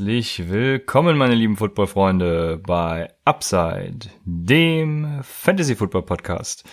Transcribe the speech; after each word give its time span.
Herzlich 0.00 0.48
willkommen, 0.48 1.18
meine 1.18 1.34
lieben 1.34 1.58
Football-Freunde, 1.58 2.58
bei 2.66 3.12
Upside, 3.26 4.08
dem 4.24 5.20
Fantasy-Football-Podcast. 5.22 6.64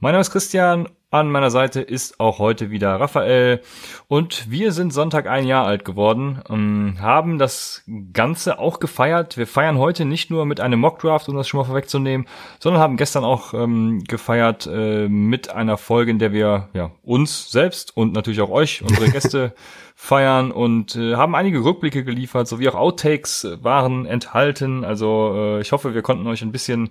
Mein 0.00 0.12
Name 0.12 0.20
ist 0.20 0.30
Christian, 0.30 0.86
an 1.10 1.30
meiner 1.30 1.50
Seite 1.50 1.80
ist 1.80 2.20
auch 2.20 2.38
heute 2.38 2.70
wieder 2.70 3.00
Raphael 3.00 3.62
und 4.08 4.50
wir 4.50 4.72
sind 4.72 4.92
Sonntag 4.92 5.26
ein 5.26 5.46
Jahr 5.46 5.64
alt 5.64 5.86
geworden, 5.86 6.42
ähm, 6.50 6.96
haben 7.00 7.38
das 7.38 7.82
Ganze 8.12 8.58
auch 8.58 8.78
gefeiert. 8.78 9.38
Wir 9.38 9.46
feiern 9.46 9.78
heute 9.78 10.04
nicht 10.04 10.30
nur 10.30 10.44
mit 10.44 10.60
einem 10.60 10.80
Mockdraft, 10.80 11.28
um 11.30 11.36
das 11.36 11.48
schon 11.48 11.58
mal 11.58 11.64
vorwegzunehmen, 11.64 12.26
sondern 12.58 12.82
haben 12.82 12.98
gestern 12.98 13.24
auch 13.24 13.54
ähm, 13.54 14.04
gefeiert 14.06 14.68
äh, 14.70 15.08
mit 15.08 15.48
einer 15.50 15.78
Folge, 15.78 16.10
in 16.10 16.18
der 16.18 16.32
wir 16.32 16.68
ja, 16.74 16.90
uns 17.02 17.50
selbst 17.50 17.96
und 17.96 18.12
natürlich 18.12 18.42
auch 18.42 18.50
euch, 18.50 18.82
unsere 18.82 19.10
Gäste, 19.10 19.54
feiern 20.00 20.52
und 20.52 20.94
äh, 20.94 21.16
haben 21.16 21.34
einige 21.34 21.64
Rückblicke 21.64 22.04
geliefert, 22.04 22.46
sowie 22.46 22.68
auch 22.68 22.76
Outtakes 22.76 23.48
waren 23.62 24.06
enthalten. 24.06 24.84
Also 24.84 25.32
äh, 25.34 25.60
ich 25.60 25.72
hoffe, 25.72 25.92
wir 25.92 26.02
konnten 26.02 26.26
euch 26.28 26.42
ein 26.42 26.52
bisschen 26.52 26.90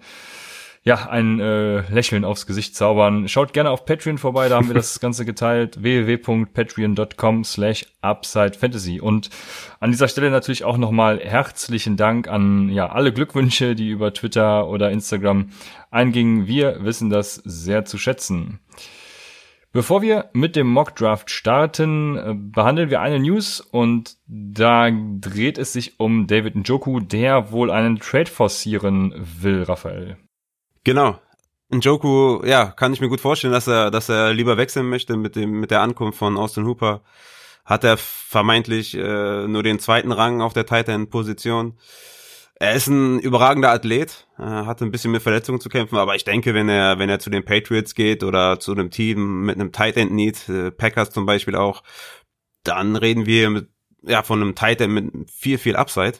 ja, 0.87 1.09
ein 1.09 1.41
äh, 1.41 1.81
Lächeln 1.91 2.23
aufs 2.23 2.45
Gesicht 2.45 2.73
zaubern. 2.73 3.27
Schaut 3.27 3.51
gerne 3.51 3.71
auf 3.71 3.83
Patreon 3.83 4.17
vorbei, 4.17 4.47
da 4.47 4.55
haben 4.55 4.69
wir 4.69 4.73
das 4.73 4.99
Ganze 5.01 5.25
geteilt. 5.25 5.83
www.patreon.com 5.83 7.43
slash 7.43 7.87
upsidefantasy. 8.01 9.01
Und 9.01 9.29
an 9.81 9.91
dieser 9.91 10.07
Stelle 10.07 10.31
natürlich 10.31 10.63
auch 10.63 10.77
nochmal 10.77 11.19
herzlichen 11.19 11.97
Dank 11.97 12.29
an 12.29 12.69
ja 12.69 12.87
alle 12.87 13.11
Glückwünsche, 13.11 13.75
die 13.75 13.89
über 13.89 14.13
Twitter 14.13 14.69
oder 14.69 14.89
Instagram 14.89 15.49
eingingen. 15.91 16.47
Wir 16.47 16.77
wissen 16.85 17.09
das 17.09 17.35
sehr 17.35 17.83
zu 17.83 17.97
schätzen. 17.97 18.61
Bevor 19.73 20.01
wir 20.01 20.29
mit 20.31 20.55
dem 20.55 20.67
Mock 20.67 20.95
Draft 20.95 21.29
starten, 21.29 22.15
äh, 22.15 22.33
behandeln 22.33 22.89
wir 22.89 23.01
eine 23.01 23.19
News 23.19 23.59
und 23.59 24.15
da 24.25 24.89
dreht 24.89 25.57
es 25.57 25.73
sich 25.73 25.99
um 25.99 26.27
David 26.27 26.55
Njoku, 26.55 27.01
der 27.01 27.51
wohl 27.51 27.71
einen 27.71 27.99
Trade 27.99 28.31
forcieren 28.31 29.13
will, 29.17 29.63
Raphael. 29.63 30.15
Genau. 30.87 31.19
Njoku, 31.69 32.45
ja, 32.45 32.67
kann 32.67 32.93
ich 32.93 33.01
mir 33.01 33.09
gut 33.09 33.19
vorstellen, 33.19 33.51
dass 33.51 33.67
er, 33.67 33.91
dass 33.91 34.07
er 34.07 34.33
lieber 34.33 34.55
wechseln 34.55 34.87
möchte 34.87 35.17
mit 35.17 35.35
dem, 35.35 35.59
mit 35.59 35.69
der 35.69 35.81
Ankunft 35.81 36.17
von 36.17 36.37
Austin 36.37 36.65
Hooper. 36.65 37.01
Hat 37.65 37.83
er 37.83 37.97
vermeintlich 37.97 38.95
äh, 38.95 39.47
nur 39.49 39.63
den 39.63 39.79
zweiten 39.79 40.13
Rang 40.13 40.39
auf 40.39 40.53
der 40.53 40.65
Titan-Position. 40.65 41.77
Er 42.55 42.73
ist 42.73 42.87
ein 42.87 43.19
überragender 43.19 43.69
Athlet, 43.69 44.27
äh, 44.39 44.43
hatte 44.43 44.85
ein 44.85 44.91
bisschen 44.91 45.11
mit 45.11 45.21
Verletzungen 45.21 45.59
zu 45.59 45.67
kämpfen, 45.67 45.97
aber 45.97 46.15
ich 46.15 46.23
denke, 46.23 46.53
wenn 46.53 46.69
er, 46.69 46.99
wenn 46.99 47.09
er 47.09 47.19
zu 47.19 47.29
den 47.29 47.43
Patriots 47.43 47.93
geht 47.93 48.23
oder 48.23 48.61
zu 48.61 48.71
einem 48.71 48.89
Team 48.89 49.41
mit 49.41 49.55
einem 49.55 49.73
Tight 49.73 49.97
End 49.97 50.13
Need, 50.13 50.47
äh, 50.47 50.71
Packers 50.71 51.09
zum 51.09 51.25
Beispiel 51.25 51.57
auch, 51.57 51.83
dann 52.63 52.95
reden 52.95 53.25
wir 53.25 53.49
mit, 53.49 53.67
ja, 54.03 54.23
von 54.23 54.41
einem 54.41 54.55
Tight 54.55 54.79
End 54.79 54.93
mit 54.93 55.29
viel, 55.29 55.57
viel 55.57 55.75
Upside. 55.75 56.19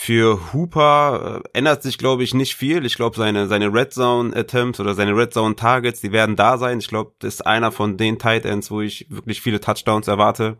Für 0.00 0.52
Hooper 0.52 1.42
äh, 1.44 1.58
ändert 1.58 1.82
sich, 1.82 1.98
glaube 1.98 2.22
ich, 2.22 2.32
nicht 2.32 2.54
viel. 2.54 2.86
Ich 2.86 2.94
glaube, 2.94 3.16
seine, 3.16 3.48
seine 3.48 3.74
Red 3.74 3.92
Zone 3.92 4.34
Attempts 4.34 4.78
oder 4.78 4.94
seine 4.94 5.14
Red 5.14 5.34
Zone 5.34 5.56
Targets, 5.56 6.00
die 6.00 6.12
werden 6.12 6.36
da 6.36 6.56
sein. 6.56 6.78
Ich 6.78 6.86
glaube, 6.86 7.12
das 7.18 7.34
ist 7.34 7.40
einer 7.46 7.72
von 7.72 7.96
den 7.96 8.16
Tight 8.16 8.44
Ends, 8.44 8.70
wo 8.70 8.80
ich 8.80 9.06
wirklich 9.10 9.42
viele 9.42 9.60
Touchdowns 9.60 10.06
erwarte. 10.06 10.56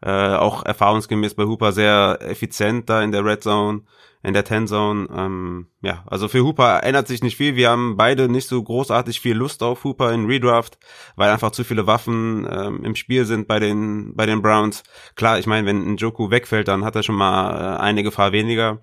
Äh, 0.00 0.34
auch 0.36 0.64
erfahrungsgemäß 0.64 1.34
bei 1.34 1.44
Hooper 1.44 1.72
sehr 1.72 2.18
effizient 2.22 2.88
da 2.88 3.02
in 3.02 3.12
der 3.12 3.22
Red 3.22 3.42
Zone, 3.42 3.82
in 4.24 4.34
der 4.34 4.44
Ten 4.44 4.66
Zone. 4.66 5.08
Ähm, 5.14 5.68
ja, 5.82 6.02
also 6.06 6.28
für 6.28 6.42
Hooper 6.42 6.82
ändert 6.82 7.06
sich 7.06 7.22
nicht 7.22 7.36
viel. 7.36 7.56
Wir 7.56 7.70
haben 7.70 7.96
beide 7.96 8.28
nicht 8.28 8.48
so 8.48 8.62
großartig 8.62 9.20
viel 9.20 9.36
Lust 9.36 9.62
auf 9.62 9.84
Hooper 9.84 10.12
in 10.12 10.26
Redraft, 10.26 10.78
weil 11.14 11.30
einfach 11.30 11.52
zu 11.52 11.62
viele 11.62 11.86
Waffen 11.86 12.48
ähm, 12.50 12.84
im 12.84 12.96
Spiel 12.96 13.26
sind 13.26 13.46
bei 13.46 13.60
den 13.60 14.14
bei 14.16 14.26
den 14.26 14.42
Browns. 14.42 14.82
Klar, 15.14 15.38
ich 15.38 15.46
meine, 15.46 15.66
wenn 15.66 15.86
ein 15.86 15.96
Joku 15.96 16.30
wegfällt, 16.30 16.68
dann 16.68 16.84
hat 16.84 16.96
er 16.96 17.02
schon 17.02 17.16
mal 17.16 17.76
äh, 17.76 17.80
eine 17.80 18.02
Gefahr 18.02 18.32
weniger. 18.32 18.80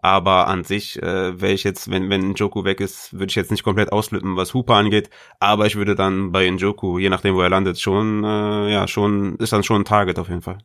Aber 0.00 0.46
an 0.46 0.64
sich 0.64 1.02
äh, 1.02 1.40
wäre 1.40 1.52
ich 1.52 1.64
jetzt, 1.64 1.90
wenn, 1.90 2.08
wenn 2.08 2.30
Njoku 2.30 2.64
weg 2.64 2.80
ist, 2.80 3.12
würde 3.14 3.30
ich 3.30 3.34
jetzt 3.34 3.50
nicht 3.50 3.64
komplett 3.64 3.92
ausflippen, 3.92 4.36
was 4.36 4.54
Hooper 4.54 4.74
angeht. 4.74 5.10
Aber 5.40 5.66
ich 5.66 5.76
würde 5.76 5.96
dann 5.96 6.30
bei 6.30 6.48
Njoku, 6.48 6.98
je 6.98 7.08
nachdem, 7.08 7.34
wo 7.34 7.40
er 7.40 7.50
landet, 7.50 7.80
schon, 7.80 8.22
äh, 8.22 8.72
ja, 8.72 8.86
schon, 8.86 9.36
ist 9.36 9.52
dann 9.52 9.64
schon 9.64 9.82
ein 9.82 9.84
Target 9.84 10.18
auf 10.18 10.28
jeden 10.28 10.42
Fall. 10.42 10.58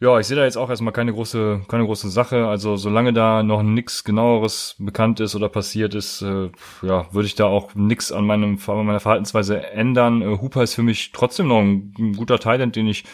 Ja, 0.00 0.16
ich 0.20 0.28
sehe 0.28 0.36
da 0.36 0.44
jetzt 0.44 0.56
auch 0.56 0.70
erstmal 0.70 0.92
keine 0.92 1.12
große, 1.12 1.62
keine 1.66 1.84
große 1.84 2.08
Sache. 2.08 2.46
Also 2.46 2.76
solange 2.76 3.12
da 3.12 3.42
noch 3.42 3.64
nichts 3.64 4.04
genaueres 4.04 4.76
bekannt 4.78 5.18
ist 5.18 5.34
oder 5.34 5.48
passiert 5.48 5.96
ist, 5.96 6.22
äh, 6.22 6.50
ja, 6.82 7.12
würde 7.12 7.26
ich 7.26 7.34
da 7.34 7.46
auch 7.46 7.74
nichts 7.74 8.12
an 8.12 8.24
meinem 8.24 8.58
an 8.64 8.86
meiner 8.86 9.00
Verhaltensweise 9.00 9.60
ändern. 9.70 10.22
Äh, 10.22 10.38
Hooper 10.40 10.62
ist 10.62 10.74
für 10.74 10.84
mich 10.84 11.10
trotzdem 11.10 11.48
noch 11.48 11.60
ein, 11.60 11.94
ein 11.98 12.12
guter 12.12 12.38
Talent, 12.38 12.76
den 12.76 12.86
ich 12.86 13.04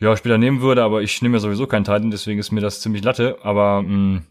ja 0.00 0.16
später 0.16 0.36
nehmen 0.36 0.62
würde, 0.62 0.82
aber 0.82 1.00
ich 1.02 1.22
nehme 1.22 1.36
ja 1.36 1.40
sowieso 1.40 1.68
keinen 1.68 1.84
Talent, 1.84 2.12
deswegen 2.12 2.40
ist 2.40 2.50
mir 2.50 2.60
das 2.60 2.80
ziemlich 2.80 3.04
Latte. 3.04 3.38
Aber 3.44 3.82
mh, 3.82 3.88
mm, 3.88 4.26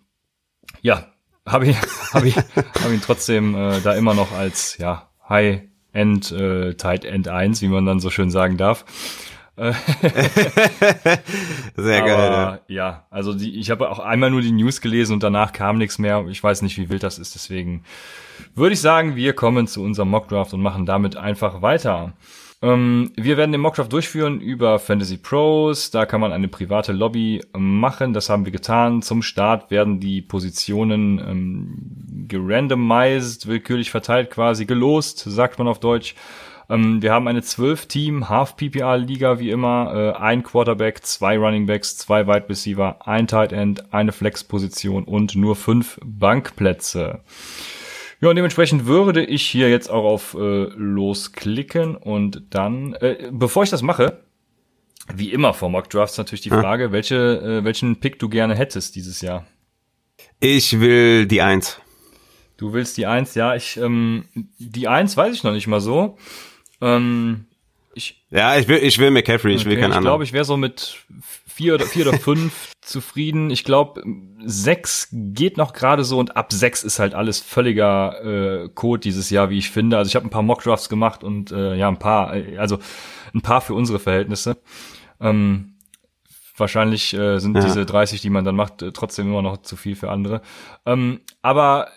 ja, 0.81 1.05
habe 1.45 1.67
ich, 1.67 1.77
hab 2.13 2.25
ich, 2.25 2.35
hab 2.83 2.91
ihn 2.91 3.01
trotzdem 3.01 3.55
äh, 3.55 3.79
da 3.79 3.93
immer 3.93 4.13
noch 4.13 4.33
als 4.33 4.77
ja 4.79 5.09
High-End 5.29 6.31
äh, 6.33 6.73
Tight 6.73 7.05
End 7.05 7.29
1, 7.29 7.61
wie 7.61 7.69
man 7.69 7.85
dann 7.85 8.01
so 8.01 8.09
schön 8.09 8.31
sagen 8.31 8.57
darf. 8.57 8.83
Sehr 11.75 12.01
geil. 12.01 12.11
Aber, 12.11 12.61
ja. 12.67 12.75
ja, 12.75 13.05
also 13.09 13.33
die, 13.33 13.59
ich 13.59 13.69
habe 13.69 13.89
auch 13.89 13.99
einmal 13.99 14.31
nur 14.31 14.41
die 14.41 14.51
News 14.51 14.79
gelesen 14.79 15.13
und 15.13 15.23
danach 15.23 15.51
kam 15.51 15.77
nichts 15.77 15.99
mehr. 15.99 16.25
Ich 16.29 16.43
weiß 16.43 16.61
nicht, 16.61 16.77
wie 16.77 16.89
wild 16.89 17.03
das 17.03 17.19
ist, 17.19 17.35
deswegen 17.35 17.83
würde 18.55 18.73
ich 18.73 18.81
sagen, 18.81 19.15
wir 19.15 19.33
kommen 19.33 19.67
zu 19.67 19.83
unserem 19.83 20.09
Mockdraft 20.09 20.53
und 20.53 20.61
machen 20.61 20.85
damit 20.85 21.17
einfach 21.17 21.61
weiter. 21.61 22.13
Ähm, 22.61 23.11
wir 23.15 23.37
werden 23.37 23.51
den 23.51 23.61
Mockdraft 23.61 23.93
durchführen 23.93 24.41
über 24.41 24.79
Fantasy 24.79 25.17
Pros. 25.17 25.91
Da 25.91 26.05
kann 26.05 26.19
man 26.19 26.33
eine 26.33 26.47
private 26.47 26.91
Lobby 26.91 27.41
machen. 27.57 28.13
Das 28.13 28.29
haben 28.29 28.45
wir 28.45 28.51
getan. 28.51 29.01
Zum 29.01 29.21
Start 29.21 29.71
werden 29.71 29.99
die 29.99 30.21
Positionen 30.21 31.19
ähm, 31.19 32.27
gerandomized, 32.27 33.47
willkürlich 33.47 33.91
verteilt 33.91 34.29
quasi, 34.29 34.65
gelost, 34.65 35.19
sagt 35.19 35.57
man 35.57 35.67
auf 35.67 35.79
Deutsch. 35.79 36.15
Ähm, 36.69 37.01
wir 37.01 37.11
haben 37.11 37.27
eine 37.27 37.41
12-Team 37.41 38.29
Half-PPR-Liga 38.29 39.39
wie 39.39 39.49
immer. 39.49 40.13
Äh, 40.15 40.19
ein 40.19 40.43
Quarterback, 40.43 41.03
zwei 41.03 41.37
Running 41.37 41.65
Backs, 41.65 41.97
zwei 41.97 42.27
Wide 42.27 42.47
Receiver, 42.47 43.07
ein 43.07 43.27
Tight 43.27 43.51
End, 43.51 43.91
eine 43.93 44.11
Flex-Position 44.11 45.03
und 45.03 45.35
nur 45.35 45.55
fünf 45.55 45.99
Bankplätze. 46.03 47.21
Ja, 48.21 48.29
und 48.29 48.35
dementsprechend 48.35 48.85
würde 48.85 49.23
ich 49.23 49.43
hier 49.43 49.69
jetzt 49.69 49.89
auch 49.89 50.03
auf 50.03 50.35
äh, 50.35 50.65
losklicken 50.75 51.95
und 51.95 52.43
dann, 52.49 52.93
äh, 52.95 53.29
bevor 53.31 53.63
ich 53.63 53.69
das 53.69 53.81
mache, 53.81 54.19
wie 55.13 55.31
immer 55.31 55.53
vor 55.53 55.69
Mock 55.69 55.89
Drafts 55.89 56.17
natürlich 56.17 56.41
die 56.41 56.49
Frage, 56.49 56.85
hm. 56.85 56.91
welche, 56.91 57.15
äh, 57.15 57.63
welchen 57.63 57.99
Pick 57.99 58.19
du 58.19 58.29
gerne 58.29 58.55
hättest 58.55 58.95
dieses 58.95 59.21
Jahr. 59.21 59.47
Ich 60.39 60.79
will 60.79 61.25
die 61.25 61.41
Eins. 61.41 61.79
Du 62.57 62.73
willst 62.73 62.97
die 62.97 63.05
Eins, 63.05 63.35
ja, 63.35 63.55
ich, 63.55 63.77
ähm, 63.77 64.25
die 64.57 64.89
Eins 64.89 65.15
weiß 65.15 65.33
ich 65.33 65.43
noch 65.43 65.53
nicht 65.53 65.67
mal 65.67 65.79
so. 65.79 66.17
Ähm, 66.81 67.45
ich, 67.93 68.23
ja, 68.29 68.57
ich 68.57 68.67
will, 68.67 68.77
ich 68.77 68.97
will 68.99 69.11
McCaffrey, 69.11 69.53
ich 69.53 69.61
okay, 69.61 69.71
will 69.71 69.75
keinen 69.75 69.93
anderen. 69.93 70.03
Ich 70.03 70.07
glaube, 70.07 70.23
ich 70.23 70.33
wäre 70.33 70.45
so 70.45 70.57
mit 70.57 70.97
vier 71.47 71.75
oder 71.75 71.85
vier 71.85 72.07
oder 72.07 72.17
fünf 72.17 72.71
zufrieden. 72.81 73.49
Ich 73.49 73.63
glaube, 73.63 74.03
sechs 74.45 75.09
geht 75.11 75.57
noch 75.57 75.73
gerade 75.73 76.03
so 76.03 76.19
und 76.19 76.37
ab 76.37 76.53
sechs 76.53 76.83
ist 76.83 76.99
halt 76.99 77.13
alles 77.13 77.39
völliger 77.39 78.63
äh, 78.63 78.69
Code 78.69 79.01
dieses 79.01 79.29
Jahr, 79.29 79.49
wie 79.49 79.57
ich 79.57 79.69
finde. 79.69 79.97
Also 79.97 80.09
ich 80.09 80.15
habe 80.15 80.25
ein 80.25 80.29
paar 80.29 80.43
Mockdrafts 80.43 80.87
gemacht 80.87 81.23
und 81.23 81.51
äh, 81.51 81.75
ja, 81.75 81.89
ein 81.89 81.99
paar, 81.99 82.35
äh, 82.35 82.57
also 82.57 82.79
ein 83.33 83.41
paar 83.41 83.61
für 83.61 83.73
unsere 83.73 83.99
Verhältnisse. 83.99 84.57
Ähm, 85.19 85.73
wahrscheinlich 86.55 87.13
äh, 87.13 87.39
sind 87.39 87.55
ja. 87.55 87.63
diese 87.63 87.85
30, 87.85 88.21
die 88.21 88.29
man 88.29 88.45
dann 88.45 88.55
macht, 88.55 88.81
äh, 88.81 88.91
trotzdem 88.91 89.27
immer 89.27 89.41
noch 89.41 89.57
zu 89.57 89.75
viel 89.75 89.95
für 89.95 90.11
andere. 90.11 90.41
Ähm, 90.85 91.21
aber 91.41 91.89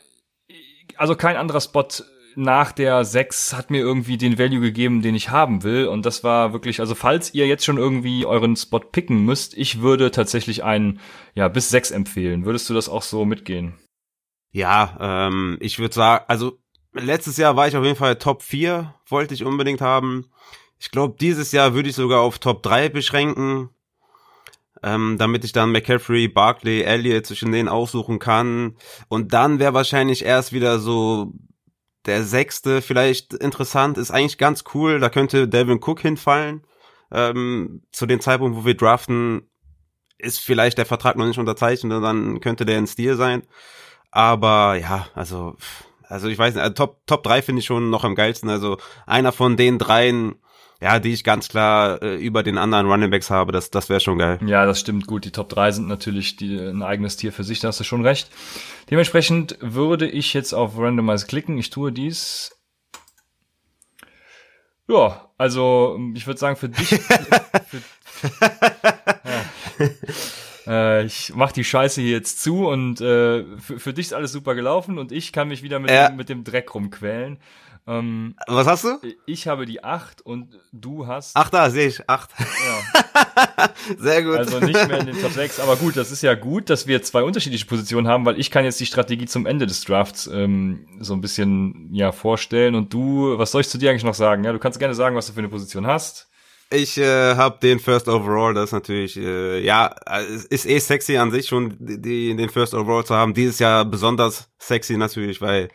also 0.96 1.14
kein 1.14 1.36
anderer 1.36 1.60
Spot 1.60 1.88
nach 2.36 2.72
der 2.72 3.04
6 3.04 3.54
hat 3.54 3.70
mir 3.70 3.80
irgendwie 3.80 4.16
den 4.16 4.38
Value 4.38 4.60
gegeben, 4.60 5.02
den 5.02 5.14
ich 5.14 5.30
haben 5.30 5.62
will. 5.62 5.86
Und 5.86 6.06
das 6.06 6.24
war 6.24 6.52
wirklich, 6.52 6.80
also 6.80 6.94
falls 6.94 7.34
ihr 7.34 7.46
jetzt 7.46 7.64
schon 7.64 7.78
irgendwie 7.78 8.26
euren 8.26 8.56
Spot 8.56 8.80
picken 8.80 9.24
müsst, 9.24 9.56
ich 9.56 9.80
würde 9.80 10.10
tatsächlich 10.10 10.64
einen, 10.64 11.00
ja, 11.34 11.48
bis 11.48 11.70
6 11.70 11.90
empfehlen. 11.90 12.44
Würdest 12.44 12.68
du 12.68 12.74
das 12.74 12.88
auch 12.88 13.02
so 13.02 13.24
mitgehen? 13.24 13.74
Ja, 14.50 14.98
ähm, 15.28 15.58
ich 15.60 15.78
würde 15.78 15.94
sagen, 15.94 16.24
also 16.28 16.58
letztes 16.92 17.36
Jahr 17.36 17.56
war 17.56 17.68
ich 17.68 17.76
auf 17.76 17.84
jeden 17.84 17.96
Fall 17.96 18.16
Top 18.16 18.42
4, 18.42 18.94
wollte 19.06 19.34
ich 19.34 19.44
unbedingt 19.44 19.80
haben. 19.80 20.30
Ich 20.78 20.90
glaube, 20.90 21.16
dieses 21.20 21.52
Jahr 21.52 21.74
würde 21.74 21.88
ich 21.88 21.94
sogar 21.94 22.20
auf 22.20 22.38
Top 22.38 22.62
3 22.62 22.88
beschränken. 22.88 23.70
Ähm, 24.84 25.16
damit 25.16 25.44
ich 25.44 25.52
dann 25.52 25.70
McCaffrey, 25.70 26.26
Barkley, 26.26 26.82
Elliott 26.82 27.26
zwischen 27.26 27.52
denen 27.52 27.68
aussuchen 27.68 28.18
kann. 28.18 28.76
Und 29.08 29.32
dann 29.32 29.60
wäre 29.60 29.74
wahrscheinlich 29.74 30.24
erst 30.24 30.52
wieder 30.52 30.80
so 30.80 31.32
der 32.06 32.24
sechste 32.24 32.82
vielleicht 32.82 33.34
interessant, 33.34 33.98
ist 33.98 34.10
eigentlich 34.10 34.38
ganz 34.38 34.64
cool. 34.74 34.98
Da 35.00 35.08
könnte 35.08 35.48
Devin 35.48 35.80
Cook 35.82 36.00
hinfallen. 36.00 36.66
Ähm, 37.10 37.82
zu 37.92 38.06
dem 38.06 38.20
Zeitpunkt, 38.20 38.56
wo 38.56 38.64
wir 38.64 38.76
draften, 38.76 39.48
ist 40.18 40.40
vielleicht 40.40 40.78
der 40.78 40.86
Vertrag 40.86 41.16
noch 41.16 41.26
nicht 41.26 41.38
unterzeichnet 41.38 41.92
und 41.92 42.02
dann 42.02 42.40
könnte 42.40 42.64
der 42.64 42.78
ein 42.78 42.86
Stil 42.86 43.16
sein. 43.16 43.42
Aber 44.10 44.76
ja, 44.76 45.08
also, 45.14 45.56
also 46.02 46.28
ich 46.28 46.38
weiß 46.38 46.54
nicht, 46.54 46.62
also 46.62 46.74
Top, 46.74 47.06
Top 47.06 47.22
3 47.22 47.42
finde 47.42 47.60
ich 47.60 47.66
schon 47.66 47.90
noch 47.90 48.04
am 48.04 48.14
geilsten. 48.14 48.48
Also 48.48 48.78
einer 49.06 49.32
von 49.32 49.56
den 49.56 49.78
dreien 49.78 50.36
ja, 50.82 50.98
die 50.98 51.12
ich 51.12 51.22
ganz 51.22 51.48
klar 51.48 52.02
äh, 52.02 52.16
über 52.16 52.42
den 52.42 52.58
anderen 52.58 52.86
Running 52.86 53.10
Backs 53.10 53.30
habe, 53.30 53.52
das, 53.52 53.70
das 53.70 53.88
wäre 53.88 54.00
schon 54.00 54.18
geil. 54.18 54.40
Ja, 54.44 54.66
das 54.66 54.80
stimmt 54.80 55.06
gut. 55.06 55.24
Die 55.24 55.30
Top 55.30 55.48
3 55.48 55.70
sind 55.70 55.86
natürlich 55.86 56.34
die, 56.34 56.58
ein 56.58 56.82
eigenes 56.82 57.16
Tier 57.16 57.32
für 57.32 57.44
sich, 57.44 57.60
da 57.60 57.68
hast 57.68 57.78
du 57.78 57.84
schon 57.84 58.04
recht. 58.04 58.28
Dementsprechend 58.90 59.56
würde 59.60 60.08
ich 60.08 60.34
jetzt 60.34 60.52
auf 60.52 60.76
Randomize 60.76 61.26
klicken. 61.26 61.56
Ich 61.56 61.70
tue 61.70 61.92
dies. 61.92 62.58
Ja, 64.88 65.30
also 65.38 66.00
ich 66.14 66.26
würde 66.26 66.40
sagen, 66.40 66.56
für 66.56 66.68
dich. 66.68 66.88
für, 66.88 67.82
ja. 70.66 70.98
äh, 70.98 71.04
ich 71.04 71.32
mach 71.32 71.52
die 71.52 71.62
Scheiße 71.62 72.00
hier 72.00 72.10
jetzt 72.10 72.42
zu 72.42 72.66
und 72.66 73.00
äh, 73.00 73.44
für, 73.58 73.78
für 73.78 73.92
dich 73.94 74.06
ist 74.06 74.14
alles 74.14 74.32
super 74.32 74.56
gelaufen 74.56 74.98
und 74.98 75.12
ich 75.12 75.32
kann 75.32 75.46
mich 75.46 75.62
wieder 75.62 75.78
mit, 75.78 75.92
ja. 75.92 76.08
dem, 76.08 76.16
mit 76.16 76.28
dem 76.28 76.42
Dreck 76.42 76.74
rumquälen. 76.74 77.38
Ähm, 77.86 78.34
Was 78.46 78.66
hast 78.66 78.84
du? 78.84 78.98
Ich 79.26 79.48
habe 79.48 79.66
die 79.66 79.82
8 79.82 80.22
und 80.22 80.60
du 80.72 81.06
hast. 81.06 81.36
Ach, 81.36 81.50
da 81.50 81.68
sehe 81.70 81.88
ich, 81.88 82.08
8. 82.08 82.30
Ja. 82.38 83.70
Sehr 83.98 84.22
gut. 84.22 84.36
Also 84.36 84.60
nicht 84.60 84.88
mehr 84.88 85.00
in 85.00 85.06
den 85.06 85.20
Top 85.20 85.32
6. 85.32 85.60
Aber 85.60 85.76
gut, 85.76 85.96
das 85.96 86.10
ist 86.12 86.22
ja 86.22 86.34
gut, 86.34 86.70
dass 86.70 86.86
wir 86.86 87.02
zwei 87.02 87.22
unterschiedliche 87.24 87.66
Positionen 87.66 88.06
haben, 88.06 88.24
weil 88.24 88.38
ich 88.38 88.50
kann 88.50 88.64
jetzt 88.64 88.78
die 88.78 88.86
Strategie 88.86 89.26
zum 89.26 89.46
Ende 89.46 89.66
des 89.66 89.84
Drafts 89.84 90.28
ähm, 90.28 90.86
so 91.00 91.14
ein 91.14 91.20
bisschen 91.20 91.88
ja 91.92 92.12
vorstellen. 92.12 92.74
Und 92.74 92.92
du, 92.94 93.36
was 93.38 93.50
soll 93.50 93.62
ich 93.62 93.68
zu 93.68 93.78
dir 93.78 93.90
eigentlich 93.90 94.04
noch 94.04 94.14
sagen? 94.14 94.44
Ja, 94.44 94.52
du 94.52 94.58
kannst 94.58 94.78
gerne 94.78 94.94
sagen, 94.94 95.16
was 95.16 95.26
du 95.26 95.32
für 95.32 95.40
eine 95.40 95.48
Position 95.48 95.86
hast. 95.86 96.28
Ich 96.72 96.96
äh, 96.96 97.34
habe 97.36 97.58
den 97.60 97.78
First 97.78 98.08
Overall, 98.08 98.54
das 98.54 98.66
ist 98.66 98.72
natürlich, 98.72 99.16
äh, 99.18 99.62
ja, 99.62 99.94
ist 100.48 100.66
eh 100.66 100.78
sexy 100.78 101.16
an 101.18 101.30
sich 101.30 101.46
schon, 101.46 101.76
die, 101.78 102.34
den 102.34 102.48
First 102.48 102.74
Overall 102.74 103.04
zu 103.04 103.14
haben. 103.14 103.34
Dieses 103.34 103.58
Jahr 103.58 103.84
besonders 103.84 104.50
sexy 104.58 104.96
natürlich, 104.96 105.40
weil 105.42 105.68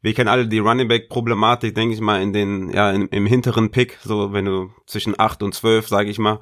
wir 0.00 0.14
kennen 0.14 0.28
alle 0.28 0.46
die 0.46 0.60
Running 0.60 0.86
Back 0.86 1.08
Problematik, 1.08 1.74
denke 1.74 1.94
ich 1.94 2.00
mal, 2.00 2.22
in 2.22 2.32
den, 2.32 2.70
ja, 2.70 2.92
in, 2.92 3.08
im 3.08 3.26
hinteren 3.26 3.70
Pick, 3.70 3.98
so 4.04 4.32
wenn 4.32 4.44
du 4.44 4.70
zwischen 4.86 5.18
acht 5.18 5.42
und 5.42 5.54
zwölf, 5.54 5.88
sage 5.88 6.10
ich 6.10 6.18
mal. 6.18 6.38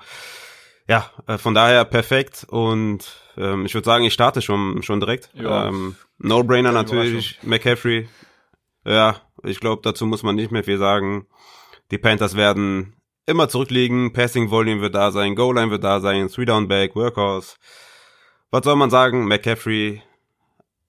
Ja, 0.89 1.11
äh, 1.27 1.39
von 1.39 1.55
daher 1.55 1.85
perfekt 1.85 2.45
und 2.49 3.23
ähm, 3.39 3.65
ich 3.65 3.73
würde 3.73 3.87
sagen, 3.87 4.05
ich 4.05 4.13
starte 4.13 4.43
schon 4.43 4.83
schon 4.83 5.01
direkt. 5.01 5.31
Ja. 5.35 5.69
Ähm, 5.69 5.97
No-Brainer 6.19 6.73
natürlich, 6.73 7.39
McCaffrey. 7.43 8.09
Ja, 8.85 9.17
ich 9.45 9.61
glaube, 9.61 9.81
dazu 9.83 10.07
muss 10.07 10.23
man 10.23 10.35
nicht 10.35 10.51
mehr 10.51 10.65
viel 10.65 10.79
sagen. 10.79 11.27
Die 11.91 11.99
Panthers 11.99 12.37
werden 12.37 12.95
immer 13.27 13.49
zurückliegen, 13.49 14.13
Passing 14.13 14.51
Volume 14.51 14.81
wird 14.81 14.95
da 14.95 15.11
sein, 15.11 15.35
Goal 15.35 15.55
Line 15.57 15.71
wird 15.71 15.85
da 15.85 16.01
sein, 16.01 16.29
Three 16.29 16.45
Down 16.45 16.69
Back, 16.69 16.97
Workhouse. 16.97 17.57
Was 18.51 18.65
soll 18.65 18.77
man 18.77 18.91
sagen? 18.91 19.27
McCaffrey 19.27 20.03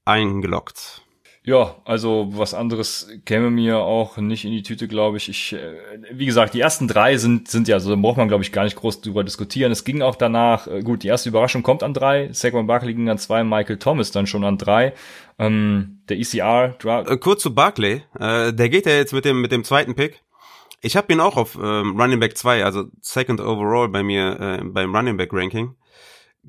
eingeloggt. 0.06 1.04
Ja, 1.46 1.76
also 1.84 2.30
was 2.32 2.54
anderes 2.54 3.10
käme 3.26 3.50
mir 3.50 3.80
auch 3.80 4.16
nicht 4.16 4.46
in 4.46 4.52
die 4.52 4.64
Tüte, 4.64 4.88
glaube 4.88 5.18
ich. 5.18 5.28
Ich, 5.28 5.52
äh, 5.52 5.76
wie 6.10 6.26
gesagt, 6.26 6.54
die 6.54 6.62
ersten 6.62 6.88
drei 6.88 7.18
sind 7.18 7.50
sind 7.50 7.68
ja, 7.68 7.82
so 7.82 7.90
also 7.90 7.96
da 7.98 8.02
braucht 8.02 8.16
man 8.16 8.30
glaube 8.30 8.46
ich 8.46 8.54
gar 8.54 8.64
nicht 8.64 8.78
groß 8.78 9.02
drüber 9.02 9.26
diskutieren. 9.26 9.70
Es 9.70 9.84
ging 9.84 10.02
auch 10.02 10.16
danach. 10.16 10.68
Äh, 10.68 10.84
gut, 10.84 11.04
die 11.04 11.10
erste 11.10 11.28
Überraschung 11.28 11.62
kommt 11.62 11.84
an 11.84 11.94
drei. 11.94 12.32
Saquon 12.32 12.66
Barkley 12.66 12.94
ging 12.94 13.10
an 13.10 13.18
zwei, 13.18 13.44
Michael 13.44 13.78
Thomas 13.78 14.12
dann 14.12 14.26
schon 14.26 14.46
an 14.46 14.58
drei. 14.58 14.94
Ähm, 15.38 16.00
der 16.08 16.18
ECR. 16.18 16.78
Äh, 16.82 17.18
kurz 17.18 17.42
zu 17.42 17.54
Barkley, 17.54 18.04
äh, 18.18 18.54
der 18.54 18.70
geht 18.70 18.86
ja 18.86 18.94
jetzt 18.94 19.12
mit 19.12 19.26
dem 19.26 19.42
mit 19.42 19.52
dem 19.52 19.66
zweiten 19.66 19.96
Pick. 19.96 20.23
Ich 20.86 20.98
habe 20.98 21.14
ihn 21.14 21.22
auch 21.22 21.38
auf 21.38 21.56
ähm, 21.56 22.00
Running 22.00 22.20
Back 22.20 22.38
2, 22.38 22.66
also 22.66 22.86
Second 23.02 23.40
Overall 23.40 23.88
bei 23.88 24.04
mir 24.04 24.38
äh, 24.40 24.64
beim 24.66 24.94
Running 24.94 25.16
Back 25.16 25.30
Ranking. 25.32 25.76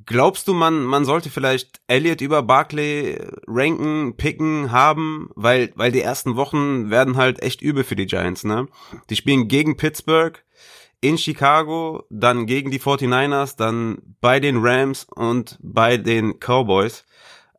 Glaubst 0.06 0.48
du, 0.48 0.54
man, 0.54 0.82
man 0.82 1.04
sollte 1.04 1.30
vielleicht 1.30 1.80
Elliott 1.86 2.20
über 2.20 2.42
Barkley 2.42 3.16
ranken, 3.46 4.16
picken, 4.16 4.72
haben, 4.72 5.30
weil, 5.36 5.72
weil 5.76 5.92
die 5.92 6.00
ersten 6.00 6.34
Wochen 6.34 6.90
werden 6.90 7.16
halt 7.16 7.44
echt 7.44 7.62
übel 7.62 7.84
für 7.84 7.94
die 7.94 8.06
Giants, 8.06 8.42
ne? 8.42 8.66
Die 9.08 9.14
spielen 9.14 9.46
gegen 9.46 9.76
Pittsburgh, 9.76 10.44
in 11.00 11.16
Chicago, 11.16 12.02
dann 12.10 12.46
gegen 12.46 12.72
die 12.72 12.80
49ers, 12.80 13.56
dann 13.56 13.98
bei 14.20 14.40
den 14.40 14.66
Rams 14.66 15.06
und 15.14 15.58
bei 15.62 15.96
den 15.96 16.40
Cowboys. 16.40 17.04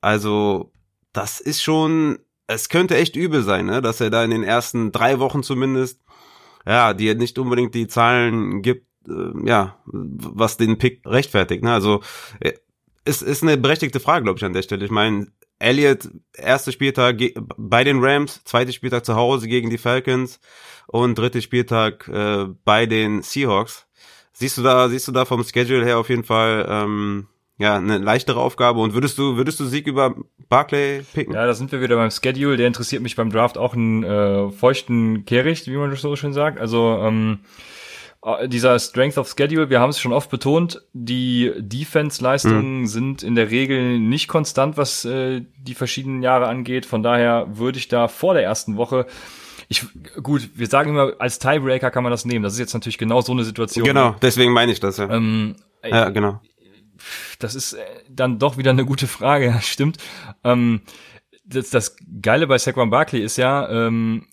Also, 0.02 0.74
das 1.14 1.40
ist 1.40 1.64
schon, 1.64 2.20
es 2.48 2.68
könnte 2.68 2.98
echt 2.98 3.16
übel 3.16 3.44
sein, 3.44 3.68
ne? 3.68 3.82
Dass 3.82 4.02
er 4.02 4.10
da 4.10 4.26
in 4.26 4.32
den 4.32 4.44
ersten 4.44 4.92
drei 4.92 5.20
Wochen 5.20 5.42
zumindest 5.42 6.05
ja, 6.66 6.94
die 6.94 7.14
nicht 7.16 7.38
unbedingt 7.38 7.76
die 7.76 7.88
Zahlen 7.88 8.62
gibt, 8.62 8.88
äh, 9.08 9.48
ja, 9.48 9.80
was 9.86 10.58
den 10.58 10.78
Pick 10.78 11.02
rechtfertigt. 11.06 11.64
Ne? 11.64 11.72
Also 11.72 12.02
äh, 12.40 12.54
ist, 13.06 13.22
ist 13.22 13.44
eine 13.44 13.58
berechtigte 13.58 14.00
Frage, 14.00 14.24
glaube 14.24 14.38
ich, 14.38 14.46
an 14.46 14.54
der 14.54 14.64
Stelle. 14.64 14.86
Ich 14.86 14.92
meine, 14.92 15.28
Elliott, 15.60 16.10
erster 16.34 16.72
Spieltag 16.72 17.22
bei 17.58 17.84
den 17.84 18.04
Rams, 18.04 18.44
zweiter 18.44 18.72
Spieltag 18.72 19.06
zu 19.06 19.16
Hause 19.16 19.48
gegen 19.48 19.70
die 19.70 19.78
Falcons 19.78 20.40
und 20.88 21.18
dritter 21.18 21.42
Spieltag 21.42 22.08
äh, 22.08 22.46
bei 22.66 22.86
den 22.86 23.22
Seahawks. 23.22 23.88
Siehst 24.34 24.58
du 24.58 24.64
da, 24.64 24.90
siehst 24.90 25.08
du 25.08 25.12
da 25.14 25.24
vom 25.24 25.44
Schedule 25.44 25.86
her 25.86 25.98
auf 25.98 26.10
jeden 26.10 26.26
Fall 26.26 26.66
ähm, 26.68 27.28
ja, 27.58 27.78
eine 27.78 27.98
leichtere 27.98 28.40
Aufgabe. 28.40 28.82
Und 28.82 28.94
würdest 28.94 29.18
du, 29.18 29.38
würdest 29.38 29.60
du 29.60 29.66
Sieg 29.66 29.88
über 29.88 30.16
Barclay 30.50 31.04
picken? 31.14 31.34
Ja, 31.34 31.46
da 31.46 31.54
sind 31.54 31.72
wir 31.72 31.82
wieder 31.82 31.96
beim 31.96 32.12
Schedule. 32.12 32.58
Der 32.58 32.68
interessiert 32.68 33.02
mich 33.02 33.16
beim 33.16 33.30
Draft 33.30 33.58
auch 33.58 33.74
einen 33.74 34.04
äh, 34.04 34.52
feuchten 34.52 35.26
Kehricht, 35.26 35.68
wie 35.68 35.78
man 35.78 35.90
das 35.90 36.02
so 36.02 36.16
schön 36.16 36.34
sagt. 36.34 36.60
Also 36.60 37.00
ähm, 37.02 37.40
äh, 38.24 38.50
dieser 38.50 38.78
Strength 38.78 39.18
of 39.18 39.34
Schedule, 39.36 39.70
wir 39.70 39.80
haben 39.80 39.92
es 39.92 40.00
schon 40.00 40.12
oft 40.12 40.30
betont, 40.30 40.82
die 40.92 41.54
Defense-Leistungen 41.58 42.82
mhm. 42.82 42.88
sind 42.88 43.24
in 43.24 43.36
der 43.36 43.50
Regel 43.52 44.00
nicht 44.00 44.28
konstant, 44.28 44.76
was 44.76 45.06
äh, 45.06 45.42
die 45.58 45.76
verschiedenen 45.76 46.24
Jahre 46.24 46.48
angeht. 46.48 46.86
Von 46.86 47.04
daher 47.04 47.48
würde 47.58 47.78
ich 47.78 47.88
da 47.88 48.10
vor 48.10 48.34
der 48.34 48.44
ersten 48.44 48.78
Woche 48.78 49.06
ich, 49.68 49.84
gut, 50.22 50.52
wir 50.54 50.68
sagen 50.68 50.92
immer, 50.92 51.14
als 51.18 51.40
Tiebreaker 51.40 51.90
kann 51.90 52.04
man 52.04 52.12
das 52.12 52.24
nehmen. 52.24 52.44
Das 52.44 52.54
ist 52.54 52.60
jetzt 52.60 52.76
natürlich 52.76 53.00
genau 53.00 53.22
so 53.22 53.32
eine 53.32 53.44
Situation. 53.44 53.84
Genau, 53.84 54.16
deswegen 54.22 54.54
meine 54.54 54.72
ich 54.72 54.80
das, 54.80 54.98
ja. 54.98 55.10
Ähm, 55.10 55.56
ja, 55.84 56.10
genau 56.10 56.40
das 57.40 57.56
ist 57.56 57.74
äh, 57.74 57.84
dann 58.10 58.40
doch 58.40 58.58
wieder 58.58 58.72
eine 58.72 58.86
gute 58.86 59.08
Frage, 59.08 59.46
ja, 59.48 59.62
stimmt. 59.62 59.98
Ähm, 60.44 60.82
das, 61.46 61.70
das 61.70 61.96
Geile 62.22 62.48
bei 62.48 62.58
Saquon 62.58 62.90
Barkley 62.90 63.22
ist 63.22 63.38
ja, 63.38 63.70
ähm, 63.70 64.28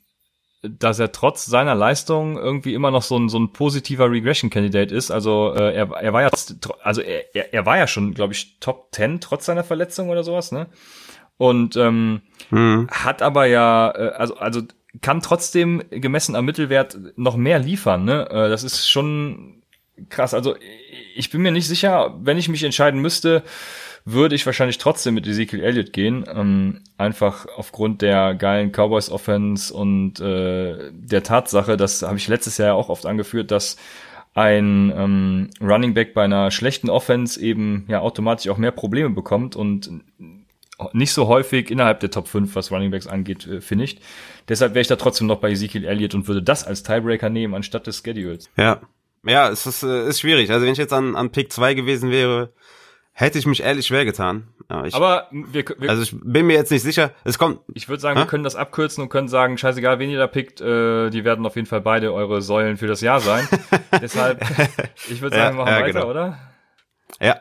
dass 0.63 1.01
er 1.01 1.11
trotz 1.11 1.45
seiner 1.45 1.75
Leistung 1.75 2.39
irgendwie 2.39 2.75
immer 2.75 2.91
noch 2.91 3.03
so 3.03 3.19
ein, 3.19 3.29
so 3.29 3.39
ein 3.39 3.53
positiver 3.53 4.11
Regression-Candidate 4.11 4.95
ist. 4.95 5.11
Also 5.11 5.53
äh, 5.55 5.75
er, 5.75 5.91
er 5.91 6.13
war 6.13 6.23
ja, 6.23 6.31
also 6.83 7.01
er, 7.01 7.53
er 7.53 7.67
war 7.67 7.79
ja 7.79 7.87
schon, 7.87 8.15
glaube 8.15 8.33
ich, 8.33 8.61
Top 8.61 8.89
10 8.93 9.21
trotz 9.21 9.47
seiner 9.47 9.65
Verletzung 9.65 10.09
oder 10.09 10.23
sowas, 10.23 10.53
ne? 10.53 10.69
Und 11.37 11.77
ähm, 11.77 12.23
mhm. 12.51 12.87
hat 12.91 13.23
aber 13.23 13.47
ja, 13.47 13.91
äh, 13.91 14.11
also, 14.11 14.37
also 14.37 14.63
kann 15.01 15.21
trotzdem 15.21 15.83
gemessen 15.91 16.37
am 16.37 16.45
Mittelwert 16.45 16.99
noch 17.17 17.37
mehr 17.37 17.59
liefern, 17.59 18.05
ne? 18.05 18.29
Äh, 18.31 18.49
das 18.49 18.63
ist 18.63 18.89
schon 18.89 19.62
krass. 20.09 20.35
Also 20.35 20.57
ich 21.15 21.31
bin 21.31 21.43
mir 21.43 21.53
nicht 21.53 21.69
sicher, 21.69 22.15
wenn 22.21 22.39
ich 22.39 22.49
mich 22.49 22.65
entscheiden 22.65 23.01
müsste, 23.01 23.43
würde 24.05 24.35
ich 24.35 24.47
wahrscheinlich 24.47 24.79
trotzdem 24.79 25.15
mit 25.15 25.27
Ezekiel 25.27 25.63
Elliott 25.63 25.93
gehen. 25.93 26.25
Ähm, 26.29 26.81
einfach 26.99 27.47
aufgrund 27.57 28.03
der 28.03 28.35
geilen 28.35 28.73
Cowboys 28.73 29.11
Offense 29.11 29.73
und 29.73 30.21
äh, 30.21 30.91
der 30.93 31.23
Tatsache, 31.23 31.77
das 31.77 32.03
habe 32.03 32.17
ich 32.17 32.29
letztes 32.29 32.59
Jahr 32.59 32.75
auch 32.75 32.89
oft 32.89 33.07
angeführt, 33.07 33.51
dass 33.51 33.77
ein 34.35 34.93
ähm, 34.97 35.51
Running 35.61 35.95
Back 35.95 36.15
bei 36.15 36.25
einer 36.25 36.51
schlechten 36.51 36.89
Offense 36.89 37.41
eben 37.41 37.85
ja 37.89 38.01
automatisch 38.01 38.51
auch 38.51 38.57
mehr 38.57 38.71
Probleme 38.71 39.11
bekommt 39.11 39.57
und 39.57 39.91
nicht 40.93 41.13
so 41.13 41.29
häufig 41.29 41.71
innerhalb 41.71 42.01
der 42.01 42.11
Top 42.11 42.27
5, 42.27 42.57
was 42.57 42.73
Running 42.73 42.91
Backs 42.91 43.07
angeht, 43.07 43.47
äh, 43.47 43.61
finisht. 43.61 44.01
Deshalb 44.49 44.75
wäre 44.75 44.81
ich 44.81 44.89
da 44.89 44.97
trotzdem 44.97 45.29
noch 45.29 45.39
bei 45.39 45.51
Ezekiel 45.51 45.85
Elliott 45.85 46.15
und 46.15 46.27
würde 46.27 46.43
das 46.43 46.65
als 46.65 46.83
Tiebreaker 46.83 47.31
nehmen 47.31 47.55
anstatt 47.55 47.87
des 47.87 48.03
Schedules. 48.03 48.51
Ja, 48.57 48.81
ja, 49.25 49.49
es 49.49 49.67
ist, 49.67 49.83
äh, 49.83 50.09
ist 50.09 50.21
schwierig. 50.21 50.51
Also 50.51 50.67
wenn 50.67 50.73
ich 50.73 50.79
jetzt 50.79 50.93
an, 50.93 51.17
an 51.17 51.31
Pick 51.31 51.53
2 51.53 51.75
gewesen 51.75 52.11
wäre, 52.11 52.53
hätte 53.13 53.39
ich 53.39 53.47
mich 53.47 53.63
ehrlich 53.63 53.87
schwer 53.87 54.05
getan. 54.05 54.49
Ja, 54.71 54.85
ich, 54.85 54.95
Aber 54.95 55.29
wir, 55.31 55.65
wir, 55.79 55.91
also 55.91 56.03
ich 56.03 56.15
bin 56.23 56.47
mir 56.47 56.55
jetzt 56.55 56.71
nicht 56.71 56.83
sicher. 56.83 57.13
Es 57.25 57.39
kommt. 57.39 57.61
Ich 57.75 57.89
würde 57.89 58.01
sagen, 58.01 58.19
ha? 58.19 58.25
wir 58.25 58.27
können 58.27 58.45
das 58.45 58.57
abkürzen 58.57 59.03
und 59.03 59.11
können 59.11 59.29
sagen, 59.29 59.59
scheißegal, 59.59 59.99
wen 59.99 60.11
ihr 60.11 60.19
da 60.19 60.27
pickt, 60.27 60.61
äh, 60.61 61.11
die 61.11 61.25
werden 61.25 61.45
auf 61.47 61.57
jeden 61.57 61.67
Fall 61.67 61.83
beide 61.83 62.13
eure 62.13 62.43
Säulen 62.43 62.77
für 62.77 62.87
das 62.87 63.01
Jahr 63.01 63.21
sein. 63.21 63.47
Deshalb, 64.01 64.43
ich 65.11 65.21
würde 65.21 65.37
sagen, 65.37 65.57
wir 65.57 65.65
machen 65.65 65.75
ja, 65.75 65.81
weiter, 65.81 66.01
genau. 66.01 66.11
oder? 66.11 66.39
Ja. 67.21 67.41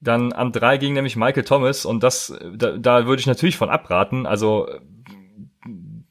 Dann 0.00 0.32
an 0.32 0.52
drei 0.52 0.76
ging 0.76 0.92
nämlich 0.92 1.16
Michael 1.16 1.44
Thomas 1.44 1.84
und 1.84 2.02
das, 2.02 2.38
da, 2.54 2.76
da 2.76 3.06
würde 3.06 3.20
ich 3.20 3.26
natürlich 3.26 3.56
von 3.56 3.70
abraten. 3.70 4.26
Also 4.26 4.68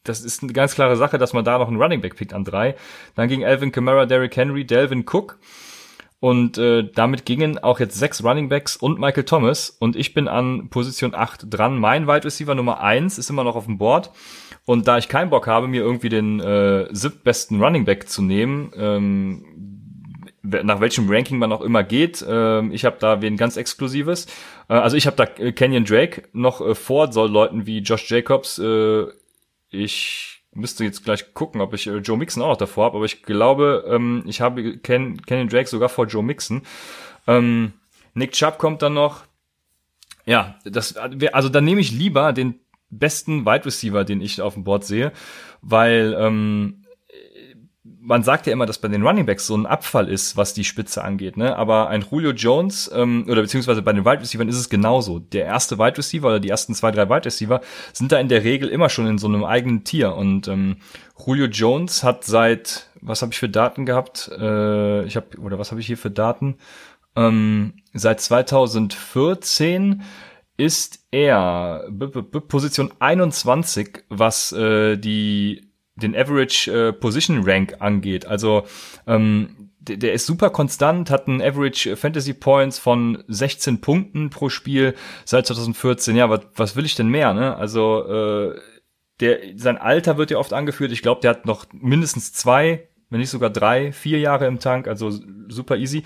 das 0.03 0.21
ist 0.21 0.43
eine 0.43 0.53
ganz 0.53 0.75
klare 0.75 0.97
Sache, 0.97 1.17
dass 1.17 1.33
man 1.33 1.45
da 1.45 1.57
noch 1.57 1.67
einen 1.67 1.81
Running 1.81 2.01
Back 2.01 2.15
pickt 2.15 2.33
an 2.33 2.43
drei. 2.43 2.75
Dann 3.15 3.29
ging 3.29 3.43
Alvin 3.45 3.71
Kamara, 3.71 4.05
Derrick 4.05 4.35
Henry, 4.35 4.65
Delvin 4.65 5.05
Cook. 5.09 5.39
Und 6.19 6.57
äh, 6.57 6.89
damit 6.93 7.25
gingen 7.25 7.57
auch 7.57 7.79
jetzt 7.79 7.99
sechs 7.99 8.23
Running 8.23 8.47
Backs 8.47 8.77
und 8.77 8.97
Michael 8.97 9.25
Thomas. 9.25 9.69
Und 9.69 9.95
ich 9.95 10.13
bin 10.13 10.27
an 10.27 10.69
Position 10.69 11.13
8 11.13 11.47
dran. 11.49 11.77
Mein 11.77 12.07
Wide 12.07 12.23
Receiver 12.23 12.55
Nummer 12.55 12.81
1 12.81 13.17
ist 13.17 13.29
immer 13.29 13.43
noch 13.43 13.55
auf 13.55 13.65
dem 13.65 13.77
Board. 13.77 14.11
Und 14.65 14.87
da 14.87 14.97
ich 14.97 15.09
keinen 15.09 15.29
Bock 15.29 15.47
habe, 15.47 15.67
mir 15.67 15.81
irgendwie 15.81 16.09
den 16.09 16.39
äh, 16.39 16.87
siebtbesten 16.91 17.61
Running 17.61 17.83
Back 17.83 18.07
zu 18.07 18.21
nehmen, 18.21 18.71
ähm, 18.77 19.45
nach 20.43 20.81
welchem 20.81 21.09
Ranking 21.09 21.37
man 21.37 21.51
auch 21.51 21.61
immer 21.61 21.83
geht, 21.83 22.21
äh, 22.21 22.61
ich 22.67 22.85
habe 22.85 22.97
da 22.99 23.21
wen 23.21 23.37
ganz 23.37 23.57
Exklusives. 23.57 24.27
Äh, 24.69 24.75
also 24.75 24.95
ich 24.95 25.07
habe 25.07 25.17
da 25.17 25.25
Kenyon 25.25 25.85
Drake 25.85 26.23
noch 26.33 26.61
äh, 26.61 26.75
vor 26.75 27.11
so 27.11 27.25
Leuten 27.25 27.65
wie 27.65 27.79
Josh 27.79 28.09
Jacobs, 28.09 28.59
äh, 28.59 29.05
ich 29.73 30.43
müsste 30.53 30.83
jetzt 30.83 31.03
gleich 31.03 31.33
gucken, 31.33 31.61
ob 31.61 31.73
ich 31.73 31.87
äh, 31.87 31.97
Joe 31.97 32.17
Mixon 32.17 32.43
auch 32.43 32.49
noch 32.49 32.57
davor 32.57 32.85
habe, 32.85 32.97
aber 32.97 33.05
ich 33.05 33.23
glaube, 33.23 33.85
ähm, 33.87 34.23
ich 34.27 34.41
habe 34.41 34.77
Ken, 34.77 35.21
Kenyon 35.21 35.49
Drake 35.49 35.67
sogar 35.67 35.89
vor 35.89 36.05
Joe 36.05 36.23
Mixon. 36.23 36.61
Ähm, 37.27 37.73
Nick 38.13 38.33
Chubb 38.33 38.57
kommt 38.57 38.81
dann 38.81 38.93
noch. 38.93 39.23
Ja, 40.25 40.59
das, 40.63 40.95
also 40.95 41.49
dann 41.49 41.65
nehme 41.65 41.81
ich 41.81 41.91
lieber 41.91 42.31
den 42.31 42.59
besten 42.89 43.45
Wide 43.45 43.65
Receiver, 43.65 44.03
den 44.03 44.21
ich 44.21 44.41
auf 44.41 44.53
dem 44.53 44.63
Board 44.63 44.85
sehe, 44.85 45.11
weil 45.61 46.15
ähm, 46.17 46.82
man 48.05 48.21
sagt 48.21 48.47
ja 48.47 48.53
immer, 48.53 48.65
dass 48.65 48.79
bei 48.79 48.89
den 48.89 49.05
Running 49.05 49.25
Backs 49.25 49.47
so 49.47 49.55
ein 49.55 49.65
Abfall 49.65 50.09
ist, 50.09 50.35
was 50.35 50.53
die 50.53 50.65
Spitze 50.65 51.03
angeht, 51.03 51.37
ne? 51.37 51.55
Aber 51.55 51.87
ein 51.87 52.05
Julio 52.09 52.31
Jones 52.31 52.91
ähm, 52.93 53.25
oder 53.29 53.41
beziehungsweise 53.41 53.81
bei 53.81 53.93
den 53.93 54.03
Wide 54.03 54.19
Receivers 54.19 54.49
ist 54.49 54.59
es 54.59 54.69
genauso. 54.69 55.19
Der 55.19 55.45
erste 55.45 55.79
Wide 55.79 55.97
Receiver 55.97 56.27
oder 56.27 56.39
die 56.41 56.49
ersten 56.49 56.75
zwei, 56.75 56.91
drei 56.91 57.09
Wide 57.09 57.25
Receiver 57.25 57.61
sind 57.93 58.11
da 58.11 58.19
in 58.19 58.27
der 58.27 58.43
Regel 58.43 58.67
immer 58.67 58.89
schon 58.89 59.07
in 59.07 59.17
so 59.17 59.27
einem 59.27 59.45
eigenen 59.45 59.85
Tier. 59.85 60.15
Und 60.15 60.49
ähm, 60.49 60.77
Julio 61.25 61.45
Jones 61.45 62.03
hat 62.03 62.25
seit, 62.25 62.89
was 62.99 63.21
habe 63.21 63.31
ich 63.31 63.39
für 63.39 63.49
Daten 63.49 63.85
gehabt? 63.85 64.29
Äh, 64.37 65.05
ich 65.05 65.15
habe 65.15 65.39
oder 65.39 65.57
was 65.57 65.71
habe 65.71 65.79
ich 65.79 65.87
hier 65.87 65.97
für 65.97 66.11
Daten? 66.11 66.57
Ähm, 67.15 67.75
seit 67.93 68.19
2014 68.19 70.01
ist 70.57 71.05
er 71.11 71.85
B 71.89 72.05
-B 72.07 72.19
-B 72.19 72.41
Position 72.41 72.91
21, 72.99 74.03
was 74.09 74.51
äh, 74.51 74.97
die 74.97 75.72
den 75.95 76.15
Average 76.15 76.71
äh, 76.71 76.93
Position 76.93 77.43
Rank 77.43 77.75
angeht. 77.79 78.25
Also 78.25 78.63
ähm, 79.05 79.69
der, 79.79 79.97
der 79.97 80.13
ist 80.13 80.25
super 80.25 80.49
konstant, 80.49 81.09
hat 81.09 81.27
einen 81.27 81.41
Average 81.41 81.95
Fantasy 81.95 82.33
Points 82.33 82.79
von 82.79 83.23
16 83.27 83.81
Punkten 83.81 84.29
pro 84.29 84.49
Spiel 84.49 84.95
seit 85.25 85.45
2014. 85.45 86.15
Ja, 86.15 86.29
was, 86.29 86.41
was 86.55 86.75
will 86.75 86.85
ich 86.85 86.95
denn 86.95 87.09
mehr? 87.09 87.33
Ne? 87.33 87.55
Also 87.55 88.07
äh, 88.07 88.59
der, 89.19 89.39
sein 89.55 89.77
Alter 89.77 90.17
wird 90.17 90.31
ja 90.31 90.37
oft 90.37 90.53
angeführt. 90.53 90.91
Ich 90.91 91.01
glaube, 91.01 91.21
der 91.21 91.31
hat 91.31 91.45
noch 91.45 91.65
mindestens 91.73 92.33
zwei, 92.33 92.87
wenn 93.09 93.19
nicht 93.19 93.29
sogar 93.29 93.49
drei, 93.49 93.91
vier 93.91 94.19
Jahre 94.19 94.47
im 94.47 94.59
Tank. 94.59 94.87
Also 94.87 95.11
super 95.47 95.77
easy. 95.77 96.03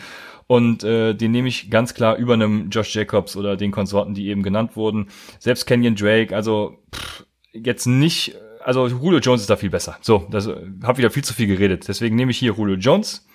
Und 0.47 0.83
äh, 0.83 1.13
den 1.13 1.31
nehme 1.31 1.49
ich 1.49 1.69
ganz 1.69 1.93
klar 1.93 2.15
über 2.15 2.33
einem 2.33 2.69
Josh 2.69 2.95
Jacobs 2.95 3.35
oder 3.35 3.57
den 3.57 3.71
Konsorten, 3.71 4.13
die 4.13 4.27
eben 4.27 4.43
genannt 4.43 4.75
wurden. 4.75 5.09
Selbst 5.39 5.65
Kenyon 5.65 5.95
Drake, 5.95 6.33
also 6.35 6.79
pff, 6.95 7.25
jetzt 7.53 7.85
nicht 7.85 8.35
also 8.67 8.85
Julio 8.87 9.19
Jones 9.19 9.41
ist 9.41 9.49
da 9.49 9.55
viel 9.55 9.69
besser. 9.69 9.97
So, 10.01 10.27
das 10.29 10.45
habe 10.45 10.97
wieder 10.97 11.09
viel 11.09 11.23
zu 11.23 11.33
viel 11.33 11.47
geredet. 11.47 11.87
Deswegen 11.87 12.17
nehme 12.17 12.31
ich 12.31 12.37
hier 12.37 12.53
Julio 12.53 12.75
Jones 12.75 13.25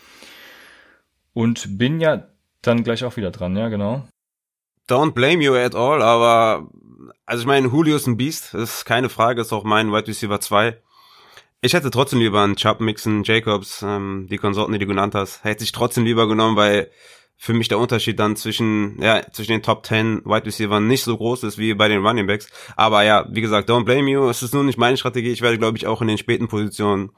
und 1.33 1.79
bin 1.79 2.01
ja 2.01 2.29
dann 2.61 2.85
gleich 2.85 3.03
auch 3.03 3.17
wieder 3.17 3.31
dran, 3.31 3.57
ja, 3.57 3.71
genau. 3.71 4.07
Don't 4.91 5.13
blame 5.13 5.43
you 5.43 5.55
at 5.55 5.75
all, 5.75 6.03
aber 6.03 6.69
also 7.25 7.41
ich 7.41 7.47
meine, 7.47 7.69
Julio 7.69 7.97
ist 7.97 8.07
ein 8.07 8.19
Beast, 8.19 8.53
ist 8.53 8.85
keine 8.85 9.09
Frage, 9.09 9.41
ist 9.41 9.55
auch 9.55 9.65
mein 9.65 9.91
Wide 9.91 10.07
Receiver 10.07 10.39
2. 10.39 10.77
Ich 11.63 11.73
hätte 11.73 11.91
trotzdem 11.91 12.19
lieber 12.19 12.43
einen 12.43 12.57
Chubb, 12.57 12.81
Mixon, 12.81 13.23
Jacobs, 13.25 13.83
ähm, 13.83 14.27
die 14.31 14.37
Konsorten, 14.37 14.75
die 14.75 14.81
du 14.81 14.87
genannt 14.87 15.15
hast, 15.15 15.45
hätte 15.45 15.65
ich 15.65 15.73
trotzdem 15.73 16.05
lieber 16.05 16.29
genommen, 16.29 16.57
weil 16.57 16.91
für 17.45 17.55
mich 17.55 17.67
der 17.67 17.81
Unterschied 17.81 18.21
dann 18.21 18.37
zwischen, 18.37 19.03
ja, 19.03 19.21
zwischen 19.33 19.51
den 19.51 19.65
Top 19.65 19.85
10 19.85 20.25
Wide 20.25 20.47
Receiver 20.47 20.79
nicht 20.79 21.03
so 21.03 21.17
groß 21.17 21.43
ist 21.43 21.59
wie 21.59 21.75
bei 21.75 21.89
den 21.89 22.07
Running 22.07 22.29
Backs. 22.29 22.49
Aber 22.77 23.03
ja, 23.03 23.27
wie 23.31 23.41
gesagt, 23.41 23.69
don't 23.69 23.83
blame 23.83 24.09
you. 24.09 24.29
Es 24.29 24.45
ist 24.45 24.55
nur 24.55 24.63
nicht 24.63 24.79
meine 24.79 24.97
Strategie. 24.97 25.33
Ich 25.33 25.43
werde, 25.43 25.59
glaube 25.59 25.77
ich, 25.77 25.89
auch 25.89 26.01
in 26.03 26.07
den 26.07 26.19
späten 26.19 26.47
Positionen 26.47 27.11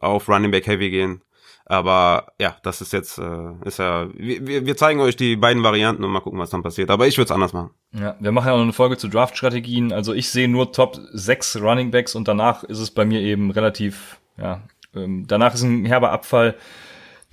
auf 0.00 0.30
Running 0.30 0.50
Back 0.50 0.66
Heavy 0.66 0.88
gehen. 0.88 1.20
Aber 1.66 2.32
ja, 2.40 2.56
das 2.62 2.80
ist 2.80 2.94
jetzt, 2.94 3.18
äh, 3.18 3.52
ist 3.66 3.78
ja, 3.78 4.08
wir, 4.14 4.64
wir 4.64 4.76
zeigen 4.78 5.00
euch 5.00 5.14
die 5.14 5.36
beiden 5.36 5.62
Varianten 5.62 6.04
und 6.04 6.10
mal 6.10 6.20
gucken, 6.20 6.38
was 6.38 6.48
dann 6.48 6.62
passiert. 6.62 6.88
Aber 6.88 7.06
ich 7.06 7.18
würde 7.18 7.26
es 7.26 7.32
anders 7.32 7.52
machen. 7.52 7.68
Ja, 7.92 8.16
wir 8.18 8.32
machen 8.32 8.46
ja 8.46 8.56
noch 8.56 8.62
eine 8.62 8.72
Folge 8.72 8.96
zu 8.96 9.08
Draft-Strategien. 9.08 9.92
Also 9.92 10.14
ich 10.14 10.30
sehe 10.30 10.48
nur 10.48 10.72
Top 10.72 10.98
6 11.12 11.60
Running 11.60 11.90
Backs 11.90 12.14
und 12.14 12.28
danach 12.28 12.64
ist 12.64 12.78
es 12.78 12.90
bei 12.90 13.04
mir 13.04 13.20
eben 13.20 13.50
relativ, 13.50 14.16
ja, 14.38 14.62
ähm, 14.94 15.26
danach 15.26 15.52
ist 15.52 15.64
ein 15.64 15.84
herber 15.84 16.12
Abfall. 16.12 16.54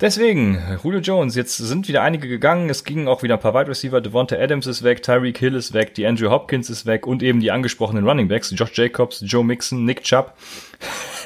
Deswegen, 0.00 0.58
Julio 0.82 0.98
Jones, 0.98 1.36
jetzt 1.36 1.56
sind 1.56 1.86
wieder 1.86 2.02
einige 2.02 2.26
gegangen, 2.26 2.68
es 2.68 2.82
gingen 2.82 3.06
auch 3.06 3.22
wieder 3.22 3.34
ein 3.34 3.40
paar 3.40 3.54
Wide 3.54 3.68
Receiver, 3.68 4.00
Devonta 4.00 4.34
Adams 4.36 4.66
ist 4.66 4.82
weg, 4.82 5.04
Tyreek 5.04 5.38
Hill 5.38 5.54
ist 5.54 5.72
weg, 5.72 5.94
die 5.94 6.04
Andrew 6.04 6.30
Hopkins 6.30 6.68
ist 6.68 6.84
weg 6.84 7.06
und 7.06 7.22
eben 7.22 7.38
die 7.38 7.52
angesprochenen 7.52 8.04
Running 8.06 8.26
Backs, 8.26 8.52
Josh 8.56 8.72
Jacobs, 8.76 9.22
Joe 9.24 9.44
Mixon, 9.44 9.84
Nick 9.84 10.02
Chubb. 10.02 10.34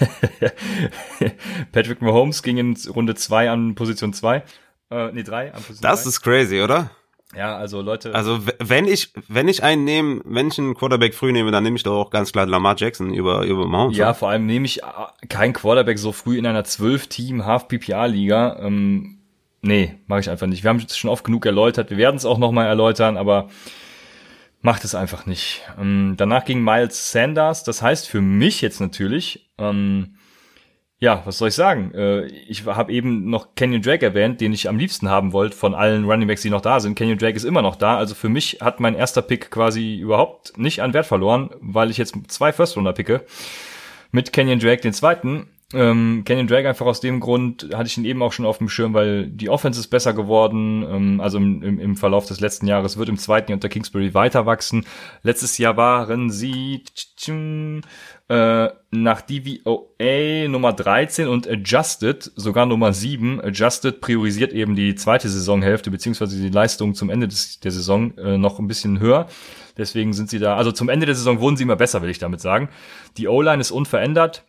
Patrick 1.73 2.03
Mahomes 2.03 2.43
ging 2.43 2.59
in 2.59 2.77
Runde 2.95 3.15
2 3.15 3.51
an 3.51 3.75
Position 3.75 4.13
2. 4.13 4.43
Äh, 4.91 5.13
nee, 5.13 5.23
3 5.23 5.47
an 5.55 5.63
Position 5.63 5.81
Das 5.81 6.03
zwei. 6.03 6.09
ist 6.11 6.21
crazy, 6.21 6.61
oder? 6.61 6.91
Ja, 7.37 7.57
also 7.57 7.83
Leute. 7.83 8.15
Also 8.15 8.41
wenn 8.59 8.87
ich 8.87 9.13
wenn 9.29 9.49
ich 9.49 9.63
einen 9.63 9.85
nehme, 9.85 10.23
wenn 10.25 10.49
ich 10.49 10.59
einen 10.59 10.75
Quarterback 10.75 11.15
früh 11.15 11.31
nehme, 11.31 11.51
dann 11.51 11.63
nehme 11.63 11.77
ich 11.77 11.83
doch 11.83 11.95
auch 11.95 12.11
ganz 12.11 12.33
klar 12.33 12.47
Lamar 12.47 12.75
Jackson 12.79 13.13
über 13.13 13.45
über 13.45 13.67
Mahomes. 13.67 13.97
Ja, 13.97 14.15
vor 14.15 14.31
allem 14.31 14.47
nehme 14.47 14.65
ich 14.65 14.83
äh, 14.83 15.27
keinen 15.29 15.53
Quarterback 15.53 15.99
so 15.99 16.13
früh 16.13 16.39
in 16.39 16.47
einer 16.47 16.65
12 16.65 17.07
Team 17.09 17.45
Half 17.45 17.69
PPA 17.69 18.07
Liga. 18.07 18.59
Ähm, 18.61 19.19
nee, 19.61 19.95
mache 20.07 20.21
ich 20.21 20.31
einfach 20.31 20.47
nicht. 20.47 20.63
Wir 20.63 20.71
haben 20.71 20.79
es 20.79 20.97
schon 20.97 21.11
oft 21.11 21.25
genug 21.25 21.45
erläutert. 21.45 21.91
Wir 21.91 21.99
werden 21.99 22.17
es 22.17 22.25
auch 22.25 22.39
noch 22.39 22.51
mal 22.51 22.65
erläutern, 22.65 23.19
aber 23.19 23.49
macht 24.63 24.85
es 24.85 24.95
einfach 24.95 25.27
nicht. 25.27 25.61
Ähm, 25.79 26.15
danach 26.17 26.47
ging 26.47 26.65
Miles 26.65 27.13
Sanders. 27.13 27.63
Das 27.63 27.83
heißt 27.83 28.09
für 28.09 28.23
mich 28.23 28.63
jetzt 28.63 28.81
natürlich. 28.81 29.51
Ähm, 29.59 30.15
ja, 31.00 31.23
was 31.25 31.38
soll 31.38 31.49
ich 31.49 31.55
sagen? 31.55 31.93
Äh, 31.95 32.26
ich 32.26 32.67
habe 32.67 32.93
eben 32.93 33.31
noch 33.31 33.55
Kenyon 33.55 33.83
Drake 33.83 34.05
erwähnt, 34.05 34.40
den 34.40 34.52
ich 34.52 34.69
am 34.69 34.78
liebsten 34.78 35.09
haben 35.09 35.33
wollte 35.33 35.57
von 35.57 35.75
allen 35.75 36.05
Running 36.05 36.26
Backs, 36.26 36.43
die 36.43 36.50
noch 36.50 36.61
da 36.61 36.81
sind. 36.81 36.97
Kenyon 36.97 37.19
Drake 37.19 37.37
ist 37.37 37.45
immer 37.45 37.62
noch 37.62 37.76
da. 37.76 37.97
Also 37.99 38.17
für 38.17 38.28
mich 38.28 38.59
hat 38.61 38.81
mein 38.81 38.97
erster 38.97 39.23
Pick 39.23 39.50
quasi 39.50 39.97
überhaupt 39.97 40.59
nicht 40.59 40.83
an 40.83 40.95
Wert 40.95 41.07
verloren, 41.07 41.50
weil 41.61 41.90
ich 41.90 41.99
jetzt 41.99 42.17
zwei 42.26 42.52
First-Runder 42.52 42.93
picke. 42.93 43.25
Mit 44.11 44.33
Kenyon 44.33 44.59
Drake 44.59 44.83
den 44.83 44.93
zweiten. 44.93 45.47
Ähm, 45.75 46.23
Kenyon 46.25 46.47
Drake 46.47 46.67
einfach 46.67 46.87
aus 46.87 47.00
dem 47.00 47.21
Grund 47.21 47.69
hatte 47.75 47.88
ich 47.88 47.99
ihn 47.99 48.07
eben 48.07 48.23
auch 48.23 48.33
schon 48.33 48.47
auf 48.47 48.57
dem 48.57 48.71
Schirm, 48.71 48.95
weil 48.95 49.26
die 49.26 49.50
Offense 49.50 49.78
ist 49.78 49.88
besser 49.88 50.14
geworden. 50.14 50.83
Ähm, 50.83 51.21
also 51.21 51.38
im, 51.38 51.62
im, 51.62 51.78
im 51.78 51.97
Verlauf 51.97 52.26
des 52.26 52.40
letzten 52.40 52.67
Jahres 52.67 52.97
wird 52.97 53.11
im 53.11 53.19
zweiten 53.19 53.50
Jahr 53.52 53.57
unter 53.57 53.69
Kingsbury 53.69 54.14
weiter 54.14 54.47
wachsen. 54.47 54.87
Letztes 55.23 55.59
Jahr 55.59 55.76
waren 55.76 56.31
sie 56.31 56.83
äh, 58.29 58.69
nach 58.91 59.23
DVOA 59.23 60.49
Nummer 60.49 60.73
13 60.75 61.29
und 61.29 61.49
Adjusted 61.49 62.31
sogar 62.37 62.67
Nummer 62.67 62.93
7. 62.93 63.41
Adjusted 63.41 64.01
priorisiert 64.01 64.53
eben 64.53 64.75
die 64.75 64.95
zweite 64.95 65.29
Saisonhälfte 65.29 65.91
beziehungsweise 65.91 66.41
die 66.41 66.51
Leistung 66.51 66.95
zum 66.95 67.09
Ende 67.09 67.29
des, 67.29 67.61
der 67.61 67.71
Saison 67.71 68.17
äh, 68.19 68.37
noch 68.37 68.59
ein 68.59 68.69
bisschen 68.69 69.01
höher. 69.01 69.29
Deswegen 69.79 70.13
sind 70.13 70.29
sie 70.29 70.39
da, 70.39 70.57
also 70.57 70.73
zum 70.73 70.89
Ende 70.89 71.07
der 71.07 71.15
Saison 71.15 71.41
wurden 71.41 71.57
sie 71.57 71.63
immer 71.63 71.77
besser, 71.77 72.03
will 72.03 72.11
ich 72.11 72.19
damit 72.19 72.41
sagen. 72.41 72.69
Die 73.17 73.29
O-Line 73.29 73.61
ist 73.61 73.71
unverändert. 73.71 74.45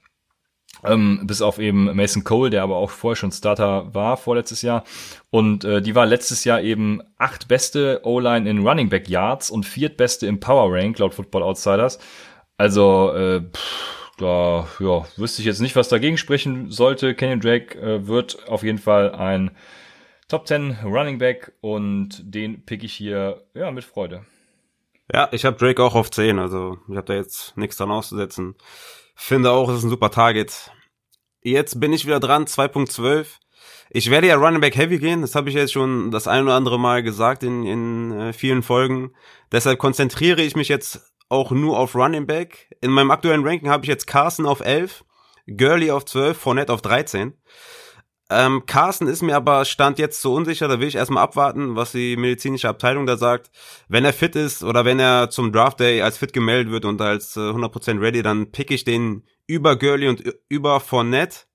Ähm, 0.83 1.21
bis 1.23 1.41
auf 1.41 1.59
eben 1.59 1.93
Mason 1.95 2.23
Cole, 2.23 2.49
der 2.49 2.63
aber 2.63 2.77
auch 2.77 2.91
vorher 2.91 3.17
schon 3.17 3.31
Starter 3.31 3.93
war, 3.93 4.15
vorletztes 4.15 4.61
Jahr. 4.61 4.83
Und 5.29 5.65
äh, 5.65 5.81
die 5.81 5.93
war 5.93 6.05
letztes 6.05 6.45
Jahr 6.45 6.61
eben 6.61 7.01
acht 7.17 7.47
beste 7.47 8.01
O-Line 8.03 8.49
in 8.49 8.65
Running 8.65 8.87
Back 8.87 9.09
Yards 9.09 9.49
und 9.49 9.65
viertbeste 9.65 10.25
im 10.25 10.39
Power 10.39 10.73
Rank 10.73 10.99
laut 10.99 11.13
Football 11.13 11.43
Outsiders. 11.43 11.99
Also, 12.59 13.13
äh, 13.13 13.41
pff, 13.41 14.11
da 14.17 14.67
ja, 14.81 15.05
wüsste 15.15 15.41
ich 15.41 15.45
jetzt 15.45 15.61
nicht, 15.61 15.77
was 15.77 15.87
dagegen 15.87 16.17
sprechen 16.17 16.71
sollte. 16.71 17.15
Kenyon 17.15 17.39
Drake 17.39 17.79
äh, 17.79 18.05
wird 18.05 18.49
auf 18.49 18.63
jeden 18.63 18.79
Fall 18.79 19.15
ein 19.15 19.51
Top 20.27 20.45
10 20.45 20.79
Running 20.83 21.19
Back 21.19 21.53
und 21.61 22.21
den 22.21 22.65
pick 22.65 22.83
ich 22.83 22.93
hier 22.93 23.45
ja 23.53 23.71
mit 23.71 23.85
Freude. 23.85 24.25
Ja, 25.13 25.29
ich 25.31 25.45
habe 25.45 25.55
Drake 25.55 25.81
auch 25.81 25.95
auf 25.95 26.11
10, 26.11 26.37
also 26.37 26.77
ich 26.89 26.97
habe 26.97 27.05
da 27.05 27.13
jetzt 27.13 27.55
nichts 27.55 27.77
dran 27.77 27.91
auszusetzen. 27.91 28.55
Finde 29.15 29.51
auch, 29.51 29.69
es 29.69 29.77
ist 29.77 29.83
ein 29.85 29.89
super 29.89 30.11
Target. 30.11 30.69
Jetzt 31.41 31.79
bin 31.79 31.93
ich 31.93 32.05
wieder 32.05 32.19
dran, 32.19 32.43
2.12. 32.43 33.25
Ich 33.89 34.11
werde 34.11 34.27
ja 34.27 34.35
Running 34.35 34.59
Back 34.59 34.75
Heavy 34.75 34.99
gehen, 34.99 35.21
das 35.21 35.33
habe 35.33 35.47
ich 35.47 35.55
jetzt 35.55 35.71
schon 35.71 36.11
das 36.11 36.27
ein 36.27 36.43
oder 36.43 36.55
andere 36.55 36.77
Mal 36.77 37.03
gesagt 37.03 37.41
in, 37.43 37.65
in 37.65 38.11
äh, 38.19 38.33
vielen 38.33 38.63
Folgen. 38.63 39.13
Deshalb 39.49 39.79
konzentriere 39.79 40.41
ich 40.41 40.57
mich 40.57 40.67
jetzt 40.67 41.09
auch 41.29 41.51
nur 41.51 41.77
auf 41.77 41.95
Running 41.95 42.27
Back. 42.27 42.75
In 42.81 42.91
meinem 42.91 43.11
aktuellen 43.11 43.45
Ranking 43.45 43.69
habe 43.69 43.85
ich 43.85 43.89
jetzt 43.89 44.07
Carson 44.07 44.45
auf 44.45 44.59
11, 44.59 45.05
Gurley 45.47 45.91
auf 45.91 46.05
12, 46.05 46.37
Fournette 46.37 46.73
auf 46.73 46.81
13. 46.81 47.33
Ähm, 48.31 48.65
Carson 48.67 49.07
ist 49.07 49.23
mir 49.23 49.35
aber 49.35 49.65
Stand 49.65 49.97
jetzt 49.97 50.21
so 50.21 50.35
unsicher, 50.35 50.67
da 50.67 50.79
will 50.79 50.87
ich 50.87 50.95
erstmal 50.95 51.23
abwarten, 51.23 51.75
was 51.75 51.93
die 51.93 52.15
medizinische 52.15 52.69
Abteilung 52.69 53.07
da 53.07 53.17
sagt. 53.17 53.49
Wenn 53.87 54.05
er 54.05 54.13
fit 54.13 54.35
ist 54.35 54.63
oder 54.63 54.85
wenn 54.85 54.99
er 54.99 55.31
zum 55.31 55.51
Draft 55.51 55.79
Day 55.79 56.01
als 56.03 56.17
fit 56.19 56.31
gemeldet 56.31 56.71
wird 56.71 56.85
und 56.85 57.01
als 57.01 57.35
äh, 57.37 57.39
100% 57.39 57.99
ready, 57.99 58.21
dann 58.21 58.51
pick 58.51 58.69
ich 58.69 58.83
den 58.83 59.23
über 59.47 59.77
Gurley 59.77 60.07
und 60.07 60.23
über 60.47 60.79
Fournette. 60.79 61.45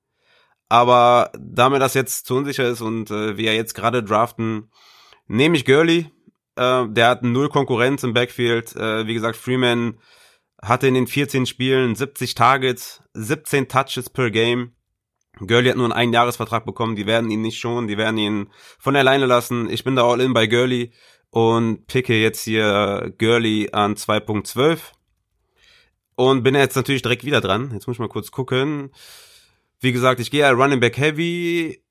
Aber 0.69 1.31
da 1.38 1.71
mir 1.71 1.78
das 1.78 1.95
jetzt 1.95 2.26
zu 2.26 2.35
unsicher 2.35 2.69
ist 2.69 2.81
und 2.81 3.11
äh, 3.11 3.37
wir 3.37 3.54
jetzt 3.54 3.75
gerade 3.75 4.02
draften, 4.02 4.73
nehme 5.28 5.57
ich 5.57 5.64
Gurley, 5.64 6.11
äh, 6.56 6.87
der 6.88 7.08
hat 7.08 7.23
null 7.23 7.49
Konkurrenz 7.49 8.02
im 8.02 8.14
Backfield. 8.14 8.75
Äh, 8.76 9.06
wie 9.06 9.14
gesagt, 9.14 9.37
Freeman 9.37 9.99
hatte 10.62 10.87
in 10.87 10.94
den 10.94 11.06
14 11.06 11.46
Spielen 11.46 11.94
70 11.94 12.34
Targets, 12.34 13.02
17 13.14 13.68
Touches 13.68 14.11
per 14.11 14.30
Game. 14.30 14.73
Gurley 15.38 15.68
hat 15.68 15.76
nur 15.76 15.87
einen 15.87 15.92
Einjahresvertrag 15.92 16.64
bekommen, 16.64 16.94
die 16.94 17.06
werden 17.06 17.30
ihn 17.30 17.42
nicht 17.42 17.58
schonen, 17.58 17.88
die 17.88 17.99
werden 17.99 18.18
ihn 18.18 18.50
von 18.78 18.94
alleine 18.94 19.26
lassen. 19.26 19.68
Ich 19.68 19.82
bin 19.82 19.96
da 19.96 20.04
all 20.04 20.20
in 20.20 20.32
bei 20.32 20.46
Gurley 20.46 20.92
und 21.30 21.87
picke 21.88 22.14
jetzt 22.14 22.44
hier 22.44 23.12
Gurley 23.18 23.70
an 23.73 23.96
2.12. 23.96 24.78
und 26.14 26.44
bin 26.44 26.54
jetzt 26.54 26.76
natürlich 26.76 27.02
direkt 27.02 27.25
wieder 27.25 27.40
dran. 27.40 27.70
Jetzt 27.73 27.88
muss 27.88 27.96
ich 27.96 28.00
mal 28.00 28.08
kurz 28.08 28.30
gucken. 28.30 28.92
Wie 29.80 29.92
gesagt, 29.92 30.20
ich 30.20 30.30
gehe 30.30 30.42
ja 30.42 30.50
Running 30.50 30.78
Back 30.80 30.96
Heavy. 30.96 31.83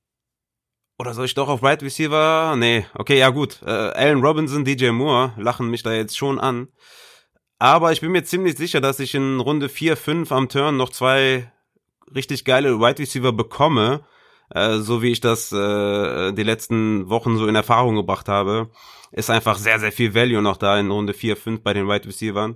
Oder 0.99 1.13
soll 1.13 1.25
ich 1.25 1.33
doch 1.33 1.49
auf 1.49 1.63
Right 1.63 1.81
Receiver? 1.81 2.55
Nee, 2.57 2.85
okay, 2.93 3.17
ja 3.17 3.29
gut. 3.29 3.61
Äh, 3.65 3.69
Allen 3.69 4.23
Robinson, 4.23 4.63
DJ 4.63 4.89
Moore 4.89 5.33
lachen 5.37 5.69
mich 5.69 5.83
da 5.83 5.91
jetzt 5.91 6.17
schon 6.17 6.39
an. 6.39 6.67
Aber 7.59 7.91
ich 7.91 8.01
bin 8.01 8.11
mir 8.11 8.23
ziemlich 8.23 8.57
sicher, 8.57 8.81
dass 8.81 8.99
ich 8.99 9.15
in 9.15 9.39
Runde 9.39 9.69
4, 9.69 9.97
5 9.97 10.31
am 10.31 10.49
Turn 10.49 10.77
noch 10.77 10.89
zwei 10.89 11.51
richtig 12.13 12.45
geile 12.45 12.79
Wide 12.79 12.99
Receiver 12.99 13.31
bekomme, 13.31 14.05
äh, 14.49 14.77
so 14.77 15.01
wie 15.01 15.11
ich 15.11 15.21
das 15.21 15.51
äh, 15.51 16.31
die 16.33 16.43
letzten 16.43 17.09
Wochen 17.09 17.37
so 17.37 17.47
in 17.47 17.55
Erfahrung 17.55 17.95
gebracht 17.95 18.27
habe, 18.27 18.69
ist 19.11 19.29
einfach 19.29 19.57
sehr, 19.57 19.79
sehr 19.79 19.91
viel 19.91 20.13
Value 20.13 20.41
noch 20.41 20.57
da 20.57 20.79
in 20.79 20.91
Runde 20.91 21.13
4, 21.13 21.37
5 21.37 21.63
bei 21.63 21.73
den 21.73 21.87
Wide 21.87 22.07
Receivers. 22.07 22.55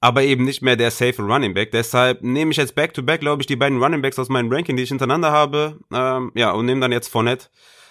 Aber 0.00 0.22
eben 0.22 0.44
nicht 0.44 0.62
mehr 0.62 0.76
der 0.76 0.90
safe 0.90 1.22
Running 1.22 1.54
Back. 1.54 1.72
Deshalb 1.72 2.22
nehme 2.22 2.50
ich 2.50 2.58
jetzt 2.58 2.74
back-to-back, 2.74 3.20
glaube 3.20 3.42
ich, 3.42 3.46
die 3.46 3.56
beiden 3.56 3.82
Running 3.82 4.02
Backs 4.02 4.18
aus 4.18 4.28
meinem 4.28 4.52
Ranking, 4.52 4.76
die 4.76 4.82
ich 4.82 4.90
hintereinander 4.90 5.32
habe. 5.32 5.78
Ähm, 5.92 6.32
ja, 6.34 6.52
und 6.52 6.66
nehme 6.66 6.80
dann 6.80 6.92
jetzt 6.92 7.08
Fournette. 7.08 7.48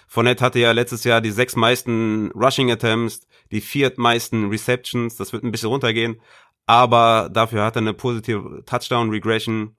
Fournette 0.08 0.44
hatte 0.44 0.60
ja 0.60 0.70
letztes 0.70 1.02
Jahr 1.04 1.20
die 1.20 1.32
sechs 1.32 1.56
meisten 1.56 2.30
Rushing 2.32 2.70
Attempts, 2.70 3.26
die 3.50 3.60
viertmeisten 3.60 4.48
Receptions. 4.50 5.16
Das 5.16 5.32
wird 5.32 5.42
ein 5.42 5.50
bisschen 5.50 5.68
runtergehen. 5.68 6.20
Aber 6.66 7.28
dafür 7.32 7.64
hat 7.64 7.76
er 7.76 7.82
eine 7.82 7.92
positive 7.92 8.62
Touchdown 8.66 9.10
Regression 9.10 9.76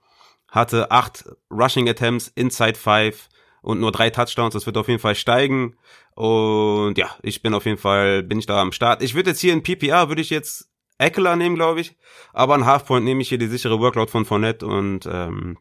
hatte 0.50 0.92
acht 0.92 1.26
Rushing 1.52 1.90
Attempts 1.90 2.32
inside 2.36 2.76
five 2.76 3.30
und 3.62 3.80
nur 3.80 3.92
drei 3.92 4.10
Touchdowns. 4.10 4.54
Das 4.54 4.66
wird 4.66 4.78
auf 4.78 4.88
jeden 4.88 5.00
Fall 5.00 5.16
steigen. 5.16 5.76
Und 6.16 6.98
ja, 6.98 7.16
ich 7.22 7.42
bin 7.42 7.54
auf 7.54 7.66
jeden 7.66 7.78
Fall, 7.78 8.24
bin 8.24 8.40
ich 8.40 8.46
da 8.46 8.62
am 8.62 8.72
Start. 8.72 9.02
Ich 9.02 9.14
würde 9.14 9.32
jetzt 9.32 9.42
hier 9.42 9.54
in 9.54 9.64
PPR, 9.64 10.10
würde 10.10 10.22
ich 10.22 10.30
jetzt 10.30 10.70
Eckler 10.98 11.36
nehmen, 11.36 11.56
glaube 11.56 11.82
ich. 11.82 11.96
Aber 12.34 12.56
ein 12.56 12.66
Halfpoint 12.66 13.06
nehme 13.06 13.22
ich 13.22 13.30
hier 13.30 13.38
die 13.38 13.48
sichere 13.48 13.80
Workload 13.80 14.12
von 14.12 14.26
Fournette 14.26 14.66
und 14.66 15.08
ähm, 15.12 15.58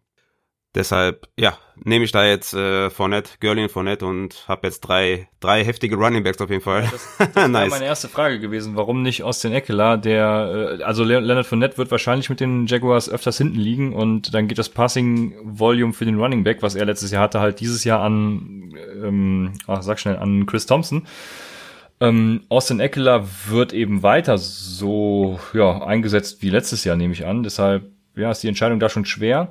Deshalb, 0.76 1.26
ja, 1.38 1.56
nehme 1.82 2.04
ich 2.04 2.12
da 2.12 2.26
jetzt 2.26 2.52
äh, 2.52 2.90
Fournette, 2.90 3.30
Gurley 3.40 3.62
und 3.62 3.72
Fournette 3.72 4.04
und 4.04 4.44
habe 4.46 4.66
jetzt 4.66 4.80
drei, 4.80 5.26
drei 5.40 5.64
heftige 5.64 5.96
Running 5.96 6.22
Backs 6.22 6.38
auf 6.38 6.50
jeden 6.50 6.60
Fall. 6.60 6.84
Ja, 6.84 6.90
das, 6.90 7.16
das 7.32 7.34
nice. 7.48 7.52
wäre 7.52 7.70
meine 7.70 7.86
erste 7.86 8.08
Frage 8.08 8.38
gewesen, 8.38 8.76
warum 8.76 9.02
nicht 9.02 9.22
Austin 9.22 9.52
Eckler, 9.52 9.96
der, 9.96 10.78
äh, 10.78 10.82
also 10.82 11.02
Leonard 11.02 11.46
Fournette 11.46 11.78
wird 11.78 11.90
wahrscheinlich 11.90 12.28
mit 12.28 12.40
den 12.40 12.66
Jaguars 12.66 13.08
öfters 13.08 13.38
hinten 13.38 13.58
liegen 13.58 13.94
und 13.94 14.34
dann 14.34 14.48
geht 14.48 14.58
das 14.58 14.68
Passing-Volume 14.68 15.94
für 15.94 16.04
den 16.04 16.20
Running 16.20 16.44
Back, 16.44 16.60
was 16.60 16.74
er 16.74 16.84
letztes 16.84 17.10
Jahr 17.10 17.22
hatte, 17.22 17.40
halt 17.40 17.60
dieses 17.60 17.84
Jahr 17.84 18.02
an, 18.02 18.74
ähm, 19.02 19.54
ach, 19.66 19.80
sag 19.80 19.98
schnell, 19.98 20.18
an 20.18 20.44
Chris 20.44 20.66
Thompson. 20.66 21.06
Ähm, 22.00 22.42
Austin 22.48 22.80
Eckler 22.80 23.26
wird 23.48 23.72
eben 23.72 24.02
weiter 24.02 24.36
so 24.38 25.40
ja, 25.54 25.82
eingesetzt 25.82 26.42
wie 26.42 26.50
letztes 26.50 26.84
Jahr, 26.84 26.96
nehme 26.96 27.14
ich 27.14 27.24
an. 27.24 27.42
Deshalb 27.42 27.90
ja, 28.14 28.30
ist 28.30 28.42
die 28.42 28.48
Entscheidung 28.48 28.80
da 28.80 28.88
schon 28.88 29.04
schwer. 29.04 29.50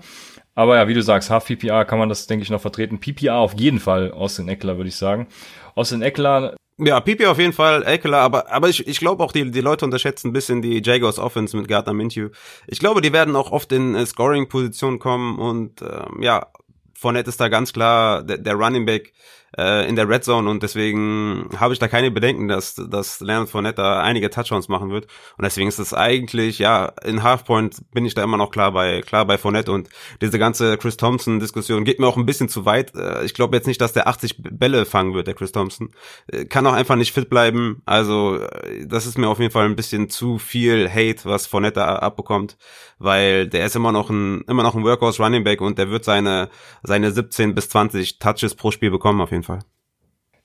Aber 0.53 0.77
ja, 0.77 0.87
wie 0.87 0.93
du 0.93 1.01
sagst, 1.01 1.29
Half 1.29 1.45
PPR 1.45 1.85
kann 1.85 1.99
man 1.99 2.09
das, 2.09 2.27
denke 2.27 2.43
ich, 2.43 2.49
noch 2.49 2.61
vertreten. 2.61 2.99
PPR 2.99 3.35
auf 3.35 3.53
jeden 3.59 3.79
Fall 3.79 4.11
Austin 4.11 4.47
Eckler, 4.47 4.77
würde 4.77 4.87
ich 4.87 4.95
sagen. 4.95 5.27
Austin 5.75 6.01
Eckler. 6.01 6.55
Ja, 6.77 6.99
PPR 6.99 7.31
auf 7.31 7.39
jeden 7.39 7.53
Fall, 7.53 7.83
Eckler, 7.83 8.17
aber, 8.17 8.51
aber 8.51 8.67
ich, 8.67 8.85
ich 8.85 8.99
glaube 8.99 9.23
auch, 9.23 9.31
die, 9.31 9.49
die 9.49 9.61
Leute 9.61 9.85
unterschätzen 9.85 10.29
ein 10.29 10.33
bisschen 10.33 10.61
die 10.61 10.81
Jaguars 10.83 11.19
Offense 11.19 11.55
mit 11.55 11.69
Gardner 11.69 11.93
Minshew. 11.93 12.29
Ich 12.67 12.79
glaube, 12.79 12.99
die 12.99 13.13
werden 13.13 13.35
auch 13.37 13.51
oft 13.51 13.71
in 13.71 13.95
äh, 13.95 14.05
Scoring-Positionen 14.05 14.99
kommen 14.99 15.39
und 15.39 15.81
ähm, 15.81 16.21
ja, 16.21 16.47
Fournette 16.93 17.29
ist 17.29 17.39
da 17.39 17.47
ganz 17.47 17.71
klar 17.71 18.23
der, 18.23 18.39
der 18.39 18.55
Running 18.55 18.85
Back 18.85 19.13
äh, 19.57 19.87
in 19.87 19.95
der 19.95 20.09
Red 20.09 20.23
Zone 20.23 20.49
und 20.49 20.63
deswegen 20.63 21.49
habe 21.57 21.73
ich 21.73 21.79
da 21.79 21.87
keine 21.87 22.11
Bedenken, 22.11 22.47
dass, 22.47 22.75
dass 22.75 23.19
Leonard 23.19 23.49
Fournette 23.49 23.81
da 23.81 24.01
einige 24.01 24.29
Touchdowns 24.29 24.67
machen 24.67 24.89
wird 24.89 25.05
und 25.37 25.43
deswegen 25.43 25.67
ist 25.67 25.79
es 25.79 25.93
eigentlich, 25.93 26.59
ja, 26.59 26.93
in 27.03 27.23
Halfpoint 27.23 27.77
bin 27.93 28.05
ich 28.05 28.13
da 28.13 28.23
immer 28.23 28.37
noch 28.37 28.51
klar 28.51 28.71
bei, 28.71 29.01
klar 29.01 29.25
bei 29.25 29.37
Fournette 29.37 29.71
und 29.71 29.89
diese 30.21 30.39
ganze 30.39 30.77
Chris 30.77 30.97
Thompson 30.97 31.39
Diskussion 31.39 31.85
geht 31.85 31.99
mir 31.99 32.07
auch 32.07 32.17
ein 32.17 32.25
bisschen 32.25 32.49
zu 32.49 32.65
weit. 32.65 32.95
Äh, 32.95 33.25
ich 33.25 33.33
glaube 33.33 33.55
jetzt 33.55 33.67
nicht, 33.67 33.81
dass 33.81 33.93
der 33.93 34.07
80 34.07 34.35
Bälle 34.37 34.85
fangen 34.85 35.13
wird, 35.13 35.27
der 35.27 35.33
Chris 35.33 35.51
Thompson. 35.51 35.91
Äh, 36.27 36.45
kann 36.45 36.67
auch 36.67 36.73
einfach 36.73 36.95
nicht 36.95 37.13
fit 37.13 37.29
bleiben, 37.29 37.81
also 37.85 38.37
äh, 38.37 38.85
das 38.85 39.05
ist 39.05 39.17
mir 39.17 39.29
auf 39.29 39.39
jeden 39.39 39.51
Fall 39.51 39.65
ein 39.65 39.75
bisschen 39.75 40.09
zu 40.09 40.37
viel 40.37 40.89
Hate, 40.89 41.25
was 41.25 41.47
Fournette 41.47 41.85
abbekommt, 41.85 42.57
weil 42.99 43.47
der 43.47 43.65
ist 43.65 43.75
immer 43.75 43.91
noch 43.91 44.09
ein, 44.09 44.41
immer 44.47 44.63
noch 44.63 44.75
ein 44.75 44.83
Workhorse 44.83 45.21
Running 45.23 45.43
Back 45.43 45.61
und 45.61 45.77
der 45.77 45.89
wird 45.89 46.03
seine, 46.03 46.49
seine 46.83 47.11
17 47.11 47.55
bis 47.55 47.69
20 47.69 48.19
Touches 48.19 48.55
pro 48.55 48.71
Spiel 48.71 48.91
bekommen 48.91 49.21
auf 49.21 49.31
jeden 49.31 49.43
Fall. 49.43 49.44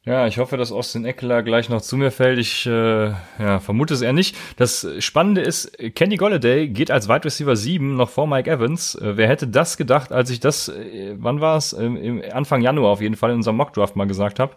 Ja, 0.02 0.26
ich 0.26 0.38
hoffe, 0.38 0.56
dass 0.56 0.72
Austin 0.72 1.04
Eckler 1.04 1.42
gleich 1.42 1.68
noch 1.68 1.82
zu 1.82 1.98
mir 1.98 2.10
fällt. 2.10 2.38
Ich 2.38 2.64
äh, 2.64 3.10
ja, 3.10 3.60
vermute 3.60 3.92
es 3.92 4.00
eher 4.00 4.14
nicht. 4.14 4.34
Das 4.56 4.86
Spannende 4.98 5.42
ist, 5.42 5.76
Kenny 5.94 6.16
Golladay 6.16 6.68
geht 6.68 6.90
als 6.90 7.06
Wide 7.06 7.26
Receiver 7.26 7.54
7 7.54 7.96
noch 7.96 8.08
vor 8.08 8.26
Mike 8.26 8.50
Evans. 8.50 8.94
Äh, 8.94 9.18
wer 9.18 9.28
hätte 9.28 9.46
das 9.46 9.76
gedacht, 9.76 10.10
als 10.10 10.30
ich 10.30 10.40
das, 10.40 10.70
äh, 10.70 11.16
wann 11.18 11.42
war 11.42 11.58
es? 11.58 11.74
Ähm, 11.74 12.22
Anfang 12.32 12.62
Januar 12.62 12.92
auf 12.92 13.02
jeden 13.02 13.14
Fall 13.14 13.30
in 13.30 13.36
unserem 13.36 13.56
Mockdraft 13.58 13.94
mal 13.94 14.06
gesagt 14.06 14.38
habe. 14.40 14.54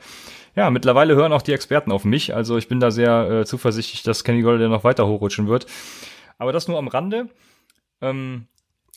Ja, 0.55 0.69
mittlerweile 0.69 1.15
hören 1.15 1.33
auch 1.33 1.41
die 1.41 1.51
Experten 1.51 1.91
auf 1.91 2.05
mich. 2.05 2.33
Also 2.33 2.57
ich 2.57 2.69
bin 2.69 2.79
da 2.79 2.89
sehr 2.89 3.29
äh, 3.29 3.45
zuversichtlich, 3.45 4.01
dass 4.03 4.23
Kenny 4.23 4.43
Golladay 4.43 4.69
noch 4.69 4.85
weiter 4.85 5.07
hochrutschen 5.07 5.47
wird. 5.47 5.65
Aber 6.37 6.53
das 6.53 6.69
nur 6.69 6.77
am 6.77 6.87
Rande. 6.87 7.27
Ähm, 8.01 8.47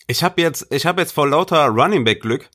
ich 0.06 0.22
habe 0.22 0.40
jetzt, 0.40 0.72
ich 0.72 0.86
habe 0.86 1.00
jetzt 1.00 1.12
vor 1.12 1.28
lauter 1.28 1.66
Running 1.66 2.04
Back 2.04 2.20
Glück 2.20 2.48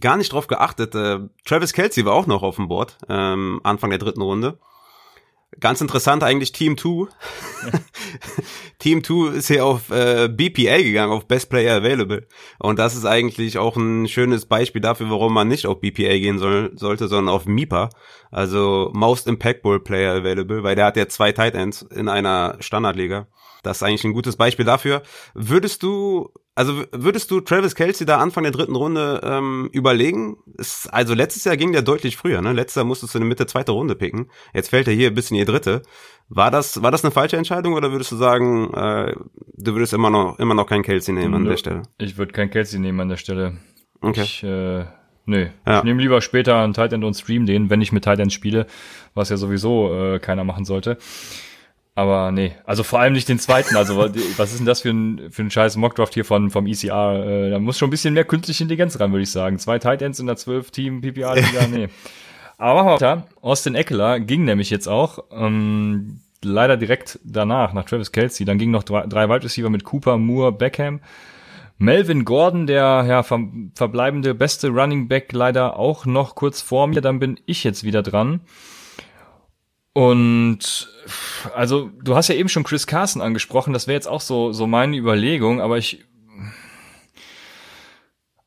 gar 0.00 0.16
nicht 0.16 0.32
drauf 0.32 0.46
geachtet. 0.46 0.94
Äh, 0.94 1.20
Travis 1.44 1.72
Kelsey 1.72 2.04
war 2.04 2.14
auch 2.14 2.26
noch 2.26 2.42
auf 2.42 2.56
dem 2.56 2.68
Board, 2.68 2.98
ähm, 3.08 3.60
Anfang 3.62 3.90
der 3.90 3.98
dritten 3.98 4.22
Runde. 4.22 4.58
Ganz 5.60 5.80
interessant 5.80 6.22
eigentlich 6.22 6.52
Team 6.52 6.76
2. 6.76 7.08
Team 8.78 9.02
2 9.02 9.34
ist 9.34 9.48
hier 9.48 9.64
auf 9.64 9.90
äh, 9.90 10.28
BPA 10.28 10.82
gegangen, 10.82 11.10
auf 11.10 11.26
Best 11.26 11.48
Player 11.48 11.76
Available. 11.76 12.28
Und 12.58 12.78
das 12.78 12.94
ist 12.94 13.06
eigentlich 13.06 13.58
auch 13.58 13.76
ein 13.76 14.06
schönes 14.08 14.46
Beispiel 14.46 14.82
dafür, 14.82 15.10
warum 15.10 15.32
man 15.32 15.48
nicht 15.48 15.66
auf 15.66 15.80
BPA 15.80 16.18
gehen 16.18 16.38
soll, 16.38 16.72
sollte, 16.76 17.08
sondern 17.08 17.34
auf 17.34 17.46
MIPA. 17.46 17.88
Also 18.30 18.90
Most 18.92 19.26
Impactful 19.26 19.80
Player 19.80 20.16
Available, 20.16 20.62
weil 20.62 20.76
der 20.76 20.84
hat 20.84 20.96
ja 20.98 21.08
zwei 21.08 21.32
Tight 21.32 21.54
Ends 21.54 21.82
in 21.82 22.08
einer 22.08 22.56
Standardliga. 22.60 23.26
Das 23.62 23.78
ist 23.78 23.82
eigentlich 23.82 24.04
ein 24.04 24.12
gutes 24.12 24.36
Beispiel 24.36 24.64
dafür. 24.64 25.02
Würdest 25.34 25.82
du 25.82 26.30
also 26.58 26.82
würdest 26.90 27.30
du 27.30 27.40
Travis 27.40 27.76
Kelsey 27.76 28.04
da 28.04 28.18
Anfang 28.18 28.42
der 28.42 28.50
dritten 28.50 28.74
Runde 28.74 29.20
ähm, 29.22 29.70
überlegen? 29.72 30.38
Ist, 30.56 30.92
also 30.92 31.14
letztes 31.14 31.44
Jahr 31.44 31.56
ging 31.56 31.70
der 31.70 31.82
deutlich 31.82 32.16
früher, 32.16 32.42
ne? 32.42 32.52
Letztes 32.52 32.74
Jahr 32.74 32.84
musstest 32.84 33.14
du 33.14 33.18
in 33.18 33.22
der 33.22 33.28
Mitte 33.28 33.46
zweite 33.46 33.70
Runde 33.70 33.94
picken. 33.94 34.28
Jetzt 34.52 34.70
fällt 34.70 34.88
er 34.88 34.94
hier 34.94 35.06
ein 35.06 35.14
bisschen 35.14 35.36
in 35.36 35.46
die 35.46 35.52
dritte. 35.52 35.82
War 36.28 36.50
das, 36.50 36.82
war 36.82 36.90
das 36.90 37.04
eine 37.04 37.12
falsche 37.12 37.36
Entscheidung 37.36 37.74
oder 37.74 37.92
würdest 37.92 38.10
du 38.10 38.16
sagen, 38.16 38.74
äh, 38.74 39.14
du 39.54 39.72
würdest 39.72 39.92
immer 39.92 40.10
noch, 40.10 40.40
immer 40.40 40.54
noch 40.54 40.66
keinen 40.66 40.82
Kelsey 40.82 41.14
nehmen 41.14 41.32
an 41.32 41.44
der 41.44 41.58
Stelle? 41.58 41.82
Ich 41.98 42.18
würde 42.18 42.32
keinen 42.32 42.50
Kelsey 42.50 42.80
nehmen 42.80 42.98
an 42.98 43.08
der 43.08 43.18
Stelle. 43.18 43.58
Okay. 44.00 44.22
Ich, 44.22 44.42
äh, 44.42 44.84
nö. 45.26 45.46
Ja. 45.64 45.78
Ich 45.78 45.84
nehme 45.84 46.02
lieber 46.02 46.20
später 46.20 46.56
einen 46.56 46.74
Tight 46.74 46.92
End 46.92 47.04
und 47.04 47.14
stream 47.14 47.46
den, 47.46 47.70
wenn 47.70 47.80
ich 47.80 47.92
mit 47.92 48.02
Tight 48.02 48.18
End 48.18 48.32
spiele, 48.32 48.66
was 49.14 49.28
ja 49.28 49.36
sowieso 49.36 49.94
äh, 49.94 50.18
keiner 50.18 50.42
machen 50.42 50.64
sollte. 50.64 50.98
Aber 51.98 52.30
nee, 52.30 52.52
also 52.64 52.84
vor 52.84 53.00
allem 53.00 53.12
nicht 53.12 53.28
den 53.28 53.40
zweiten. 53.40 53.74
Also 53.74 53.98
was 53.98 54.52
ist 54.52 54.60
denn 54.60 54.66
das 54.66 54.82
für 54.82 54.90
ein, 54.90 55.32
für 55.32 55.42
ein 55.42 55.50
scheiß 55.50 55.74
Mockdraft 55.74 56.14
hier 56.14 56.24
von, 56.24 56.48
vom 56.48 56.68
ECR? 56.68 57.24
Äh, 57.26 57.50
da 57.50 57.58
muss 57.58 57.76
schon 57.76 57.88
ein 57.88 57.90
bisschen 57.90 58.14
mehr 58.14 58.22
künstliche 58.22 58.62
Intelligenz 58.62 59.00
ran, 59.00 59.10
würde 59.10 59.24
ich 59.24 59.32
sagen. 59.32 59.58
Zwei 59.58 59.80
Tight 59.80 60.00
Ends 60.00 60.20
in 60.20 60.28
der 60.28 60.36
12-Team 60.36 61.00
PPR-Liga, 61.00 61.66
nee. 61.68 61.88
Aber 62.56 62.86
weiter. 62.86 63.26
Austin 63.40 63.74
Eckler 63.74 64.20
ging 64.20 64.44
nämlich 64.44 64.70
jetzt 64.70 64.86
auch. 64.86 65.24
Ähm, 65.32 66.20
leider 66.44 66.76
direkt 66.76 67.18
danach, 67.24 67.72
nach 67.72 67.84
Travis 67.84 68.12
Kelsey. 68.12 68.46
Dann 68.46 68.58
gingen 68.58 68.70
noch 68.70 68.84
drei, 68.84 69.04
drei 69.08 69.28
Wide 69.28 69.42
Receiver 69.42 69.68
mit 69.68 69.82
Cooper, 69.82 70.18
Moore, 70.18 70.52
Beckham. 70.52 71.00
Melvin 71.78 72.24
Gordon, 72.24 72.68
der 72.68 73.06
ja, 73.08 73.24
ver 73.24 73.40
verbleibende 73.74 74.36
beste 74.36 74.68
Running 74.68 75.08
Back, 75.08 75.32
leider 75.32 75.76
auch 75.76 76.06
noch 76.06 76.36
kurz 76.36 76.62
vor 76.62 76.86
mir. 76.86 77.00
Dann 77.00 77.18
bin 77.18 77.40
ich 77.46 77.64
jetzt 77.64 77.82
wieder 77.82 78.04
dran. 78.04 78.38
Und 79.98 80.88
also 81.56 81.90
du 82.04 82.14
hast 82.14 82.28
ja 82.28 82.36
eben 82.36 82.48
schon 82.48 82.62
Chris 82.62 82.86
Carson 82.86 83.20
angesprochen, 83.20 83.72
das 83.72 83.88
wäre 83.88 83.96
jetzt 83.96 84.06
auch 84.06 84.20
so 84.20 84.52
so 84.52 84.68
meine 84.68 84.96
Überlegung, 84.96 85.60
aber 85.60 85.76
ich 85.76 86.04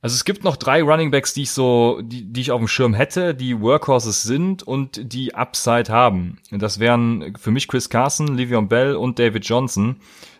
also 0.02 0.14
es 0.14 0.24
gibt 0.24 0.46
noch 0.46 0.56
drei 0.56 0.82
Running 0.82 1.12
Backs, 1.12 1.34
die 1.34 1.42
ich 1.42 1.52
so, 1.52 2.00
die, 2.02 2.24
die 2.24 2.40
ich 2.40 2.52
auf 2.52 2.62
dem 2.62 2.70
Schirm 2.70 2.94
hätte, 2.94 3.36
die 3.36 3.60
Workhorses 3.60 4.24
sind 4.24 4.64
und 4.64 5.12
die 5.12 5.36
Upside 5.36 5.92
haben. 5.92 6.40
Das 6.52 6.80
wären 6.80 7.36
für 7.38 7.52
mich 7.52 7.68
Chris 7.68 7.90
Carson, 7.90 8.38
Le'Veon 8.38 8.70
Bell 8.70 8.96
und 8.96 9.20
David 9.20 9.44
Johnson, 9.44 9.98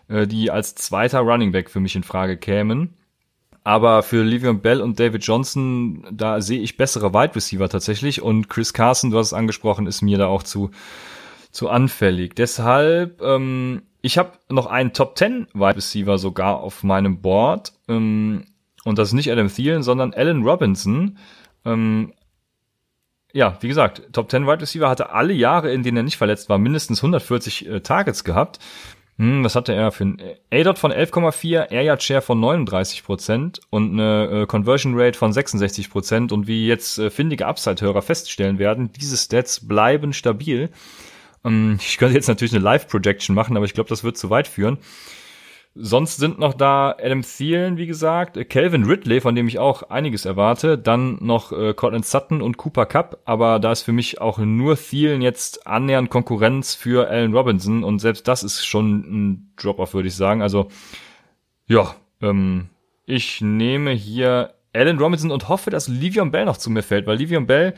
äh, 0.08 0.26
die 0.26 0.50
als 0.50 0.74
zweiter 0.76 1.20
Running 1.20 1.52
Back 1.52 1.68
für 1.68 1.80
mich 1.80 1.94
in 1.94 2.04
Frage 2.04 2.38
kämen. 2.38 2.94
Aber 3.64 4.02
für 4.02 4.22
Livion 4.22 4.60
Bell 4.60 4.80
und 4.80 4.98
David 4.98 5.24
Johnson, 5.24 6.04
da 6.10 6.40
sehe 6.40 6.60
ich 6.60 6.76
bessere 6.76 7.14
Wide 7.14 7.36
Receiver 7.36 7.68
tatsächlich. 7.68 8.20
Und 8.20 8.48
Chris 8.48 8.72
Carson, 8.72 9.10
du 9.10 9.18
hast 9.18 9.28
es 9.28 9.32
angesprochen, 9.32 9.86
ist 9.86 10.02
mir 10.02 10.18
da 10.18 10.26
auch 10.26 10.42
zu, 10.42 10.70
zu 11.52 11.68
anfällig. 11.68 12.34
Deshalb, 12.34 13.22
ähm, 13.22 13.82
ich 14.00 14.18
habe 14.18 14.32
noch 14.48 14.66
einen 14.66 14.92
Top 14.92 15.16
10 15.16 15.48
Wide 15.54 15.76
Receiver 15.76 16.18
sogar 16.18 16.58
auf 16.58 16.82
meinem 16.82 17.20
Board. 17.20 17.72
Ähm, 17.88 18.46
und 18.84 18.98
das 18.98 19.08
ist 19.08 19.14
nicht 19.14 19.30
Adam 19.30 19.48
Thielen, 19.48 19.84
sondern 19.84 20.12
Allen 20.12 20.42
Robinson. 20.42 21.18
Ähm, 21.64 22.12
ja, 23.32 23.56
wie 23.60 23.68
gesagt, 23.68 24.12
Top 24.12 24.28
10 24.28 24.44
Wide 24.44 24.60
Receiver 24.60 24.88
hatte 24.88 25.10
alle 25.10 25.32
Jahre, 25.32 25.72
in 25.72 25.84
denen 25.84 25.98
er 25.98 26.02
nicht 26.02 26.18
verletzt 26.18 26.48
war, 26.48 26.58
mindestens 26.58 26.98
140 26.98 27.68
äh, 27.68 27.80
Targets 27.80 28.24
gehabt. 28.24 28.58
Hm, 29.18 29.44
was 29.44 29.54
hatte 29.54 29.74
er 29.74 29.92
für 29.92 30.04
ein 30.04 30.22
A-Dot 30.50 30.78
von 30.78 30.90
11,4, 30.90 31.70
Air 31.70 31.82
Yard 31.82 32.02
Share 32.02 32.22
von 32.22 32.40
39% 32.40 33.60
und 33.68 33.92
eine 33.92 34.42
äh, 34.42 34.46
Conversion 34.46 34.98
Rate 34.98 35.18
von 35.18 35.32
66% 35.32 36.32
und 36.32 36.46
wie 36.46 36.66
jetzt 36.66 36.98
äh, 36.98 37.10
findige 37.10 37.46
Upside-Hörer 37.46 38.02
feststellen 38.02 38.58
werden, 38.58 38.90
diese 38.92 39.16
Stats 39.16 39.66
bleiben 39.66 40.12
stabil. 40.12 40.70
Ähm, 41.44 41.78
ich 41.80 41.98
könnte 41.98 42.14
jetzt 42.14 42.28
natürlich 42.28 42.54
eine 42.54 42.64
Live-Projection 42.64 43.34
machen, 43.34 43.56
aber 43.56 43.66
ich 43.66 43.74
glaube, 43.74 43.90
das 43.90 44.02
wird 44.02 44.16
zu 44.16 44.30
weit 44.30 44.48
führen. 44.48 44.78
Sonst 45.74 46.18
sind 46.18 46.38
noch 46.38 46.52
da 46.52 46.94
Adam 47.02 47.22
Thielen, 47.22 47.78
wie 47.78 47.86
gesagt, 47.86 48.38
Calvin 48.50 48.84
Ridley, 48.84 49.22
von 49.22 49.34
dem 49.34 49.48
ich 49.48 49.58
auch 49.58 49.84
einiges 49.84 50.26
erwarte, 50.26 50.76
dann 50.76 51.16
noch 51.22 51.50
äh, 51.50 51.72
Cortland 51.72 52.04
Sutton 52.04 52.42
und 52.42 52.58
Cooper 52.58 52.84
Cup, 52.84 53.22
aber 53.24 53.58
da 53.58 53.72
ist 53.72 53.80
für 53.80 53.92
mich 53.92 54.20
auch 54.20 54.36
nur 54.36 54.76
Thielen 54.76 55.22
jetzt 55.22 55.66
annähernd 55.66 56.10
Konkurrenz 56.10 56.74
für 56.74 57.08
Allen 57.08 57.34
Robinson 57.34 57.84
und 57.84 58.00
selbst 58.00 58.28
das 58.28 58.42
ist 58.42 58.66
schon 58.66 58.96
ein 58.98 59.52
Drop-off, 59.56 59.94
würde 59.94 60.08
ich 60.08 60.14
sagen. 60.14 60.42
Also 60.42 60.68
ja, 61.66 61.94
ähm, 62.20 62.68
ich 63.06 63.40
nehme 63.40 63.92
hier 63.92 64.52
Allen 64.74 64.98
Robinson 64.98 65.30
und 65.30 65.48
hoffe, 65.48 65.70
dass 65.70 65.88
Livion 65.88 66.30
Bell 66.30 66.44
noch 66.44 66.58
zu 66.58 66.68
mir 66.70 66.82
fällt, 66.82 67.06
weil 67.06 67.16
Livion 67.16 67.46
Bell 67.46 67.72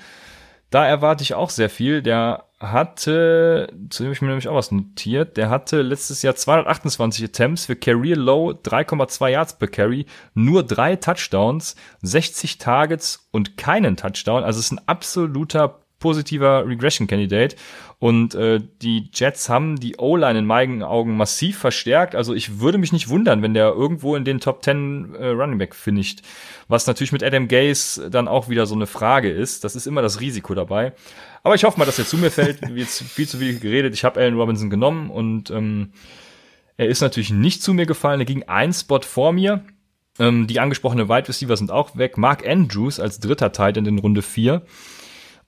da 0.70 0.84
erwarte 0.84 1.22
ich 1.22 1.34
auch 1.34 1.50
sehr 1.50 1.70
viel. 1.70 2.02
Der 2.02 2.46
hatte, 2.70 3.72
zu 3.90 4.02
dem 4.02 4.12
ich 4.12 4.20
mir 4.20 4.28
nämlich 4.28 4.48
auch 4.48 4.54
was 4.54 4.72
notiert, 4.72 5.36
der 5.36 5.50
hatte 5.50 5.82
letztes 5.82 6.22
Jahr 6.22 6.34
228 6.34 7.24
Attempts 7.24 7.66
für 7.66 7.76
Career 7.76 8.16
Low, 8.16 8.50
3,2 8.50 9.28
Yards 9.28 9.58
per 9.58 9.68
Carry, 9.68 10.06
nur 10.34 10.62
drei 10.62 10.96
Touchdowns, 10.96 11.76
60 12.02 12.58
Targets 12.58 13.28
und 13.30 13.56
keinen 13.56 13.96
Touchdown. 13.96 14.44
Also 14.44 14.60
ist 14.60 14.72
ein 14.72 14.86
absoluter 14.86 15.80
positiver 15.98 16.66
Regression-Candidate. 16.66 17.56
Und 18.04 18.34
äh, 18.34 18.60
die 18.82 19.08
Jets 19.14 19.48
haben 19.48 19.80
die 19.80 19.96
O-Line 19.96 20.40
in 20.40 20.44
meinen 20.44 20.82
Augen 20.82 21.16
massiv 21.16 21.56
verstärkt. 21.56 22.14
Also 22.14 22.34
ich 22.34 22.60
würde 22.60 22.76
mich 22.76 22.92
nicht 22.92 23.08
wundern, 23.08 23.40
wenn 23.40 23.54
der 23.54 23.68
irgendwo 23.68 24.14
in 24.14 24.26
den 24.26 24.40
Top 24.40 24.62
10 24.62 25.14
äh, 25.14 25.28
Running 25.28 25.56
Back 25.56 25.74
finisht. 25.74 26.20
Was 26.68 26.86
natürlich 26.86 27.12
mit 27.12 27.22
Adam 27.22 27.48
Gase 27.48 28.10
dann 28.10 28.28
auch 28.28 28.50
wieder 28.50 28.66
so 28.66 28.74
eine 28.74 28.86
Frage 28.86 29.30
ist. 29.30 29.64
Das 29.64 29.74
ist 29.74 29.86
immer 29.86 30.02
das 30.02 30.20
Risiko 30.20 30.54
dabei. 30.54 30.92
Aber 31.44 31.54
ich 31.54 31.64
hoffe 31.64 31.78
mal, 31.78 31.86
dass 31.86 31.98
er 31.98 32.04
zu 32.04 32.18
mir 32.18 32.30
fällt. 32.30 32.60
Jetzt 32.74 33.02
viel 33.04 33.26
zu 33.26 33.38
viel 33.38 33.58
geredet. 33.58 33.94
Ich 33.94 34.04
habe 34.04 34.20
Allen 34.20 34.38
Robinson 34.38 34.68
genommen 34.68 35.08
und 35.08 35.50
ähm, 35.50 35.92
er 36.76 36.88
ist 36.88 37.00
natürlich 37.00 37.30
nicht 37.30 37.62
zu 37.62 37.72
mir 37.72 37.86
gefallen. 37.86 38.20
Er 38.20 38.26
ging 38.26 38.42
ein 38.42 38.74
Spot 38.74 39.00
vor 39.00 39.32
mir. 39.32 39.64
Ähm, 40.18 40.46
die 40.46 40.60
angesprochene 40.60 41.08
Wide 41.08 41.28
Receiver 41.28 41.56
sind 41.56 41.70
auch 41.70 41.96
weg. 41.96 42.18
Mark 42.18 42.46
Andrews 42.46 43.00
als 43.00 43.18
dritter 43.18 43.52
Tight 43.52 43.78
in 43.78 43.98
Runde 43.98 44.20
4. 44.20 44.60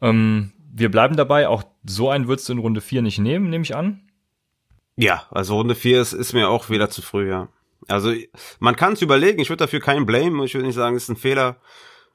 Ähm, 0.00 0.52
wir 0.78 0.90
bleiben 0.90 1.16
dabei, 1.16 1.48
auch 1.48 1.64
so 1.84 2.10
einen 2.10 2.28
würdest 2.28 2.48
du 2.48 2.52
in 2.52 2.58
Runde 2.58 2.80
4 2.82 3.00
nicht 3.00 3.18
nehmen, 3.18 3.48
nehme 3.48 3.64
ich 3.64 3.74
an. 3.74 4.02
Ja, 4.96 5.26
also 5.30 5.56
Runde 5.56 5.74
4 5.74 6.00
ist, 6.00 6.12
ist 6.12 6.34
mir 6.34 6.48
auch 6.50 6.68
wieder 6.68 6.90
zu 6.90 7.00
früh, 7.00 7.30
ja. 7.30 7.48
Also 7.88 8.12
man 8.58 8.76
kann 8.76 8.92
es 8.92 9.02
überlegen, 9.02 9.40
ich 9.40 9.48
würde 9.48 9.64
dafür 9.64 9.80
keinen 9.80 10.06
blame, 10.06 10.44
ich 10.44 10.54
würde 10.54 10.66
nicht 10.66 10.74
sagen, 10.74 10.96
es 10.96 11.04
ist 11.04 11.08
ein 11.08 11.16
Fehler. 11.16 11.56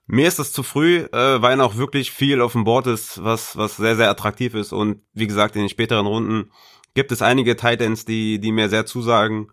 Mir 0.05 0.27
ist 0.27 0.39
das 0.39 0.51
zu 0.51 0.61
früh, 0.63 0.97
äh, 0.97 1.41
weil 1.41 1.57
noch 1.57 1.77
wirklich 1.77 2.11
viel 2.11 2.41
auf 2.41 2.51
dem 2.51 2.63
Board 2.63 2.87
ist, 2.87 3.23
was, 3.23 3.57
was 3.57 3.77
sehr, 3.77 3.95
sehr 3.95 4.09
attraktiv 4.09 4.53
ist. 4.53 4.73
Und 4.73 5.01
wie 5.13 5.27
gesagt, 5.27 5.55
in 5.55 5.61
den 5.61 5.69
späteren 5.69 6.05
Runden 6.05 6.51
gibt 6.93 7.11
es 7.11 7.21
einige 7.21 7.55
Titans, 7.55 8.05
die, 8.05 8.39
die 8.39 8.51
mir 8.51 8.69
sehr 8.69 8.85
zusagen. 8.85 9.51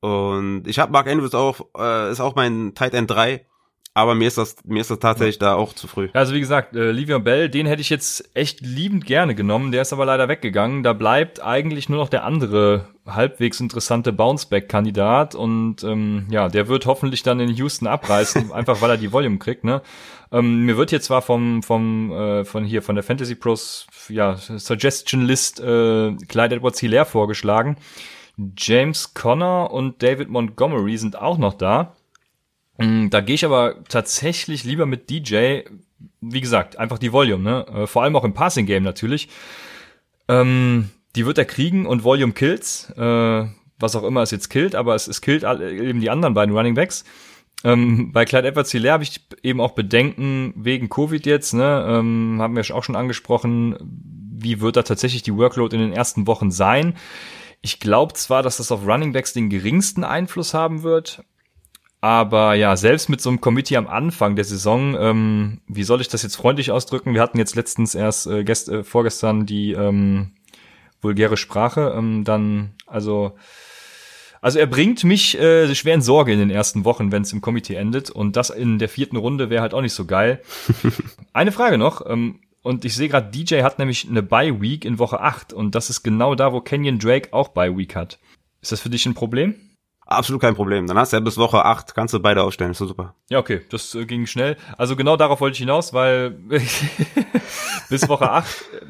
Und 0.00 0.64
ich 0.66 0.78
habe 0.78 0.92
Mark 0.92 1.06
Andrews 1.06 1.34
auch, 1.34 1.60
äh, 1.78 2.10
ist 2.10 2.20
auch 2.20 2.34
mein 2.34 2.74
Tight 2.74 2.94
End 2.94 3.10
3. 3.10 3.46
Aber 3.92 4.14
mir 4.14 4.28
ist 4.28 4.38
das, 4.38 4.56
mir 4.64 4.80
ist 4.80 4.90
das 4.90 5.00
tatsächlich 5.00 5.38
da 5.38 5.54
auch 5.54 5.72
zu 5.72 5.88
früh. 5.88 6.08
Also 6.12 6.32
wie 6.32 6.40
gesagt, 6.40 6.76
äh, 6.76 6.92
Livion 6.92 7.24
Bell, 7.24 7.48
den 7.48 7.66
hätte 7.66 7.82
ich 7.82 7.90
jetzt 7.90 8.30
echt 8.34 8.60
liebend 8.60 9.04
gerne 9.04 9.34
genommen. 9.34 9.72
Der 9.72 9.82
ist 9.82 9.92
aber 9.92 10.06
leider 10.06 10.28
weggegangen. 10.28 10.84
Da 10.84 10.92
bleibt 10.92 11.42
eigentlich 11.42 11.88
nur 11.88 11.98
noch 11.98 12.08
der 12.08 12.24
andere 12.24 12.86
halbwegs 13.04 13.58
interessante 13.58 14.12
Bounceback-Kandidat 14.12 15.34
und 15.34 15.82
ähm, 15.82 16.26
ja, 16.30 16.48
der 16.48 16.68
wird 16.68 16.86
hoffentlich 16.86 17.24
dann 17.24 17.40
in 17.40 17.50
Houston 17.50 17.88
abreißen, 17.88 18.52
einfach 18.52 18.80
weil 18.80 18.90
er 18.90 18.96
die 18.96 19.10
Volume 19.10 19.38
kriegt. 19.38 19.64
Ne? 19.64 19.82
Ähm, 20.30 20.64
mir 20.66 20.76
wird 20.76 20.90
hier 20.90 21.00
zwar 21.00 21.22
vom 21.22 21.64
vom 21.64 22.12
äh, 22.12 22.44
von 22.44 22.64
hier 22.64 22.82
von 22.82 22.94
der 22.94 23.02
Fantasy 23.02 23.34
Pros 23.34 23.88
ja 24.08 24.36
Suggestion 24.36 25.22
List 25.22 25.58
äh, 25.58 26.14
Clyde 26.28 26.56
Edwards 26.56 26.78
Hilaire 26.78 27.06
vorgeschlagen. 27.06 27.76
James 28.56 29.14
Conner 29.14 29.72
und 29.72 30.00
David 30.02 30.28
Montgomery 30.28 30.96
sind 30.96 31.20
auch 31.20 31.38
noch 31.38 31.54
da. 31.54 31.96
Mm, 32.80 33.10
da 33.10 33.20
gehe 33.20 33.34
ich 33.34 33.44
aber 33.44 33.84
tatsächlich 33.88 34.64
lieber 34.64 34.86
mit 34.86 35.10
DJ, 35.10 35.60
wie 36.20 36.40
gesagt, 36.40 36.78
einfach 36.78 36.98
die 36.98 37.12
Volume, 37.12 37.44
ne? 37.44 37.66
Äh, 37.68 37.86
vor 37.86 38.02
allem 38.02 38.16
auch 38.16 38.24
im 38.24 38.32
Passing 38.32 38.66
Game 38.66 38.82
natürlich. 38.82 39.28
Ähm, 40.28 40.88
die 41.14 41.26
wird 41.26 41.38
er 41.38 41.44
kriegen 41.44 41.86
und 41.86 42.04
Volume 42.04 42.32
kills, 42.32 42.90
äh, 42.96 43.44
was 43.78 43.96
auch 43.96 44.04
immer 44.04 44.22
es 44.22 44.30
jetzt 44.30 44.48
killt, 44.48 44.74
aber 44.74 44.94
es, 44.94 45.08
es 45.08 45.20
killt 45.20 45.44
eben 45.44 46.00
die 46.00 46.10
anderen 46.10 46.34
beiden 46.34 46.56
Running 46.56 46.74
Backs. 46.74 47.04
Ähm, 47.64 48.12
bei 48.12 48.24
Clyde 48.24 48.48
Edwards 48.48 48.70
Hilaire 48.70 48.94
habe 48.94 49.04
ich 49.04 49.20
eben 49.42 49.60
auch 49.60 49.72
Bedenken 49.72 50.54
wegen 50.56 50.88
Covid 50.88 51.26
jetzt, 51.26 51.52
ne? 51.52 51.84
Ähm, 51.86 52.38
haben 52.40 52.56
wir 52.56 52.74
auch 52.74 52.84
schon 52.84 52.96
angesprochen, 52.96 53.76
wie 54.32 54.62
wird 54.62 54.76
da 54.76 54.82
tatsächlich 54.82 55.22
die 55.22 55.36
Workload 55.36 55.76
in 55.76 55.82
den 55.82 55.92
ersten 55.92 56.26
Wochen 56.26 56.50
sein? 56.50 56.94
Ich 57.60 57.78
glaube 57.78 58.14
zwar, 58.14 58.42
dass 58.42 58.56
das 58.56 58.72
auf 58.72 58.86
Running 58.86 59.12
Backs 59.12 59.34
den 59.34 59.50
geringsten 59.50 60.02
Einfluss 60.02 60.54
haben 60.54 60.82
wird, 60.82 61.22
aber 62.00 62.54
ja, 62.54 62.76
selbst 62.76 63.08
mit 63.08 63.20
so 63.20 63.28
einem 63.28 63.40
Committee 63.40 63.76
am 63.76 63.86
Anfang 63.86 64.34
der 64.34 64.44
Saison, 64.44 64.96
ähm, 64.98 65.60
wie 65.68 65.82
soll 65.82 66.00
ich 66.00 66.08
das 66.08 66.22
jetzt 66.22 66.36
freundlich 66.36 66.70
ausdrücken? 66.70 67.12
Wir 67.12 67.20
hatten 67.20 67.38
jetzt 67.38 67.56
letztens 67.56 67.94
erst 67.94 68.26
äh, 68.26 68.42
gest 68.42 68.70
äh, 68.70 68.84
vorgestern 68.84 69.44
die 69.44 69.72
ähm, 69.72 70.32
vulgäre 71.02 71.36
Sprache. 71.36 71.94
Ähm, 71.96 72.24
dann, 72.24 72.70
also, 72.86 73.36
also 74.40 74.58
er 74.58 74.66
bringt 74.66 75.04
mich 75.04 75.38
äh, 75.38 75.74
schwer 75.74 75.94
in 75.94 76.00
Sorge 76.00 76.32
in 76.32 76.38
den 76.38 76.50
ersten 76.50 76.86
Wochen, 76.86 77.12
wenn 77.12 77.22
es 77.22 77.34
im 77.34 77.42
Committee 77.42 77.74
endet. 77.74 78.08
Und 78.08 78.36
das 78.36 78.48
in 78.48 78.78
der 78.78 78.88
vierten 78.88 79.16
Runde 79.16 79.50
wäre 79.50 79.60
halt 79.60 79.74
auch 79.74 79.82
nicht 79.82 79.94
so 79.94 80.06
geil. 80.06 80.40
Eine 81.34 81.52
Frage 81.52 81.76
noch. 81.76 82.08
Ähm, 82.08 82.40
und 82.62 82.86
ich 82.86 82.94
sehe 82.94 83.08
gerade, 83.08 83.30
DJ 83.30 83.62
hat 83.62 83.78
nämlich 83.78 84.06
eine 84.06 84.22
Bye 84.22 84.60
Week 84.60 84.84
in 84.84 84.98
Woche 84.98 85.20
8 85.20 85.54
und 85.54 85.74
das 85.74 85.88
ist 85.88 86.02
genau 86.02 86.34
da, 86.34 86.52
wo 86.52 86.60
Kenyon 86.60 86.98
Drake 86.98 87.32
auch 87.32 87.48
Bye 87.48 87.74
Week 87.74 87.96
hat. 87.96 88.18
Ist 88.60 88.70
das 88.72 88.80
für 88.80 88.90
dich 88.90 89.06
ein 89.06 89.14
Problem? 89.14 89.54
Absolut 90.10 90.42
kein 90.42 90.56
Problem. 90.56 90.88
Dann 90.88 90.98
hast 90.98 91.12
du 91.12 91.18
ja 91.18 91.20
bis 91.20 91.38
Woche 91.38 91.64
8, 91.64 91.94
kannst 91.94 92.12
du 92.12 92.18
beide 92.18 92.42
aufstellen, 92.42 92.72
ist 92.72 92.78
so 92.78 92.86
super. 92.86 93.14
Ja, 93.28 93.38
okay, 93.38 93.60
das 93.70 93.94
äh, 93.94 94.06
ging 94.06 94.26
schnell. 94.26 94.56
Also 94.76 94.96
genau 94.96 95.16
darauf 95.16 95.40
wollte 95.40 95.52
ich 95.52 95.60
hinaus, 95.60 95.92
weil 95.92 96.30
bis 97.88 98.08
Woche 98.08 98.28
8 98.28 98.48
äh, 98.48 98.86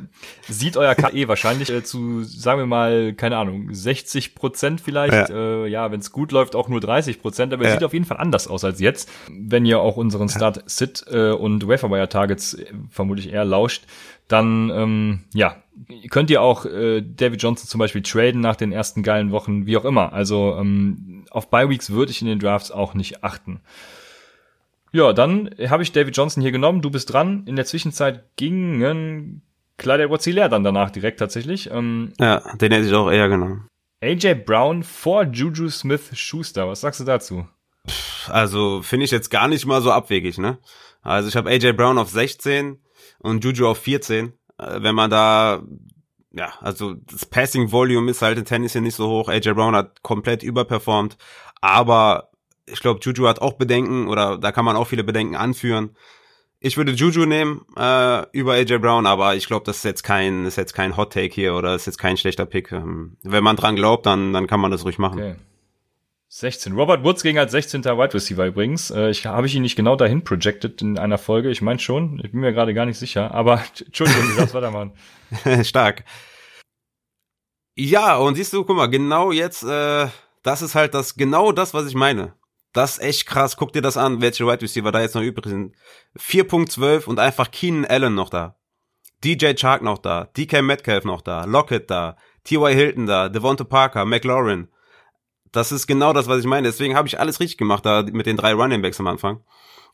sieht 0.51 0.79
euer 0.79 0.95
KE 0.95 1.29
wahrscheinlich 1.29 1.69
äh, 1.69 1.85
zu, 1.85 2.23
sagen 2.25 2.61
wir 2.61 2.67
mal, 2.67 3.13
keine 3.13 3.37
Ahnung, 3.37 3.69
60 3.71 4.35
Prozent 4.35 4.81
vielleicht. 4.81 5.29
Ja, 5.29 5.65
äh, 5.65 5.69
ja 5.69 5.93
wenn 5.93 6.01
es 6.01 6.11
gut 6.11 6.33
läuft, 6.33 6.57
auch 6.57 6.69
nur 6.69 6.81
30 6.81 7.21
Prozent, 7.21 7.53
aber 7.53 7.65
ja. 7.65 7.73
sieht 7.73 7.85
auf 7.85 7.93
jeden 7.93 8.07
Fall 8.07 8.17
anders 8.17 8.49
aus 8.49 8.65
als 8.65 8.81
jetzt. 8.81 9.11
Wenn 9.29 9.67
ihr 9.67 9.79
auch 9.79 9.99
unseren 9.99 10.31
Start-Sit 10.31 11.05
äh, 11.11 11.33
und 11.33 11.69
Waferwire-Targets 11.69 12.55
äh, 12.55 12.65
vermutlich 12.89 13.31
eher 13.31 13.45
lauscht, 13.45 13.85
dann 14.27 14.71
ähm, 14.71 15.25
ja, 15.35 15.57
könnt 16.11 16.31
ihr 16.31 16.43
auch 16.43 16.67
äh, 16.67 17.03
David 17.03 17.43
Johnson 17.43 17.69
zum 17.69 17.79
Beispiel 17.79 18.03
traden 18.03 18.41
nach 18.41 18.57
den 18.57 18.73
ersten 18.73 19.03
geilen 19.03 19.31
Wochen, 19.31 19.67
wie 19.67 19.77
auch 19.77 19.85
immer. 19.85 20.13
Also 20.13 20.57
ähm, 20.59 21.25
auf 21.31 21.51
Bye 21.51 21.69
Weeks 21.69 21.91
würde 21.91 22.13
ich 22.13 22.21
in 22.21 22.29
den 22.29 22.39
Drafts 22.39 22.71
auch 22.71 22.95
nicht 22.95 23.25
achten. 23.25 23.61
Ja, 24.93 25.13
dann 25.13 25.51
habe 25.69 25.83
ich 25.83 25.93
David 25.93 26.17
Johnson 26.17 26.43
hier 26.43 26.53
genommen. 26.53 26.83
Du 26.83 26.91
bist 26.91 27.13
dran. 27.13 27.45
In 27.47 27.57
der 27.57 27.65
Zwischenzeit 27.65 28.25
gingen 28.37 29.43
Clyde 29.79 30.05
Edwards 30.05 30.25
dann 30.25 30.65
danach 30.65 30.91
direkt 30.91 31.21
tatsächlich. 31.21 31.71
Ähm, 31.71 32.13
ja, 32.19 32.41
den 32.57 32.73
hätte 32.73 32.87
ich 32.87 32.95
auch 32.95 33.11
eher 33.11 33.29
genommen. 33.29 33.69
AJ 34.03 34.35
Brown 34.47 34.83
vor 34.83 35.25
Juju 35.25 35.69
Smith 35.69 36.11
Schuster. 36.15 36.69
Was 36.69 36.81
sagst 36.81 37.01
du 37.01 37.05
dazu? 37.05 37.47
Also 38.29 38.83
finde 38.83 39.05
ich 39.05 39.11
jetzt 39.11 39.31
gar 39.31 39.49
nicht 39.49 39.67
mal 39.67 39.81
so 39.81 39.93
abwegig, 39.93 40.39
ne? 40.39 40.59
Also 41.03 41.29
ich 41.29 41.37
habe 41.37 41.51
AJ 41.51 41.73
Brown 41.73 41.99
auf 41.99 42.11
16 42.11 42.79
und 43.21 43.45
Juju 43.45 43.69
auf 43.69 43.79
14. 43.79 44.33
Äh, 44.61 44.83
wenn 44.83 44.95
man 44.95 45.11
da, 45.11 45.63
ja, 46.33 46.53
also 46.61 46.95
das 46.95 47.27
Passing 47.27 47.73
Volume 47.73 48.11
ist 48.11 48.23
halt 48.23 48.39
in 48.39 48.45
Tennis 48.45 48.73
hier 48.73 48.81
nicht 48.81 48.95
so 48.97 49.09
hoch. 49.09 49.29
AJ 49.29 49.55
Brown 49.55 49.75
hat 49.75 50.03
komplett 50.03 50.43
überperformt, 50.43 51.17
aber 51.61 52.31
ich 52.67 52.81
glaube, 52.81 53.01
Juju 53.03 53.27
hat 53.27 53.41
auch 53.41 53.55
Bedenken 53.55 54.09
oder 54.09 54.39
da 54.39 54.53
kann 54.53 54.65
man 54.65 54.77
auch 54.77 54.87
viele 54.87 55.05
Bedenken 55.05 55.35
anführen. 55.35 55.97
Ich 56.61 56.77
würde 56.77 56.93
Juju 56.93 57.25
nehmen 57.25 57.63
äh, 57.77 58.27
über 58.33 58.53
AJ 58.53 58.79
Brown, 58.79 59.07
aber 59.07 59.35
ich 59.35 59.47
glaube, 59.47 59.65
das 59.65 59.79
ist 59.79 59.85
jetzt 59.85 60.03
kein, 60.03 60.45
ist 60.45 60.57
jetzt 60.57 60.75
kein 60.75 60.97
Hot 60.97 61.13
Take 61.13 61.35
hier 61.35 61.55
oder 61.55 61.75
ist 61.75 61.87
jetzt 61.87 61.99
kein 61.99 62.19
schlechter 62.19 62.45
Pick. 62.45 62.71
Ähm, 62.71 63.17
wenn 63.23 63.43
man 63.43 63.57
dran 63.57 63.77
glaubt, 63.77 64.05
dann, 64.05 64.35
dann 64.35 64.47
kann 64.47 64.61
man 64.61 64.71
das 64.71 64.85
ruhig 64.85 64.99
machen. 64.99 65.19
Okay. 65.19 65.37
16. 66.33 66.75
Robert 66.75 67.03
Woods 67.03 67.25
ging 67.25 67.39
als 67.39 67.51
16. 67.51 67.85
Wide 67.85 68.15
Receiver 68.15 68.47
übrigens. 68.47 68.93
Äh, 68.93 69.11
ich 69.11 69.27
habe 69.27 69.49
ich 69.49 69.55
ihn 69.57 69.63
nicht 69.63 69.75
genau 69.75 69.97
dahin 69.97 70.23
projected 70.23 70.81
in 70.81 70.97
einer 70.97 71.19
Folge. 71.19 71.51
Ich 71.51 71.61
meine 71.61 71.81
schon. 71.81 72.21
Ich 72.25 72.31
bin 72.31 72.41
mir 72.41 72.53
gerade 72.53 72.73
gar 72.73 72.87
nicht 72.87 72.99
sicher. 72.99 73.35
Aber 73.35 73.65
Entschuldigung, 73.85 74.31
ich 74.31 74.37
sag's 74.37 74.55
weitermachen. 74.55 74.93
Stark. 75.65 76.05
Ja, 77.75 78.17
und 78.17 78.37
siehst 78.37 78.53
du, 78.53 78.65
guck 78.65 78.77
mal, 78.77 78.87
genau 78.87 79.33
jetzt, 79.33 79.65
äh, 79.65 80.07
das 80.45 80.63
ist 80.63 80.77
halt 80.77 80.95
das, 80.95 81.17
genau 81.17 81.51
das, 81.51 81.75
was 81.75 81.87
ich 81.87 81.95
meine. 81.95 82.35
Das 82.73 82.99
ist 82.99 83.03
echt 83.03 83.27
krass. 83.27 83.57
Guck 83.57 83.73
dir 83.73 83.83
das 83.83 83.97
an, 83.97 84.21
welche 84.21 84.47
Wide 84.47 84.63
Receiver 84.63 84.93
da 84.93 85.01
jetzt 85.01 85.17
noch 85.17 85.23
übrig 85.23 85.47
sind. 85.47 85.75
4.12 86.17 87.07
und 87.07 87.19
einfach 87.19 87.51
Keenan 87.51 87.87
Allen 87.87 88.15
noch 88.15 88.31
da. 88.31 88.57
DJ 89.25 89.55
Chark 89.55 89.83
noch 89.83 89.99
da. 89.99 90.27
DK 90.37 90.63
Metcalf 90.63 91.05
noch 91.05 91.23
da. 91.23 91.45
Lockett 91.45 91.91
da. 91.91 92.17
T.Y. 92.45 92.73
Hilton 92.73 93.07
da, 93.07 93.29
Devonta 93.29 93.65
Parker, 93.65 94.05
McLaurin. 94.05 94.69
Das 95.53 95.73
ist 95.73 95.87
genau 95.87 96.13
das, 96.13 96.29
was 96.29 96.41
ich 96.41 96.47
meine. 96.47 96.69
Deswegen 96.69 96.97
habe 96.97 97.09
ich 97.09 97.19
alles 97.19 97.41
richtig 97.41 97.59
gemacht 97.59 97.85
da 97.85 98.03
mit 98.03 98.27
den 98.27 98.37
drei 98.37 98.53
Running 98.53 98.83
Backs 98.83 99.01
am 99.01 99.07
Anfang. 99.07 99.41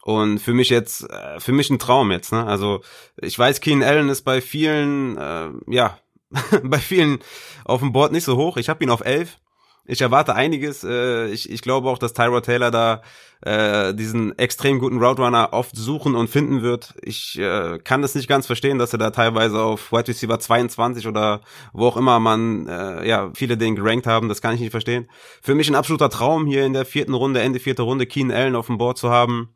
Und 0.02 0.38
für 0.38 0.54
mich 0.54 0.70
jetzt, 0.70 1.08
äh, 1.10 1.40
für 1.40 1.52
mich 1.52 1.70
ein 1.70 1.78
Traum 1.78 2.12
jetzt. 2.12 2.32
Ne? 2.32 2.46
Also 2.46 2.80
ich 3.16 3.38
weiß, 3.38 3.60
Keen 3.60 3.82
Allen 3.82 4.08
ist 4.08 4.22
bei 4.22 4.40
vielen, 4.40 5.16
äh, 5.16 5.48
ja, 5.68 5.98
bei 6.62 6.78
vielen 6.78 7.18
auf 7.64 7.80
dem 7.80 7.92
Board 7.92 8.12
nicht 8.12 8.24
so 8.24 8.36
hoch. 8.36 8.56
Ich 8.56 8.68
habe 8.68 8.84
ihn 8.84 8.90
auf 8.90 9.04
elf. 9.04 9.38
Ich 9.86 10.00
erwarte 10.00 10.34
einiges. 10.34 10.84
Äh, 10.84 11.28
ich, 11.28 11.50
ich 11.50 11.62
glaube 11.62 11.88
auch, 11.88 11.98
dass 11.98 12.12
Tyrod 12.12 12.44
Taylor 12.44 12.70
da 12.70 13.02
äh, 13.42 13.94
diesen 13.94 14.36
extrem 14.38 14.78
guten 14.78 14.98
Route 14.98 15.22
Runner 15.22 15.50
oft 15.52 15.76
suchen 15.76 16.14
und 16.14 16.28
finden 16.28 16.62
wird. 16.62 16.94
Ich 17.02 17.38
äh, 17.38 17.78
kann 17.78 18.02
das 18.02 18.14
nicht 18.14 18.28
ganz 18.28 18.46
verstehen, 18.46 18.78
dass 18.78 18.92
er 18.92 18.98
da 18.98 19.10
teilweise 19.10 19.60
auf 19.60 19.92
Wide 19.92 20.08
Receiver 20.08 20.38
22 20.38 21.06
oder 21.06 21.40
wo 21.72 21.86
auch 21.86 21.96
immer 21.96 22.18
man 22.18 22.66
äh, 22.66 23.06
ja 23.06 23.30
viele 23.34 23.56
den 23.56 23.76
gerankt 23.76 24.06
haben. 24.06 24.28
Das 24.28 24.42
kann 24.42 24.54
ich 24.54 24.60
nicht 24.60 24.72
verstehen. 24.72 25.08
Für 25.42 25.54
mich 25.54 25.68
ein 25.68 25.76
absoluter 25.76 26.10
Traum 26.10 26.46
hier 26.46 26.64
in 26.66 26.72
der 26.72 26.84
vierten 26.84 27.14
Runde, 27.14 27.40
Ende 27.40 27.60
vierte 27.60 27.82
Runde, 27.82 28.06
Keen 28.06 28.32
Allen 28.32 28.56
auf 28.56 28.66
dem 28.66 28.78
Board 28.78 28.98
zu 28.98 29.10
haben. 29.10 29.54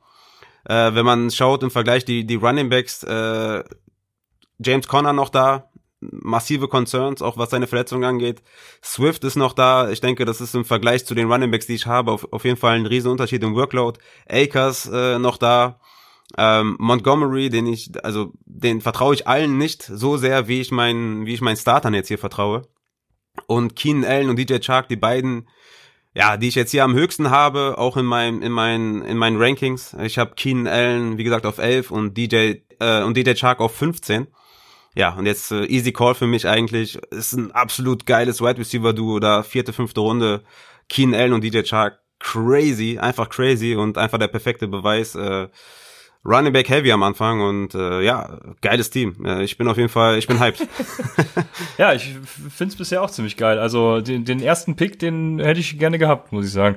Äh, 0.64 0.94
wenn 0.94 1.04
man 1.06 1.30
schaut 1.30 1.62
im 1.62 1.70
Vergleich 1.70 2.04
die 2.04 2.26
die 2.26 2.36
Running 2.36 2.68
Backs, 2.68 3.02
äh, 3.02 3.64
James 4.58 4.86
Conner 4.86 5.14
noch 5.14 5.30
da, 5.30 5.69
massive 6.00 6.68
Concerns, 6.68 7.22
auch 7.22 7.36
was 7.36 7.50
seine 7.50 7.66
Verletzung 7.66 8.04
angeht. 8.04 8.42
Swift 8.82 9.24
ist 9.24 9.36
noch 9.36 9.52
da. 9.52 9.90
Ich 9.90 10.00
denke, 10.00 10.24
das 10.24 10.40
ist 10.40 10.54
im 10.54 10.64
Vergleich 10.64 11.04
zu 11.04 11.14
den 11.14 11.30
Running 11.30 11.50
Backs, 11.50 11.66
die 11.66 11.74
ich 11.74 11.86
habe, 11.86 12.10
auf, 12.10 12.32
auf 12.32 12.44
jeden 12.44 12.56
Fall 12.56 12.76
ein 12.76 12.86
riesen 12.86 13.10
Unterschied 13.10 13.42
im 13.42 13.54
Workload. 13.54 14.00
Akers 14.28 14.86
äh, 14.86 15.18
noch 15.18 15.36
da. 15.36 15.80
Ähm, 16.38 16.76
Montgomery, 16.78 17.50
den 17.50 17.66
ich, 17.66 17.90
also 18.04 18.32
den 18.44 18.80
vertraue 18.80 19.14
ich 19.14 19.26
allen 19.26 19.58
nicht 19.58 19.82
so 19.82 20.16
sehr, 20.16 20.46
wie 20.48 20.60
ich 20.60 20.70
meinen, 20.70 21.26
wie 21.26 21.34
ich 21.34 21.40
meinen 21.40 21.56
Startern 21.56 21.92
jetzt 21.92 22.08
hier 22.08 22.18
vertraue. 22.18 22.62
Und 23.46 23.74
Keenan 23.74 24.04
Allen 24.04 24.30
und 24.30 24.38
DJ 24.38 24.58
Chark, 24.60 24.88
die 24.88 24.96
beiden, 24.96 25.48
ja, 26.14 26.36
die 26.36 26.48
ich 26.48 26.54
jetzt 26.54 26.70
hier 26.70 26.84
am 26.84 26.94
höchsten 26.94 27.30
habe, 27.30 27.78
auch 27.78 27.96
in 27.96 28.06
meinem, 28.06 28.42
in 28.42 28.52
meinen, 28.52 29.02
in 29.02 29.16
meinen 29.16 29.42
Rankings. 29.42 29.96
Ich 30.02 30.18
habe 30.18 30.34
Keenan 30.36 30.68
Allen, 30.68 31.18
wie 31.18 31.24
gesagt, 31.24 31.46
auf 31.46 31.58
11 31.58 31.90
und 31.90 32.16
DJ 32.16 32.54
äh, 32.78 33.02
und 33.02 33.16
DJ 33.16 33.34
Chark 33.34 33.60
auf 33.60 33.74
15 33.74 34.28
ja, 35.00 35.14
und 35.14 35.24
jetzt 35.24 35.50
äh, 35.50 35.64
easy 35.64 35.92
call 35.92 36.14
für 36.14 36.26
mich 36.26 36.46
eigentlich. 36.46 36.98
Ist 37.10 37.32
ein 37.32 37.52
absolut 37.52 38.04
geiles 38.04 38.42
Wide 38.42 38.58
Receiver 38.58 38.92
Duo 38.92 39.18
da, 39.18 39.42
vierte, 39.42 39.72
fünfte 39.72 40.00
Runde. 40.00 40.42
Keen 40.90 41.14
Allen 41.14 41.32
und 41.32 41.42
DJ 41.42 41.62
Chark, 41.62 42.00
crazy, 42.18 42.98
einfach 43.00 43.30
crazy 43.30 43.74
und 43.76 43.96
einfach 43.96 44.18
der 44.18 44.28
perfekte 44.28 44.68
Beweis. 44.68 45.14
Äh, 45.14 45.48
Running 46.22 46.52
Back 46.52 46.68
Heavy 46.68 46.92
am 46.92 47.02
Anfang 47.02 47.40
und 47.40 47.74
äh, 47.74 48.02
ja, 48.02 48.40
geiles 48.60 48.90
Team. 48.90 49.24
Äh, 49.24 49.42
ich 49.42 49.56
bin 49.56 49.68
auf 49.68 49.78
jeden 49.78 49.88
Fall, 49.88 50.18
ich 50.18 50.26
bin 50.26 50.38
hyped. 50.38 50.68
ja, 51.78 51.94
ich 51.94 52.14
find's 52.54 52.76
bisher 52.76 53.02
auch 53.02 53.10
ziemlich 53.10 53.38
geil. 53.38 53.58
Also 53.58 54.02
den, 54.02 54.26
den 54.26 54.42
ersten 54.42 54.76
Pick, 54.76 54.98
den 54.98 55.38
hätte 55.38 55.60
ich 55.60 55.78
gerne 55.78 55.96
gehabt, 55.96 56.30
muss 56.30 56.44
ich 56.44 56.52
sagen. 56.52 56.76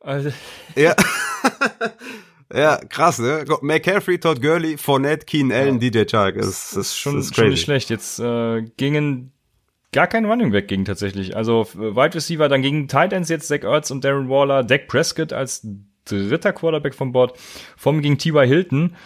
Also 0.00 0.32
ja. 0.74 0.96
Ja, 2.52 2.76
krass, 2.76 3.18
ne? 3.18 3.44
McCaffrey, 3.62 4.18
Todd 4.18 4.42
Gurley, 4.42 4.76
Fournette, 4.76 5.24
Keen 5.24 5.52
Allen, 5.52 5.80
ja. 5.80 5.90
DJ 5.90 6.04
Chark. 6.04 6.36
Das, 6.36 6.70
das, 6.70 6.76
ist 6.76 6.98
schon, 6.98 7.16
das 7.16 7.26
ist 7.26 7.36
schon 7.36 7.48
nicht 7.48 7.62
schlecht. 7.62 7.90
Jetzt 7.90 8.18
äh, 8.18 8.62
gingen 8.76 9.32
gar 9.92 10.06
kein 10.06 10.24
Running 10.24 10.50
Back 10.50 10.68
ging 10.68 10.84
tatsächlich. 10.84 11.36
Also 11.36 11.66
Wide 11.74 12.14
Receiver, 12.14 12.48
dann 12.48 12.62
gingen 12.62 12.88
Tight 12.88 13.12
Ends 13.12 13.28
jetzt 13.28 13.48
Zach 13.48 13.62
Ertz 13.62 13.90
und 13.90 14.04
Darren 14.04 14.28
Waller, 14.28 14.64
Dak 14.64 14.88
Prescott 14.88 15.32
als 15.32 15.66
dritter 16.04 16.52
Quarterback 16.52 16.94
vom 16.94 17.12
Board. 17.12 17.38
Vom 17.76 18.02
ging 18.02 18.18
T.Y. 18.18 18.46
Hilton. 18.46 18.96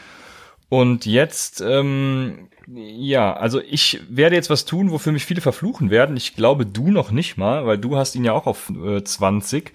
Und 0.71 1.05
jetzt, 1.07 1.61
ähm, 1.61 2.49
ja, 2.67 3.35
also 3.35 3.61
ich 3.61 4.01
werde 4.09 4.37
jetzt 4.37 4.51
was 4.51 4.65
tun, 4.65 4.91
wofür 4.91 5.13
mich 5.13 5.27
viele 5.27 5.43
verfluchen 5.43 5.91
werden. 5.91 6.17
Ich 6.17 6.35
glaube, 6.35 6.65
du 6.67 6.91
noch 6.91 7.11
nicht 7.11 7.37
mal, 7.37 7.67
weil 7.67 7.79
du 7.79 7.97
hast 7.97 8.15
ihn 8.15 8.25
ja 8.25 8.33
auch 8.33 8.47
auf 8.47 8.71
äh, 8.71 9.05
20. 9.05 9.73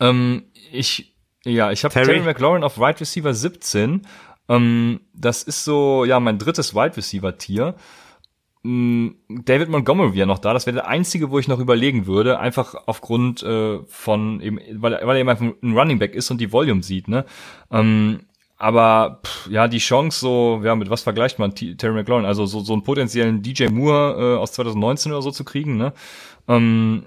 Ähm, 0.00 0.44
ich 0.70 1.13
ja, 1.44 1.70
ich 1.70 1.84
habe 1.84 1.92
Terry? 1.92 2.06
Terry 2.06 2.20
McLaurin 2.20 2.64
auf 2.64 2.78
Wide 2.78 3.00
Receiver 3.00 3.34
17. 3.34 4.02
Ähm, 4.48 5.00
das 5.14 5.42
ist 5.42 5.64
so, 5.64 6.04
ja, 6.04 6.20
mein 6.20 6.38
drittes 6.38 6.74
Wide 6.74 6.96
Receiver 6.96 7.36
Tier. 7.36 7.74
Ähm, 8.64 9.16
David 9.28 9.68
Montgomery 9.68 10.18
ja 10.18 10.26
noch 10.26 10.38
da. 10.38 10.52
Das 10.52 10.66
wäre 10.66 10.76
der 10.76 10.88
einzige, 10.88 11.30
wo 11.30 11.38
ich 11.38 11.48
noch 11.48 11.58
überlegen 11.58 12.06
würde, 12.06 12.38
einfach 12.38 12.74
aufgrund 12.86 13.42
äh, 13.42 13.80
von 13.86 14.40
eben, 14.40 14.58
weil, 14.72 14.92
weil 14.92 15.16
er 15.16 15.20
eben 15.20 15.28
einfach 15.28 15.46
ein 15.62 15.76
Running 15.76 15.98
Back 15.98 16.14
ist 16.14 16.30
und 16.30 16.40
die 16.40 16.52
Volume 16.52 16.82
sieht, 16.82 17.08
ne? 17.08 17.24
Ähm, 17.70 18.20
aber 18.56 19.20
pff, 19.24 19.50
ja, 19.50 19.68
die 19.68 19.78
Chance 19.78 20.20
so, 20.20 20.60
ja, 20.64 20.74
mit 20.74 20.88
was 20.88 21.02
vergleicht 21.02 21.38
man 21.38 21.54
T 21.54 21.74
Terry 21.74 21.92
McLaurin? 21.92 22.24
Also 22.24 22.46
so, 22.46 22.60
so 22.60 22.72
einen 22.72 22.84
potenziellen 22.84 23.42
DJ 23.42 23.68
Moore 23.68 24.36
äh, 24.36 24.38
aus 24.38 24.52
2019 24.52 25.12
oder 25.12 25.22
so 25.22 25.30
zu 25.30 25.44
kriegen, 25.44 25.76
ne? 25.76 25.92
Ähm, 26.48 27.04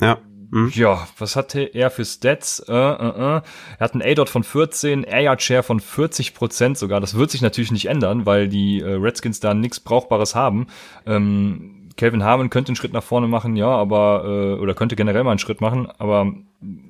ja 0.00 0.18
Mhm. 0.50 0.70
Ja, 0.74 1.06
was 1.18 1.36
hatte 1.36 1.60
er 1.60 1.90
für 1.90 2.04
Stats? 2.04 2.60
Äh, 2.68 2.72
äh, 2.72 2.76
äh. 2.76 3.40
Er 3.40 3.80
hat 3.80 3.92
einen 3.92 4.02
A-Dot 4.02 4.28
von 4.28 4.44
14, 4.44 5.04
Air 5.04 5.38
Share 5.38 5.62
von 5.62 5.80
40 5.80 6.34
Prozent 6.34 6.78
sogar. 6.78 7.00
Das 7.00 7.16
wird 7.16 7.30
sich 7.30 7.42
natürlich 7.42 7.72
nicht 7.72 7.86
ändern, 7.86 8.26
weil 8.26 8.48
die 8.48 8.80
äh, 8.80 8.94
Redskins 8.94 9.40
da 9.40 9.54
nichts 9.54 9.80
Brauchbares 9.80 10.34
haben. 10.34 10.66
Ähm, 11.06 11.84
Calvin 11.96 12.24
Harmon 12.24 12.50
könnte 12.50 12.70
einen 12.70 12.76
Schritt 12.76 12.92
nach 12.92 13.02
vorne 13.04 13.28
machen, 13.28 13.56
ja, 13.56 13.68
aber 13.68 14.24
äh, 14.26 14.60
oder 14.60 14.74
könnte 14.74 14.96
generell 14.96 15.22
mal 15.22 15.30
einen 15.30 15.38
Schritt 15.38 15.60
machen, 15.60 15.88
aber 15.98 16.32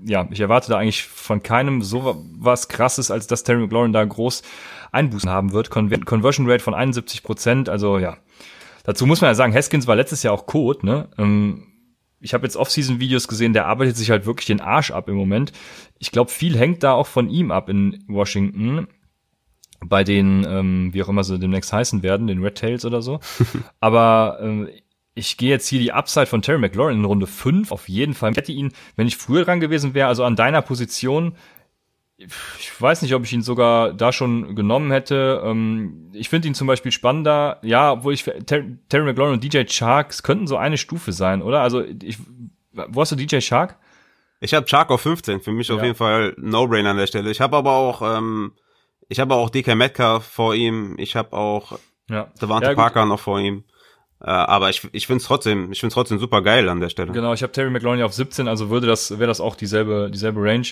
ja, 0.04 0.26
ich 0.30 0.40
erwarte 0.40 0.70
da 0.70 0.78
eigentlich 0.78 1.04
von 1.04 1.42
keinem 1.42 1.82
so 1.82 2.24
was 2.38 2.68
krasses, 2.68 3.10
als 3.10 3.26
dass 3.26 3.44
Terry 3.44 3.60
McLaurin 3.60 3.92
da 3.92 4.04
groß 4.04 4.42
Einbußen 4.92 5.28
haben 5.28 5.52
wird. 5.52 5.70
Con 5.70 5.90
Conversion 6.04 6.48
Rate 6.48 6.62
von 6.62 6.74
71 6.74 7.22
Prozent, 7.22 7.68
also 7.68 7.98
ja. 7.98 8.16
Dazu 8.84 9.06
muss 9.06 9.20
man 9.20 9.30
ja 9.30 9.34
sagen, 9.34 9.54
Haskins 9.54 9.86
war 9.86 9.96
letztes 9.96 10.22
Jahr 10.22 10.34
auch 10.34 10.46
Code, 10.46 10.86
ne? 10.86 11.08
Ähm, 11.18 11.66
ich 12.24 12.32
habe 12.32 12.46
jetzt 12.46 12.56
Off-Season-Videos 12.56 13.28
gesehen, 13.28 13.52
der 13.52 13.66
arbeitet 13.66 13.98
sich 13.98 14.10
halt 14.10 14.24
wirklich 14.24 14.46
den 14.46 14.62
Arsch 14.62 14.90
ab 14.90 15.08
im 15.10 15.14
Moment. 15.14 15.52
Ich 15.98 16.10
glaube, 16.10 16.30
viel 16.30 16.56
hängt 16.56 16.82
da 16.82 16.92
auch 16.92 17.06
von 17.06 17.28
ihm 17.28 17.50
ab 17.50 17.68
in 17.68 18.02
Washington. 18.08 18.88
Bei 19.84 20.04
den, 20.04 20.46
ähm, 20.48 20.94
wie 20.94 21.02
auch 21.02 21.10
immer 21.10 21.22
sie 21.22 21.38
demnächst 21.38 21.70
heißen 21.70 22.02
werden, 22.02 22.26
den 22.26 22.42
Red 22.42 22.56
Tails 22.56 22.86
oder 22.86 23.02
so. 23.02 23.20
Aber 23.80 24.38
äh, 24.40 24.80
ich 25.14 25.36
gehe 25.36 25.50
jetzt 25.50 25.68
hier 25.68 25.80
die 25.80 25.92
Upside 25.92 26.24
von 26.24 26.40
Terry 26.40 26.58
McLaurin 26.58 26.96
in 26.96 27.04
Runde 27.04 27.26
5 27.26 27.70
auf 27.70 27.90
jeden 27.90 28.14
Fall. 28.14 28.30
Ich 28.30 28.38
hätte 28.38 28.52
ihn, 28.52 28.72
wenn 28.96 29.06
ich 29.06 29.18
früher 29.18 29.44
dran 29.44 29.60
gewesen 29.60 29.92
wäre, 29.92 30.08
also 30.08 30.24
an 30.24 30.34
deiner 30.34 30.62
Position, 30.62 31.34
ich 32.58 32.80
weiß 32.80 33.02
nicht, 33.02 33.14
ob 33.14 33.24
ich 33.24 33.32
ihn 33.32 33.42
sogar 33.42 33.92
da 33.92 34.12
schon 34.12 34.54
genommen 34.54 34.90
hätte. 34.90 35.42
Ähm, 35.44 36.10
ich 36.12 36.28
finde 36.28 36.48
ihn 36.48 36.54
zum 36.54 36.66
Beispiel 36.66 36.92
spannender. 36.92 37.58
Ja, 37.62 37.92
obwohl 37.92 38.14
ich 38.14 38.24
Terry, 38.46 38.76
Terry 38.88 39.04
McLaurin 39.04 39.34
und 39.34 39.44
DJ 39.44 39.62
Sharks 39.66 40.22
könnten 40.22 40.46
so 40.46 40.56
eine 40.56 40.78
Stufe 40.78 41.12
sein, 41.12 41.42
oder? 41.42 41.60
Also 41.60 41.82
ich, 41.82 42.18
wo 42.72 43.00
hast 43.00 43.12
du 43.12 43.16
DJ 43.16 43.40
Shark? 43.40 43.78
Ich 44.40 44.54
habe 44.54 44.68
Shark 44.68 44.90
auf 44.90 45.00
15. 45.00 45.40
Für 45.40 45.52
mich 45.52 45.68
ja. 45.68 45.76
auf 45.76 45.82
jeden 45.82 45.94
Fall 45.94 46.34
No-Brain 46.36 46.86
an 46.86 46.96
der 46.96 47.06
Stelle. 47.06 47.30
Ich 47.30 47.40
habe 47.40 47.56
aber 47.56 47.72
auch, 47.72 48.02
ähm, 48.02 48.52
ich 49.08 49.20
habe 49.20 49.34
auch 49.34 49.50
DK 49.50 49.74
Metcalf 49.74 50.24
vor 50.24 50.54
ihm. 50.54 50.96
Ich 50.98 51.16
habe 51.16 51.36
auch 51.36 51.78
ja. 52.10 52.28
Devante 52.40 52.68
ja, 52.68 52.74
Parker 52.74 53.06
noch 53.06 53.20
vor 53.20 53.40
ihm. 53.40 53.64
Äh, 54.24 54.30
aber 54.30 54.70
ich, 54.70 54.88
ich 54.92 55.06
finde 55.06 55.20
es 55.20 55.26
trotzdem, 55.26 55.70
ich 55.70 55.80
finde 55.80 55.92
trotzdem 55.92 56.18
super 56.18 56.40
geil 56.40 56.68
an 56.70 56.80
der 56.80 56.88
Stelle. 56.88 57.12
Genau, 57.12 57.34
ich 57.34 57.42
habe 57.42 57.52
Terry 57.52 57.68
McLaurin 57.68 58.02
auf 58.02 58.14
17, 58.14 58.48
also 58.48 58.70
würde 58.70 58.86
das, 58.86 59.18
wäre 59.18 59.26
das 59.26 59.40
auch 59.40 59.54
dieselbe, 59.54 60.10
dieselbe 60.10 60.42
Range. 60.42 60.66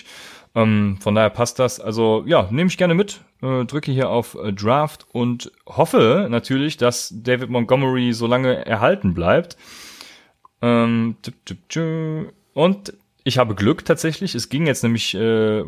Ähm, 0.55 0.97
von 0.99 1.13
daher 1.13 1.29
passt 1.29 1.59
das. 1.59 1.79
Also 1.79 2.23
ja, 2.25 2.47
nehme 2.49 2.67
ich 2.67 2.77
gerne 2.77 2.95
mit, 2.95 3.21
äh, 3.43 3.63
drücke 3.65 3.91
hier 3.91 4.09
auf 4.09 4.35
äh, 4.35 4.51
Draft 4.53 5.05
und 5.11 5.51
hoffe 5.67 6.27
natürlich, 6.31 6.77
dass 6.77 7.13
David 7.15 7.51
Montgomery 7.51 8.13
so 8.13 8.25
lange 8.25 8.65
erhalten 8.65 9.13
bleibt. 9.13 9.55
Ähm, 10.63 11.15
und 12.53 12.93
ich 13.23 13.37
habe 13.37 13.53
Glück 13.53 13.85
tatsächlich. 13.85 14.33
Es 14.33 14.49
ging 14.49 14.65
jetzt 14.65 14.81
nämlich 14.81 15.13
äh, 15.13 15.19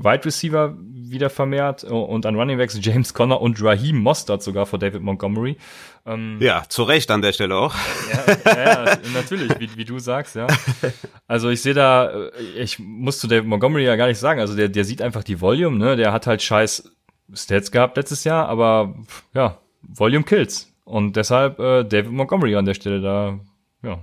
Wide 0.03 0.25
Receiver 0.25 0.75
wieder 1.09 1.29
vermehrt 1.29 1.83
äh, 1.83 1.87
und 1.87 2.25
an 2.25 2.35
Running 2.35 2.57
Backs 2.57 2.77
James 2.81 3.13
Conner 3.13 3.41
und 3.41 3.61
Raheem 3.61 3.97
Mostert 3.97 4.43
sogar 4.43 4.65
vor 4.65 4.79
David 4.79 5.01
Montgomery. 5.01 5.57
Ähm, 6.05 6.37
ja, 6.39 6.63
zu 6.67 6.83
Recht 6.83 7.09
an 7.11 7.21
der 7.21 7.33
Stelle 7.33 7.55
auch. 7.55 7.75
Ja, 8.45 8.55
ja 8.55 8.97
natürlich, 9.13 9.59
wie, 9.59 9.75
wie 9.75 9.85
du 9.85 9.99
sagst, 9.99 10.35
ja. 10.35 10.47
Also 11.27 11.49
ich 11.49 11.61
sehe 11.61 11.73
da, 11.73 12.09
äh, 12.09 12.31
ich 12.57 12.79
muss 12.79 13.19
zu 13.19 13.27
David 13.27 13.47
Montgomery 13.47 13.85
ja 13.85 13.95
gar 13.95 14.07
nicht 14.07 14.19
sagen, 14.19 14.39
also 14.39 14.55
der, 14.55 14.69
der 14.69 14.85
sieht 14.85 15.01
einfach 15.01 15.23
die 15.23 15.41
Volume, 15.41 15.77
ne? 15.77 15.95
Der 15.95 16.11
hat 16.13 16.27
halt 16.27 16.41
scheiß 16.41 16.91
Stats 17.33 17.71
gehabt 17.71 17.97
letztes 17.97 18.23
Jahr, 18.23 18.47
aber 18.47 18.95
ja, 19.33 19.57
Volume 19.81 20.25
kills. 20.25 20.71
Und 20.83 21.15
deshalb 21.15 21.59
äh, 21.59 21.83
David 21.83 22.11
Montgomery 22.11 22.55
an 22.55 22.65
der 22.65 22.75
Stelle 22.75 23.01
da, 23.01 23.39
ja. 23.81 23.99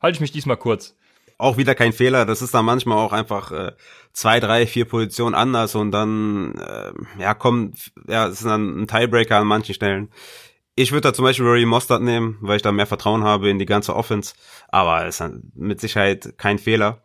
Halte 0.00 0.16
ich 0.16 0.20
mich 0.20 0.32
diesmal 0.32 0.56
kurz 0.56 0.96
auch 1.42 1.56
wieder 1.56 1.74
kein 1.74 1.92
Fehler. 1.92 2.24
Das 2.24 2.40
ist 2.40 2.54
dann 2.54 2.64
manchmal 2.64 2.98
auch 2.98 3.12
einfach 3.12 3.50
äh, 3.50 3.72
zwei, 4.12 4.40
drei, 4.40 4.66
vier 4.66 4.84
Positionen 4.84 5.34
anders 5.34 5.74
und 5.74 5.90
dann 5.90 6.54
äh, 6.54 6.92
ja 7.20 7.34
kommt, 7.34 7.92
ja, 8.06 8.26
es 8.28 8.40
ist 8.40 8.46
dann 8.46 8.82
ein 8.82 8.86
Tiebreaker 8.86 9.38
an 9.38 9.46
manchen 9.46 9.74
Stellen. 9.74 10.10
Ich 10.74 10.92
würde 10.92 11.08
da 11.08 11.14
zum 11.14 11.24
Beispiel 11.24 11.46
Rory 11.46 11.66
Mostert 11.66 12.00
nehmen, 12.00 12.38
weil 12.40 12.56
ich 12.56 12.62
da 12.62 12.72
mehr 12.72 12.86
Vertrauen 12.86 13.24
habe 13.24 13.50
in 13.50 13.58
die 13.58 13.66
ganze 13.66 13.94
Offense. 13.94 14.34
Aber 14.68 15.04
es 15.04 15.20
ist 15.20 15.32
mit 15.54 15.80
Sicherheit 15.80 16.34
kein 16.38 16.58
Fehler. 16.58 17.02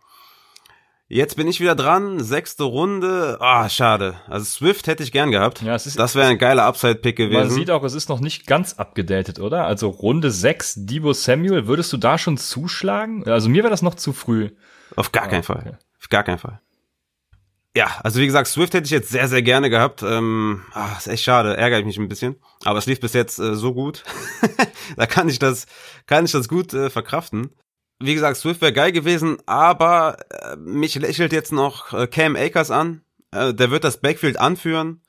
Jetzt 1.10 1.38
bin 1.38 1.48
ich 1.48 1.62
wieder 1.62 1.74
dran, 1.74 2.22
sechste 2.22 2.65
Runde. 2.65 3.38
Ah, 3.39 3.70
schade. 3.70 4.15
Also 4.28 4.43
Swift 4.43 4.88
hätte 4.88 5.04
ich 5.04 5.13
gern 5.13 5.32
gehabt. 5.32 5.62
Ja, 5.62 5.74
es 5.74 5.88
ist, 5.88 5.98
das 5.98 6.15
wäre 6.15 6.28
ein 6.28 6.38
geiler 6.38 6.65
Upside-Pick 6.65 7.15
gewesen. 7.15 7.39
Man 7.39 7.50
sieht 7.50 7.72
auch, 7.72 7.86
es 7.86 7.93
ist 7.93 8.10
noch 8.10 8.20
nicht 8.20 8.46
ganz 8.46 8.74
abgedatet, 8.74 9.39
oder? 9.39 9.65
Also 9.65 9.88
Runde 9.88 10.32
sechs, 10.32 10.74
Debo 10.76 11.13
Samuel, 11.13 11.65
würdest 11.65 11.93
du 11.93 11.98
da 11.98 12.17
schon 12.17 12.38
zuschlagen? 12.38 13.26
Also 13.26 13.48
mir 13.48 13.63
wäre 13.63 13.72
das 13.72 13.82
noch 13.82 13.96
zu 13.96 14.12
früh. 14.12 14.50
Auf 14.98 15.13
gar 15.13 15.24
ah, 15.24 15.28
keinen 15.28 15.43
Fall. 15.43 15.60
Okay. 15.65 15.78
Auf 15.98 16.10
gar 16.10 16.24
keinen 16.24 16.39
Fall. 16.39 16.60
Ja, 17.74 17.88
also 18.04 18.20
wie 18.20 18.26
gesagt, 18.26 18.50
Swift 18.50 18.74
hätte 18.74 18.86
ich 18.86 18.91
jetzt 18.91 19.10
sehr, 19.10 19.30
sehr 19.30 19.41
gerne 19.41 19.70
gehabt. 19.70 20.04
Ähm, 20.04 20.63
ach, 20.74 20.98
ist 20.98 21.08
echt 21.08 21.24
schade, 21.24 21.56
ärgere 21.56 21.80
ich 21.80 21.86
mich 21.86 21.98
ein 21.98 22.10
bisschen. 22.10 22.36
Aber 22.65 22.80
es 22.80 22.86
lief 22.86 23.00
bis 23.00 23.13
jetzt 23.13 23.39
äh, 23.39 23.56
so 23.56 23.74
gut. 23.74 24.04
da 24.98 25.06
kann 25.06 25.30
ich 25.30 25.39
das, 25.39 25.67
kann 26.06 26.26
ich 26.26 26.34
das 26.34 26.50
gut 26.50 26.74
äh, 26.74 26.89
verkraften 26.89 27.52
wie 27.99 28.13
gesagt, 28.13 28.38
Swift 28.38 28.62
wäre 28.62 28.73
geil 28.73 28.91
gewesen, 28.91 29.38
aber 29.45 30.17
äh, 30.29 30.55
mich 30.57 30.95
lächelt 30.95 31.33
jetzt 31.33 31.51
noch 31.51 31.93
äh, 31.93 32.07
Cam 32.07 32.36
Akers 32.36 32.71
an. 32.71 33.01
Äh, 33.31 33.53
der 33.53 33.71
wird 33.71 33.83
das 33.83 34.01
Backfield 34.01 34.39
anführen. 34.39 35.01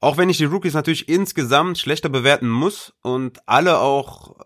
Auch 0.00 0.18
wenn 0.18 0.28
ich 0.28 0.36
die 0.36 0.44
Rookies 0.44 0.74
natürlich 0.74 1.08
insgesamt 1.08 1.78
schlechter 1.78 2.10
bewerten 2.10 2.48
muss 2.48 2.92
und 3.02 3.38
alle 3.46 3.78
auch 3.78 4.36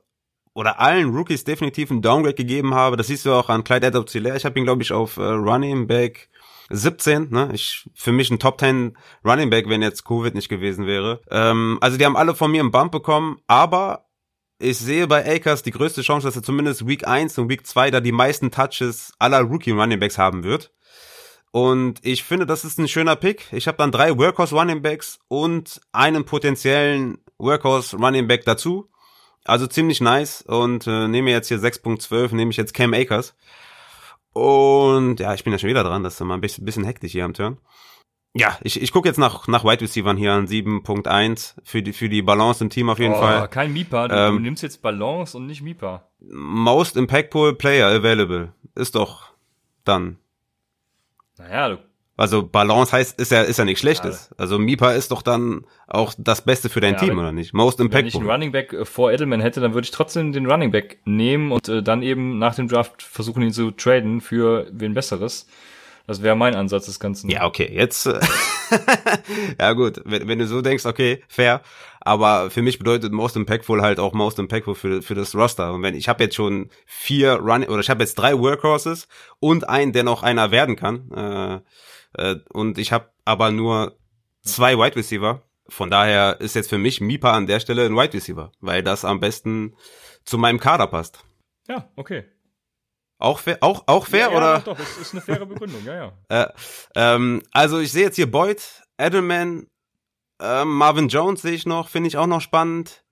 oder 0.54 0.80
allen 0.80 1.14
Rookies 1.14 1.44
definitiv 1.44 1.90
einen 1.90 2.02
Downgrade 2.02 2.34
gegeben 2.34 2.74
habe. 2.74 2.96
Das 2.96 3.06
siehst 3.08 3.24
du 3.24 3.32
auch 3.32 3.48
an 3.48 3.64
Clyde 3.64 3.86
edwards 3.86 4.14
Ich 4.14 4.44
habe 4.44 4.58
ihn, 4.58 4.64
glaube 4.64 4.82
ich, 4.82 4.92
auf 4.92 5.16
äh, 5.16 5.22
Running 5.22 5.86
Back 5.86 6.28
17, 6.70 7.30
ne? 7.30 7.50
Ich, 7.52 7.88
für 7.94 8.12
mich 8.12 8.30
ein 8.30 8.38
Top 8.38 8.60
10 8.60 8.96
Running 9.24 9.50
Back, 9.50 9.68
wenn 9.68 9.82
jetzt 9.82 10.04
Covid 10.04 10.34
nicht 10.34 10.48
gewesen 10.48 10.86
wäre. 10.86 11.20
Ähm, 11.30 11.78
also 11.80 11.96
die 11.96 12.04
haben 12.04 12.16
alle 12.16 12.34
von 12.34 12.50
mir 12.50 12.60
einen 12.60 12.72
Bump 12.72 12.92
bekommen, 12.92 13.38
aber 13.46 14.07
ich 14.58 14.78
sehe 14.78 15.06
bei 15.06 15.24
Akers 15.24 15.62
die 15.62 15.70
größte 15.70 16.02
Chance, 16.02 16.26
dass 16.26 16.36
er 16.36 16.42
zumindest 16.42 16.86
Week 16.86 17.06
1 17.06 17.38
und 17.38 17.48
Week 17.48 17.66
2 17.66 17.90
da 17.90 18.00
die 18.00 18.12
meisten 18.12 18.50
Touches 18.50 19.12
aller 19.18 19.40
Rookie 19.40 19.70
Running 19.70 20.00
Backs 20.00 20.18
haben 20.18 20.42
wird. 20.42 20.72
Und 21.50 22.00
ich 22.04 22.24
finde, 22.24 22.44
das 22.44 22.64
ist 22.64 22.78
ein 22.78 22.88
schöner 22.88 23.16
Pick. 23.16 23.52
Ich 23.52 23.68
habe 23.68 23.78
dann 23.78 23.92
drei 23.92 24.16
Workhorse 24.18 24.54
Running 24.54 24.82
Backs 24.82 25.18
und 25.28 25.80
einen 25.92 26.24
potenziellen 26.24 27.18
Workhorse 27.38 27.96
Running 27.96 28.28
Back 28.28 28.44
dazu. 28.44 28.90
Also 29.44 29.66
ziemlich 29.66 30.00
nice 30.00 30.42
und 30.42 30.86
äh, 30.86 31.08
nehme 31.08 31.30
jetzt 31.30 31.48
hier 31.48 31.58
6.12, 31.58 32.34
nehme 32.34 32.50
ich 32.50 32.58
jetzt 32.58 32.74
Cam 32.74 32.92
Akers. 32.92 33.34
Und 34.34 35.20
ja, 35.20 35.32
ich 35.34 35.42
bin 35.42 35.52
ja 35.52 35.58
schon 35.58 35.70
wieder 35.70 35.84
dran, 35.84 36.02
das 36.02 36.14
ist 36.14 36.20
immer 36.20 36.34
ein 36.34 36.40
bisschen, 36.40 36.64
bisschen 36.64 36.84
hektisch 36.84 37.12
hier 37.12 37.24
am 37.24 37.32
Turn. 37.32 37.58
Ja, 38.34 38.58
ich, 38.62 38.80
ich 38.80 38.92
gucke 38.92 39.08
jetzt 39.08 39.18
nach, 39.18 39.48
nach 39.48 39.64
Wide 39.64 39.80
Receivers 39.80 40.16
hier 40.18 40.32
an 40.32 40.46
7.1 40.46 41.54
für 41.64 41.82
die, 41.82 41.92
für 41.92 42.08
die 42.08 42.22
Balance 42.22 42.62
im 42.62 42.70
Team 42.70 42.90
auf 42.90 42.98
jeden 42.98 43.14
oh, 43.14 43.18
Fall. 43.18 43.48
Kein 43.48 43.72
Mipa, 43.72 44.08
du, 44.08 44.14
ähm, 44.14 44.36
du, 44.36 44.40
nimmst 44.40 44.62
jetzt 44.62 44.82
Balance 44.82 45.36
und 45.36 45.46
nicht 45.46 45.62
Mipa. 45.62 46.08
Most 46.20 46.96
Impactful 46.96 47.54
Player 47.54 47.88
Available. 47.88 48.52
Ist 48.74 48.94
doch 48.94 49.32
dann. 49.84 50.18
Naja, 51.38 51.70
du. 51.70 51.78
Also 52.18 52.42
Balance 52.42 52.90
heißt, 52.90 53.20
ist 53.20 53.30
ja, 53.30 53.42
ist 53.42 53.60
ja 53.60 53.64
nichts 53.64 53.80
Schlechtes. 53.80 54.28
Ja. 54.30 54.36
Also 54.38 54.58
Mipa 54.58 54.90
ist 54.90 55.12
doch 55.12 55.22
dann 55.22 55.64
auch 55.86 56.14
das 56.18 56.42
Beste 56.42 56.68
für 56.68 56.80
dein 56.80 56.94
ja, 56.94 56.98
Team, 56.98 57.16
oder 57.16 57.30
nicht? 57.30 57.54
Most 57.54 57.78
Impactful. 57.78 58.02
Wenn 58.02 58.08
ich 58.08 58.16
einen 58.16 58.28
Running 58.28 58.52
Back 58.52 58.72
äh, 58.72 58.84
vor 58.84 59.12
Edelman 59.12 59.40
hätte, 59.40 59.60
dann 59.60 59.72
würde 59.72 59.84
ich 59.84 59.92
trotzdem 59.92 60.32
den 60.32 60.50
Running 60.50 60.72
Back 60.72 60.98
nehmen 61.04 61.52
und 61.52 61.68
äh, 61.68 61.80
dann 61.80 62.02
eben 62.02 62.38
nach 62.38 62.56
dem 62.56 62.66
Draft 62.66 63.04
versuchen, 63.04 63.42
ihn 63.42 63.52
zu 63.52 63.70
traden 63.70 64.20
für 64.20 64.68
wen 64.72 64.94
Besseres. 64.94 65.46
Das 66.08 66.22
wäre 66.22 66.34
mein 66.34 66.54
Ansatz 66.54 66.86
des 66.86 67.00
Ganzen. 67.00 67.28
Ja, 67.28 67.44
okay, 67.44 67.70
jetzt. 67.70 68.06
Äh, 68.06 68.18
ja, 69.60 69.74
gut, 69.74 70.00
wenn, 70.06 70.26
wenn, 70.26 70.38
du 70.38 70.46
so 70.46 70.62
denkst, 70.62 70.86
okay, 70.86 71.22
fair. 71.28 71.60
Aber 72.00 72.50
für 72.50 72.62
mich 72.62 72.78
bedeutet 72.78 73.12
Most 73.12 73.36
Impactful 73.36 73.82
halt 73.82 74.00
auch 74.00 74.14
Most 74.14 74.38
Impactful 74.38 74.74
für, 74.74 75.02
für 75.02 75.14
das 75.14 75.34
Roster. 75.34 75.70
Und 75.74 75.82
wenn 75.82 75.94
ich 75.94 76.08
habe 76.08 76.24
jetzt 76.24 76.34
schon 76.34 76.70
vier 76.86 77.34
Run 77.34 77.62
oder 77.64 77.80
ich 77.80 77.90
habe 77.90 78.02
jetzt 78.02 78.14
drei 78.14 78.38
Workhorses 78.38 79.06
und 79.38 79.68
einen, 79.68 79.92
der 79.92 80.02
noch 80.02 80.22
einer 80.22 80.50
werden 80.50 80.76
kann. 80.76 81.12
Äh, 81.12 81.60
äh, 82.14 82.36
und 82.54 82.78
ich 82.78 82.90
habe 82.90 83.10
aber 83.26 83.50
nur 83.50 83.98
zwei 84.40 84.78
Wide 84.78 84.96
Receiver. 84.96 85.42
Von 85.68 85.90
daher 85.90 86.40
ist 86.40 86.54
jetzt 86.54 86.70
für 86.70 86.78
mich 86.78 87.02
Mipa 87.02 87.32
an 87.32 87.46
der 87.46 87.60
Stelle 87.60 87.84
ein 87.84 87.94
Wide 87.94 88.14
Receiver, 88.14 88.50
weil 88.60 88.82
das 88.82 89.04
am 89.04 89.20
besten 89.20 89.76
zu 90.24 90.38
meinem 90.38 90.58
Kader 90.58 90.86
passt. 90.86 91.22
Ja, 91.68 91.90
okay. 91.96 92.24
Auch 93.18 93.40
fair, 93.40 93.58
auch, 93.60 93.82
auch 93.86 94.06
fair 94.06 94.30
ja, 94.30 94.36
oder? 94.36 94.52
Ja, 94.52 94.58
doch, 94.60 94.76
doch, 94.76 94.78
ist, 94.78 94.98
ist 94.98 95.12
eine 95.12 95.20
faire 95.20 95.44
Begründung, 95.44 95.84
ja, 95.84 95.94
ja. 95.94 96.12
äh, 96.44 96.52
ähm, 96.94 97.42
also 97.50 97.80
ich 97.80 97.90
sehe 97.90 98.04
jetzt 98.04 98.16
hier 98.16 98.30
Boyd, 98.30 98.62
Edelman, 98.96 99.66
äh, 100.40 100.64
Marvin 100.64 101.08
Jones 101.08 101.42
sehe 101.42 101.52
ich 101.52 101.66
noch, 101.66 101.88
finde 101.88 102.08
ich 102.08 102.16
auch 102.16 102.28
noch 102.28 102.40
spannend. 102.40 103.04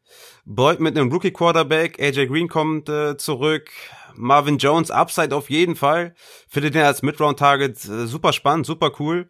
Boyd 0.44 0.78
mit 0.78 0.96
einem 0.96 1.10
Rookie 1.10 1.32
Quarterback, 1.32 2.00
AJ 2.00 2.28
Green 2.28 2.48
kommt 2.48 2.88
äh, 2.88 3.16
zurück. 3.16 3.68
Marvin 4.14 4.58
Jones 4.58 4.92
Upside 4.92 5.34
auf 5.34 5.50
jeden 5.50 5.74
Fall. 5.74 6.14
Finde 6.48 6.70
den 6.70 6.84
als 6.84 7.02
Midround 7.02 7.40
Target 7.40 7.84
äh, 7.84 8.06
super 8.06 8.32
spannend, 8.32 8.64
super 8.64 8.92
cool. 9.00 9.28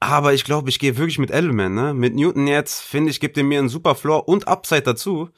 Aber 0.00 0.32
ich 0.32 0.44
glaube, 0.44 0.70
ich 0.70 0.78
gehe 0.78 0.96
wirklich 0.96 1.18
mit 1.18 1.30
Edelman, 1.30 1.74
ne? 1.74 1.94
Mit 1.94 2.14
Newton 2.14 2.46
jetzt, 2.46 2.80
finde 2.80 3.10
ich, 3.10 3.20
gibt 3.20 3.36
er 3.36 3.44
mir 3.44 3.58
einen 3.58 3.68
super 3.68 3.94
Floor 3.94 4.26
und 4.26 4.48
Upside 4.48 4.82
dazu. 4.82 5.30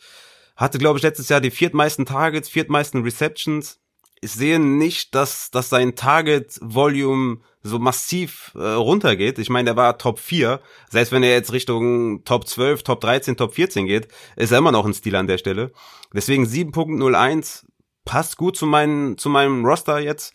Hatte, 0.57 0.79
glaube 0.79 0.99
ich, 0.99 1.03
letztes 1.03 1.29
Jahr 1.29 1.41
die 1.41 1.51
viertmeisten 1.51 2.07
Targets, 2.07 2.49
viertmeisten 2.49 3.03
Receptions 3.03 3.81
ich 4.21 4.33
sehe 4.33 4.59
nicht, 4.59 5.15
dass, 5.15 5.51
dass 5.51 5.69
sein 5.69 5.95
Target-Volume 5.95 7.39
so 7.63 7.79
massiv 7.79 8.53
äh, 8.55 8.61
runtergeht. 8.61 9.39
Ich 9.39 9.51
meine, 9.51 9.67
der 9.67 9.77
war 9.77 9.99
Top 9.99 10.19
4. 10.19 10.61
Selbst 10.89 11.13
wenn 11.13 11.23
er 11.23 11.33
jetzt 11.33 11.53
Richtung 11.53 12.25
Top 12.25 12.47
12, 12.47 12.83
Top 12.83 13.01
13, 13.01 13.37
Top 13.37 13.55
14 13.55 13.87
geht, 13.87 14.09
ist 14.37 14.53
er 14.53 14.59
immer 14.59 14.73
noch 14.73 14.87
ein 14.87 14.95
Stil 14.95 15.17
an 15.17 15.27
der 15.27 15.39
Stelle. 15.39 15.73
Deswegen 16.15 16.45
7.01 16.45 17.65
passt 18.05 18.37
gut 18.37 18.57
zu, 18.57 18.67
meinen, 18.67 19.19
zu 19.19 19.29
meinem 19.29 19.65
Roster 19.65 19.99
jetzt. 19.99 20.35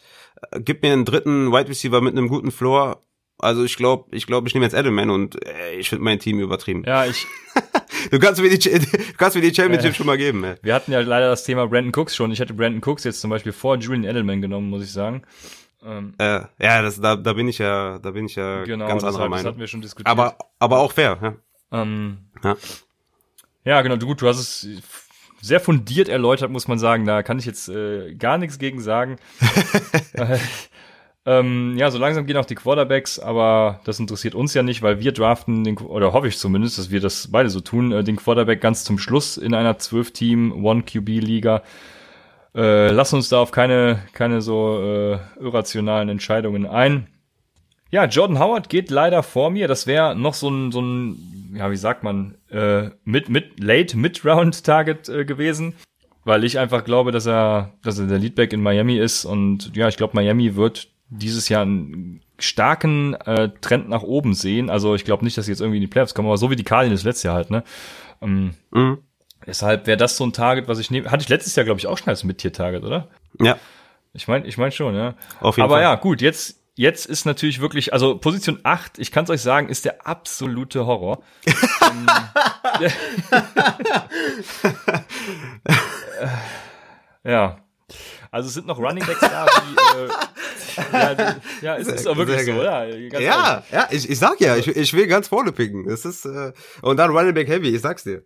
Äh, 0.51 0.61
gibt 0.61 0.83
mir 0.83 0.93
einen 0.93 1.05
dritten 1.05 1.51
Wide 1.51 1.69
Receiver 1.69 2.01
mit 2.01 2.15
einem 2.15 2.27
guten 2.27 2.51
Floor. 2.51 3.01
Also 3.39 3.63
ich 3.63 3.75
glaube, 3.75 4.15
ich 4.15 4.27
glaube, 4.27 4.47
ich 4.47 4.53
nehme 4.53 4.65
jetzt 4.65 4.75
Edelman 4.75 5.09
und 5.09 5.43
äh, 5.45 5.75
ich 5.75 5.89
finde 5.89 6.03
mein 6.03 6.19
Team 6.19 6.39
übertrieben. 6.39 6.83
Ja, 6.85 7.05
ich. 7.05 7.25
du 8.11 8.19
kannst 8.19 8.41
mir 8.41 8.49
die, 8.49 8.57
du 8.79 9.13
kannst 9.17 9.35
mir 9.35 9.41
die 9.41 9.53
Championship 9.53 9.91
äh, 9.91 9.93
schon 9.93 10.05
mal 10.05 10.17
geben. 10.17 10.43
Ey. 10.43 10.55
Wir 10.61 10.73
hatten 10.73 10.91
ja 10.91 10.99
leider 10.99 11.29
das 11.29 11.43
Thema 11.43 11.67
Brandon 11.67 11.93
Cooks 11.95 12.15
schon. 12.15 12.31
Ich 12.31 12.39
hätte 12.39 12.53
Brandon 12.53 12.81
Cooks 12.83 13.03
jetzt 13.03 13.21
zum 13.21 13.29
Beispiel 13.29 13.51
vor 13.51 13.77
Julian 13.77 14.03
Edelman 14.03 14.41
genommen, 14.41 14.69
muss 14.69 14.83
ich 14.83 14.91
sagen. 14.91 15.23
Ähm, 15.85 16.13
äh, 16.17 16.41
ja, 16.59 16.81
das, 16.81 17.01
da, 17.01 17.15
da 17.15 17.33
bin 17.33 17.47
ich 17.47 17.57
ja, 17.57 17.99
da 17.99 18.11
bin 18.11 18.25
ich 18.25 18.35
ja 18.35 18.63
genau, 18.63 18.87
ganz 18.87 19.03
anderer 19.03 19.29
Meinung. 19.29 19.43
Das 19.43 19.45
hatten 19.51 19.59
wir 19.59 19.67
schon 19.67 19.81
diskutiert. 19.81 20.07
Aber, 20.09 20.37
aber 20.59 20.79
auch 20.79 20.93
fair. 20.93 21.17
Ja. 21.71 21.81
Ähm, 21.81 22.19
ja. 22.43 22.55
ja, 23.65 23.81
genau. 23.81 23.97
Du 23.97 24.07
gut, 24.07 24.21
du 24.21 24.27
hast 24.27 24.39
es 24.39 24.67
sehr 25.41 25.59
fundiert 25.59 26.07
erläutert, 26.07 26.51
muss 26.51 26.67
man 26.67 26.79
sagen. 26.79 27.05
Da 27.05 27.21
kann 27.21 27.37
ich 27.37 27.45
jetzt 27.45 27.67
äh, 27.67 28.15
gar 28.15 28.37
nichts 28.37 28.59
gegen 28.59 28.81
sagen. 28.81 29.17
Ähm, 31.25 31.75
ja, 31.77 31.89
so 31.89 31.97
langsam 31.99 32.25
gehen 32.25 32.35
auch 32.35 32.45
die 32.45 32.55
Quarterbacks, 32.55 33.17
aber 33.17 33.79
das 33.85 33.99
interessiert 33.99 34.35
uns 34.35 34.53
ja 34.53 34.61
nicht, 34.61 34.81
weil 34.81 34.99
wir 34.99 35.13
draften, 35.13 35.63
den, 35.63 35.77
oder 35.77 36.11
hoffe 36.11 36.27
ich 36.27 36.37
zumindest, 36.37 36.77
dass 36.77 36.91
wir 36.91 36.99
das 36.99 37.29
beide 37.31 37.49
so 37.49 37.61
tun, 37.61 37.93
äh, 37.93 38.03
den 38.03 38.17
Quarterback 38.17 38.59
ganz 38.59 38.83
zum 38.83 38.97
Schluss 38.97 39.37
in 39.37 39.53
einer 39.53 39.77
12-Team 39.77 40.65
One-QB-Liga. 40.65 41.63
Äh, 42.55 42.91
lassen 42.91 43.15
uns 43.15 43.29
da 43.29 43.39
auf 43.39 43.51
keine, 43.51 44.03
keine 44.11 44.41
so 44.41 44.79
äh, 44.81 45.19
irrationalen 45.39 46.09
Entscheidungen 46.09 46.65
ein. 46.65 47.07
Ja, 47.89 48.05
Jordan 48.05 48.39
Howard 48.39 48.69
geht 48.69 48.89
leider 48.89 49.23
vor 49.23 49.49
mir. 49.49 49.67
Das 49.67 49.87
wäre 49.87 50.15
noch 50.15 50.33
so 50.33 50.49
ein, 50.49 50.71
so 50.71 50.81
ein, 50.81 51.53
ja, 51.55 51.71
wie 51.71 51.77
sagt 51.77 52.03
man, 52.03 52.35
äh, 52.49 52.89
mit, 53.05 53.29
mit, 53.29 53.63
late 53.63 53.97
Mid-Round-Target 53.97 55.09
äh, 55.09 55.25
gewesen 55.25 55.73
weil 56.25 56.45
ich 56.45 56.57
einfach 56.57 56.85
glaube, 56.85 57.11
dass 57.11 57.25
er, 57.25 57.73
dass 57.83 57.99
er 57.99 58.07
der 58.07 58.17
Leadback 58.17 58.53
in 58.53 58.61
Miami 58.61 58.97
ist 58.97 59.25
und 59.25 59.75
ja, 59.75 59.89
ich 59.89 59.97
glaube, 59.97 60.15
Miami 60.15 60.55
wird 60.55 60.87
dieses 61.17 61.49
Jahr 61.49 61.63
einen 61.63 62.21
starken 62.39 63.13
äh, 63.13 63.49
Trend 63.61 63.89
nach 63.89 64.03
oben 64.03 64.33
sehen. 64.33 64.69
Also 64.69 64.95
ich 64.95 65.05
glaube 65.05 65.23
nicht, 65.23 65.37
dass 65.37 65.45
sie 65.45 65.51
jetzt 65.51 65.61
irgendwie 65.61 65.77
in 65.77 65.81
die 65.81 65.87
Playoffs 65.87 66.13
kommen, 66.13 66.27
aber 66.27 66.37
so 66.37 66.49
wie 66.49 66.55
die 66.55 66.63
Cardinals 66.63 67.03
letztes 67.03 67.23
Jahr 67.23 67.35
halt, 67.35 67.51
ne? 67.51 67.63
Ähm, 68.21 68.55
mhm. 68.71 68.99
Deshalb 69.45 69.87
wäre 69.87 69.97
das 69.97 70.17
so 70.17 70.25
ein 70.25 70.33
Target, 70.33 70.67
was 70.67 70.79
ich 70.79 70.89
nehme. 70.89 71.11
Hatte 71.11 71.23
ich 71.23 71.29
letztes 71.29 71.55
Jahr, 71.55 71.65
glaube 71.65 71.79
ich, 71.79 71.87
auch 71.87 71.97
schon 71.97 72.09
als 72.09 72.23
Mit-Tier-Target, 72.23 72.83
oder? 72.83 73.09
Ja. 73.41 73.57
Ich 74.13 74.27
meine, 74.27 74.45
ich 74.47 74.57
meine 74.57 74.71
schon, 74.71 74.95
ja. 74.95 75.15
Auf 75.39 75.57
jeden 75.57 75.65
aber 75.65 75.75
Fall. 75.75 75.83
ja, 75.83 75.95
gut, 75.95 76.21
jetzt, 76.21 76.61
jetzt 76.75 77.05
ist 77.05 77.25
natürlich 77.25 77.59
wirklich, 77.59 77.93
also 77.93 78.17
Position 78.17 78.59
8, 78.63 78.99
ich 78.99 79.11
kann 79.11 79.25
es 79.25 79.29
euch 79.29 79.41
sagen, 79.41 79.69
ist 79.69 79.85
der 79.85 80.07
absolute 80.07 80.85
Horror. 80.85 81.23
ähm, 81.45 82.07
ja. 87.23 87.57
Also 88.33 88.47
es 88.47 88.55
sind 88.55 88.65
noch 88.65 88.79
Running 88.79 89.05
Backs 89.05 89.19
da, 89.19 89.45
die, 89.45 89.99
äh, 89.99 90.91
ja, 90.91 91.13
die, 91.13 91.65
ja, 91.65 91.77
es 91.77 91.87
ist 91.87 92.07
auch 92.07 92.17
wirklich 92.17 92.43
so, 92.43 92.63
ja, 92.63 92.83
ehrlich. 92.83 93.13
ja, 93.13 93.63
ich, 93.91 94.09
ich 94.09 94.17
sag 94.17 94.41
ja, 94.41 94.57
ich, 94.57 94.67
ich 94.67 94.91
will 94.95 95.05
ganz 95.05 95.27
vorne 95.27 95.51
picken. 95.51 95.87
Das 95.87 96.03
ist 96.03 96.25
äh, 96.25 96.51
und 96.81 96.97
dann 96.97 97.11
Running 97.11 97.35
Back 97.35 97.47
Heavy, 97.47 97.69
ich 97.69 97.81
sag's 97.81 98.03
dir. 98.05 98.23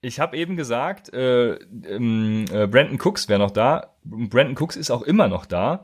Ich 0.00 0.20
habe 0.20 0.36
eben 0.36 0.56
gesagt, 0.56 1.12
äh, 1.12 1.54
ähm, 1.54 2.44
äh, 2.52 2.68
Brandon 2.68 3.00
Cooks 3.00 3.28
wäre 3.28 3.40
noch 3.40 3.50
da. 3.50 3.96
Brandon 4.04 4.56
Cooks 4.56 4.76
ist 4.76 4.92
auch 4.92 5.02
immer 5.02 5.26
noch 5.26 5.44
da. 5.44 5.82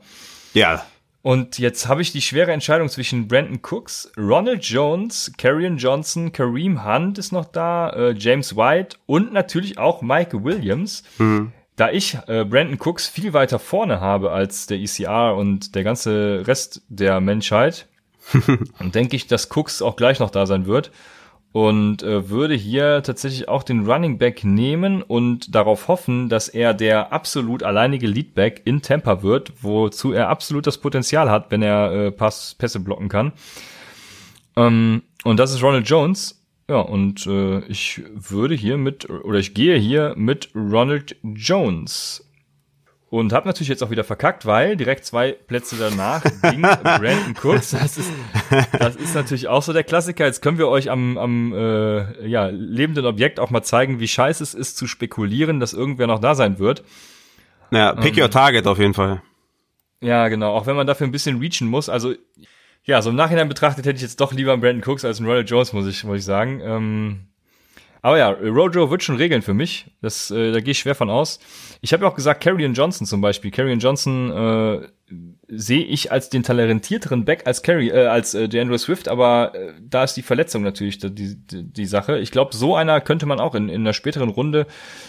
Ja. 0.53 0.85
Und 1.21 1.59
jetzt 1.59 1.89
habe 1.89 2.01
ich 2.01 2.13
die 2.13 2.21
schwere 2.21 2.53
Entscheidung 2.53 2.87
zwischen 2.87 3.27
Brandon 3.27 3.59
Cooks, 3.61 4.09
Ronald 4.17 4.63
Jones, 4.63 5.33
Karrion 5.37 5.75
Johnson, 5.75 6.31
Kareem 6.31 6.85
Hunt 6.85 7.17
ist 7.17 7.33
noch 7.33 7.43
da, 7.43 7.89
äh, 7.89 8.15
James 8.17 8.55
White 8.55 8.95
und 9.05 9.33
natürlich 9.33 9.77
auch 9.77 10.01
Mike 10.01 10.45
Williams. 10.45 11.03
Mhm 11.17 11.51
da 11.79 11.89
ich 11.89 12.17
äh, 12.27 12.43
Brandon 12.43 12.77
Cooks 12.77 13.07
viel 13.07 13.31
weiter 13.31 13.57
vorne 13.57 14.01
habe 14.01 14.31
als 14.31 14.67
der 14.67 14.79
ECR 14.79 15.35
und 15.35 15.75
der 15.75 15.83
ganze 15.85 16.43
Rest 16.45 16.81
der 16.89 17.21
Menschheit, 17.21 17.87
denke 18.81 19.15
ich, 19.15 19.27
dass 19.27 19.49
Cooks 19.55 19.81
auch 19.81 19.95
gleich 19.95 20.19
noch 20.19 20.29
da 20.29 20.45
sein 20.45 20.65
wird 20.65 20.91
und 21.53 22.03
äh, 22.03 22.29
würde 22.29 22.53
hier 22.53 23.01
tatsächlich 23.01 23.47
auch 23.47 23.63
den 23.63 23.89
Running 23.89 24.17
Back 24.17 24.43
nehmen 24.43 25.01
und 25.01 25.55
darauf 25.55 25.87
hoffen, 25.87 26.27
dass 26.27 26.49
er 26.49 26.73
der 26.73 27.13
absolut 27.13 27.63
alleinige 27.63 28.07
Leadback 28.07 28.61
in 28.65 28.81
Tampa 28.81 29.23
wird, 29.23 29.53
wozu 29.61 30.11
er 30.11 30.27
absolut 30.27 30.67
das 30.67 30.77
Potenzial 30.77 31.31
hat, 31.31 31.49
wenn 31.49 31.61
er 31.61 31.91
äh, 31.91 32.11
Pass, 32.11 32.55
Pässe 32.55 32.81
blocken 32.81 33.07
kann. 33.07 33.31
Ähm, 34.57 35.03
und 35.23 35.39
das 35.39 35.53
ist 35.53 35.63
Ronald 35.63 35.89
Jones. 35.89 36.38
Ja, 36.69 36.81
und 36.81 37.25
äh, 37.25 37.61
ich 37.61 38.03
würde 38.13 38.53
hier 38.53 38.77
mit, 38.77 39.09
oder 39.09 39.39
ich 39.39 39.55
gehe 39.55 39.75
hier 39.77 40.13
mit 40.15 40.49
Ronald 40.53 41.15
Jones. 41.23 42.23
Und 43.09 43.33
habe 43.33 43.47
natürlich 43.47 43.69
jetzt 43.69 43.81
auch 43.81 43.89
wieder 43.89 44.03
verkackt, 44.03 44.45
weil 44.45 44.77
direkt 44.77 45.03
zwei 45.03 45.31
Plätze 45.31 45.77
danach 45.79 46.21
ging 46.43 46.61
Brandon 46.61 47.33
Cooks. 47.41 47.71
Das 47.71 47.97
ist, 47.97 48.11
das 48.77 48.95
ist 48.97 49.15
natürlich 49.15 49.47
auch 49.47 49.63
so 49.63 49.73
der 49.73 49.83
Klassiker. 49.83 50.27
Jetzt 50.27 50.43
können 50.43 50.59
wir 50.59 50.67
euch 50.67 50.91
am, 50.91 51.17
am 51.17 51.51
äh, 51.53 52.27
ja, 52.27 52.49
lebenden 52.49 53.07
Objekt 53.07 53.39
auch 53.39 53.49
mal 53.49 53.63
zeigen, 53.63 53.99
wie 53.99 54.07
scheiße 54.07 54.43
es 54.43 54.53
ist 54.53 54.77
zu 54.77 54.85
spekulieren, 54.85 55.59
dass 55.59 55.73
irgendwer 55.73 56.05
noch 56.05 56.19
da 56.19 56.35
sein 56.35 56.59
wird. 56.59 56.83
Ja, 57.71 57.93
pick 57.93 58.15
ähm, 58.15 58.23
your 58.25 58.29
target 58.29 58.67
auf 58.67 58.77
jeden 58.77 58.93
Fall. 58.93 59.23
Ja, 60.01 60.27
genau. 60.27 60.53
Auch 60.53 60.67
wenn 60.67 60.75
man 60.75 60.85
dafür 60.85 61.07
ein 61.07 61.11
bisschen 61.11 61.39
reachen 61.39 61.67
muss. 61.67 61.89
Also 61.89 62.13
ja, 62.83 63.01
so 63.01 63.09
im 63.09 63.15
Nachhinein 63.15 63.49
betrachtet 63.49 63.85
hätte 63.85 63.97
ich 63.97 64.01
jetzt 64.01 64.19
doch 64.19 64.33
lieber 64.33 64.53
einen 64.53 64.61
Brandon 64.61 64.83
Cooks 64.89 65.05
als 65.05 65.19
einen 65.19 65.27
Royal 65.29 65.45
Jones, 65.45 65.73
muss 65.73 65.87
ich, 65.87 66.03
muss 66.03 66.19
ich 66.19 66.25
sagen. 66.25 66.61
Ähm, 66.63 67.27
aber 68.01 68.17
ja, 68.17 68.29
Rojo 68.29 68.89
wird 68.89 69.03
schon 69.03 69.17
regeln 69.17 69.41
für 69.41 69.53
mich. 69.53 69.91
Das, 70.01 70.31
äh, 70.31 70.51
da 70.51 70.59
gehe 70.59 70.71
ich 70.71 70.79
schwer 70.79 70.95
von 70.95 71.09
aus. 71.09 71.39
Ich 71.81 71.93
habe 71.93 72.03
ja 72.03 72.09
auch 72.09 72.15
gesagt, 72.15 72.41
Carrion 72.41 72.73
Johnson 72.73 73.05
zum 73.05 73.21
Beispiel. 73.21 73.51
Carrion 73.51 73.79
Johnson 73.79 74.31
äh, 74.31 74.87
sehe 75.47 75.83
ich 75.83 76.11
als 76.11 76.29
den 76.29 76.43
talentierteren 76.43 77.25
Back 77.25 77.47
als 77.47 77.63
Carry, 77.63 77.89
äh, 77.89 78.05
als 78.05 78.33
äh, 78.35 78.47
DeAndre 78.47 78.77
Swift, 78.77 79.07
aber 79.07 79.55
äh, 79.55 79.73
da 79.81 80.03
ist 80.03 80.13
die 80.13 80.21
Verletzung 80.21 80.61
natürlich 80.61 80.99
die, 80.99 81.13
die, 81.13 81.63
die 81.63 81.85
Sache. 81.85 82.19
Ich 82.19 82.31
glaube, 82.31 82.55
so 82.55 82.75
einer 82.75 83.01
könnte 83.01 83.25
man 83.25 83.39
auch 83.39 83.55
in, 83.55 83.69
in 83.69 83.81
einer 83.81 83.93
späteren 83.93 84.29
Runde, 84.29 84.67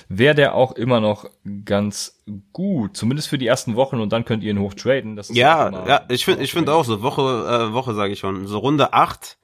wäre 0.09 0.35
der 0.35 0.55
auch 0.55 0.73
immer 0.73 1.01
noch 1.01 1.27
ganz 1.65 2.23
gut, 2.53 2.97
zumindest 2.97 3.29
für 3.29 3.39
die 3.39 3.47
ersten 3.47 3.77
Wochen 3.77 4.01
und 4.01 4.13
dann 4.13 4.25
könnt 4.25 4.43
ihr 4.43 4.51
ihn 4.51 4.61
hochtraden. 4.61 5.17
Das 5.17 5.31
ist 5.31 5.37
ja, 5.37 5.87
ja, 5.87 6.03
ich 6.09 6.25
finde 6.25 6.43
ich 6.43 6.53
finde 6.53 6.73
auch 6.73 6.85
so, 6.85 7.03
Woche, 7.03 7.23
äh, 7.23 7.73
Woche 7.75 7.95
sage 7.95 8.13
ich 8.13 8.19
schon, 8.19 8.47
so 8.47 8.59
Runde 8.59 8.95
acht 8.95 9.37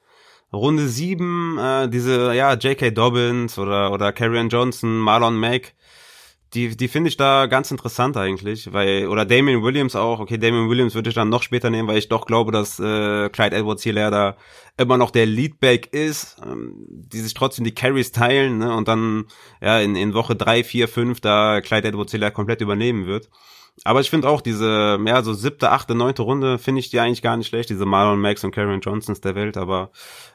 Runde 0.53 0.87
sieben 0.87 1.57
äh, 1.57 1.89
diese, 1.89 2.33
ja, 2.33 2.53
J.K. 2.53 2.91
Dobbins 2.91 3.57
oder, 3.59 3.91
oder 3.91 4.13
Carrion 4.13 4.49
Johnson, 4.49 4.97
Marlon 4.97 5.37
Mack, 5.37 5.73
die, 6.53 6.77
die 6.77 6.87
finde 6.87 7.09
ich 7.09 7.17
da 7.17 7.45
ganz 7.47 7.71
interessant 7.71 8.15
eigentlich, 8.15 8.71
weil, 8.71 9.07
oder 9.07 9.25
Damien 9.25 9.63
Williams 9.63 9.95
auch, 9.97 10.19
okay, 10.19 10.37
Damien 10.37 10.69
Williams 10.69 10.95
würde 10.95 11.09
ich 11.09 11.15
dann 11.15 11.27
noch 11.29 11.43
später 11.43 11.69
nehmen, 11.69 11.89
weil 11.89 11.97
ich 11.97 12.07
doch 12.07 12.25
glaube, 12.25 12.53
dass 12.53 12.79
äh, 12.79 13.29
Clyde 13.29 13.57
Edwards 13.57 13.83
hier 13.83 13.93
da 13.93 14.37
immer 14.77 14.97
noch 14.97 15.11
der 15.11 15.25
Leadback 15.25 15.93
ist, 15.93 16.37
ähm, 16.45 16.85
die 16.87 17.19
sich 17.19 17.33
trotzdem 17.33 17.65
die 17.65 17.75
Carries 17.75 18.13
teilen, 18.13 18.59
ne, 18.59 18.73
und 18.73 18.87
dann, 18.87 19.25
ja, 19.61 19.79
in, 19.79 19.97
in 19.97 20.13
Woche 20.13 20.35
drei, 20.35 20.63
vier, 20.63 20.87
fünf 20.87 21.19
da 21.19 21.59
Clyde 21.59 21.89
Edwards 21.89 22.13
Hilaire 22.13 22.31
komplett 22.31 22.61
übernehmen 22.61 23.07
wird. 23.07 23.29
Aber 23.83 24.01
ich 24.01 24.09
finde 24.09 24.27
auch 24.27 24.41
diese, 24.41 24.99
ja, 25.05 25.21
so 25.21 25.33
siebte, 25.33 25.71
achte, 25.71 25.93
neunte 25.95 26.23
Runde 26.23 26.57
finde 26.57 26.79
ich 26.79 26.89
die 26.89 26.99
eigentlich 26.99 27.21
gar 27.21 27.37
nicht 27.37 27.47
schlecht, 27.47 27.69
diese 27.69 27.85
Marlon 27.85 28.19
Max 28.19 28.43
und 28.43 28.51
Karen 28.51 28.81
Johnsons 28.81 29.21
der 29.21 29.35
Welt, 29.35 29.55
aber 29.55 29.91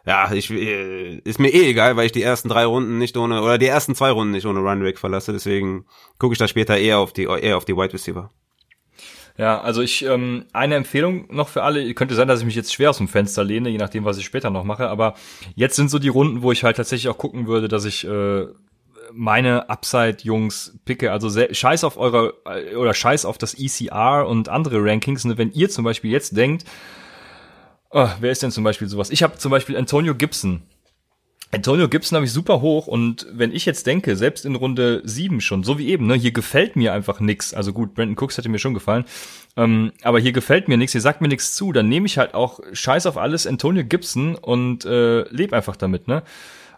ja, 0.06 0.32
ich, 0.32 0.50
äh, 0.50 1.18
ist 1.24 1.40
mir 1.40 1.52
eh 1.52 1.68
egal, 1.68 1.96
weil 1.96 2.06
ich 2.06 2.12
die 2.12 2.22
ersten 2.22 2.48
drei 2.48 2.64
Runden 2.64 2.98
nicht 2.98 3.16
ohne, 3.16 3.42
oder 3.42 3.58
die 3.58 3.66
ersten 3.66 3.94
zwei 3.94 4.10
Runden 4.10 4.32
nicht 4.32 4.46
ohne 4.46 4.60
Runway 4.60 4.94
verlasse, 4.94 5.32
deswegen 5.32 5.86
gucke 6.18 6.34
ich 6.34 6.38
da 6.38 6.46
später 6.46 6.78
eher 6.78 6.98
auf 6.98 7.12
die, 7.12 7.24
eher 7.24 7.56
auf 7.56 7.64
die 7.64 7.76
Wide 7.76 7.92
Receiver. 7.92 8.30
Ja, 9.38 9.60
also 9.60 9.80
ich, 9.80 10.04
ähm, 10.04 10.44
eine 10.52 10.74
Empfehlung 10.76 11.26
noch 11.34 11.48
für 11.48 11.62
alle, 11.62 11.94
könnte 11.94 12.14
sein, 12.14 12.28
dass 12.28 12.40
ich 12.40 12.46
mich 12.46 12.54
jetzt 12.54 12.72
schwer 12.72 12.90
aus 12.90 12.98
dem 12.98 13.08
Fenster 13.08 13.42
lehne, 13.42 13.70
je 13.70 13.78
nachdem, 13.78 14.04
was 14.04 14.18
ich 14.18 14.24
später 14.24 14.50
noch 14.50 14.64
mache, 14.64 14.88
aber 14.88 15.14
jetzt 15.54 15.76
sind 15.76 15.90
so 15.90 15.98
die 15.98 16.08
Runden, 16.08 16.42
wo 16.42 16.52
ich 16.52 16.64
halt 16.64 16.76
tatsächlich 16.76 17.08
auch 17.08 17.18
gucken 17.18 17.46
würde, 17.46 17.68
dass 17.68 17.86
ich 17.86 18.06
äh, 18.06 18.46
meine 19.14 19.68
Upside-Jungs 19.68 20.78
picke. 20.84 21.12
Also 21.12 21.30
scheiß 21.30 21.84
auf 21.84 21.96
eure 21.96 22.34
äh, 22.46 22.74
oder 22.76 22.94
scheiß 22.94 23.24
auf 23.24 23.38
das 23.38 23.54
ECR 23.54 24.26
und 24.28 24.48
andere 24.48 24.84
Rankings. 24.84 25.24
Und 25.24 25.38
wenn 25.38 25.52
ihr 25.52 25.70
zum 25.70 25.84
Beispiel 25.84 26.10
jetzt 26.10 26.36
denkt, 26.36 26.64
oh, 27.90 28.08
wer 28.20 28.32
ist 28.32 28.42
denn 28.42 28.50
zum 28.50 28.64
Beispiel 28.64 28.88
sowas? 28.88 29.10
Ich 29.10 29.22
habe 29.22 29.38
zum 29.38 29.50
Beispiel 29.50 29.76
Antonio 29.76 30.14
Gibson. 30.14 30.62
Antonio 31.54 31.86
Gibson 31.86 32.16
habe 32.16 32.24
ich 32.24 32.32
super 32.32 32.62
hoch 32.62 32.86
und 32.86 33.26
wenn 33.30 33.52
ich 33.52 33.66
jetzt 33.66 33.86
denke, 33.86 34.16
selbst 34.16 34.46
in 34.46 34.56
Runde 34.56 35.02
7 35.04 35.42
schon, 35.42 35.64
so 35.64 35.78
wie 35.78 35.88
eben, 35.88 36.06
ne, 36.06 36.14
hier 36.14 36.32
gefällt 36.32 36.76
mir 36.76 36.94
einfach 36.94 37.20
nix. 37.20 37.52
Also 37.52 37.74
gut, 37.74 37.92
Brandon 37.94 38.16
Cooks 38.16 38.38
hätte 38.38 38.48
mir 38.48 38.58
schon 38.58 38.72
gefallen, 38.72 39.04
ähm, 39.58 39.92
aber 40.02 40.18
hier 40.18 40.32
gefällt 40.32 40.68
mir 40.68 40.78
nix, 40.78 40.92
hier 40.92 41.02
sagt 41.02 41.20
mir 41.20 41.28
nix 41.28 41.54
zu, 41.54 41.72
dann 41.72 41.90
nehme 41.90 42.06
ich 42.06 42.16
halt 42.16 42.32
auch 42.32 42.60
scheiß 42.72 43.04
auf 43.04 43.18
alles 43.18 43.46
Antonio 43.46 43.84
Gibson 43.84 44.34
und 44.34 44.86
äh, 44.86 45.28
lebe 45.28 45.54
einfach 45.54 45.76
damit, 45.76 46.08
ne? 46.08 46.22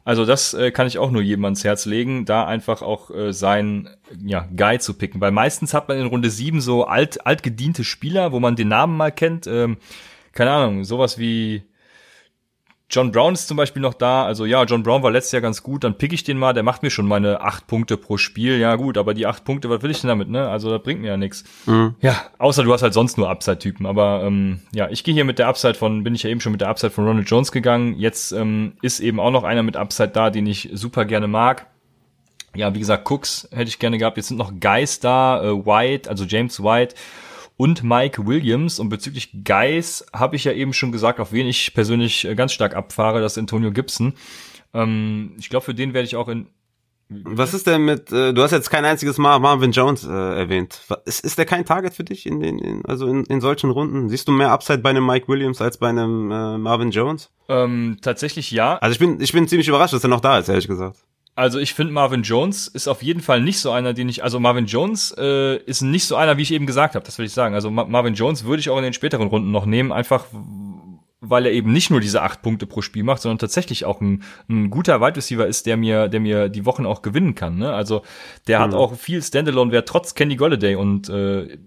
Also 0.05 0.27
das 0.27 0.53
äh, 0.53 0.71
kann 0.71 0.87
ich 0.87 0.99
auch 0.99 1.11
nur 1.11 1.23
jedem 1.23 1.45
ans 1.47 1.65
Herz 1.65 1.87
legen, 1.87 2.27
da 2.27 2.45
einfach 2.47 2.83
auch 2.83 3.11
äh, 3.11 3.33
sein 3.33 3.89
ja, 4.23 4.47
Guy 4.55 4.79
zu 4.79 4.95
picken. 4.95 5.21
Weil 5.21 5.31
meistens 5.31 5.73
hat 5.73 5.89
man 5.89 5.99
in 5.99 6.07
Runde 6.07 6.29
7 6.29 6.61
so 6.61 6.85
alt, 6.85 7.27
altgediente 7.27 7.85
Spieler, 7.85 8.31
wo 8.31 8.39
man 8.39 8.55
den 8.55 8.69
Namen 8.69 8.99
mal 8.99 9.13
kennt. 9.13 9.47
Ähm, 9.47 9.79
keine 10.33 10.51
Ahnung, 10.51 10.85
sowas 10.85 11.19
wie 11.19 11.63
John 12.91 13.13
Brown 13.13 13.33
ist 13.33 13.49
zum 13.49 13.57
Beispiel 13.57 13.81
noch 13.83 13.95
da. 13.95 14.25
Also 14.25 14.45
ja, 14.45 14.63
John 14.65 14.83
Brown 14.83 15.03
war 15.03 15.11
letztes 15.11 15.33
Jahr 15.33 15.43
ganz 15.43 15.63
gut. 15.63 15.85
Dann 15.85 15.97
pick 15.97 16.13
ich 16.13 16.23
den 16.23 16.39
mal. 16.39 16.53
Der 16.53 16.63
macht 16.63 16.83
mir 16.83 16.91
schon 16.91 17.07
meine 17.07 17.41
acht 17.41 17.67
Punkte 17.67 17.97
pro 17.97 18.19
Spiel. 18.19 18.59
Ja 18.59 18.77
gut, 18.77 18.99
aber 18.99 19.15
die 19.15 19.27
acht 19.27 19.45
Punkte, 19.45 19.71
was 19.71 19.83
will 19.83 19.91
ich 19.91 20.01
denn 20.01 20.09
damit? 20.09 20.29
Ne? 20.29 20.49
Also 20.49 20.71
das 20.71 20.83
bringt 20.83 21.01
mir 21.01 21.09
ja 21.09 21.17
nichts. 21.17 21.45
Mhm. 21.67 21.95
Ja, 22.01 22.21
außer 22.39 22.63
du 22.63 22.73
hast 22.73 22.83
halt 22.83 22.95
sonst 22.95 23.17
nur 23.17 23.31
Upside-Typen. 23.31 23.87
Aber 23.87 24.23
ähm, 24.25 24.61
ja, 24.73 24.89
ich 24.91 25.03
gehe 25.03 25.15
hier 25.15 25.25
mit 25.25 25.39
der 25.39 25.49
Upside 25.49 25.75
von, 25.75 26.05
bin 26.05 26.15
ich 26.15 26.23
ja 26.23 26.31
eben 26.31 26.41
schon 26.41 26.53
mit 26.53 26.61
der 26.61 26.69
Upside 26.69 26.91
von 26.91 27.07
Ronald 27.07 27.29
Jones 27.29 27.53
gegangen. 27.53 27.99
Jetzt 27.99 28.33
ähm, 28.33 28.75
ist 28.83 29.01
eben 29.01 29.19
auch 29.19 29.31
noch 29.31 29.45
einer 29.45 29.63
mit 29.63 29.77
Upside 29.77 30.11
da, 30.11 30.31
den 30.31 30.47
ich 30.47 30.69
super 30.75 31.05
gerne 31.07 31.27
mag. 31.27 31.67
Ja, 32.55 32.73
wie 32.75 32.79
gesagt, 32.79 33.11
Cooks 33.11 33.49
hätte 33.51 33.69
ich 33.69 33.81
gerne 33.81 33.99
gehabt. 33.99 34.17
Jetzt 34.17 34.29
sind 34.29 34.37
noch 34.37 34.53
Guys 34.61 35.01
da, 35.01 35.43
äh, 35.43 35.67
White, 35.67 36.09
also 36.09 36.25
James 36.25 36.63
White 36.63 36.95
und 37.57 37.83
Mike 37.83 38.27
Williams. 38.27 38.79
Und 38.79 38.89
bezüglich 38.89 39.45
Guys 39.45 40.07
habe 40.13 40.37
ich 40.37 40.45
ja 40.45 40.53
eben 40.53 40.73
schon 40.73 40.93
gesagt, 40.93 41.21
auf 41.21 41.33
wen 41.33 41.47
ich 41.47 41.75
persönlich 41.75 42.25
äh, 42.25 42.35
ganz 42.35 42.53
stark 42.53 42.75
abfahre, 42.75 43.21
das 43.21 43.33
ist 43.33 43.39
Antonio 43.39 43.73
Gibson. 43.73 44.15
Ähm, 44.73 45.35
ich 45.39 45.49
glaube, 45.49 45.65
für 45.65 45.75
den 45.75 45.95
werde 45.95 46.07
ich 46.07 46.17
auch 46.17 46.29
in 46.29 46.49
was 47.11 47.53
ist 47.53 47.67
denn 47.67 47.85
mit, 47.85 48.11
äh, 48.13 48.33
du 48.33 48.43
hast 48.43 48.53
jetzt 48.53 48.71
kein 48.71 48.85
einziges 48.85 49.19
Mal 49.19 49.39
Marvin 49.39 49.73
Jones 49.73 50.05
äh, 50.05 50.11
erwähnt. 50.11 50.81
Ist, 51.05 51.25
ist 51.25 51.37
der 51.37 51.45
kein 51.45 51.65
Target 51.65 51.93
für 51.95 52.05
dich 52.05 52.25
in 52.27 52.41
den, 52.41 52.59
in, 52.59 52.85
also 52.87 53.07
in, 53.07 53.25
in 53.27 53.41
solchen 53.41 53.71
Runden? 53.71 54.09
Siehst 54.09 54.27
du 54.27 54.33
mehr 54.33 54.51
Upside 54.51 54.79
bei 54.79 54.91
einem 54.91 55.07
Mike 55.07 55.29
Williams 55.29 55.61
als 55.61 55.77
bei 55.77 55.91
einem 55.91 56.31
äh, 56.31 56.59
Marvin 56.59 56.91
Jones? 56.91 57.31
Ähm, 57.49 57.99
tatsächlich 58.01 58.51
ja. 58.51 58.79
Also 58.79 58.93
ich 58.95 58.99
bin, 58.99 59.21
ich 59.21 59.33
bin 59.33 59.47
ziemlich 59.47 59.69
überrascht, 59.69 59.93
dass 59.93 60.03
er 60.03 60.09
noch 60.09 60.21
da 60.21 60.39
ist, 60.39 60.49
ehrlich 60.49 60.67
gesagt. 60.67 61.05
Also 61.37 61.59
ich 61.59 61.75
finde 61.75 61.93
Marvin 61.93 62.23
Jones 62.23 62.69
ist 62.69 62.87
auf 62.87 63.03
jeden 63.03 63.21
Fall 63.21 63.41
nicht 63.41 63.59
so 63.59 63.73
einer, 63.73 63.93
den 63.93 64.09
ich, 64.09 64.23
also 64.23 64.39
Marvin 64.39 64.67
Jones 64.67 65.13
äh, 65.19 65.57
ist 65.57 65.83
nicht 65.83 66.05
so 66.05 66.15
einer, 66.15 66.37
wie 66.37 66.43
ich 66.43 66.53
eben 66.53 66.67
gesagt 66.67 66.95
habe, 66.95 67.05
das 67.05 67.19
will 67.19 67.27
ich 67.27 67.33
sagen. 67.33 67.55
Also 67.55 67.71
Ma 67.71 67.85
Marvin 67.85 68.15
Jones 68.15 68.45
würde 68.45 68.61
ich 68.61 68.71
auch 68.71 68.79
in 68.79 68.85
den 68.85 68.93
späteren 68.93 69.27
Runden 69.27 69.51
noch 69.51 69.67
nehmen, 69.67 69.91
einfach 69.91 70.27
weil 71.21 71.47
er 71.47 71.53
eben 71.53 71.73
nicht 71.73 71.91
nur 71.91 72.01
diese 72.01 72.23
acht 72.23 72.43
Punkte 72.43 72.67
pro 72.67 72.83
Spiel 72.83 73.03
macht, 73.03 73.23
sondern 73.23 73.39
tatsächlich 73.39 73.85
auch 73.85 74.01
ein, 74.01 74.23
ein 74.49 74.71
guter 74.71 75.01
Wide 75.01 75.17
Receiver 75.17 75.47
ist, 75.47 75.67
der 75.67 75.77
mir, 75.77 76.09
der 76.09 76.21
mir 76.21 76.49
die 76.49 76.67
Wochen 76.67 76.87
auch 76.87 77.03
gewinnen 77.03 77.35
kann. 77.35 77.57
Ne? 77.57 77.73
Also 77.73 78.03
der 78.47 78.59
mhm. 78.59 78.63
hat 78.65 78.75
auch 78.75 78.95
viel 78.95 79.23
Standalone-Wert 79.23 79.89
trotz 79.89 80.15
Kenny 80.15 80.37
Golladay 80.37 80.77
und 80.77 81.09
äh, 81.09 81.59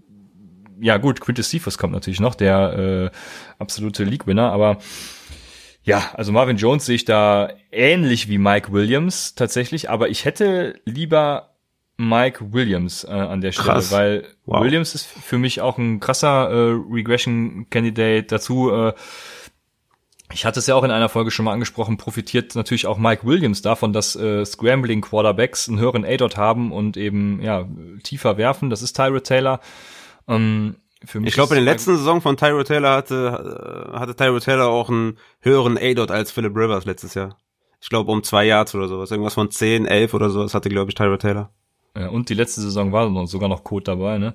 ja 0.80 0.96
gut, 0.96 1.20
Quintus 1.20 1.50
Cephas 1.50 1.76
kommt 1.76 1.92
natürlich 1.92 2.20
noch, 2.20 2.36
der 2.36 3.10
äh, 3.12 3.16
absolute 3.58 4.04
League-Winner, 4.04 4.52
aber 4.52 4.78
ja, 5.88 6.10
also 6.12 6.32
Marvin 6.32 6.58
Jones 6.58 6.84
sehe 6.84 6.96
ich 6.96 7.06
da 7.06 7.48
ähnlich 7.72 8.28
wie 8.28 8.36
Mike 8.36 8.72
Williams 8.72 9.34
tatsächlich, 9.34 9.88
aber 9.88 10.10
ich 10.10 10.26
hätte 10.26 10.78
lieber 10.84 11.54
Mike 11.96 12.52
Williams 12.52 13.04
äh, 13.04 13.10
an 13.10 13.40
der 13.40 13.52
Stelle, 13.52 13.68
Krass. 13.68 13.90
weil 13.90 14.28
wow. 14.44 14.62
Williams 14.62 14.94
ist 14.94 15.06
für 15.06 15.38
mich 15.38 15.62
auch 15.62 15.78
ein 15.78 15.98
krasser 15.98 16.50
äh, 16.50 16.78
Regression-Candidate. 16.92 18.24
Dazu, 18.24 18.70
äh, 18.70 18.92
ich 20.30 20.44
hatte 20.44 20.60
es 20.60 20.66
ja 20.66 20.74
auch 20.74 20.84
in 20.84 20.90
einer 20.90 21.08
Folge 21.08 21.30
schon 21.30 21.46
mal 21.46 21.54
angesprochen, 21.54 21.96
profitiert 21.96 22.54
natürlich 22.54 22.86
auch 22.86 22.98
Mike 22.98 23.26
Williams 23.26 23.62
davon, 23.62 23.94
dass 23.94 24.14
äh, 24.14 24.44
Scrambling 24.44 25.00
Quarterbacks 25.00 25.70
einen 25.70 25.80
höheren 25.80 26.04
A-Dot 26.04 26.36
haben 26.36 26.70
und 26.70 26.98
eben 26.98 27.40
ja 27.40 27.66
tiefer 28.02 28.36
werfen. 28.36 28.68
Das 28.68 28.82
ist 28.82 28.92
Tyrod 28.92 29.24
Taylor. 29.24 29.60
Ähm, 30.28 30.76
für 31.04 31.20
mich 31.20 31.28
ich 31.28 31.34
glaube, 31.34 31.56
in 31.56 31.64
der 31.64 31.72
letzten 31.72 31.96
Saison 31.96 32.20
von 32.20 32.36
Tyro 32.36 32.62
Taylor 32.64 32.96
hatte, 32.96 33.90
hatte 33.92 34.16
Tyro 34.16 34.40
Taylor 34.40 34.68
auch 34.68 34.88
einen 34.88 35.18
höheren 35.40 35.78
A-Dot 35.78 36.10
als 36.10 36.30
Philip 36.30 36.54
Rivers 36.56 36.84
letztes 36.84 37.14
Jahr. 37.14 37.36
Ich 37.80 37.88
glaube, 37.88 38.10
um 38.10 38.22
zwei 38.22 38.44
Yards 38.44 38.74
oder 38.74 38.88
sowas. 38.88 39.10
Irgendwas 39.10 39.34
von 39.34 39.50
10, 39.50 39.86
11 39.86 40.14
oder 40.14 40.30
sowas 40.30 40.54
hatte, 40.54 40.68
glaube 40.68 40.90
ich, 40.90 40.94
Tyro 40.94 41.16
Taylor. 41.16 41.50
Ja, 41.96 42.08
und 42.08 42.28
die 42.28 42.34
letzte 42.34 42.60
Saison 42.60 42.92
war 42.92 43.26
sogar 43.26 43.48
noch 43.48 43.64
Code 43.64 43.84
dabei, 43.84 44.18
ne? 44.18 44.34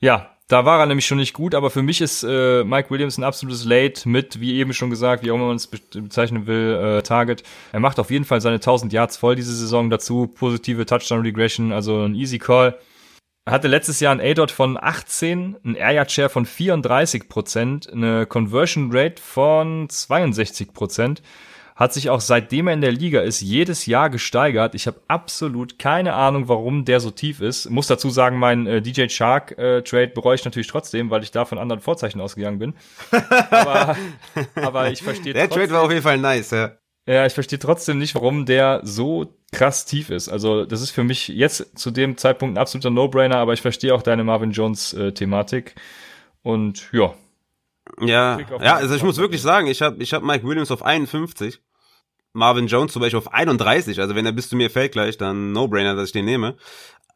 Ja, 0.00 0.30
da 0.48 0.66
war 0.66 0.80
er 0.80 0.86
nämlich 0.86 1.06
schon 1.06 1.18
nicht 1.18 1.32
gut, 1.32 1.54
aber 1.54 1.70
für 1.70 1.82
mich 1.82 2.00
ist 2.02 2.24
äh, 2.24 2.64
Mike 2.64 2.90
Williams 2.90 3.16
ein 3.16 3.24
absolutes 3.24 3.64
Late 3.64 4.06
mit, 4.08 4.40
wie 4.40 4.54
eben 4.56 4.74
schon 4.74 4.90
gesagt, 4.90 5.24
wie 5.24 5.30
auch 5.30 5.36
immer 5.36 5.46
man 5.46 5.56
es 5.56 5.66
bezeichnen 5.66 6.46
will, 6.46 6.74
äh, 6.74 7.02
Target. 7.02 7.42
Er 7.72 7.80
macht 7.80 7.98
auf 7.98 8.10
jeden 8.10 8.26
Fall 8.26 8.40
seine 8.42 8.56
1000 8.56 8.92
Yards 8.92 9.16
voll 9.16 9.34
diese 9.34 9.54
Saison 9.54 9.88
dazu, 9.88 10.26
positive 10.26 10.84
Touchdown 10.84 11.22
Regression, 11.22 11.72
also 11.72 12.04
ein 12.04 12.14
easy 12.14 12.38
Call. 12.38 12.78
Hatte 13.46 13.68
letztes 13.68 14.00
Jahr 14.00 14.14
ein 14.14 14.20
A-Dot 14.20 14.50
von 14.50 14.78
18, 14.80 15.56
ein 15.64 15.74
Air 15.74 15.92
Yard 15.92 16.12
Share 16.12 16.28
von 16.28 16.46
34 16.46 17.28
Prozent, 17.28 17.92
eine 17.92 18.26
Conversion 18.26 18.90
Rate 18.92 19.20
von 19.20 19.88
62 19.88 20.72
Prozent 20.72 21.22
hat 21.74 21.92
sich 21.92 22.10
auch 22.10 22.20
seitdem 22.20 22.68
er 22.68 22.74
in 22.74 22.80
der 22.80 22.92
Liga 22.92 23.20
ist 23.20 23.40
jedes 23.40 23.86
Jahr 23.86 24.10
gesteigert. 24.10 24.74
Ich 24.74 24.86
habe 24.86 25.00
absolut 25.08 25.78
keine 25.78 26.14
Ahnung, 26.14 26.48
warum 26.48 26.84
der 26.84 27.00
so 27.00 27.10
tief 27.10 27.40
ist. 27.40 27.70
Muss 27.70 27.86
dazu 27.86 28.10
sagen, 28.10 28.38
mein 28.38 28.66
äh, 28.66 28.82
DJ 28.82 29.08
Shark 29.08 29.58
äh, 29.58 29.82
Trade 29.82 30.08
bereue 30.08 30.34
ich 30.34 30.44
natürlich 30.44 30.68
trotzdem, 30.68 31.10
weil 31.10 31.22
ich 31.22 31.30
da 31.30 31.44
von 31.44 31.58
anderen 31.58 31.80
Vorzeichen 31.80 32.20
ausgegangen 32.20 32.58
bin. 32.58 32.74
aber, 33.50 33.96
aber 34.54 34.90
ich 34.90 35.02
verstehe 35.02 35.32
Der 35.32 35.48
trotzdem, 35.48 35.62
Trade 35.62 35.74
war 35.74 35.82
auf 35.82 35.90
jeden 35.90 36.02
Fall 36.02 36.18
nice, 36.18 36.50
ja. 36.50 36.72
Ja, 37.06 37.26
ich 37.26 37.34
verstehe 37.34 37.58
trotzdem 37.58 37.98
nicht, 37.98 38.14
warum 38.14 38.46
der 38.46 38.80
so 38.84 39.34
krass 39.50 39.84
tief 39.84 40.10
ist. 40.10 40.28
Also 40.28 40.64
das 40.64 40.80
ist 40.80 40.90
für 40.90 41.04
mich 41.04 41.28
jetzt 41.28 41.78
zu 41.78 41.90
dem 41.90 42.16
Zeitpunkt 42.16 42.54
ein 42.54 42.60
absoluter 42.60 42.90
No-Brainer, 42.90 43.36
aber 43.36 43.52
ich 43.52 43.60
verstehe 43.60 43.94
auch 43.94 44.02
deine 44.02 44.24
Marvin 44.24 44.52
Jones 44.52 44.92
äh. 44.92 45.12
Und 46.42 46.88
ja, 46.92 47.14
ja, 48.00 48.38
ja, 48.60 48.76
also 48.76 48.94
ich 48.94 49.02
muss 49.02 49.18
wirklich 49.18 49.42
sagen, 49.42 49.66
ich 49.66 49.82
habe 49.82 50.02
ich 50.02 50.12
hab 50.12 50.22
Mike 50.22 50.46
Williams 50.46 50.70
auf 50.70 50.82
51, 50.84 51.60
Marvin 52.32 52.66
Jones 52.66 52.92
zum 52.92 53.02
Beispiel 53.02 53.18
auf 53.18 53.32
31, 53.32 54.00
also 54.00 54.14
wenn 54.14 54.24
er 54.24 54.32
bis 54.32 54.48
zu 54.48 54.56
mir 54.56 54.70
fällt 54.70 54.92
gleich, 54.92 55.18
dann 55.18 55.52
No-Brainer, 55.52 55.94
dass 55.94 56.06
ich 56.06 56.12
den 56.12 56.24
nehme. 56.24 56.56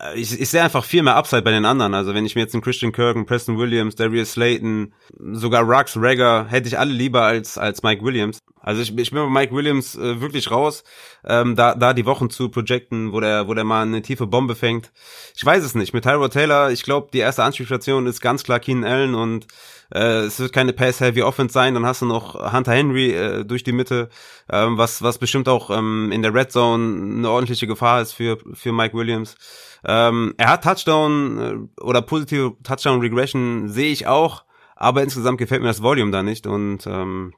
Äh, 0.00 0.18
ich, 0.18 0.38
ich 0.40 0.48
sehe 0.48 0.62
einfach 0.62 0.84
viel 0.84 1.02
mehr 1.02 1.16
Upside 1.16 1.42
bei 1.42 1.50
den 1.50 1.64
anderen. 1.64 1.94
Also 1.94 2.14
wenn 2.14 2.26
ich 2.26 2.34
mir 2.34 2.42
jetzt 2.42 2.54
einen 2.54 2.62
Christian 2.62 2.92
Kirk, 2.92 3.16
einen 3.16 3.26
Preston 3.26 3.58
Williams, 3.58 3.94
Darius 3.96 4.32
Slayton, 4.32 4.92
sogar 5.32 5.62
Rux, 5.62 5.96
Rager, 5.96 6.46
hätte 6.48 6.68
ich 6.68 6.78
alle 6.78 6.92
lieber 6.92 7.22
als, 7.22 7.58
als 7.58 7.82
Mike 7.82 8.04
Williams. 8.04 8.40
Also 8.60 8.82
ich, 8.82 8.96
ich 8.98 9.10
bin 9.12 9.22
bei 9.22 9.40
Mike 9.40 9.54
Williams 9.54 9.96
äh, 9.96 10.20
wirklich 10.20 10.50
raus, 10.50 10.82
ähm, 11.24 11.54
da, 11.54 11.74
da 11.74 11.92
die 11.92 12.04
Wochen 12.04 12.30
zu 12.30 12.48
projecten, 12.48 13.12
wo 13.12 13.20
der, 13.20 13.46
wo 13.46 13.54
der 13.54 13.64
mal 13.64 13.82
eine 13.82 14.02
tiefe 14.02 14.26
Bombe 14.26 14.56
fängt. 14.56 14.90
Ich 15.36 15.44
weiß 15.44 15.62
es 15.62 15.74
nicht. 15.76 15.94
Mit 15.94 16.04
Tyrod 16.04 16.32
Taylor, 16.32 16.70
ich 16.70 16.82
glaube, 16.82 17.08
die 17.12 17.18
erste 17.18 17.44
Anspielstation 17.44 18.06
ist 18.06 18.20
ganz 18.20 18.42
klar 18.42 18.58
Keenan 18.58 18.90
Allen 18.90 19.14
und 19.14 19.46
äh, 19.94 20.24
es 20.24 20.40
wird 20.40 20.52
keine 20.52 20.72
Pass-Heavy 20.72 21.22
Offense 21.22 21.52
sein. 21.52 21.74
Dann 21.74 21.86
hast 21.86 22.02
du 22.02 22.06
noch 22.06 22.34
Hunter 22.52 22.72
Henry 22.72 23.12
äh, 23.12 23.44
durch 23.44 23.62
die 23.62 23.72
Mitte, 23.72 24.08
ähm, 24.50 24.76
was, 24.78 25.00
was 25.00 25.18
bestimmt 25.18 25.48
auch 25.48 25.70
ähm, 25.70 26.10
in 26.10 26.22
der 26.22 26.34
Red 26.34 26.50
Zone 26.50 27.18
eine 27.18 27.30
ordentliche 27.30 27.68
Gefahr 27.68 28.02
ist 28.02 28.14
für, 28.14 28.38
für 28.52 28.72
Mike 28.72 28.96
Williams. 28.96 29.36
Ähm, 29.86 30.34
er 30.36 30.50
hat 30.50 30.64
Touchdown 30.64 31.70
äh, 31.78 31.82
oder 31.82 32.02
positive 32.02 32.56
Touchdown 32.64 33.00
Regression 33.00 33.68
sehe 33.68 33.92
ich 33.92 34.06
auch, 34.06 34.44
aber 34.74 35.02
insgesamt 35.02 35.38
gefällt 35.38 35.62
mir 35.62 35.68
das 35.68 35.82
Volume 35.82 36.10
da 36.10 36.22
nicht 36.22 36.46
und 36.46 36.86
ähm, 36.86 37.34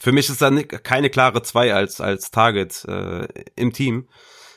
für 0.00 0.12
mich 0.12 0.28
ist 0.28 0.42
da 0.42 0.50
keine 0.50 1.10
klare 1.10 1.42
zwei 1.42 1.74
als 1.74 2.00
als 2.00 2.30
Target 2.30 2.84
äh, 2.86 3.28
im 3.54 3.72
Team. 3.72 4.08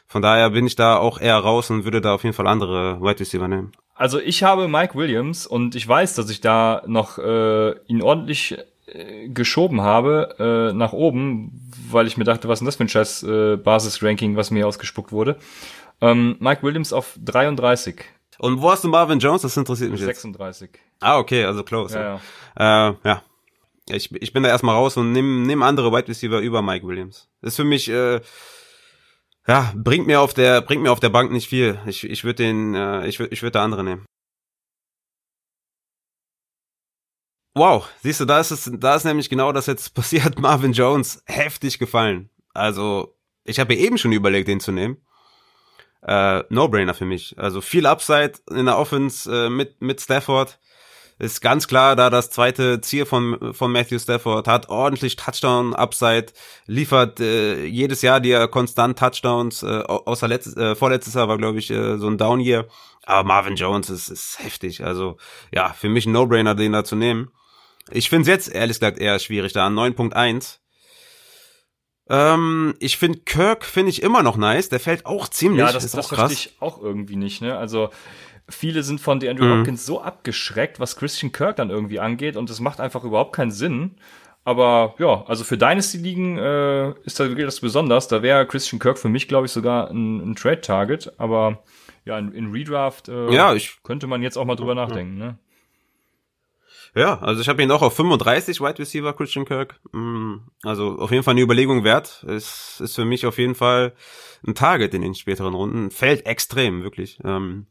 Von 0.08 0.22
daher 0.22 0.50
bin 0.50 0.66
ich 0.66 0.76
da 0.76 0.98
auch 0.98 1.20
eher 1.20 1.38
raus 1.38 1.70
und 1.70 1.84
würde 1.84 2.02
da 2.02 2.14
auf 2.14 2.24
jeden 2.24 2.36
Fall 2.36 2.48
andere 2.48 3.00
Wide 3.02 3.20
Receiver 3.20 3.48
nehmen. 3.48 3.72
Also 3.96 4.20
ich 4.20 4.44
habe 4.44 4.68
Mike 4.68 4.96
Williams 4.96 5.46
und 5.46 5.76
ich 5.76 5.88
weiß, 5.88 6.16
dass 6.16 6.30
ich 6.30 6.42
da 6.42 6.82
noch 6.88 7.18
äh, 7.18 7.76
ihn 7.88 8.02
ordentlich 8.02 8.58
äh, 8.88 9.30
geschoben 9.30 9.82
habe 9.82 10.36
äh, 10.72 10.74
nach 10.74 10.92
oben, 10.92 11.72
weil 11.90 12.08
ich 12.08 12.18
mir 12.18 12.24
dachte, 12.24 12.48
was 12.48 12.58
ist 12.58 12.60
denn 12.62 12.66
das 12.66 12.76
für 12.76 12.84
ein 12.84 12.90
scheiß 12.90 13.24
äh, 13.24 14.36
was 14.36 14.52
mir 14.52 14.68
ausgespuckt 14.68 15.12
wurde. 15.12 15.38
Ähm, 16.02 16.36
Mike 16.40 16.64
Williams 16.64 16.92
auf 16.92 17.18
33. 17.24 18.04
Und 18.40 18.62
wo 18.62 18.72
hast 18.72 18.84
du 18.84 18.88
Marvin 18.88 19.20
Jones? 19.20 19.44
Das 19.44 19.56
interessiert 19.56 19.92
mich 19.92 20.02
36. 20.02 20.62
jetzt. 20.62 20.74
36. 20.74 20.80
Ah, 21.00 21.20
okay, 21.20 21.46
also 21.46 21.64
close. 21.64 21.96
Ja, 21.96 22.20
ja. 22.58 22.90
Äh, 22.90 22.96
ja. 23.04 23.24
Ich, 23.90 24.12
ich 24.12 24.34
bin 24.34 24.44
da 24.44 24.50
erstmal 24.50 24.76
raus 24.76 24.98
und 24.98 25.12
nehme 25.12 25.46
nehm 25.46 25.62
andere 25.62 25.92
Wide 25.92 26.08
Receiver 26.08 26.40
über 26.40 26.62
Mike 26.62 26.88
Williams. 26.88 27.30
Das 27.42 27.54
ist 27.54 27.56
für 27.58 27.64
mich, 27.64 27.88
äh, 27.90 28.22
ja, 29.48 29.74
bringt 29.76 30.08
mir 30.08 30.22
auf 30.22 30.34
der, 30.34 30.62
bringt 30.62 30.82
mir 30.82 30.92
auf 30.92 31.00
der 31.00 31.10
Bank 31.10 31.32
nicht 31.32 31.50
viel. 31.50 31.80
Ich, 31.86 32.04
ich 32.04 32.24
würde 32.24 32.44
den, 32.44 32.74
äh, 32.74 33.08
ich 33.08 33.20
würde, 33.20 33.34
ich 33.34 33.44
würde 33.44 33.54
da 33.54 33.64
andere 33.64 33.84
nehmen. 33.84 34.06
Wow, 37.54 37.88
siehst 38.02 38.22
du, 38.22 38.26
da 38.26 38.40
ist 38.40 38.52
es, 38.52 38.72
da 38.74 38.96
ist 38.96 39.04
nämlich 39.04 39.30
genau 39.30 39.52
das 39.52 39.66
jetzt 39.68 39.90
passiert. 39.94 40.40
Marvin 40.40 40.74
Jones 40.74 41.22
heftig 41.28 41.78
gefallen. 41.78 42.30
Also, 42.54 43.18
ich 43.44 43.60
habe 43.60 43.76
eben 43.76 43.98
schon 43.98 44.14
überlegt, 44.14 44.48
den 44.48 44.60
zu 44.60 44.72
nehmen 44.72 44.98
äh, 46.08 46.44
No-Brainer 46.50 46.94
für 46.94 47.06
mich. 47.06 47.36
Also 47.38 47.62
viel 47.62 47.86
Upside 47.86 48.34
in 48.50 48.66
der 48.66 48.78
Offense 48.78 49.46
äh, 49.46 49.50
mit, 49.50 49.82
mit 49.82 50.02
Stafford. 50.02 50.60
Ist 51.20 51.40
ganz 51.42 51.68
klar, 51.68 51.96
da 51.96 52.10
das 52.10 52.32
zweite 52.32 52.82
Ziel 52.82 53.06
von, 53.06 53.54
von 53.54 53.72
Matthew 53.72 54.00
Stafford 54.00 54.48
hat 54.48 54.70
ordentlich 54.70 55.18
Touchdown-Upside, 55.18 56.34
liefert 56.66 57.20
äh, 57.20 57.64
jedes 57.66 58.02
Jahr 58.02 58.20
dir 58.20 58.48
konstant 58.48 58.98
Touchdowns, 58.98 59.62
äh, 59.62 59.84
außer 59.86 60.28
letztes, 60.28 60.58
äh, 60.58 60.74
vorletztes 60.74 61.14
Jahr 61.14 61.28
war, 61.28 61.38
glaube 61.38 61.60
ich, 61.60 61.70
äh, 61.70 62.00
so 62.00 62.08
ein 62.08 62.18
Down-Year. 62.18 62.68
Aber 63.04 63.28
Marvin 63.28 63.56
Jones 63.56 63.92
ist, 63.92 64.10
ist 64.10 64.40
heftig. 64.44 64.84
Also 64.84 65.18
ja, 65.54 65.74
für 65.74 65.90
mich 65.90 66.08
ein 66.08 66.12
No-Brainer, 66.12 66.56
den 66.56 66.72
da 66.72 66.84
zu 66.84 66.96
nehmen. 66.96 67.30
Ich 67.92 68.10
finde 68.10 68.24
es 68.24 68.28
jetzt, 68.28 68.56
ehrlich 68.56 68.80
gesagt, 68.80 68.98
eher 68.98 69.20
schwierig 69.20 69.54
da. 69.54 69.68
9.1 69.68 70.61
ähm, 72.10 72.76
ich 72.80 72.98
finde 72.98 73.20
Kirk 73.20 73.66
finde 73.66 73.90
ich 73.90 74.04
immer 74.04 74.24
noch 74.24 74.38
nice. 74.38 74.70
Der 74.70 74.80
fällt 74.80 75.06
auch 75.06 75.28
ziemlich. 75.28 75.60
Ja, 75.60 75.72
das, 75.72 75.84
ist 75.84 75.96
das 75.96 76.08
verstehe 76.08 76.34
ich 76.34 76.56
auch 76.60 76.82
irgendwie 76.82 77.16
nicht. 77.16 77.42
Ne? 77.42 77.58
Also 77.58 77.90
viele 78.50 78.84
sind 78.84 79.00
von 79.00 79.20
DeAndre 79.20 79.46
mhm. 79.46 79.60
Hopkins 79.60 79.86
so 79.86 80.02
abgeschreckt, 80.02 80.80
was 80.80 80.96
Christian 80.96 81.32
Kirk 81.32 81.56
dann 81.56 81.70
irgendwie 81.70 82.00
angeht, 82.00 82.36
und 82.36 82.50
das 82.50 82.60
macht 82.60 82.80
einfach 82.80 83.04
überhaupt 83.04 83.34
keinen 83.34 83.52
Sinn. 83.52 83.96
Aber 84.44 84.96
ja, 84.98 85.24
also 85.28 85.44
für 85.44 85.58
Dynasty-Ligen 85.58 86.38
äh, 86.38 86.92
ist 87.04 87.20
da 87.20 87.28
gilt 87.28 87.48
das 87.48 87.60
besonders. 87.60 88.08
Da 88.08 88.24
wäre 88.24 88.48
Christian 88.48 88.80
Kirk 88.80 88.98
für 88.98 89.10
mich, 89.10 89.28
glaube 89.28 89.46
ich, 89.46 89.52
sogar 89.52 89.92
ein, 89.92 90.32
ein 90.32 90.36
Trade-Target. 90.36 91.14
Aber 91.20 91.64
ja, 92.06 92.18
in, 92.18 92.32
in 92.32 92.52
Redraft 92.52 93.08
äh, 93.08 93.32
ja, 93.32 93.54
ich, 93.54 93.84
könnte 93.84 94.08
man 94.08 94.24
jetzt 94.24 94.38
auch 94.38 94.46
mal 94.46 94.56
drüber 94.56 94.74
nachdenken. 94.74 95.18
Ne? 95.18 95.38
Ja, 96.94 97.20
also 97.20 97.42
ich 97.42 97.48
habe 97.48 97.64
ihn 97.64 97.72
auch 97.72 97.82
auf 97.82 97.96
35 97.96 98.60
Wide 98.60 98.80
Receiver 98.80 99.14
Christian 99.14 99.46
Kirk. 99.46 99.80
Mm, 99.94 100.40
also 100.64 100.98
auf 100.98 101.12
jeden 101.12 101.24
Fall 101.24 101.34
eine 101.34 101.42
Überlegung 101.42 101.86
wert. 101.86 102.26
Es 102.28 102.82
ist 102.82 102.96
für 102.96 103.06
mich 103.06 103.26
auf 103.26 103.38
jeden 103.38 103.56
Fall 103.56 103.94
ein 104.46 104.56
Target 104.56 104.94
in 104.94 105.02
den 105.02 105.16
späteren 105.16 105.54
Runden. 105.54 105.92
Fällt 105.92 106.26
extrem, 106.26 106.84
wirklich. 106.84 107.20
Ähm, 107.24 107.68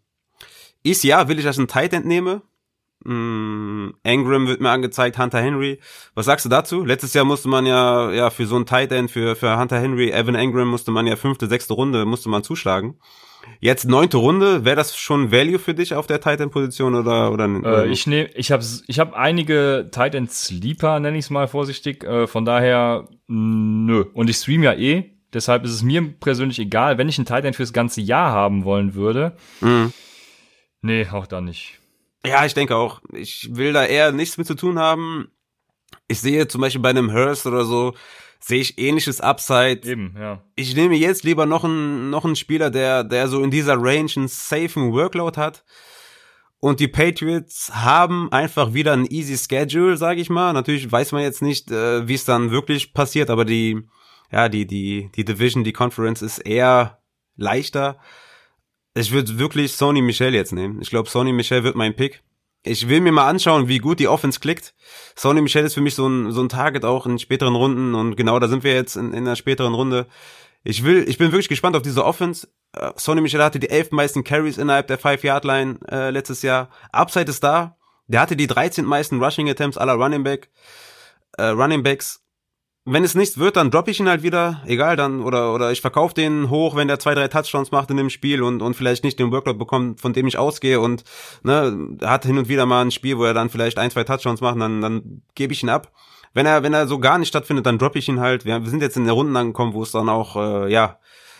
ist 0.83 1.05
ja, 1.05 1.29
will 1.29 1.39
ich 1.39 1.47
als 1.47 1.59
ein 1.59 1.69
Tight 1.69 1.93
End. 1.93 2.07
Mm, 3.05 3.91
Engram 4.03 4.47
wird 4.47 4.61
mir 4.61 4.71
angezeigt, 4.71 5.19
Hunter 5.19 5.41
Henry. 5.41 5.81
Was 6.15 6.27
sagst 6.27 6.47
du 6.47 6.49
dazu? 6.49 6.85
Letztes 6.85 7.13
Jahr 7.13 7.25
musste 7.25 7.49
man 7.49 7.67
ja, 7.67 8.11
ja, 8.13 8.31
für 8.31 8.47
so 8.47 8.57
ein 8.57 8.67
Tight 8.67 8.93
End, 8.93 9.11
für, 9.11 9.37
für 9.37 9.59
Hunter 9.59 9.81
Henry, 9.81 10.11
Evan 10.11 10.35
Engram 10.35 10.69
musste 10.69 10.91
man 10.91 11.07
ja 11.07 11.17
fünfte, 11.17 11.47
sechste 11.47 11.75
Runde, 11.75 12.05
musste 12.07 12.29
man 12.31 12.43
zuschlagen. 12.43 12.99
Jetzt 13.61 13.87
neunte 13.87 14.17
Runde, 14.17 14.65
wäre 14.65 14.77
das 14.77 14.97
schon 14.97 15.33
Value 15.33 15.59
für 15.59 15.75
dich 15.75 15.95
auf 15.95 16.07
der 16.07 16.21
Tight 16.21 16.41
End 16.41 16.53
Position 16.53 16.95
oder 16.95 17.31
oder? 17.31 17.85
Äh, 17.85 17.89
ich 17.89 18.07
nehme, 18.07 18.31
ich 18.35 18.53
habe 18.53 18.65
ich 18.87 18.99
habe 18.99 19.17
einige 19.17 19.89
Tight 19.93 20.15
End 20.15 20.33
Sleeper, 20.33 20.99
nenne 21.01 21.19
ich 21.19 21.27
es 21.27 21.31
mal 21.31 21.49
vorsichtig. 21.49 22.05
Äh, 22.05 22.27
von 22.27 22.45
daher 22.45 23.09
nö. 23.27 24.05
Und 24.15 24.31
ich 24.31 24.37
stream 24.37 24.63
ja 24.63 24.73
eh, 24.73 25.11
deshalb 25.33 25.65
ist 25.65 25.73
es 25.73 25.83
mir 25.83 26.03
persönlich 26.03 26.59
egal, 26.59 26.99
wenn 26.99 27.09
ich 27.09 27.19
einen 27.19 27.27
Tight 27.27 27.45
End 27.45 27.57
fürs 27.57 27.73
ganze 27.73 28.01
Jahr 28.01 28.33
haben 28.33 28.65
wollen 28.65 28.95
würde. 28.95 29.37
Mhm. 29.61 29.93
Nee, 30.83 31.07
auch 31.11 31.27
da 31.27 31.41
nicht. 31.41 31.79
Ja, 32.25 32.45
ich 32.45 32.55
denke 32.55 32.77
auch. 32.77 33.01
Ich 33.13 33.55
will 33.57 33.73
da 33.73 33.85
eher 33.85 34.13
nichts 34.13 34.39
mit 34.39 34.47
zu 34.47 34.55
tun 34.55 34.79
haben. 34.79 35.29
Ich 36.09 36.21
sehe 36.21 36.49
zum 36.49 36.61
Beispiel 36.61 36.83
bei 36.83 36.91
einem 36.91 37.13
Hurst 37.13 37.47
oder 37.47 37.65
so, 37.65 37.95
sehe 38.41 38.61
ich 38.61 38.79
ähnliches 38.79 39.21
Upside. 39.21 39.81
Eben, 39.85 40.15
ja. 40.19 40.43
Ich 40.57 40.75
nehme 40.75 40.97
jetzt 40.97 41.25
lieber 41.25 41.47
noch 41.47 41.65
einen, 41.65 42.11
noch 42.11 42.25
einen 42.25 42.37
Spieler, 42.37 42.71
der, 42.71 43.05
der 43.05 43.29
so 43.29 43.43
in 43.43 43.51
dieser 43.51 43.77
Range 43.77 44.11
einen 44.17 44.29
safen 44.29 44.93
Workload 44.93 45.39
hat. 45.39 45.65
Und 46.59 46.81
die 46.81 46.89
Patriots 46.89 47.71
haben 47.75 48.31
einfach 48.33 48.75
wieder 48.75 48.93
ein 48.93 49.07
easy 49.07 49.37
Schedule, 49.37 49.97
sage 49.97 50.21
ich 50.21 50.29
mal. 50.29 50.53
Natürlich 50.53 50.91
weiß 50.91 51.13
man 51.13 51.23
jetzt 51.23 51.41
nicht, 51.41 51.71
äh, 51.71 52.07
wie 52.07 52.15
es 52.15 52.27
dann 52.27 52.51
wirklich 52.51 52.93
passiert, 52.93 53.31
aber 53.31 53.47
die, 53.47 53.81
ja, 54.31 54.49
die, 54.49 54.67
die, 54.67 55.11
die 55.15 55.25
Division, 55.25 55.65
die 55.65 55.73
Conference 55.73 56.21
ist 56.21 56.39
eher 56.39 56.99
leichter. 57.37 57.99
Ich 58.95 59.13
würde 59.13 59.39
wirklich 59.39 59.73
Sony 59.73 60.03
Michel 60.03 60.35
jetzt 60.35 60.53
nehmen. 60.53 60.83
Ich 60.83 60.91
glaube, 60.91 61.09
Sony 61.09 61.33
Michel 61.33 61.65
wird 61.65 61.77
mein 61.77 61.97
Pick 61.97 62.23
ich 62.63 62.89
will 62.89 63.01
mir 63.01 63.13
mal 63.13 63.29
anschauen, 63.29 63.69
wie 63.69 63.79
gut 63.79 64.01
die 64.01 64.09
Offense 64.09 64.41
klickt. 64.41 64.75
Sony 65.17 65.41
Michel 65.41 65.65
ist 65.65 65.75
für 65.75 65.81
mich 65.81 65.95
so 65.95 66.07
ein, 66.07 66.31
so 66.33 66.43
ein 66.43 66.49
Target 66.49 66.85
auch 66.85 67.07
in 67.07 67.19
späteren 67.19 67.55
Runden 67.55 67.95
und 67.95 68.17
genau 68.17 68.39
da 68.39 68.49
sind 68.49 68.65
wir 68.65 68.75
jetzt 68.75 68.97
in, 68.97 69.13
in 69.13 69.25
der 69.25 69.37
späteren 69.37 69.75
Runde. 69.75 70.07
Ich 70.63 70.85
will, 70.85 71.09
ich 71.09 71.17
bin 71.17 71.33
wirklich 71.33 71.49
gespannt 71.49 71.77
auf 71.77 71.83
diese 71.83 72.05
Offense. 72.05 72.49
Uh, 72.77 72.91
Sonny 72.97 73.21
Michel 73.21 73.43
hatte 73.43 73.59
die 73.59 73.71
elf 73.71 73.91
meisten 73.91 74.25
Carries 74.25 74.59
innerhalb 74.59 74.87
der 74.87 74.99
Five-Yard-Line 74.99 75.79
äh, 75.91 76.11
letztes 76.11 76.43
Jahr. 76.43 76.69
Upside 76.93 77.31
ist 77.31 77.43
da. 77.43 77.77
Der 78.07 78.21
hatte 78.21 78.37
die 78.37 78.47
13 78.47 78.85
meisten 78.85 79.23
Rushing 79.23 79.49
Attempts 79.49 79.79
aller 79.79 79.95
Running 79.95 80.23
Back, 80.23 80.51
äh, 81.39 81.45
Running 81.45 81.83
Backs 81.83 82.23
wenn 82.85 83.05
es 83.05 83.15
nichts 83.15 83.37
wird, 83.37 83.57
dann 83.57 83.71
droppe 83.71 83.91
ich 83.91 84.01
ihn 84.01 84.09
halt 84.09 84.23
wieder, 84.23 84.63
egal 84.67 84.97
dann, 84.97 85.21
oder, 85.23 85.55
oder 85.55 85.71
ich 85.71 85.81
verkaufe 85.81 86.15
den 86.15 86.49
hoch, 86.49 86.77
wenn 86.77 86.89
der 86.89 86.99
zwei, 86.99 87.15
drei 87.15 87.29
Touchdowns 87.29 87.71
macht 87.71 87.91
in 87.91 87.99
dem 87.99 88.09
Spiel 88.09 88.43
und, 88.43 88.63
und 88.63 88.75
vielleicht 88.75 89.05
nicht 89.05 89.19
den 89.19 89.31
Workload 89.33 89.59
bekommt, 89.59 90.01
von 90.01 90.13
dem 90.13 90.27
ich 90.27 90.39
ausgehe 90.39 90.81
und, 90.81 91.05
ne, 91.43 91.99
hat 92.03 92.25
hin 92.25 92.39
und 92.39 92.49
wieder 92.49 92.65
mal 92.65 92.83
ein 92.83 92.91
Spiel, 92.91 93.19
wo 93.19 93.25
er 93.25 93.35
dann 93.35 93.51
vielleicht 93.51 93.79
ein, 93.79 93.91
zwei 93.91 94.05
Touchdowns 94.05 94.41
macht, 94.41 94.59
dann, 94.61 94.81
dann 94.81 95.23
gebe 95.35 95.53
ich 95.53 95.63
ihn 95.63 95.69
ab. 95.69 95.93
Wenn 96.33 96.47
er, 96.47 96.63
wenn 96.63 96.73
er 96.73 96.87
so 96.87 96.99
gar 96.99 97.19
nicht 97.19 97.29
stattfindet, 97.29 97.67
dann 97.67 97.79
droppe 97.79 97.99
ich 97.99 98.09
ihn 98.09 98.21
halt. 98.21 98.45
Wir, 98.45 98.63
wir 98.63 98.71
sind 98.71 98.83
jetzt 98.83 98.97
in 98.97 99.05
der 99.05 99.15
Runden 99.15 99.37
angekommen, 99.37 99.75
wo 99.75 99.83
es 99.83 99.91
dann 99.91 100.09
auch, 100.09 100.37
äh, 100.37 100.73
ja, 100.73 100.99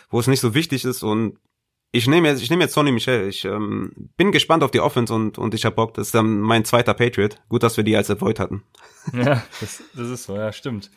wo 0.09 0.19
es 0.19 0.27
nicht 0.27 0.41
so 0.41 0.53
wichtig 0.53 0.85
ist 0.85 1.01
und 1.01 1.37
ich 1.93 2.07
nehme 2.07 2.29
jetzt, 2.29 2.41
ich 2.41 2.49
nehme 2.49 2.63
jetzt 2.63 2.73
Sonny 2.73 2.91
Michel. 2.91 3.27
Ich 3.27 3.43
ähm, 3.43 3.91
bin 4.15 4.31
gespannt 4.31 4.63
auf 4.63 4.71
die 4.71 4.79
Offense 4.79 5.13
und, 5.13 5.37
und 5.37 5.53
ich 5.53 5.65
hab 5.65 5.75
Bock. 5.75 5.93
Das 5.93 6.07
ist 6.07 6.15
dann 6.15 6.39
mein 6.39 6.63
zweiter 6.63 6.93
Patriot. 6.93 7.35
Gut, 7.49 7.63
dass 7.63 7.75
wir 7.75 7.83
die 7.83 7.97
als 7.97 8.09
Avoid 8.09 8.39
hatten. 8.39 8.63
Ja, 9.13 9.43
das, 9.59 9.83
das 9.93 10.09
ist 10.09 10.23
so, 10.23 10.35
ja, 10.35 10.53
stimmt. 10.53 10.89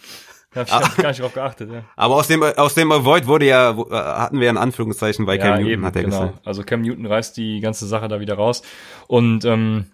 Hab 0.55 0.67
ich 0.67 0.73
hab 0.73 0.97
gar 0.97 1.09
nicht 1.09 1.21
drauf 1.21 1.35
geachtet, 1.35 1.71
ja. 1.73 1.83
Aber 1.97 2.17
aus 2.17 2.29
dem, 2.29 2.43
aus 2.43 2.75
dem 2.75 2.93
Avoid 2.93 3.27
wurde 3.27 3.47
ja, 3.47 3.71
äh, 3.71 3.95
hatten 3.95 4.41
wir 4.41 4.49
ein 4.49 4.57
Anführungszeichen 4.57 5.27
bei 5.27 5.37
ja, 5.37 5.43
Cam 5.43 5.55
Newton, 5.57 5.71
eben, 5.71 5.85
hat 5.85 5.97
er 5.97 6.05
genau. 6.05 6.21
gesagt. 6.21 6.47
Also 6.47 6.63
Cam 6.63 6.83
Newton 6.83 7.07
reißt 7.07 7.37
die 7.37 7.61
ganze 7.61 7.87
Sache 7.87 8.09
da 8.09 8.21
wieder 8.21 8.35
raus. 8.35 8.63
Und 9.07 9.45
ähm, 9.45 9.87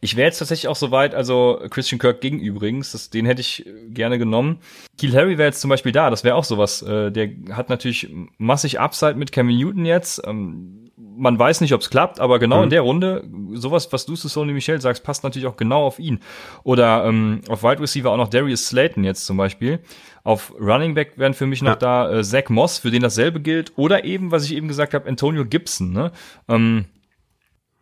ich 0.00 0.16
wäre 0.16 0.26
jetzt 0.26 0.38
tatsächlich 0.38 0.68
auch 0.68 0.76
so 0.76 0.90
weit, 0.90 1.14
also 1.14 1.60
Christian 1.68 1.98
Kirk 1.98 2.20
ging 2.20 2.38
übrigens, 2.38 2.92
das, 2.92 3.10
den 3.10 3.26
hätte 3.26 3.42
ich 3.42 3.66
gerne 3.88 4.18
genommen. 4.18 4.58
Kiel 4.96 5.14
Harry 5.14 5.36
wäre 5.36 5.48
jetzt 5.48 5.60
zum 5.60 5.68
Beispiel 5.68 5.92
da, 5.92 6.08
das 6.08 6.24
wäre 6.24 6.36
auch 6.36 6.44
sowas. 6.44 6.82
Äh, 6.82 7.12
der 7.12 7.30
hat 7.52 7.68
natürlich 7.68 8.10
massig 8.38 8.80
Upside 8.80 9.14
mit 9.14 9.30
Cam 9.30 9.48
Newton 9.48 9.84
jetzt. 9.84 10.22
Ähm, 10.26 10.89
man 11.20 11.38
weiß 11.38 11.60
nicht, 11.60 11.72
ob 11.74 11.80
es 11.82 11.90
klappt, 11.90 12.18
aber 12.18 12.38
genau 12.38 12.58
Mhm. 12.58 12.64
in 12.64 12.70
der 12.70 12.80
Runde, 12.80 13.24
sowas, 13.54 13.92
was 13.92 14.06
du 14.06 14.14
zu 14.14 14.28
Sony 14.28 14.52
Michel 14.52 14.80
sagst, 14.80 15.04
passt 15.04 15.22
natürlich 15.22 15.46
auch 15.46 15.56
genau 15.56 15.84
auf 15.86 15.98
ihn. 15.98 16.20
Oder 16.64 17.04
ähm, 17.04 17.42
auf 17.48 17.62
Wide 17.62 17.80
Receiver 17.80 18.10
auch 18.10 18.16
noch 18.16 18.28
Darius 18.28 18.66
Slayton 18.66 19.04
jetzt 19.04 19.26
zum 19.26 19.36
Beispiel. 19.36 19.80
Auf 20.24 20.52
Running 20.60 20.94
Back 20.94 21.12
wären 21.16 21.34
für 21.34 21.46
mich 21.46 21.62
noch 21.62 21.70
Ja. 21.72 21.76
da 21.76 22.10
äh, 22.18 22.22
Zach 22.24 22.48
Moss, 22.48 22.78
für 22.78 22.90
den 22.90 23.02
dasselbe 23.02 23.40
gilt. 23.40 23.72
Oder 23.76 24.04
eben, 24.04 24.30
was 24.32 24.44
ich 24.44 24.54
eben 24.54 24.68
gesagt 24.68 24.94
habe, 24.94 25.08
Antonio 25.08 25.44
Gibson. 25.44 25.92
Ne? 25.92 26.10
Ähm, 26.48 26.86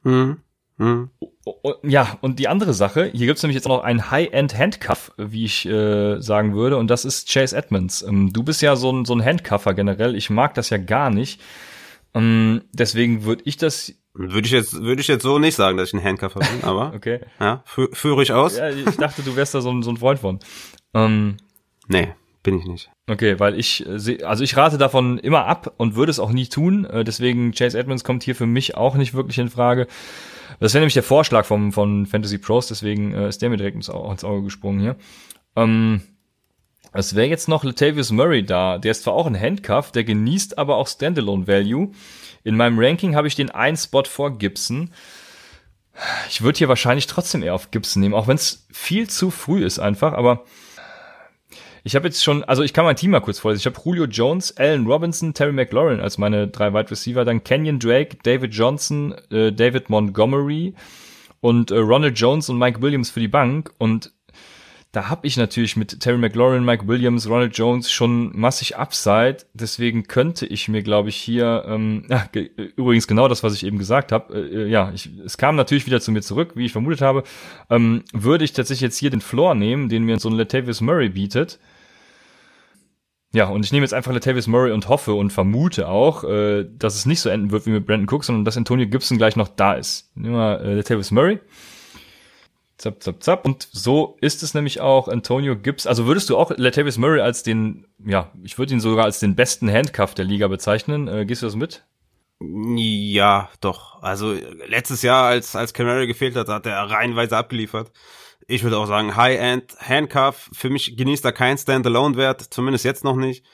Mhm. 0.05 0.39
Mhm. 0.77 1.11
Ja, 1.83 2.19
und 2.21 2.39
die 2.39 2.47
andere 2.47 2.73
Sache, 2.73 3.11
hier 3.13 3.27
gibt's 3.27 3.43
nämlich 3.43 3.57
jetzt 3.57 3.67
noch 3.67 3.83
einen 3.83 4.11
High-End-Handcuff, 4.11 5.13
wie 5.17 5.45
ich 5.45 5.67
äh, 5.67 6.21
sagen 6.21 6.55
würde, 6.55 6.77
und 6.77 6.89
das 6.89 7.05
ist 7.05 7.29
Chase 7.33 7.57
Edmonds. 7.57 8.03
Ähm, 8.03 8.33
du 8.33 8.43
bist 8.43 8.63
ja 8.63 8.77
so 8.77 8.93
ein, 8.93 9.05
so 9.05 9.15
ein 9.15 9.25
Handcuffer 9.25 9.75
generell, 9.75 10.15
ich 10.15 10.31
mag 10.31 10.55
das 10.55 10.71
ja 10.71 10.77
gar 10.79 11.11
nicht. 11.11 11.41
Ähm, 12.15 12.63
deswegen 12.73 13.25
würde 13.25 13.43
ich 13.45 13.57
das, 13.57 13.95
Würde 14.15 14.47
ich 14.47 14.53
jetzt, 14.53 14.75
würde 14.81 15.01
ich 15.01 15.09
jetzt 15.09 15.23
so 15.23 15.39
nicht 15.39 15.55
sagen, 15.55 15.77
dass 15.77 15.89
ich 15.89 15.95
ein 15.95 16.03
Handcuffer 16.05 16.41
bin, 16.41 16.63
aber 16.65 16.93
okay, 16.95 17.21
ja, 17.41 17.63
fü 17.67 17.89
führe 17.93 18.23
ich 18.23 18.33
aus? 18.33 18.57
ja, 18.57 18.71
ich 18.71 18.97
dachte, 18.97 19.23
du 19.23 19.37
wärst 19.37 19.55
da 19.55 19.61
so 19.61 19.71
ein, 19.71 19.83
so 19.83 19.91
ein 19.91 19.97
Freund 19.99 20.19
von. 20.19 20.39
Ähm, 20.95 21.37
Nee, 21.91 22.09
bin 22.43 22.59
ich 22.59 22.67
nicht. 22.67 22.91
Okay, 23.09 23.39
weil 23.41 23.59
ich 23.59 23.87
äh, 23.87 24.23
also 24.25 24.45
ich 24.45 24.57
rate 24.57 24.77
davon 24.79 25.19
immer 25.19 25.47
ab 25.47 25.73
und 25.79 25.97
würde 25.97 26.11
es 26.11 26.19
auch 26.19 26.33
nie 26.33 26.47
tun. 26.47 26.85
Äh, 26.85 27.03
Deswegen 27.05 27.53
Chase 27.53 27.79
Edmonds 27.79 28.05
kommt 28.05 28.23
hier 28.25 28.35
für 28.35 28.47
mich 28.47 28.77
auch 28.77 28.95
nicht 28.97 29.15
wirklich 29.15 29.39
in 29.39 29.49
Frage. 29.49 29.87
Das 30.61 30.75
wäre 30.75 30.81
nämlich 30.83 30.95
der 30.95 31.03
Vorschlag 31.03 31.45
vom 31.47 31.73
von 31.73 32.07
Fantasy 32.07 32.39
Pros, 32.39 32.69
deswegen 32.69 33.13
äh, 33.15 33.29
ist 33.29 33.41
der 33.43 33.49
mir 33.51 33.57
direkt 33.59 33.77
ins, 33.77 33.89
Au- 33.91 34.11
ins 34.11 34.25
Auge 34.25 34.43
gesprungen 34.45 34.81
hier. 34.81 34.97
Ähm, 35.57 36.01
es 36.93 37.15
wäre 37.15 37.29
jetzt 37.29 37.49
noch 37.49 37.65
Latavius 37.65 38.11
Murray 38.11 38.45
da. 38.45 38.79
Der 38.79 38.93
ist 38.93 39.03
zwar 39.03 39.15
auch 39.15 39.27
ein 39.27 39.39
Handcuff, 39.39 39.93
der 39.93 40.05
genießt 40.05 40.59
aber 40.59 40.77
auch 40.77 40.89
Standalone 40.89 41.47
Value. 41.47 41.91
In 42.45 42.57
meinem 42.57 42.79
Ranking 42.79 43.15
habe 43.15 43.29
ich 43.29 43.35
den 43.35 43.51
einen 43.51 43.77
Spot 43.77 44.05
vor 44.05 44.39
Gibson. 44.39 44.91
Ich 46.29 46.43
würde 46.43 46.59
hier 46.59 46.69
wahrscheinlich 46.69 47.07
trotzdem 47.07 47.43
eher 47.43 47.55
auf 47.55 47.71
Gibson 47.71 48.01
nehmen, 48.01 48.15
auch 48.15 48.29
wenn 48.29 48.37
es 48.37 48.67
viel 48.73 49.09
zu 49.09 49.31
früh 49.31 49.65
ist 49.65 49.79
einfach, 49.79 50.13
aber 50.13 50.45
ich 51.85 51.97
habe 51.97 52.07
jetzt 52.07 52.23
schon, 52.23 52.45
also 52.45 52.63
ich 52.63 52.73
kann 52.73 52.85
mein 52.85 52.97
Team 52.97 53.13
mal 53.13 53.21
kurz 53.21 53.39
vorlesen. 53.39 53.61
Ich 53.61 53.67
habe 53.67 53.83
Julio 53.85 54.05
Jones, 54.05 54.57
Allen 54.57 54.87
Robinson, 54.87 55.33
Terry 55.33 55.53
McLaurin 55.53 56.01
als 56.01 56.19
meine 56.19 56.49
drei 56.49 56.73
Wide 56.75 56.91
Receiver, 56.91 57.25
dann 57.25 57.43
Kenyon 57.43 57.79
Drake, 57.79 58.19
David 58.23 58.55
Johnson, 58.55 59.15
äh, 59.31 59.53
David 59.53 59.89
Montgomery 59.89 60.75
und 61.41 61.71
äh, 61.71 61.79
Ronald 61.79 62.19
Jones 62.19 62.49
und 62.51 62.59
Mike 62.59 62.83
Williams 62.83 63.11
für 63.11 63.21
die 63.21 63.29
Bank. 63.29 63.73
Und 63.79 64.13
da 64.93 65.11
habe 65.11 65.27
ich 65.27 65.37
natürlich 65.37 65.77
mit 65.77 66.01
Terry 66.01 66.17
McLaurin, 66.17 66.65
Mike 66.65 66.89
Williams, 66.89 67.29
Ronald 67.29 67.57
Jones 67.57 67.91
schon 67.91 68.35
massig 68.35 68.79
Upside. 68.79 69.39
Deswegen 69.53 70.05
könnte 70.05 70.47
ich 70.47 70.69
mir, 70.69 70.83
glaube 70.83 71.11
ich, 71.11 71.17
hier, 71.17 71.65
ähm, 71.67 72.07
ja, 72.09 72.27
ge 72.33 72.51
übrigens 72.77 73.07
genau 73.07 73.29
das, 73.29 73.43
was 73.43 73.53
ich 73.53 73.67
eben 73.67 73.79
gesagt 73.79 74.13
habe, 74.13 74.35
äh, 74.35 74.65
äh, 74.65 74.69
ja, 74.69 74.91
ich, 74.95 75.11
es 75.25 75.37
kam 75.37 75.57
natürlich 75.57 75.87
wieder 75.87 76.01
zu 76.01 76.11
mir 76.11 76.23
zurück, 76.23 76.53
wie 76.55 76.65
ich 76.65 76.73
vermutet 76.73 77.03
habe, 77.03 77.25
ähm, 77.69 78.03
würde 78.15 78.45
ich 78.45 78.55
tatsächlich 78.55 78.81
jetzt 78.81 78.97
hier 78.97 79.11
den 79.11 79.21
Floor 79.21 79.55
nehmen, 79.55 79.91
den 79.91 80.05
mir 80.05 80.19
so 80.19 80.31
ein 80.31 80.37
Latavius 80.37 80.81
Murray 80.81 81.11
bietet. 81.11 81.59
Ja, 83.35 83.49
und 83.49 83.63
ich 83.63 83.73
nehme 83.73 83.85
jetzt 83.85 83.93
einfach 83.93 84.13
Latavius 84.13 84.47
Murray 84.47 84.73
und 84.73 84.89
hoffe 84.89 85.13
und 85.13 85.35
vermute 85.35 85.89
auch, 85.89 86.25
äh, 86.25 86.65
dass 86.79 86.95
es 86.95 87.05
nicht 87.05 87.21
so 87.21 87.29
enden 87.29 87.51
wird 87.51 87.67
wie 87.67 87.71
mit 87.71 87.85
Brandon 87.85 88.09
Cook, 88.09 88.25
sondern 88.25 88.47
dass 88.47 88.57
Antonio 88.57 88.89
Gibson 88.89 89.19
gleich 89.19 89.37
noch 89.37 89.49
da 89.49 89.75
ist. 89.75 90.11
Nehmen 90.17 90.35
wir 90.35 90.63
äh, 90.63 90.75
Latavius 90.77 91.11
Murray. 91.11 91.41
Zap, 92.79 93.03
zap, 93.03 93.23
zap. 93.25 93.45
Und 93.45 93.69
so 93.73 94.17
ist 94.21 94.45
es 94.45 94.55
nämlich 94.55 94.81
auch 94.81 95.09
Antonio 95.09 95.57
Gibson. 95.57 95.91
Also 95.91 96.07
würdest 96.07 96.31
du 96.31 96.37
auch 96.37 96.53
Latavius 96.57 96.97
Murray 96.97 97.21
als 97.21 97.43
den, 97.43 97.89
ja, 98.05 98.31
ich 98.45 98.57
würde 98.57 98.73
ihn 98.73 98.81
sogar 98.81 99.05
als 99.05 99.19
den 99.19 99.35
besten 99.35 99.71
Handcuff 99.71 100.15
der 100.15 100.25
Liga 100.25 100.47
bezeichnen. 100.47 101.09
Äh, 101.09 101.27
gehst 101.27 101.43
du 101.43 101.47
das 101.47 101.57
mit? 101.57 101.85
Ja, 102.41 103.51
doch. 103.61 104.01
Also 104.01 104.33
letztes 104.69 105.03
Jahr, 105.03 105.27
als 105.27 105.57
als 105.57 105.75
Camaro 105.75 106.07
gefehlt 106.07 106.37
hat, 106.37 106.49
hat 106.49 106.67
er 106.67 106.89
reihenweise 106.89 107.37
abgeliefert. 107.37 107.91
Ich 108.47 108.63
würde 108.63 108.79
auch 108.79 108.87
sagen, 108.87 109.17
High-End 109.17 109.77
Handcuff. 109.81 110.49
Für 110.53 110.71
mich 110.71 110.97
genießt 110.97 111.25
er 111.25 111.33
keinen 111.33 111.59
Standalone-Wert, 111.59 112.43
zumindest 112.43 112.85
jetzt 112.85 113.03
noch 113.03 113.17
nicht. 113.17 113.45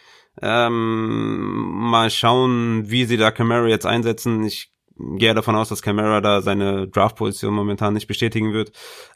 Ähm, 0.43 1.70
mal 1.91 2.11
schauen, 2.11 2.91
wie 2.91 3.07
sie 3.07 3.16
da 3.16 3.31
Camaro 3.31 3.66
jetzt 3.66 3.87
einsetzen. 3.87 4.45
Ich 4.45 4.74
gehe 4.97 5.34
davon 5.34 5.57
aus, 5.57 5.68
dass 5.68 5.82
Camara 5.82 6.20
da 6.20 6.40
seine 6.42 6.88
Draft-Position 6.88 7.55
momentan 7.55 7.95
nicht 7.95 8.07
bestätigen 8.07 8.53
wird. 8.53 8.72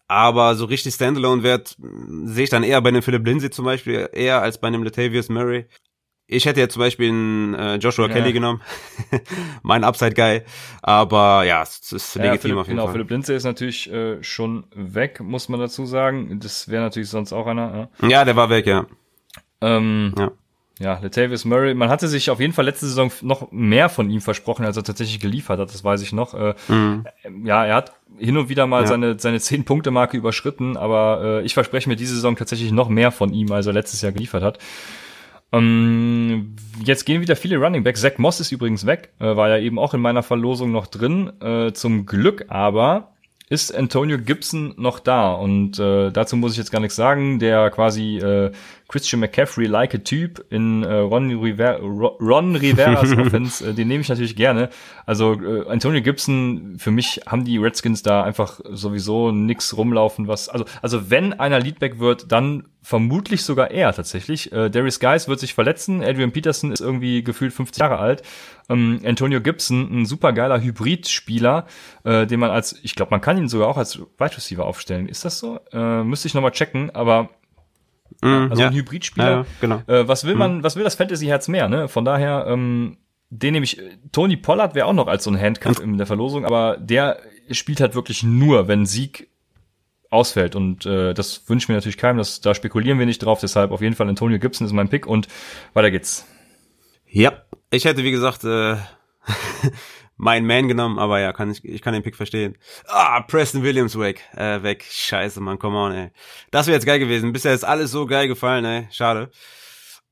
Aber 0.08 0.54
so 0.54 0.64
richtig 0.64 0.94
Standalone-Wert 0.94 1.76
mh, 1.78 2.32
sehe 2.32 2.44
ich 2.44 2.50
dann 2.50 2.62
eher 2.64 2.80
bei 2.80 2.88
einem 2.88 3.02
Philip 3.02 3.24
Lindsay 3.26 3.50
zum 3.50 3.64
Beispiel, 3.64 4.08
eher 4.12 4.42
als 4.42 4.58
bei 4.60 4.68
einem 4.68 4.82
Latavius 4.82 5.28
Murray. 5.28 5.66
Ich 6.30 6.44
hätte 6.44 6.60
jetzt 6.60 6.74
zum 6.74 6.80
Beispiel 6.80 7.08
einen 7.08 7.54
äh, 7.54 7.74
Joshua 7.76 8.06
Ja. 8.06 8.12
Kelly 8.12 8.34
genommen. 8.34 8.60
mein 9.62 9.82
Upside-Guy. 9.82 10.42
Aber 10.82 11.44
ja, 11.44 11.62
es 11.62 11.90
ist 11.90 12.16
Ja, 12.16 12.24
legitim 12.24 12.40
Philipp, 12.42 12.58
auf 12.58 12.66
jeden 12.66 12.76
genau, 12.76 12.84
Fall. 12.86 12.92
Philipp 12.92 13.10
Lindsay 13.10 13.34
ist 13.36 13.44
natürlich 13.44 13.90
äh, 13.90 14.22
schon 14.22 14.66
weg, 14.74 15.20
muss 15.20 15.48
man 15.48 15.58
dazu 15.58 15.86
sagen. 15.86 16.38
Das 16.40 16.68
wäre 16.68 16.82
natürlich 16.82 17.08
sonst 17.08 17.32
auch 17.32 17.46
einer. 17.46 17.90
Ja. 18.02 18.08
Ja, 18.08 18.24
der 18.26 18.36
war 18.36 18.50
weg, 18.50 18.66
ja. 18.66 18.86
Ähm, 19.62 20.14
Ja. 20.18 20.30
Ja, 20.80 20.98
Latavius 21.02 21.44
Murray, 21.44 21.74
man 21.74 21.88
hatte 21.88 22.06
sich 22.06 22.30
auf 22.30 22.38
jeden 22.38 22.52
Fall 22.52 22.64
letzte 22.64 22.86
Saison 22.86 23.10
noch 23.22 23.50
mehr 23.50 23.88
von 23.88 24.10
ihm 24.10 24.20
versprochen, 24.20 24.64
als 24.64 24.76
er 24.76 24.84
tatsächlich 24.84 25.18
geliefert 25.18 25.58
hat, 25.58 25.68
das 25.70 25.82
weiß 25.82 26.02
ich 26.02 26.12
noch. 26.12 26.34
Äh, 26.34 26.54
Mhm. 26.68 27.04
Ja, 27.44 27.64
er 27.64 27.74
hat 27.74 27.92
hin 28.18 28.36
und 28.36 28.48
wieder 28.48 28.66
mal 28.68 28.82
Ja. 28.82 28.86
seine, 28.86 29.18
seine 29.18 29.38
10-Punkte-Marke 29.38 30.16
überschritten, 30.16 30.76
aber 30.76 31.40
äh, 31.40 31.42
ich 31.44 31.54
verspreche 31.54 31.88
mir 31.88 31.96
diese 31.96 32.14
Saison 32.14 32.36
tatsächlich 32.36 32.70
noch 32.70 32.88
mehr 32.88 33.10
von 33.10 33.32
ihm, 33.32 33.50
als 33.50 33.66
er 33.66 33.72
letztes 33.72 34.02
Jahr 34.02 34.12
geliefert 34.12 34.42
hat. 34.44 34.58
Ähm, 35.50 36.54
jetzt 36.84 37.04
gehen 37.06 37.20
wieder 37.22 37.34
viele 37.36 37.56
Running 37.56 37.82
Backs. 37.82 38.00
Zach 38.02 38.18
Moss 38.18 38.38
ist 38.40 38.52
übrigens 38.52 38.86
weg, 38.86 39.10
äh, 39.18 39.34
war 39.36 39.48
ja 39.48 39.58
eben 39.58 39.78
auch 39.78 39.94
in 39.94 40.00
meiner 40.00 40.22
Verlosung 40.22 40.72
noch 40.72 40.86
drin. 40.86 41.32
Äh, 41.40 41.72
zum 41.72 42.06
Glück 42.06 42.44
aber 42.48 43.12
ist 43.50 43.74
Antonio 43.74 44.18
Gibson 44.18 44.74
noch 44.76 44.98
da 45.00 45.32
und 45.32 45.78
äh, 45.78 46.10
dazu 46.10 46.36
muss 46.36 46.52
ich 46.52 46.58
jetzt 46.58 46.70
gar 46.70 46.80
nichts 46.80 46.96
sagen. 46.96 47.38
Der 47.38 47.70
quasi 47.70 48.18
äh, 48.18 48.52
Christian 48.88 49.20
McCaffrey-like 49.20 50.04
Typ 50.04 50.44
in 50.50 50.82
äh, 50.82 50.92
Ron, 50.94 51.30
River 51.30 51.78
Ron 51.80 52.56
Riveras 52.56 53.12
Offense, 53.18 53.68
äh, 53.68 53.74
den 53.74 53.88
nehme 53.88 54.02
ich 54.02 54.08
natürlich 54.08 54.36
gerne. 54.36 54.68
Also 55.06 55.34
äh, 55.34 55.66
Antonio 55.68 56.02
Gibson, 56.02 56.76
für 56.78 56.90
mich 56.90 57.20
haben 57.26 57.44
die 57.44 57.58
Redskins 57.58 58.02
da 58.02 58.22
einfach 58.22 58.60
sowieso 58.70 59.30
nix 59.30 59.76
rumlaufen, 59.76 60.28
was 60.28 60.48
also 60.48 60.64
also 60.82 61.10
wenn 61.10 61.32
einer 61.32 61.60
Leadback 61.60 61.98
wird, 61.98 62.30
dann 62.32 62.64
vermutlich 62.82 63.42
sogar 63.42 63.70
er 63.70 63.92
tatsächlich. 63.92 64.52
Äh, 64.52 64.70
Darius 64.70 65.00
Guys 65.00 65.28
wird 65.28 65.40
sich 65.40 65.52
verletzen, 65.52 66.02
Adrian 66.02 66.32
Peterson 66.32 66.72
ist 66.72 66.80
irgendwie 66.80 67.22
gefühlt 67.22 67.52
50 67.52 67.80
Jahre 67.80 67.98
alt. 67.98 68.22
Ähm, 68.68 69.00
Antonio 69.04 69.40
Gibson, 69.40 70.00
ein 70.02 70.06
supergeiler 70.06 70.60
Hybrid-Spieler, 70.60 71.66
äh, 72.04 72.26
den 72.26 72.40
man 72.40 72.50
als, 72.50 72.78
ich 72.82 72.94
glaube, 72.94 73.10
man 73.10 73.20
kann 73.20 73.38
ihn 73.38 73.48
sogar 73.48 73.68
auch 73.68 73.76
als 73.76 73.98
Wide 73.98 74.36
Receiver 74.36 74.64
aufstellen. 74.64 75.08
Ist 75.08 75.24
das 75.24 75.38
so? 75.38 75.60
Äh, 75.72 76.04
müsste 76.04 76.28
ich 76.28 76.34
nochmal 76.34 76.52
checken, 76.52 76.90
aber 76.94 77.30
Mhm, 78.22 78.48
also 78.50 78.62
ja. 78.62 78.68
ein 78.68 78.74
Hybridspieler. 78.74 79.30
Ja, 79.30 79.46
genau. 79.60 79.82
Äh, 79.86 80.08
was 80.08 80.24
will 80.24 80.34
man, 80.34 80.62
was 80.62 80.76
will 80.76 80.84
das 80.84 80.94
Fantasy-Herz 80.94 81.48
mehr, 81.48 81.68
ne? 81.68 81.88
Von 81.88 82.04
daher, 82.04 82.46
ähm, 82.48 82.98
den 83.30 83.52
nehme 83.52 83.64
ich, 83.64 83.80
Tony 84.12 84.36
Pollard 84.36 84.74
wäre 84.74 84.86
auch 84.86 84.94
noch 84.94 85.06
als 85.06 85.24
so 85.24 85.30
ein 85.30 85.40
Handcuff 85.40 85.80
in 85.80 85.98
der 85.98 86.06
Verlosung, 86.06 86.44
aber 86.44 86.78
der 86.78 87.20
spielt 87.50 87.80
halt 87.80 87.94
wirklich 87.94 88.22
nur, 88.22 88.66
wenn 88.68 88.86
Sieg 88.86 89.28
ausfällt 90.10 90.56
und 90.56 90.86
äh, 90.86 91.12
das 91.12 91.48
wünsche 91.48 91.64
ich 91.64 91.68
mir 91.68 91.74
natürlich 91.74 91.98
keinem, 91.98 92.16
das, 92.16 92.40
da 92.40 92.54
spekulieren 92.54 92.98
wir 92.98 93.04
nicht 93.04 93.18
drauf, 93.18 93.40
deshalb 93.40 93.70
auf 93.70 93.82
jeden 93.82 93.94
Fall 93.94 94.08
Antonio 94.08 94.38
Gibson 94.38 94.66
ist 94.66 94.72
mein 94.72 94.88
Pick 94.88 95.06
und 95.06 95.28
weiter 95.74 95.90
geht's. 95.90 96.26
Ja, 97.10 97.32
ich 97.70 97.84
hätte 97.84 98.04
wie 98.04 98.10
gesagt 98.10 98.44
äh, 98.44 98.76
meinen 100.16 100.46
Man 100.46 100.68
genommen, 100.68 100.98
aber 100.98 101.20
ja, 101.20 101.32
kann 101.32 101.50
ich, 101.50 101.64
ich 101.64 101.82
kann 101.82 101.94
den 101.94 102.02
Pick 102.02 102.16
verstehen. 102.16 102.56
Ah, 102.86 103.20
Preston 103.22 103.62
Williams 103.62 103.98
weg, 103.98 104.22
äh, 104.36 104.62
weg. 104.62 104.84
Scheiße, 104.88 105.40
Mann, 105.40 105.58
come 105.58 105.76
on, 105.76 105.92
ey. 105.92 106.10
Das 106.50 106.66
wäre 106.66 106.76
jetzt 106.76 106.86
geil 106.86 106.98
gewesen. 106.98 107.32
Bisher 107.32 107.54
ist 107.54 107.64
alles 107.64 107.90
so 107.90 108.06
geil 108.06 108.28
gefallen, 108.28 108.64
ey. 108.64 108.88
Schade. 108.90 109.30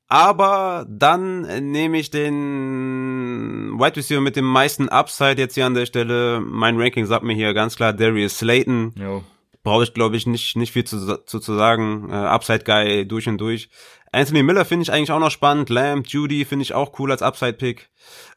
Aber 0.08 0.86
dann 0.88 1.42
nehme 1.72 1.98
ich 1.98 2.10
den 2.10 3.72
Wide 3.76 3.96
Receiver 3.96 4.20
mit 4.20 4.36
dem 4.36 4.44
meisten 4.44 4.88
Upside 4.88 5.40
jetzt 5.40 5.54
hier 5.54 5.66
an 5.66 5.74
der 5.74 5.86
Stelle. 5.86 6.40
Mein 6.40 6.80
Ranking 6.80 7.06
sagt 7.06 7.24
mir 7.24 7.34
hier 7.34 7.54
ganz 7.54 7.74
klar 7.74 7.92
Darius 7.92 8.38
Slayton. 8.38 8.94
Jo. 8.96 9.24
Brauche 9.66 9.82
ich, 9.82 9.92
glaube 9.92 10.16
ich, 10.16 10.28
nicht, 10.28 10.54
nicht 10.54 10.72
viel 10.72 10.84
zu, 10.84 11.24
zu, 11.24 11.40
zu 11.40 11.54
sagen. 11.56 12.08
Äh, 12.08 12.14
Upside 12.14 12.62
Guy 12.64 13.04
durch 13.04 13.28
und 13.28 13.38
durch. 13.38 13.68
Anthony 14.12 14.44
Miller 14.44 14.64
finde 14.64 14.84
ich 14.84 14.92
eigentlich 14.92 15.10
auch 15.10 15.18
noch 15.18 15.32
spannend. 15.32 15.70
Lamb, 15.70 16.06
Judy 16.06 16.44
finde 16.44 16.62
ich 16.62 16.72
auch 16.72 16.96
cool 17.00 17.10
als 17.10 17.20
Upside-Pick. 17.20 17.90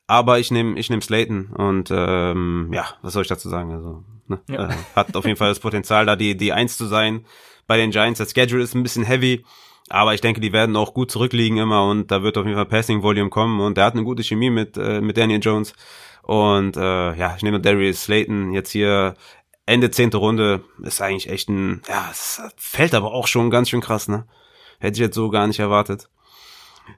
Aber 0.08 0.40
ich 0.40 0.50
nehme 0.50 0.80
ich 0.80 0.90
nehm 0.90 1.04
Slayton 1.04 1.52
und 1.56 1.92
ähm, 1.92 2.72
ja, 2.74 2.86
was 3.04 3.14
soll 3.14 3.22
ich 3.22 3.28
dazu 3.28 3.48
sagen? 3.48 3.72
Also, 3.72 4.04
ne? 4.26 4.40
ja. 4.50 4.70
äh, 4.70 4.74
hat 4.96 5.16
auf 5.16 5.26
jeden 5.26 5.38
Fall 5.38 5.50
das 5.50 5.60
Potenzial, 5.60 6.08
da 6.08 6.16
die, 6.16 6.36
die 6.36 6.52
Eins 6.52 6.78
zu 6.78 6.88
sein 6.88 7.26
bei 7.68 7.78
den 7.78 7.92
Giants. 7.92 8.18
Der 8.18 8.26
Schedule 8.26 8.64
ist 8.64 8.74
ein 8.74 8.82
bisschen 8.82 9.04
heavy, 9.04 9.46
aber 9.88 10.16
ich 10.16 10.22
denke, 10.22 10.42
die 10.42 10.52
werden 10.52 10.76
auch 10.76 10.96
gut 10.96 11.12
zurückliegen 11.12 11.60
immer 11.60 11.86
und 11.86 12.10
da 12.10 12.24
wird 12.24 12.40
auf 12.40 12.46
jeden 12.46 12.58
Fall 12.58 12.66
Passing 12.66 13.04
Volume 13.04 13.30
kommen 13.30 13.62
und 13.62 13.78
der 13.78 13.86
hat 13.86 13.94
eine 13.94 14.04
gute 14.04 14.24
Chemie 14.24 14.50
mit, 14.50 14.78
äh, 14.78 15.00
mit 15.00 15.16
Daniel 15.16 15.42
Jones. 15.44 15.76
Und 16.24 16.76
äh, 16.76 17.16
ja, 17.16 17.36
ich 17.36 17.44
nehme 17.44 17.60
Darius 17.60 18.04
Slayton 18.04 18.52
jetzt 18.52 18.72
hier 18.72 19.14
Ende 19.70 19.92
zehnte 19.92 20.18
Runde. 20.18 20.64
Ist 20.82 21.02
eigentlich 21.02 21.30
echt 21.30 21.50
ein, 21.50 21.82
ja, 21.88 22.10
es 22.12 22.42
fällt 22.58 22.94
aber 22.94 23.14
auch 23.14 23.28
schon 23.28 23.50
ganz 23.50 23.70
schön 23.70 23.82
krass, 23.82 24.08
ne? 24.08 24.26
Hätte 24.80 24.96
ich 24.96 25.00
jetzt 25.00 25.16
so 25.16 25.30
gar 25.30 25.48
nicht 25.48 25.60
erwartet. 25.60 26.10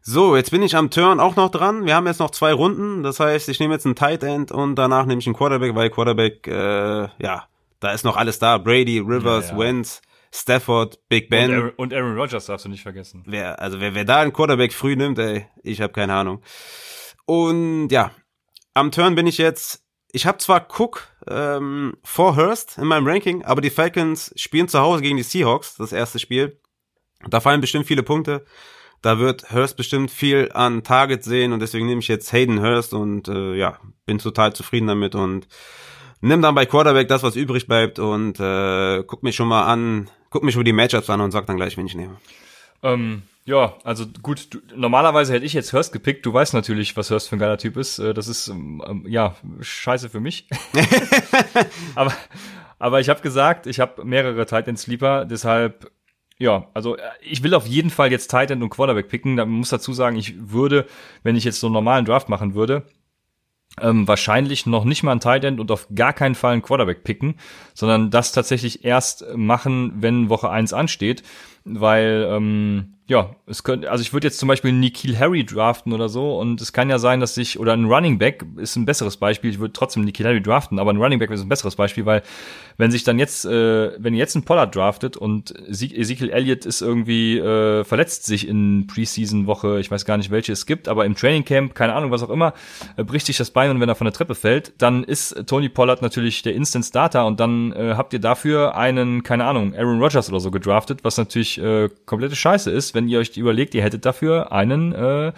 So, 0.01 0.35
jetzt 0.37 0.51
bin 0.51 0.63
ich 0.63 0.75
am 0.75 0.89
Turn 0.89 1.19
auch 1.19 1.35
noch 1.35 1.51
dran. 1.51 1.85
Wir 1.85 1.95
haben 1.95 2.07
jetzt 2.07 2.19
noch 2.19 2.31
zwei 2.31 2.53
Runden. 2.53 3.03
Das 3.03 3.19
heißt, 3.19 3.49
ich 3.49 3.59
nehme 3.59 3.73
jetzt 3.73 3.85
einen 3.85 3.95
Tight 3.95 4.23
End 4.23 4.51
und 4.51 4.75
danach 4.75 5.05
nehme 5.05 5.19
ich 5.19 5.27
einen 5.27 5.35
Quarterback, 5.35 5.75
weil 5.75 5.89
Quarterback, 5.89 6.47
äh, 6.47 7.09
ja, 7.21 7.47
da 7.81 7.91
ist 7.91 8.05
noch 8.05 8.15
alles 8.15 8.39
da. 8.39 8.57
Brady, 8.57 8.99
Rivers, 8.99 9.49
ja, 9.49 9.53
ja. 9.53 9.59
Wentz, 9.59 10.01
Stafford, 10.33 10.99
Big 11.09 11.29
Ben. 11.29 11.51
Und 11.51 11.57
Aaron, 11.57 11.71
und 11.75 11.93
Aaron 11.93 12.17
Rodgers 12.17 12.45
darfst 12.45 12.65
du 12.65 12.69
nicht 12.69 12.83
vergessen. 12.83 13.23
Wer, 13.25 13.59
also 13.59 13.81
wer, 13.81 13.93
wer 13.93 14.05
da 14.05 14.21
einen 14.21 14.31
Quarterback 14.31 14.71
früh 14.71 14.95
nimmt, 14.95 15.19
ey, 15.19 15.45
ich 15.63 15.81
habe 15.81 15.91
keine 15.91 16.13
Ahnung. 16.13 16.41
Und 17.25 17.89
ja, 17.89 18.11
am 18.73 18.91
Turn 18.91 19.15
bin 19.15 19.27
ich 19.27 19.37
jetzt. 19.37 19.80
Ich 20.13 20.25
habe 20.25 20.37
zwar 20.39 20.67
Cook 20.77 21.07
ähm, 21.27 21.97
vor 22.03 22.35
Hurst 22.35 22.77
in 22.77 22.85
meinem 22.85 23.07
Ranking, 23.07 23.43
aber 23.43 23.61
die 23.61 23.69
Falcons 23.69 24.33
spielen 24.35 24.67
zu 24.67 24.79
Hause 24.79 25.01
gegen 25.01 25.17
die 25.17 25.23
Seahawks, 25.23 25.75
das 25.75 25.93
erste 25.93 26.19
Spiel. 26.19 26.59
Da 27.27 27.39
fallen 27.39 27.61
bestimmt 27.61 27.85
viele 27.85 28.03
Punkte. 28.03 28.45
Da 29.01 29.19
wird 29.19 29.51
Hurst 29.51 29.77
bestimmt 29.77 30.11
viel 30.11 30.51
an 30.53 30.83
Target 30.83 31.23
sehen 31.23 31.53
und 31.53 31.59
deswegen 31.59 31.87
nehme 31.87 32.01
ich 32.01 32.07
jetzt 32.07 32.31
Hayden 32.33 32.61
Hurst 32.61 32.93
und 32.93 33.27
äh, 33.27 33.55
ja, 33.55 33.79
bin 34.05 34.19
total 34.19 34.53
zufrieden 34.53 34.87
damit 34.87 35.15
und 35.15 35.47
nimm 36.21 36.41
dann 36.41 36.55
bei 36.55 36.65
Quarterback 36.65 37.07
das, 37.07 37.23
was 37.23 37.35
übrig 37.35 37.67
bleibt 37.67 37.97
und 37.97 38.39
äh, 38.39 39.03
guck 39.03 39.23
mich 39.23 39.35
schon 39.35 39.47
mal 39.47 39.65
an, 39.65 40.09
guck 40.29 40.43
mich 40.43 40.55
über 40.55 40.63
die 40.63 40.73
Matchups 40.73 41.09
an 41.09 41.21
und 41.21 41.31
sag 41.31 41.47
dann 41.47 41.57
gleich, 41.57 41.77
wen 41.77 41.87
ich 41.87 41.95
nehme. 41.95 42.17
Ähm, 42.83 43.23
ja, 43.45 43.75
also 43.83 44.05
gut, 44.21 44.53
du, 44.53 44.59
normalerweise 44.75 45.33
hätte 45.33 45.45
ich 45.45 45.53
jetzt 45.53 45.73
Hurst 45.73 45.93
gepickt. 45.93 46.25
Du 46.25 46.33
weißt 46.33 46.53
natürlich, 46.53 46.95
was 46.95 47.09
Hurst 47.09 47.29
für 47.29 47.37
ein 47.37 47.39
geiler 47.39 47.57
Typ 47.57 47.77
ist. 47.77 47.99
Äh, 47.99 48.13
das 48.13 48.27
ist, 48.27 48.47
ähm, 48.47 48.83
ähm 48.87 49.05
ja, 49.07 49.35
scheiße 49.59 50.09
für 50.09 50.19
mich. 50.19 50.47
aber, 51.95 52.13
aber 52.77 52.99
ich 52.99 53.09
habe 53.09 53.21
gesagt, 53.21 53.65
ich 53.65 53.79
habe 53.79 54.05
mehrere 54.05 54.45
Titan 54.45 54.77
Sleeper, 54.77 55.25
deshalb 55.25 55.91
ja, 56.41 56.67
also 56.73 56.97
äh, 56.97 57.01
ich 57.21 57.43
will 57.43 57.53
auf 57.53 57.67
jeden 57.67 57.91
Fall 57.91 58.11
jetzt 58.11 58.29
Tight 58.31 58.49
End 58.49 58.63
und 58.63 58.71
Quarterback 58.71 59.09
picken. 59.09 59.37
Da 59.37 59.45
muss 59.45 59.69
dazu 59.69 59.93
sagen, 59.93 60.15
ich 60.17 60.51
würde, 60.51 60.87
wenn 61.23 61.35
ich 61.35 61.43
jetzt 61.43 61.59
so 61.59 61.67
einen 61.67 61.75
normalen 61.75 62.05
Draft 62.05 62.29
machen 62.29 62.55
würde, 62.55 62.83
ähm, 63.79 64.07
wahrscheinlich 64.07 64.65
noch 64.65 64.83
nicht 64.83 65.03
mal 65.03 65.13
ein 65.13 65.19
Tight 65.19 65.43
End 65.43 65.59
und 65.59 65.71
auf 65.71 65.87
gar 65.93 66.13
keinen 66.13 66.35
Fall 66.35 66.53
einen 66.53 66.63
Quarterback 66.63 67.03
picken, 67.03 67.35
sondern 67.73 68.09
das 68.09 68.31
tatsächlich 68.31 68.83
erst 68.83 69.25
machen, 69.35 69.93
wenn 70.01 70.29
Woche 70.29 70.49
eins 70.49 70.73
ansteht, 70.73 71.23
weil 71.63 72.27
ähm, 72.29 72.95
ja, 73.11 73.35
es 73.45 73.63
könnte, 73.63 73.91
also 73.91 74.01
ich 74.01 74.13
würde 74.13 74.27
jetzt 74.27 74.39
zum 74.39 74.47
Beispiel 74.47 74.71
Nikhil 74.71 75.19
Harry 75.19 75.45
draften 75.45 75.91
oder 75.91 76.07
so 76.07 76.39
und 76.39 76.61
es 76.61 76.71
kann 76.71 76.89
ja 76.89 76.97
sein, 76.97 77.19
dass 77.19 77.35
sich, 77.35 77.59
oder 77.59 77.73
ein 77.73 77.83
Running 77.83 78.17
Back 78.19 78.45
ist 78.55 78.77
ein 78.77 78.85
besseres 78.85 79.17
Beispiel, 79.17 79.49
ich 79.49 79.59
würde 79.59 79.73
trotzdem 79.73 80.05
Nikhil 80.05 80.25
Harry 80.25 80.41
draften, 80.41 80.79
aber 80.79 80.93
ein 80.93 80.97
Running 80.97 81.19
Back 81.19 81.29
ist 81.29 81.41
ein 81.41 81.49
besseres 81.49 81.75
Beispiel, 81.75 82.05
weil 82.05 82.23
wenn 82.77 82.89
sich 82.89 83.03
dann 83.03 83.19
jetzt, 83.19 83.43
äh, 83.43 84.01
wenn 84.01 84.13
ihr 84.13 84.19
jetzt 84.19 84.35
ein 84.35 84.43
Pollard 84.43 84.73
draftet 84.73 85.17
und 85.17 85.53
Ezekiel 85.67 86.29
Elliott 86.29 86.65
ist 86.65 86.81
irgendwie, 86.81 87.37
äh, 87.37 87.83
verletzt 87.83 88.25
sich 88.25 88.47
in 88.47 88.87
Preseason-Woche, 88.87 89.81
ich 89.81 89.91
weiß 89.91 90.05
gar 90.05 90.15
nicht, 90.15 90.31
welche 90.31 90.53
es 90.53 90.65
gibt, 90.65 90.87
aber 90.87 91.03
im 91.05 91.15
Training 91.15 91.43
Camp, 91.43 91.75
keine 91.75 91.93
Ahnung, 91.95 92.11
was 92.11 92.23
auch 92.23 92.29
immer, 92.29 92.53
äh, 92.95 93.03
bricht 93.03 93.25
sich 93.25 93.35
das 93.35 93.51
Bein 93.51 93.71
und 93.71 93.81
wenn 93.81 93.89
er 93.89 93.95
von 93.95 94.05
der 94.05 94.13
Treppe 94.13 94.35
fällt, 94.35 94.71
dann 94.77 95.03
ist 95.03 95.47
Tony 95.47 95.67
Pollard 95.67 96.01
natürlich 96.01 96.43
der 96.43 96.55
Instant 96.55 96.85
Starter 96.85 97.25
und 97.25 97.41
dann 97.41 97.73
äh, 97.73 97.95
habt 97.97 98.13
ihr 98.13 98.19
dafür 98.19 98.77
einen, 98.77 99.21
keine 99.23 99.43
Ahnung, 99.43 99.75
Aaron 99.75 100.01
Rodgers 100.01 100.29
oder 100.29 100.39
so 100.39 100.49
gedraftet, 100.49 101.03
was 101.03 101.17
natürlich 101.17 101.61
äh, 101.61 101.89
komplette 102.05 102.37
Scheiße 102.37 102.71
ist, 102.71 102.95
wenn 102.95 103.00
ihr 103.07 103.19
euch 103.19 103.37
überlegt, 103.37 103.73
ihr 103.75 103.83
hättet 103.83 104.05
dafür 104.05 104.51
einen 104.51 104.93
äh, 104.93 105.33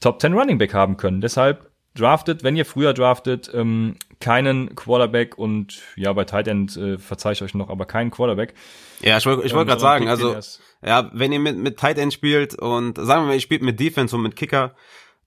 Top 0.00 0.20
10 0.20 0.34
Running 0.34 0.58
Back 0.58 0.74
haben 0.74 0.96
können. 0.96 1.20
Deshalb 1.20 1.70
draftet, 1.94 2.44
wenn 2.44 2.56
ihr 2.56 2.66
früher 2.66 2.92
draftet, 2.92 3.50
ähm, 3.52 3.96
keinen 4.20 4.74
Quarterback 4.74 5.38
und 5.38 5.80
ja, 5.96 6.12
bei 6.12 6.24
Tight 6.24 6.48
End 6.48 6.76
äh, 6.76 6.98
verzeih 6.98 7.32
ich 7.32 7.42
euch 7.42 7.54
noch, 7.54 7.70
aber 7.70 7.86
keinen 7.86 8.10
Quarterback. 8.10 8.54
Ja, 9.00 9.18
ich 9.18 9.26
wollte 9.26 9.46
ich 9.46 9.54
wollt 9.54 9.62
ähm, 9.62 9.68
gerade 9.68 9.80
sagen, 9.80 10.08
also 10.08 10.36
ja, 10.84 11.10
wenn 11.12 11.32
ihr 11.32 11.40
mit, 11.40 11.56
mit 11.56 11.78
Tight 11.78 11.98
End 11.98 12.12
spielt 12.12 12.54
und 12.54 12.96
sagen 12.96 13.22
wir 13.22 13.28
mal, 13.28 13.34
ihr 13.34 13.40
spielt 13.40 13.62
mit 13.62 13.80
Defense 13.80 14.14
und 14.14 14.22
mit 14.22 14.36
Kicker, 14.36 14.74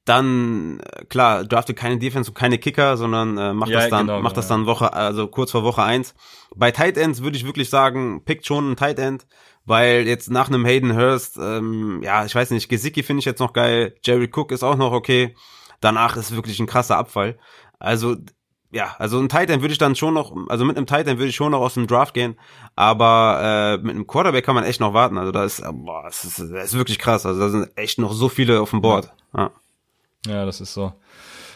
dann 0.05 0.79
äh, 0.79 1.05
klar, 1.05 1.43
draftet 1.43 1.77
keine 1.77 1.97
Defense 1.97 2.31
und 2.31 2.35
keine 2.35 2.57
Kicker, 2.57 2.97
sondern 2.97 3.37
äh, 3.37 3.53
macht 3.53 3.69
ja, 3.69 3.81
das 3.81 3.89
dann 3.89 4.07
genau, 4.07 4.21
macht 4.21 4.33
genau, 4.33 4.41
das 4.41 4.47
dann 4.47 4.65
Woche 4.65 4.93
also 4.93 5.27
kurz 5.27 5.51
vor 5.51 5.63
Woche 5.63 5.83
eins. 5.83 6.15
Bei 6.55 6.71
Tight 6.71 6.97
Ends 6.97 7.21
würde 7.21 7.37
ich 7.37 7.45
wirklich 7.45 7.69
sagen, 7.69 8.23
pickt 8.25 8.45
schon 8.45 8.65
einen 8.65 8.75
Tight 8.75 8.99
End, 8.99 9.27
weil 9.69 10.07
jetzt 10.07 10.31
nach 10.31 10.47
einem 10.47 10.65
Hayden 10.65 10.97
Hurst, 10.97 11.37
ähm, 11.37 12.01
ja, 12.01 12.25
ich 12.25 12.33
weiß 12.33 12.49
nicht, 12.49 12.69
Gesicki 12.69 13.03
finde 13.03 13.19
ich 13.19 13.25
jetzt 13.25 13.39
noch 13.39 13.53
geil, 13.53 13.95
Jerry 14.03 14.27
Cook 14.33 14.51
ist 14.51 14.63
auch 14.63 14.75
noch 14.75 14.91
okay. 14.91 15.35
Danach 15.79 16.17
ist 16.17 16.35
wirklich 16.35 16.59
ein 16.59 16.65
krasser 16.65 16.97
Abfall. 16.97 17.37
Also 17.77 18.15
ja, 18.71 18.95
also 18.97 19.19
ein 19.19 19.29
Tight 19.29 19.51
End 19.51 19.61
würde 19.61 19.71
ich 19.71 19.77
dann 19.77 19.95
schon 19.95 20.15
noch, 20.15 20.35
also 20.49 20.65
mit 20.65 20.75
einem 20.75 20.87
Tight 20.87 21.07
End 21.07 21.19
würde 21.19 21.29
ich 21.29 21.35
schon 21.35 21.51
noch 21.51 21.61
aus 21.61 21.75
dem 21.75 21.85
Draft 21.85 22.15
gehen, 22.15 22.37
aber 22.75 23.39
äh, 23.41 23.77
mit 23.77 23.95
einem 23.95 24.07
Quarterback 24.07 24.43
kann 24.43 24.55
man 24.55 24.63
echt 24.63 24.79
noch 24.79 24.93
warten. 24.95 25.19
Also 25.19 25.31
da 25.31 25.43
ist, 25.43 25.63
boah, 25.71 26.03
das 26.03 26.25
ist, 26.25 26.39
das 26.39 26.49
ist 26.49 26.73
wirklich 26.73 26.97
krass. 26.97 27.27
Also 27.27 27.39
da 27.39 27.49
sind 27.49 27.69
echt 27.75 27.99
noch 27.99 28.13
so 28.13 28.27
viele 28.27 28.61
auf 28.61 28.71
dem 28.71 28.81
Board. 28.81 29.13
Ja, 29.35 29.51
ja 30.25 30.45
das 30.45 30.61
ist 30.61 30.73
so. 30.73 30.93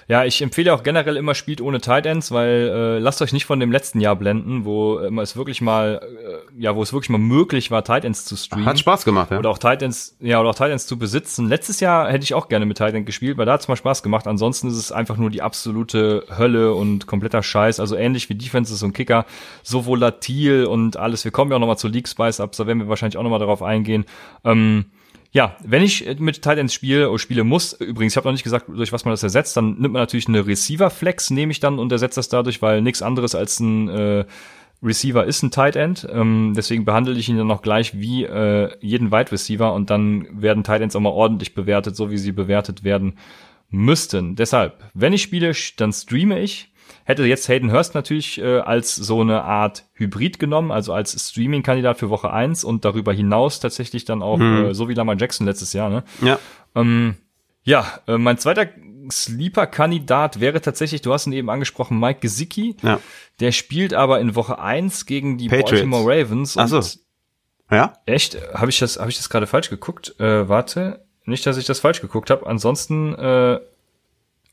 Ja, 0.07 0.25
ich 0.25 0.41
empfehle 0.41 0.73
auch 0.73 0.83
generell 0.83 1.17
immer 1.17 1.35
spielt 1.35 1.61
ohne 1.61 1.81
Tight 1.81 2.05
Ends, 2.05 2.31
weil 2.31 2.71
äh, 2.73 2.99
lasst 2.99 3.21
euch 3.21 3.33
nicht 3.33 3.45
von 3.45 3.59
dem 3.59 3.71
letzten 3.71 3.99
Jahr 3.99 4.15
blenden, 4.15 4.65
wo 4.65 4.99
äh, 4.99 5.21
es 5.21 5.35
wirklich 5.35 5.61
mal, 5.61 6.01
äh, 6.03 6.61
ja, 6.61 6.75
wo 6.75 6.83
es 6.83 6.93
wirklich 6.93 7.09
mal 7.09 7.17
möglich 7.17 7.71
war, 7.71 7.83
Tight 7.83 8.05
Ends 8.05 8.25
zu 8.25 8.35
streamen. 8.35 8.65
Hat 8.65 8.79
Spaß 8.79 9.05
gemacht, 9.05 9.31
ja. 9.31 9.39
Oder 9.39 9.49
auch 9.49 9.57
Tight 9.57 9.81
Ends, 9.81 10.17
ja, 10.19 10.39
oder 10.39 10.49
auch 10.49 10.55
Tight 10.55 10.71
Ends 10.71 10.87
zu 10.87 10.97
besitzen. 10.97 11.47
Letztes 11.47 11.79
Jahr 11.79 12.09
hätte 12.11 12.23
ich 12.23 12.33
auch 12.33 12.49
gerne 12.49 12.65
mit 12.65 12.77
Tight 12.77 12.93
End 12.93 13.05
gespielt, 13.05 13.37
weil 13.37 13.45
da 13.45 13.53
hat 13.53 13.61
es 13.61 13.67
mal 13.67 13.75
Spaß 13.75 14.03
gemacht. 14.03 14.27
Ansonsten 14.27 14.67
ist 14.67 14.77
es 14.77 14.91
einfach 14.91 15.17
nur 15.17 15.29
die 15.29 15.41
absolute 15.41 16.25
Hölle 16.37 16.73
und 16.73 17.07
kompletter 17.07 17.43
Scheiß. 17.43 17.79
Also 17.79 17.95
ähnlich 17.95 18.29
wie 18.29 18.35
Defenses 18.35 18.83
und 18.83 18.93
Kicker, 18.93 19.25
so 19.63 19.85
volatil 19.85 20.65
und 20.65 20.97
alles. 20.97 21.23
Wir 21.23 21.31
kommen 21.31 21.51
ja 21.51 21.57
auch 21.57 21.61
nochmal 21.61 21.77
zu 21.77 21.87
League 21.87 22.07
Spice 22.07 22.39
Ups, 22.39 22.57
da 22.57 22.67
werden 22.67 22.79
wir 22.79 22.89
wahrscheinlich 22.89 23.17
auch 23.17 23.23
nochmal 23.23 23.39
darauf 23.39 23.63
eingehen. 23.63 24.05
Ähm, 24.43 24.85
ja, 25.33 25.57
wenn 25.63 25.81
ich 25.81 26.19
mit 26.19 26.43
Titans 26.43 26.73
spiele 26.73 27.09
oder 27.09 27.17
spiele 27.17 27.43
muss, 27.43 27.73
übrigens, 27.73 28.13
ich 28.13 28.17
habe 28.17 28.27
noch 28.27 28.33
nicht 28.33 28.43
gesagt, 28.43 28.67
durch 28.69 28.93
was 28.93 29.03
man 29.03 29.13
das 29.13 29.23
ersetzt, 29.23 29.57
dann 29.57 29.79
nimmt 29.79 29.93
man 29.93 30.03
natürlich 30.03 30.27
eine 30.27 30.45
Receiver-Flex, 30.45 31.31
nehme 31.31 31.51
ich 31.51 31.59
dann 31.59 31.79
und 31.79 31.91
ersetzt 31.91 32.17
das 32.17 32.29
dadurch, 32.29 32.61
weil 32.61 32.83
nichts 32.83 33.01
anderes 33.01 33.33
als 33.33 33.59
ein 33.59 33.89
äh, 33.89 34.25
Receiver 34.83 35.25
ist 35.25 35.41
ein 35.41 35.49
Tight 35.49 35.75
End. 35.75 36.07
Ähm, 36.11 36.53
deswegen 36.55 36.85
behandle 36.85 37.15
ich 37.15 37.29
ihn 37.29 37.37
dann 37.37 37.47
noch 37.47 37.63
gleich 37.63 37.99
wie 37.99 38.25
äh, 38.25 38.69
jeden 38.79 39.11
Wide 39.11 39.31
Receiver 39.31 39.73
und 39.73 39.89
dann 39.89 40.27
werden 40.39 40.63
Tight 40.63 40.81
Ends 40.81 40.95
auch 40.95 40.99
mal 40.99 41.09
ordentlich 41.09 41.55
bewertet, 41.55 41.95
so 41.95 42.11
wie 42.11 42.17
sie 42.17 42.31
bewertet 42.31 42.83
werden 42.83 43.17
müssten. 43.71 44.35
Deshalb, 44.35 44.83
wenn 44.93 45.13
ich 45.13 45.23
spiele, 45.23 45.53
dann 45.77 45.93
streame 45.93 46.41
ich 46.41 46.71
Hätte 47.05 47.25
jetzt 47.25 47.47
Hayden 47.49 47.71
Hurst 47.71 47.95
natürlich 47.95 48.39
äh, 48.39 48.59
als 48.59 48.95
so 48.95 49.21
eine 49.21 49.43
Art 49.43 49.85
Hybrid 49.93 50.39
genommen, 50.39 50.71
also 50.71 50.93
als 50.93 51.29
Streaming-Kandidat 51.29 51.97
für 51.97 52.09
Woche 52.09 52.31
1 52.31 52.63
und 52.63 52.85
darüber 52.85 53.13
hinaus 53.13 53.59
tatsächlich 53.59 54.05
dann 54.05 54.21
auch, 54.21 54.39
hm. 54.39 54.65
äh, 54.65 54.73
so 54.73 54.89
wie 54.89 54.93
Lamar 54.93 55.17
Jackson 55.17 55.47
letztes 55.47 55.73
Jahr, 55.73 55.89
ne? 55.89 56.03
Ja. 56.21 56.39
Ähm, 56.75 57.15
ja, 57.63 57.99
äh, 58.07 58.17
mein 58.17 58.37
zweiter 58.37 58.67
Sleeper-Kandidat 59.11 60.39
wäre 60.39 60.61
tatsächlich, 60.61 61.01
du 61.01 61.13
hast 61.13 61.27
ihn 61.27 61.33
eben 61.33 61.49
angesprochen, 61.49 61.99
Mike 61.99 62.19
Gesicki. 62.21 62.75
Ja. 62.81 62.99
Der 63.39 63.51
spielt 63.51 63.93
aber 63.93 64.19
in 64.19 64.35
Woche 64.35 64.59
1 64.59 65.05
gegen 65.05 65.37
die 65.37 65.47
Patriots. 65.47 65.71
Baltimore 65.71 66.03
Ravens. 66.05 66.57
Ach 66.57 66.67
so. 66.67 66.81
Ja? 67.71 67.93
Echt? 68.05 68.37
Habe 68.53 68.69
ich 68.69 68.79
das, 68.79 68.99
hab 68.99 69.09
ich 69.09 69.17
das 69.17 69.29
gerade 69.29 69.47
falsch 69.47 69.69
geguckt? 69.69 70.19
Äh, 70.19 70.47
warte. 70.47 71.05
Nicht, 71.25 71.45
dass 71.45 71.57
ich 71.57 71.65
das 71.65 71.79
falsch 71.79 72.01
geguckt 72.01 72.29
habe. 72.29 72.45
Ansonsten 72.45 73.13
äh, 73.15 73.59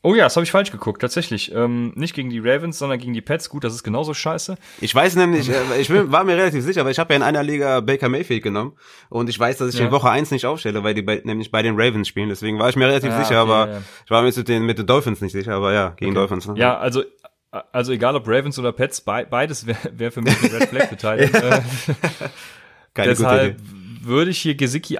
Oh 0.03 0.15
ja, 0.15 0.23
das 0.23 0.35
habe 0.35 0.43
ich 0.43 0.51
falsch 0.51 0.71
geguckt, 0.71 0.99
tatsächlich. 0.99 1.53
Ähm, 1.53 1.93
nicht 1.95 2.15
gegen 2.15 2.31
die 2.31 2.39
Ravens, 2.39 2.79
sondern 2.79 2.97
gegen 2.97 3.13
die 3.13 3.21
Pets. 3.21 3.49
Gut, 3.49 3.63
das 3.63 3.75
ist 3.75 3.83
genauso 3.83 4.15
scheiße. 4.15 4.57
Ich 4.79 4.95
weiß 4.95 5.15
nämlich, 5.15 5.49
äh, 5.49 5.79
ich 5.79 5.91
war 5.91 6.23
mir 6.23 6.35
relativ 6.35 6.63
sicher, 6.63 6.83
weil 6.83 6.91
ich 6.91 6.97
habe 6.97 7.13
ja 7.13 7.17
in 7.17 7.23
einer 7.23 7.43
Liga 7.43 7.81
Baker 7.81 8.09
Mayfield 8.09 8.41
genommen 8.41 8.73
und 9.09 9.29
ich 9.29 9.39
weiß, 9.39 9.57
dass 9.57 9.73
ich 9.73 9.79
ja. 9.79 9.85
in 9.85 9.91
Woche 9.91 10.09
eins 10.09 10.31
nicht 10.31 10.47
aufstelle, 10.47 10.83
weil 10.83 10.95
die 10.95 11.03
bei, 11.03 11.21
nämlich 11.23 11.51
bei 11.51 11.61
den 11.61 11.79
Ravens 11.79 12.07
spielen. 12.07 12.29
Deswegen 12.29 12.57
war 12.57 12.69
ich 12.69 12.75
mir 12.75 12.87
relativ 12.87 13.11
ja, 13.11 13.23
sicher, 13.23 13.43
okay, 13.43 13.51
aber 13.51 13.71
ja. 13.71 13.81
ich 14.05 14.09
war 14.09 14.23
mir 14.23 14.33
mit 14.35 14.47
den, 14.47 14.65
mit 14.65 14.79
den 14.79 14.87
Dolphins 14.87 15.21
nicht 15.21 15.33
sicher, 15.33 15.53
aber 15.53 15.71
ja, 15.71 15.89
gegen 15.89 16.11
okay. 16.11 16.19
Dolphins. 16.19 16.47
Ne? 16.47 16.55
Ja, 16.57 16.79
also 16.79 17.03
also 17.51 17.91
egal 17.91 18.15
ob 18.15 18.27
Ravens 18.27 18.57
oder 18.57 18.71
Pets, 18.71 19.01
be 19.01 19.27
beides 19.29 19.67
wäre 19.67 19.77
wär 19.93 20.11
für 20.11 20.21
mich 20.21 20.41
eine 20.41 20.53
Red 20.53 20.69
Flag 20.69 20.89
beteiligt. 20.89 21.33
Keine 22.93 23.09
Deshalb 23.09 23.57
würde 24.01 24.31
ich 24.31 24.39
hier 24.39 24.55
Gesicki 24.55 24.97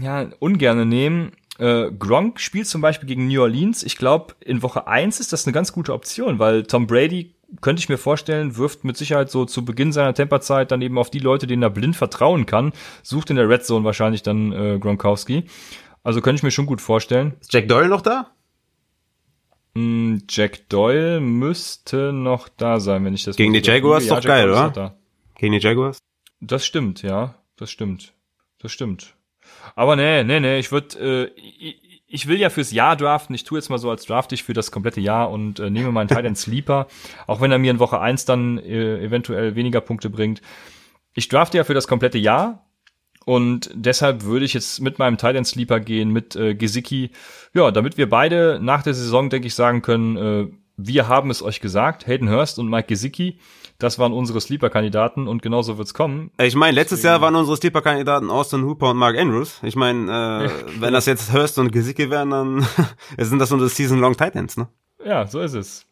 ja, 0.00 0.28
ungerne 0.38 0.86
nehmen 0.86 1.32
äh, 1.58 1.90
Gronk 1.90 2.40
spielt 2.40 2.66
zum 2.66 2.80
Beispiel 2.80 3.08
gegen 3.08 3.28
New 3.28 3.42
Orleans. 3.42 3.82
Ich 3.82 3.96
glaube, 3.96 4.34
in 4.40 4.62
Woche 4.62 4.86
eins 4.86 5.20
ist 5.20 5.32
das 5.32 5.46
eine 5.46 5.52
ganz 5.52 5.72
gute 5.72 5.92
Option, 5.92 6.38
weil 6.38 6.64
Tom 6.64 6.86
Brady 6.86 7.34
könnte 7.60 7.80
ich 7.80 7.88
mir 7.88 7.98
vorstellen, 7.98 8.56
wirft 8.56 8.84
mit 8.84 8.96
Sicherheit 8.96 9.30
so 9.30 9.44
zu 9.44 9.64
Beginn 9.64 9.92
seiner 9.92 10.14
Temperzeit 10.14 10.70
dann 10.70 10.82
eben 10.82 10.98
auf 10.98 11.10
die 11.10 11.18
Leute, 11.18 11.46
denen 11.46 11.62
er 11.62 11.70
blind 11.70 11.96
vertrauen 11.96 12.46
kann. 12.46 12.72
Sucht 13.02 13.30
in 13.30 13.36
der 13.36 13.48
Red 13.48 13.64
Zone 13.64 13.84
wahrscheinlich 13.84 14.22
dann 14.22 14.52
äh, 14.52 14.78
Gronkowski. 14.78 15.44
Also 16.02 16.20
könnte 16.20 16.40
ich 16.40 16.42
mir 16.42 16.50
schon 16.50 16.66
gut 16.66 16.80
vorstellen. 16.80 17.34
Ist 17.40 17.52
Jack 17.52 17.68
Doyle 17.68 17.88
noch 17.88 18.02
da? 18.02 18.32
Mm, 19.74 20.18
Jack 20.28 20.68
Doyle 20.68 21.20
müsste 21.20 22.12
noch 22.12 22.48
da 22.48 22.80
sein, 22.80 23.04
wenn 23.04 23.14
ich 23.14 23.24
das 23.24 23.36
Gegen 23.36 23.52
die 23.52 23.62
Jaguars 23.62 24.04
ist 24.04 24.10
ja, 24.10 24.16
doch 24.16 24.24
Jack 24.24 24.28
geil, 24.28 24.50
oder? 24.50 24.96
Gegen 25.36 25.52
die 25.52 25.58
Jaguars? 25.58 25.98
Das 26.40 26.66
stimmt, 26.66 27.02
ja. 27.02 27.34
Das 27.56 27.70
stimmt. 27.70 28.12
Das 28.58 28.72
stimmt. 28.72 29.15
Aber 29.74 29.96
nee, 29.96 30.22
nee, 30.24 30.40
nee, 30.40 30.58
ich 30.58 30.70
würde, 30.72 31.30
äh, 31.34 31.40
ich, 32.08 32.28
will 32.28 32.38
ja 32.38 32.50
fürs 32.50 32.72
Jahr 32.72 32.96
draften. 32.96 33.34
Ich 33.34 33.44
tue 33.44 33.58
jetzt 33.58 33.68
mal 33.68 33.78
so, 33.78 33.90
als 33.90 34.04
draft 34.06 34.32
ich 34.32 34.44
für 34.44 34.52
das 34.52 34.70
komplette 34.70 35.00
Jahr 35.00 35.30
und 35.30 35.58
äh, 35.58 35.70
nehme 35.70 35.92
meinen 35.92 36.08
Titan 36.08 36.36
Sleeper, 36.36 36.86
auch 37.26 37.40
wenn 37.40 37.52
er 37.52 37.58
mir 37.58 37.70
in 37.70 37.78
Woche 37.78 38.00
eins 38.00 38.24
dann 38.24 38.58
äh, 38.58 39.02
eventuell 39.02 39.56
weniger 39.56 39.80
Punkte 39.80 40.10
bringt. 40.10 40.42
Ich 41.14 41.28
drafte 41.28 41.58
ja 41.58 41.64
für 41.64 41.74
das 41.74 41.88
komplette 41.88 42.18
Jahr 42.18 42.66
und 43.26 43.70
deshalb 43.74 44.22
würde 44.22 44.44
ich 44.44 44.54
jetzt 44.54 44.80
mit 44.80 45.00
meinem 45.00 45.18
Titan 45.18 45.44
Sleeper 45.44 45.80
gehen, 45.80 46.10
mit 46.10 46.36
äh, 46.36 46.54
Gesicki. 46.54 47.10
Ja, 47.54 47.72
damit 47.72 47.96
wir 47.96 48.08
beide 48.08 48.60
nach 48.62 48.82
der 48.82 48.94
Saison, 48.94 49.30
denke 49.30 49.48
ich, 49.48 49.54
sagen 49.54 49.82
können, 49.82 50.16
äh, 50.16 50.46
wir 50.76 51.08
haben 51.08 51.30
es 51.30 51.42
euch 51.42 51.60
gesagt, 51.60 52.06
Hayden 52.06 52.30
Hurst 52.30 52.58
und 52.58 52.68
Mike 52.68 52.88
Gesicki, 52.88 53.38
das 53.78 53.98
waren 53.98 54.12
unsere 54.12 54.40
Sleeper-Kandidaten 54.40 55.28
und 55.28 55.42
genauso 55.42 55.78
wird's 55.78 55.94
kommen. 55.94 56.30
Ich 56.38 56.54
meine, 56.54 56.74
letztes 56.74 57.02
Jahr 57.02 57.20
waren 57.20 57.34
unsere 57.34 57.56
Sleeper-Kandidaten 57.56 58.30
Austin 58.30 58.64
Hooper 58.64 58.90
und 58.90 58.96
Mark 58.96 59.18
Andrews. 59.18 59.60
Ich 59.62 59.76
meine, 59.76 60.46
äh, 60.46 60.50
wenn 60.80 60.92
das 60.92 61.06
jetzt 61.06 61.32
Hurst 61.32 61.58
und 61.58 61.72
Gesicki 61.72 62.10
wären, 62.10 62.30
dann 62.30 62.66
sind 63.18 63.38
das 63.38 63.52
unsere 63.52 63.68
Season-Long 63.68 64.16
Titans, 64.16 64.56
ne? 64.56 64.68
Ja, 65.04 65.26
so 65.26 65.40
ist 65.40 65.54
es. 65.54 65.86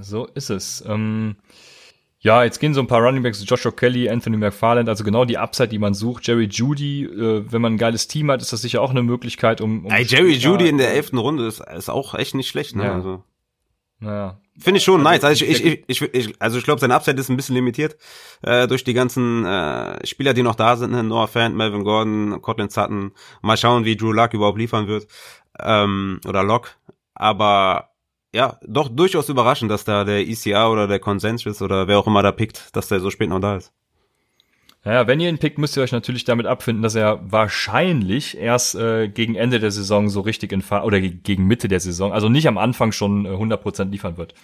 So 0.00 0.26
ist 0.26 0.50
es. 0.50 0.84
Ähm, 0.86 1.36
ja, 2.18 2.44
jetzt 2.44 2.58
gehen 2.58 2.74
so 2.74 2.80
ein 2.80 2.86
paar 2.86 3.02
Running 3.02 3.22
Backs, 3.22 3.44
Joshua 3.46 3.72
Kelly, 3.72 4.08
Anthony 4.08 4.36
McFarland, 4.36 4.88
also 4.88 5.04
genau 5.04 5.24
die 5.24 5.38
Upside, 5.38 5.68
die 5.68 5.78
man 5.78 5.94
sucht. 5.94 6.26
Jerry 6.26 6.48
Judy, 6.50 7.04
äh, 7.04 7.44
wenn 7.50 7.62
man 7.62 7.74
ein 7.74 7.78
geiles 7.78 8.08
Team 8.08 8.30
hat, 8.30 8.42
ist 8.42 8.52
das 8.52 8.62
sicher 8.62 8.82
auch 8.82 8.90
eine 8.90 9.02
Möglichkeit, 9.02 9.60
um. 9.60 9.86
um 9.86 9.92
Ey, 9.92 10.04
Jerry 10.04 10.32
Judy 10.32 10.68
in 10.68 10.78
der 10.78 10.92
elften 10.92 11.18
Runde 11.18 11.46
ist, 11.46 11.60
ist 11.60 11.88
auch 11.88 12.14
echt 12.14 12.34
nicht 12.34 12.48
schlecht, 12.48 12.76
ne? 12.76 12.84
Ja. 12.84 12.94
Also. 12.94 13.22
Naja. 13.98 14.38
Finde 14.58 14.78
ich 14.78 14.84
schon 14.84 15.06
Also, 15.06 15.10
nice. 15.10 15.24
Also 15.24 15.44
ich, 15.44 15.64
ich, 15.64 15.84
ich, 15.86 16.02
ich, 16.02 16.34
also 16.40 16.58
ich 16.58 16.64
glaube, 16.64 16.80
sein 16.80 16.92
Upside 16.92 17.20
ist 17.20 17.28
ein 17.28 17.36
bisschen 17.36 17.54
limitiert 17.54 17.96
äh, 18.42 18.66
durch 18.66 18.84
die 18.84 18.94
ganzen 18.94 19.44
äh, 19.44 20.06
Spieler, 20.06 20.32
die 20.34 20.42
noch 20.42 20.54
da 20.54 20.76
sind. 20.76 20.92
Ne? 20.92 21.02
Noah 21.02 21.28
Fant, 21.28 21.56
Melvin 21.56 21.84
Gordon, 21.84 22.40
Cortland 22.40 22.72
Sutton. 22.72 23.12
Mal 23.42 23.56
schauen, 23.56 23.84
wie 23.84 23.96
Drew 23.96 24.12
Luck 24.12 24.32
überhaupt 24.34 24.58
liefern 24.58 24.86
wird. 24.86 25.06
Ähm, 25.60 26.20
oder 26.26 26.42
Lock. 26.42 26.76
Aber 27.14 27.90
ja, 28.34 28.58
doch 28.66 28.88
durchaus 28.88 29.28
überraschend, 29.28 29.70
dass 29.70 29.84
da 29.84 30.04
der 30.04 30.26
ECR 30.26 30.70
oder 30.70 30.86
der 30.86 31.00
Consensus 31.00 31.62
oder 31.62 31.88
wer 31.88 31.98
auch 31.98 32.06
immer 32.06 32.22
da 32.22 32.32
pickt, 32.32 32.74
dass 32.76 32.88
der 32.88 33.00
so 33.00 33.10
spät 33.10 33.28
noch 33.28 33.40
da 33.40 33.56
ist. 33.56 33.72
Naja, 34.86 35.08
wenn 35.08 35.18
ihr 35.18 35.28
ihn 35.28 35.38
pickt, 35.38 35.58
müsst 35.58 35.76
ihr 35.76 35.82
euch 35.82 35.90
natürlich 35.90 36.22
damit 36.22 36.46
abfinden, 36.46 36.80
dass 36.80 36.94
er 36.94 37.20
wahrscheinlich 37.28 38.38
erst 38.38 38.76
äh, 38.76 39.08
gegen 39.08 39.34
Ende 39.34 39.58
der 39.58 39.72
Saison 39.72 40.08
so 40.08 40.20
richtig 40.20 40.52
in 40.52 40.62
Fahr 40.62 40.84
oder 40.84 41.00
ge 41.00 41.10
gegen 41.10 41.44
Mitte 41.44 41.66
der 41.66 41.80
Saison, 41.80 42.12
also 42.12 42.28
nicht 42.28 42.46
am 42.46 42.56
Anfang 42.56 42.92
schon 42.92 43.26
äh, 43.26 43.30
100% 43.30 43.90
liefern 43.90 44.16
wird. 44.16 44.34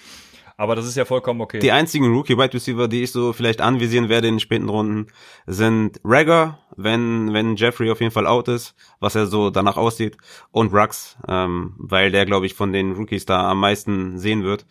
Aber 0.57 0.75
das 0.75 0.85
ist 0.89 0.97
ja 0.97 1.05
vollkommen 1.05 1.41
okay. 1.41 1.61
Die 1.61 1.71
einzigen 1.71 2.13
Rookie-Wide 2.13 2.55
Receiver, 2.55 2.89
die 2.89 3.05
ich 3.05 3.13
so 3.13 3.33
vielleicht 3.33 3.61
anvisieren 3.61 4.09
werde 4.09 4.27
in 4.27 4.35
den 4.35 4.41
späten 4.41 4.69
Runden, 4.69 5.07
sind 5.47 6.01
Ragger, 6.03 6.59
wenn, 6.77 7.33
wenn 7.33 7.55
Jeffrey 7.55 7.93
auf 7.93 8.01
jeden 8.01 8.13
Fall 8.13 8.27
out 8.27 8.49
ist, 8.49 8.75
was 8.99 9.15
er 9.15 9.27
so 9.27 9.51
danach 9.51 9.77
aussieht, 9.77 10.17
und 10.51 10.75
Rux, 10.75 11.19
ähm, 11.29 11.75
weil 11.79 12.11
der, 12.11 12.27
glaube 12.27 12.47
ich, 12.47 12.55
von 12.55 12.73
den 12.73 12.93
Rookies 12.93 13.27
da 13.27 13.49
am 13.49 13.61
meisten 13.61 14.19
sehen 14.19 14.43
wird. 14.43 14.67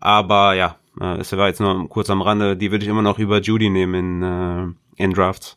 Aber 0.00 0.52
ja, 0.52 0.76
äh, 1.00 1.18
es 1.18 1.34
war 1.34 1.48
jetzt 1.48 1.60
nur 1.60 1.88
kurz 1.88 2.10
am 2.10 2.20
Rande, 2.20 2.58
die 2.58 2.70
würde 2.70 2.84
ich 2.84 2.90
immer 2.90 3.02
noch 3.02 3.18
über 3.18 3.40
Judy 3.40 3.70
nehmen 3.70 3.94
in, 3.94 4.22
äh, 4.22 4.83
in 4.96 5.12
Drafts. 5.12 5.56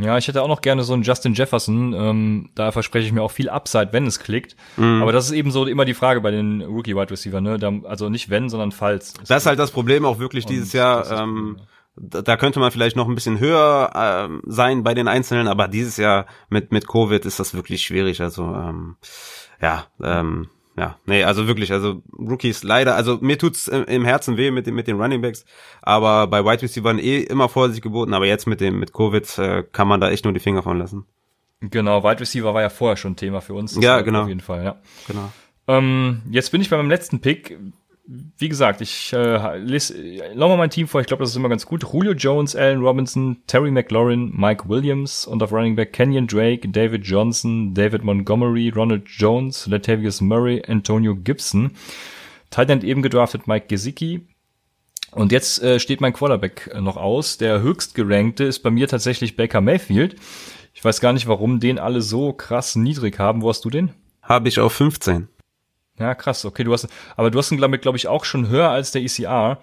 Ja, 0.00 0.16
ich 0.16 0.28
hätte 0.28 0.42
auch 0.42 0.48
noch 0.48 0.60
gerne 0.60 0.84
so 0.84 0.94
einen 0.94 1.02
Justin 1.02 1.34
Jefferson. 1.34 1.92
Ähm, 1.92 2.50
da 2.54 2.70
verspreche 2.70 3.06
ich 3.06 3.12
mir 3.12 3.22
auch 3.22 3.32
viel 3.32 3.48
Upside, 3.48 3.88
wenn 3.92 4.06
es 4.06 4.20
klickt. 4.20 4.54
Mhm. 4.76 5.02
Aber 5.02 5.10
das 5.10 5.26
ist 5.26 5.32
eben 5.32 5.50
so 5.50 5.66
immer 5.66 5.84
die 5.84 5.94
Frage 5.94 6.20
bei 6.20 6.30
den 6.30 6.62
Rookie 6.62 6.94
Wide 6.94 7.10
Receiver, 7.10 7.40
ne? 7.40 7.58
Da, 7.58 7.72
also 7.84 8.08
nicht 8.08 8.30
wenn, 8.30 8.48
sondern 8.48 8.70
falls. 8.70 9.14
Das 9.26 9.42
ist 9.42 9.46
halt 9.46 9.58
das 9.58 9.72
Problem 9.72 10.04
auch 10.04 10.20
wirklich 10.20 10.46
dieses 10.46 10.72
Jahr. 10.72 11.10
Ähm, 11.10 11.56
da 11.96 12.36
könnte 12.36 12.60
man 12.60 12.70
vielleicht 12.70 12.94
noch 12.94 13.08
ein 13.08 13.14
bisschen 13.16 13.40
höher 13.40 13.90
ähm, 13.96 14.40
sein 14.46 14.84
bei 14.84 14.94
den 14.94 15.08
Einzelnen, 15.08 15.48
aber 15.48 15.66
dieses 15.66 15.96
Jahr 15.96 16.26
mit 16.48 16.70
mit 16.70 16.86
Covid 16.86 17.24
ist 17.26 17.40
das 17.40 17.54
wirklich 17.54 17.82
schwierig. 17.82 18.20
Also 18.20 18.44
ähm, 18.44 18.96
ja, 19.60 19.86
ähm, 20.00 20.48
ja, 20.78 20.98
nee, 21.06 21.24
also 21.24 21.46
wirklich, 21.46 21.72
also 21.72 22.02
Rookies 22.16 22.62
leider, 22.62 22.94
also 22.94 23.18
mir 23.20 23.38
tut's 23.38 23.68
im, 23.68 23.84
im 23.84 24.04
Herzen 24.04 24.36
weh 24.36 24.50
mit 24.50 24.66
den 24.66 24.74
mit 24.74 24.86
den 24.86 25.00
Running 25.00 25.20
Backs, 25.20 25.44
aber 25.82 26.26
bei 26.26 26.44
Wide 26.44 26.62
Receivers 26.62 26.98
eh 26.98 27.20
immer 27.20 27.48
Vorsicht 27.48 27.82
geboten, 27.82 28.14
aber 28.14 28.26
jetzt 28.26 28.46
mit 28.46 28.60
dem 28.60 28.78
mit 28.78 28.92
Covid 28.92 29.38
äh, 29.38 29.64
kann 29.72 29.88
man 29.88 30.00
da 30.00 30.10
echt 30.10 30.24
nur 30.24 30.34
die 30.34 30.40
Finger 30.40 30.62
von 30.62 30.78
lassen. 30.78 31.06
Genau, 31.60 32.04
Wide 32.04 32.20
Receiver 32.20 32.54
war 32.54 32.62
ja 32.62 32.70
vorher 32.70 32.96
schon 32.96 33.16
Thema 33.16 33.40
für 33.40 33.54
uns. 33.54 33.76
Ja, 33.80 34.00
genau. 34.00 34.22
Auf 34.22 34.28
jeden 34.28 34.40
Fall, 34.40 34.64
ja. 34.64 34.76
Genau. 35.08 35.32
Ähm, 35.66 36.22
jetzt 36.30 36.52
bin 36.52 36.60
ich 36.60 36.70
bei 36.70 36.76
meinem 36.76 36.90
letzten 36.90 37.20
Pick. 37.20 37.58
Wie 38.10 38.48
gesagt, 38.48 38.80
ich 38.80 39.12
äh, 39.12 39.58
lese 39.58 39.94
äh, 39.94 40.32
lau 40.32 40.48
mal 40.48 40.56
mein 40.56 40.70
Team 40.70 40.88
vor. 40.88 41.02
Ich 41.02 41.06
glaube, 41.06 41.22
das 41.22 41.30
ist 41.30 41.36
immer 41.36 41.50
ganz 41.50 41.66
gut. 41.66 41.84
Julio 41.92 42.12
Jones, 42.12 42.56
Allen 42.56 42.80
Robinson, 42.80 43.36
Terry 43.46 43.70
McLaurin, 43.70 44.32
Mike 44.34 44.66
Williams 44.66 45.26
und 45.26 45.42
auf 45.42 45.52
Running 45.52 45.76
Back 45.76 45.92
Kenyon 45.92 46.26
Drake, 46.26 46.66
David 46.70 47.04
Johnson, 47.04 47.74
David 47.74 48.04
Montgomery, 48.04 48.70
Ronald 48.70 49.06
Jones, 49.08 49.66
Latavius 49.66 50.22
Murray, 50.22 50.62
Antonio 50.66 51.14
Gibson. 51.14 51.72
Tight 52.48 52.70
End 52.70 52.82
eben 52.82 53.02
gedraftet 53.02 53.46
Mike 53.46 53.66
Gesicki. 53.68 54.26
Und 55.10 55.30
jetzt 55.30 55.62
äh, 55.62 55.78
steht 55.78 56.00
mein 56.00 56.14
Quarterback 56.14 56.70
äh, 56.72 56.80
noch 56.80 56.96
aus. 56.96 57.36
Der 57.36 57.60
höchst 57.60 57.94
gerankte 57.94 58.44
ist 58.44 58.60
bei 58.60 58.70
mir 58.70 58.88
tatsächlich 58.88 59.36
Baker 59.36 59.60
Mayfield. 59.60 60.16
Ich 60.72 60.82
weiß 60.82 61.02
gar 61.02 61.12
nicht, 61.12 61.28
warum 61.28 61.60
den 61.60 61.78
alle 61.78 62.00
so 62.00 62.32
krass 62.32 62.74
niedrig 62.74 63.18
haben. 63.18 63.42
Wo 63.42 63.50
hast 63.50 63.66
du 63.66 63.70
den? 63.70 63.90
Habe 64.22 64.48
ich 64.48 64.60
auf 64.60 64.72
15. 64.72 65.28
Ja, 65.98 66.14
krass. 66.14 66.44
Okay, 66.44 66.64
du 66.64 66.72
hast, 66.72 66.88
aber 67.16 67.30
du 67.30 67.38
hast 67.38 67.50
ihn, 67.50 67.58
glaube 67.58 67.78
glaub 67.78 67.96
ich, 67.96 68.08
auch 68.08 68.24
schon 68.24 68.48
höher 68.48 68.70
als 68.70 68.92
der 68.92 69.02
ECR. 69.02 69.58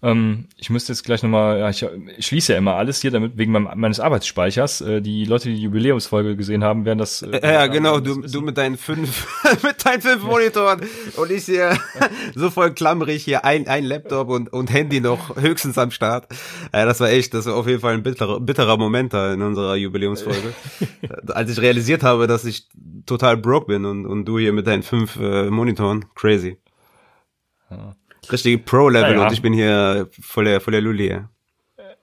Ähm, 0.00 0.46
ich 0.56 0.70
müsste 0.70 0.92
jetzt 0.92 1.02
gleich 1.02 1.24
nochmal, 1.24 1.58
ja, 1.58 1.70
ich, 1.70 1.84
ich 2.16 2.26
schließe 2.26 2.52
ja 2.52 2.58
immer 2.58 2.74
alles 2.74 3.00
hier, 3.00 3.10
damit 3.10 3.36
wegen 3.36 3.50
meinem, 3.50 3.68
meines 3.74 3.98
Arbeitsspeichers. 3.98 4.80
Äh, 4.80 5.00
die 5.00 5.24
Leute, 5.24 5.48
die 5.48 5.56
die 5.56 5.62
Jubiläumsfolge 5.62 6.36
gesehen 6.36 6.62
haben, 6.62 6.84
werden 6.84 6.98
das. 6.98 7.22
Äh, 7.22 7.40
Ja, 7.58 7.66
genau, 7.66 7.98
du, 7.98 8.20
du 8.20 8.40
mit 8.40 8.56
deinen 8.58 8.76
fünf, 8.76 9.26
mit 9.62 9.84
deinen 9.84 10.00
fünf 10.00 10.22
Monitoren 10.22 10.82
und 11.16 11.30
ich 11.32 11.46
hier 11.46 11.76
so 12.34 12.50
voll 12.50 12.72
klammerig 12.74 13.24
hier 13.24 13.44
ein, 13.44 13.66
ein 13.66 13.84
Laptop 13.84 14.28
und, 14.28 14.52
und 14.52 14.72
Handy 14.72 15.00
noch 15.00 15.36
höchstens 15.36 15.76
am 15.78 15.90
Start. 15.90 16.28
Ja, 16.72 16.84
das 16.84 17.00
war 17.00 17.10
echt, 17.10 17.34
das 17.34 17.46
war 17.46 17.56
auf 17.56 17.66
jeden 17.66 17.80
Fall 17.80 17.94
ein 17.94 18.04
bitterer, 18.04 18.38
bitterer 18.38 18.76
Moment 18.76 19.14
da 19.14 19.32
in 19.32 19.42
unserer 19.42 19.74
Jubiläumsfolge. 19.74 20.54
Als 21.28 21.50
ich 21.50 21.60
realisiert 21.60 22.04
habe, 22.04 22.28
dass 22.28 22.44
ich 22.44 22.68
total 23.06 23.36
broke 23.36 23.66
bin 23.66 23.84
und, 23.84 24.06
und 24.06 24.26
du 24.26 24.38
hier 24.38 24.52
mit 24.52 24.66
deinen 24.68 24.84
fünf 24.84 25.16
äh, 25.16 25.50
Monitoren, 25.50 26.04
crazy. 26.14 26.58
Richtig 28.30 28.64
Pro-Level 28.64 29.14
Naja. 29.14 29.26
und 29.26 29.32
ich 29.32 29.42
bin 29.42 29.52
hier 29.52 30.08
voll 30.20 30.44
der, 30.44 30.60
voll 30.60 30.72
der 30.72 30.80
Lulli. 30.80 31.08
ja. 31.10 31.28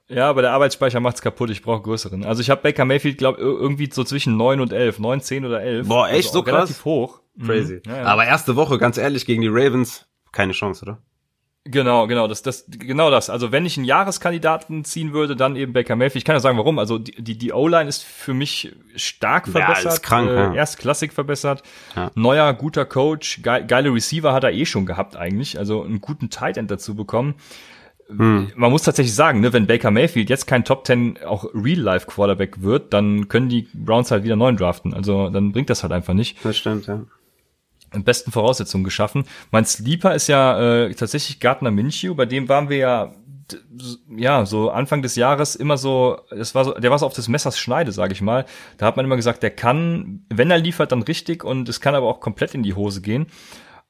Ja, 0.07 0.29
aber 0.29 0.43
der 0.43 0.51
Arbeitsspeicher 0.51 0.99
macht's 0.99 1.19
kaputt. 1.21 1.49
Ich 1.49 1.63
brauche 1.63 1.81
größeren. 1.81 2.25
Also 2.25 2.39
ich 2.41 2.51
habe 2.51 2.61
Baker 2.61 2.85
Mayfield, 2.85 3.17
glaube 3.17 3.41
irgendwie 3.41 3.89
so 3.91 4.03
zwischen 4.03 4.37
9 4.37 4.59
und 4.59 4.71
11. 4.71 4.99
9, 4.99 5.19
10 5.21 5.45
oder 5.45 5.63
11. 5.63 5.87
Boah, 5.87 6.07
echt 6.07 6.27
also 6.27 6.33
so 6.39 6.43
krass? 6.43 6.53
Relativ 6.69 6.85
hoch. 6.85 7.21
Crazy. 7.43 7.81
Mhm. 7.83 7.91
Ja, 7.91 7.97
ja. 7.97 8.03
Aber 8.03 8.23
erste 8.25 8.55
Woche, 8.55 8.77
ganz 8.77 8.99
ehrlich, 8.99 9.25
gegen 9.25 9.41
die 9.41 9.47
Ravens, 9.47 10.05
keine 10.31 10.53
Chance, 10.53 10.85
oder? 10.85 10.99
Genau, 11.67 12.05
genau, 12.05 12.27
das, 12.27 12.43
das, 12.43 12.65
genau 12.67 13.09
das. 13.09 13.31
Also 13.31 13.51
wenn 13.51 13.65
ich 13.65 13.75
einen 13.75 13.87
Jahreskandidaten 13.87 14.85
ziehen 14.85 15.13
würde, 15.13 15.35
dann 15.35 15.55
eben 15.55 15.73
Baker 15.73 15.95
Mayfield. 15.95 16.17
Ich 16.17 16.25
kann 16.25 16.35
ja 16.35 16.39
sagen, 16.39 16.59
warum. 16.59 16.77
Also 16.77 16.99
die, 16.99 17.23
die, 17.23 17.39
die 17.39 17.53
O-Line 17.53 17.89
ist 17.89 18.03
für 18.03 18.35
mich 18.35 18.71
stark 18.95 19.47
Ja, 19.47 19.53
verbessert, 19.53 19.93
ist 19.93 20.03
krank, 20.03 20.29
äh, 20.29 20.35
ja. 20.35 20.53
erstklassig 20.53 21.11
verbessert. 21.11 21.63
Ja. 21.95 22.11
Neuer, 22.13 22.53
guter 22.53 22.85
Coach, 22.85 23.41
ge 23.41 23.65
geile 23.65 23.91
Receiver 23.91 24.31
hat 24.31 24.43
er 24.43 24.53
eh 24.53 24.67
schon 24.67 24.85
gehabt 24.85 25.15
eigentlich. 25.15 25.57
Also 25.57 25.81
einen 25.81 26.01
guten 26.01 26.29
Tight 26.29 26.57
End 26.57 26.69
dazu 26.69 26.93
bekommen. 26.93 27.33
Hm. 28.09 28.51
Man 28.55 28.69
muss 28.71 28.83
tatsächlich 28.83 29.15
sagen, 29.15 29.39
ne, 29.39 29.51
wenn 29.51 29.65
Baker 29.65 29.89
Mayfield 29.89 30.29
jetzt 30.29 30.45
kein 30.45 30.65
Top 30.65 30.85
10 30.85 31.23
auch 31.25 31.45
Real-Life 31.55 32.05
Quarterback 32.05 32.61
wird, 32.61 32.93
dann 32.93 33.27
können 33.27 33.49
die 33.49 33.67
Browns 33.73 34.11
halt 34.11 34.23
wieder 34.23 34.35
neuen 34.35 34.57
draften. 34.57 34.93
Also 34.93 35.31
dann 35.31 35.51
bringt 35.51 35.71
das 35.71 35.81
halt 35.81 35.93
einfach 35.93 36.13
nicht 36.13 36.37
Das 36.45 36.57
stimmt, 36.57 36.85
ja. 36.85 37.01
Besten 38.03 38.31
Voraussetzungen 38.31 38.83
geschaffen. 38.83 39.25
Mein 39.51 39.65
Sleeper 39.65 40.13
ist 40.13 40.27
ja 40.27 40.85
äh, 40.85 40.93
tatsächlich 40.93 41.39
Gardner 41.39 41.71
Minshew, 41.71 42.15
bei 42.15 42.25
dem 42.25 42.49
waren 42.49 42.69
wir 42.69 42.77
ja 42.77 43.11
ja 44.09 44.45
so 44.45 44.71
Anfang 44.71 45.01
des 45.01 45.15
Jahres 45.15 45.55
immer 45.55 45.77
so, 45.77 46.19
das 46.29 46.55
war 46.55 46.65
so, 46.65 46.73
der 46.73 46.91
war 46.91 46.99
so 46.99 47.05
auf 47.05 47.13
des 47.13 47.27
Messers 47.27 47.59
Schneide, 47.59 47.91
sage 47.91 48.13
ich 48.13 48.21
mal. 48.21 48.45
Da 48.77 48.85
hat 48.85 48.97
man 48.97 49.05
immer 49.05 49.15
gesagt, 49.15 49.43
der 49.43 49.51
kann, 49.51 50.25
wenn 50.29 50.49
er 50.51 50.57
liefert, 50.57 50.91
dann 50.91 51.03
richtig 51.03 51.43
und 51.43 51.69
es 51.69 51.81
kann 51.81 51.95
aber 51.95 52.07
auch 52.07 52.19
komplett 52.19 52.55
in 52.55 52.63
die 52.63 52.73
Hose 52.73 53.01
gehen. 53.01 53.27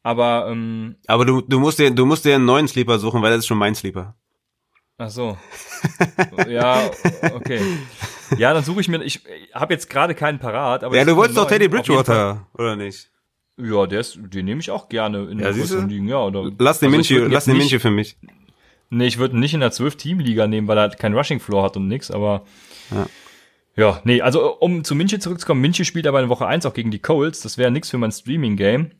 Aber 0.04 0.48
ähm, 0.50 0.98
Aber 1.08 1.26
du, 1.26 1.42
du 1.42 1.60
musst 1.60 1.80
dir, 1.80 1.92
du 1.92 2.06
musst 2.06 2.26
dir 2.26 2.36
einen 2.36 2.46
neuen 2.46 2.68
Sleeper 2.68 3.00
suchen, 3.00 3.22
weil 3.22 3.32
das 3.32 3.40
ist 3.40 3.48
schon 3.48 3.58
mein 3.58 3.76
Sleeper. 3.76 4.16
ach 4.98 5.10
so, 5.10 5.38
ja, 6.50 6.90
okay, 7.34 7.62
ja, 8.38 8.54
dann 8.54 8.64
suche 8.64 8.82
ich 8.82 8.88
mir, 8.88 9.02
ich 9.04 9.22
habe 9.54 9.74
jetzt 9.74 9.90
gerade 9.90 10.16
keinen 10.16 10.40
parat. 10.40 10.84
Aber 10.84 10.96
Ja, 10.96 11.06
du 11.06 11.16
wolltest 11.16 11.38
doch 11.38 11.48
Teddy. 11.48 11.68
Bridgewater, 11.68 12.48
oder 12.58 12.76
nicht? 12.76 13.10
Ja, 13.58 13.86
der 13.88 14.02
ist, 14.02 14.20
den 14.22 14.46
nehme 14.46 14.60
ich 14.60 14.70
auch 14.70 14.90
gerne 14.90 15.24
in 15.30 15.40
Ja, 15.40 15.46
der 15.46 15.54
größeren 15.54 15.88
Ligen, 15.90 16.08
ja. 16.08 16.22
Oder, 16.24 16.52
Lass 16.60 16.80
den 16.80 16.88
Also 16.88 16.98
Minchi, 16.98 17.18
lass 17.18 17.46
den 17.46 17.58
Minchi 17.58 17.80
für 17.80 17.92
mich. 17.92 18.18
Nee, 18.90 19.08
ich 19.08 19.18
würde 19.18 19.36
ihn 19.36 19.40
nicht 19.40 19.54
in 19.54 19.62
der 19.62 19.72
12-Team-Liga 19.72 20.48
nehmen, 20.48 20.68
weil 20.68 20.78
er 20.78 20.82
halt 20.82 21.00
keinen 21.00 21.16
Rushing-Floor 21.16 21.64
hat 21.64 21.78
und 21.78 21.88
nix, 21.88 22.12
aber 22.12 22.44
Ja. 22.92 23.08
ja. 23.76 24.02
nee, 24.04 24.22
also 24.22 24.58
um 24.58 24.84
zu 24.84 24.94
Minchi 24.94 25.20
zurückzukommen, 25.20 25.62
Minchi 25.62 25.86
spielt 25.86 26.06
aber 26.08 26.22
in 26.22 26.30
Woche 26.30 26.46
1 26.48 26.66
auch 26.66 26.74
gegen 26.74 26.92
die 26.92 27.00
Colts, 27.00 27.42
das 27.42 27.58
wäre 27.58 27.72
nix 27.72 27.90
für 27.90 27.98
mein 27.98 28.12
Streaming-Game. 28.12 28.92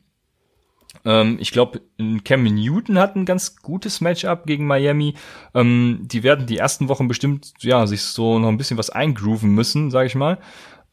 Ähm, 1.04 1.36
ich 1.38 1.52
glaube, 1.52 1.82
Cam 2.24 2.42
Newton 2.44 2.98
hat 2.98 3.14
ein 3.14 3.26
ganz 3.26 3.56
gutes 3.56 4.00
Matchup 4.00 4.46
gegen 4.46 4.66
Miami. 4.66 5.14
Ähm, 5.54 6.00
die 6.02 6.22
werden 6.22 6.46
die 6.46 6.56
ersten 6.56 6.88
Wochen 6.88 7.06
bestimmt, 7.06 7.52
ja, 7.60 7.86
sich 7.86 8.02
so 8.02 8.38
noch 8.38 8.48
ein 8.48 8.56
bisschen 8.56 8.78
was 8.78 8.90
eingrooven 8.90 9.54
müssen, 9.54 9.90
sage 9.90 10.06
ich 10.06 10.14
mal. 10.14 10.38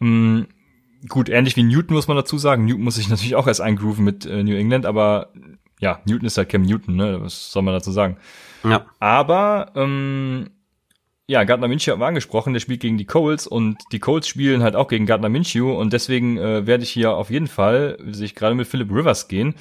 Ähm, 0.02 0.48
gut, 1.10 1.30
ähnlich 1.30 1.56
wie 1.56 1.64
Newton 1.64 1.96
muss 1.96 2.08
man 2.08 2.18
dazu 2.18 2.38
sagen. 2.38 2.66
Newton 2.66 2.84
muss 2.84 2.96
sich 2.96 3.10
natürlich 3.10 3.36
auch 3.36 3.48
erst 3.48 3.62
eingrooven 3.62 4.04
mit 4.04 4.26
äh, 4.26 4.44
New 4.44 4.56
England, 4.56 4.86
aber 4.86 5.34
ja, 5.80 6.02
Newton 6.06 6.26
ist 6.28 6.38
halt 6.38 6.50
Cam 6.50 6.62
Newton, 6.64 6.96
ne? 6.96 7.22
Was 7.22 7.52
soll 7.52 7.64
man 7.64 7.74
dazu 7.74 7.92
sagen? 7.92 8.18
Ja. 8.64 8.86
Aber 9.00 9.72
ähm, 9.76 10.50
ja, 11.28 11.44
Gardner 11.44 11.68
Minshew 11.68 12.00
war 12.00 12.08
angesprochen, 12.08 12.54
der 12.54 12.60
spielt 12.60 12.82
gegen 12.82 12.98
die 12.98 13.06
Colts 13.06 13.48
und 13.48 13.78
die 13.92 14.00
Colts 14.00 14.28
spielen 14.28 14.64
halt 14.64 14.76
auch 14.76 14.88
gegen 14.88 15.06
Gardner 15.06 15.30
Minshew 15.30 15.74
und 15.74 15.94
deswegen 15.94 16.38
äh, 16.38 16.68
werde 16.68 16.84
ich 16.84 16.90
hier 16.90 17.16
auf 17.16 17.30
jeden 17.30 17.48
Fall 17.48 17.98
sich 18.12 18.36
gerade 18.36 18.56
mit 18.56 18.68
Philip 18.68 18.92
Rivers 18.92 19.28
gehen, 19.28 19.56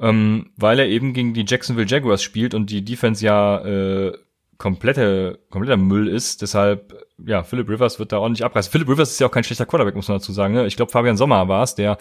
ähm, 0.00 0.50
weil 0.56 0.78
er 0.78 0.88
eben 0.88 1.12
gegen 1.12 1.34
die 1.34 1.44
Jacksonville 1.46 1.86
Jaguars 1.86 2.22
spielt 2.22 2.54
und 2.54 2.70
die 2.70 2.84
Defense 2.84 3.24
ja 3.24 3.58
äh, 3.58 4.12
komplette, 4.62 5.40
kompletter 5.50 5.76
Müll 5.76 6.06
ist. 6.06 6.40
Deshalb, 6.40 6.94
ja, 7.26 7.42
Philip 7.42 7.68
Rivers 7.68 7.98
wird 7.98 8.12
da 8.12 8.18
ordentlich 8.18 8.44
abreißen. 8.44 8.70
Philip 8.70 8.88
Rivers 8.88 9.10
ist 9.10 9.18
ja 9.18 9.26
auch 9.26 9.32
kein 9.32 9.42
schlechter 9.42 9.66
Quarterback, 9.66 9.96
muss 9.96 10.06
man 10.06 10.18
dazu 10.18 10.32
sagen. 10.32 10.54
Ne? 10.54 10.66
Ich 10.66 10.76
glaube, 10.76 10.92
Fabian 10.92 11.16
Sommer 11.16 11.48
war 11.48 11.64
es, 11.64 11.74
der 11.74 11.98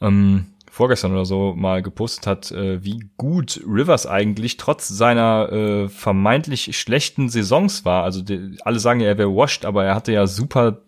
ähm, 0.00 0.46
vorgestern 0.70 1.12
oder 1.12 1.26
so 1.26 1.54
mal 1.54 1.82
gepostet 1.82 2.26
hat, 2.26 2.52
äh, 2.52 2.82
wie 2.82 3.10
gut 3.18 3.60
Rivers 3.66 4.06
eigentlich 4.06 4.56
trotz 4.56 4.88
seiner 4.88 5.52
äh, 5.52 5.88
vermeintlich 5.90 6.74
schlechten 6.74 7.28
Saisons 7.28 7.84
war. 7.84 8.02
Also 8.04 8.22
die, 8.22 8.56
alle 8.64 8.78
sagen 8.78 9.00
ja, 9.00 9.08
er 9.08 9.18
wäre 9.18 9.36
washed, 9.36 9.66
aber 9.66 9.84
er 9.84 9.94
hatte 9.94 10.12
ja 10.12 10.26
super 10.26 10.80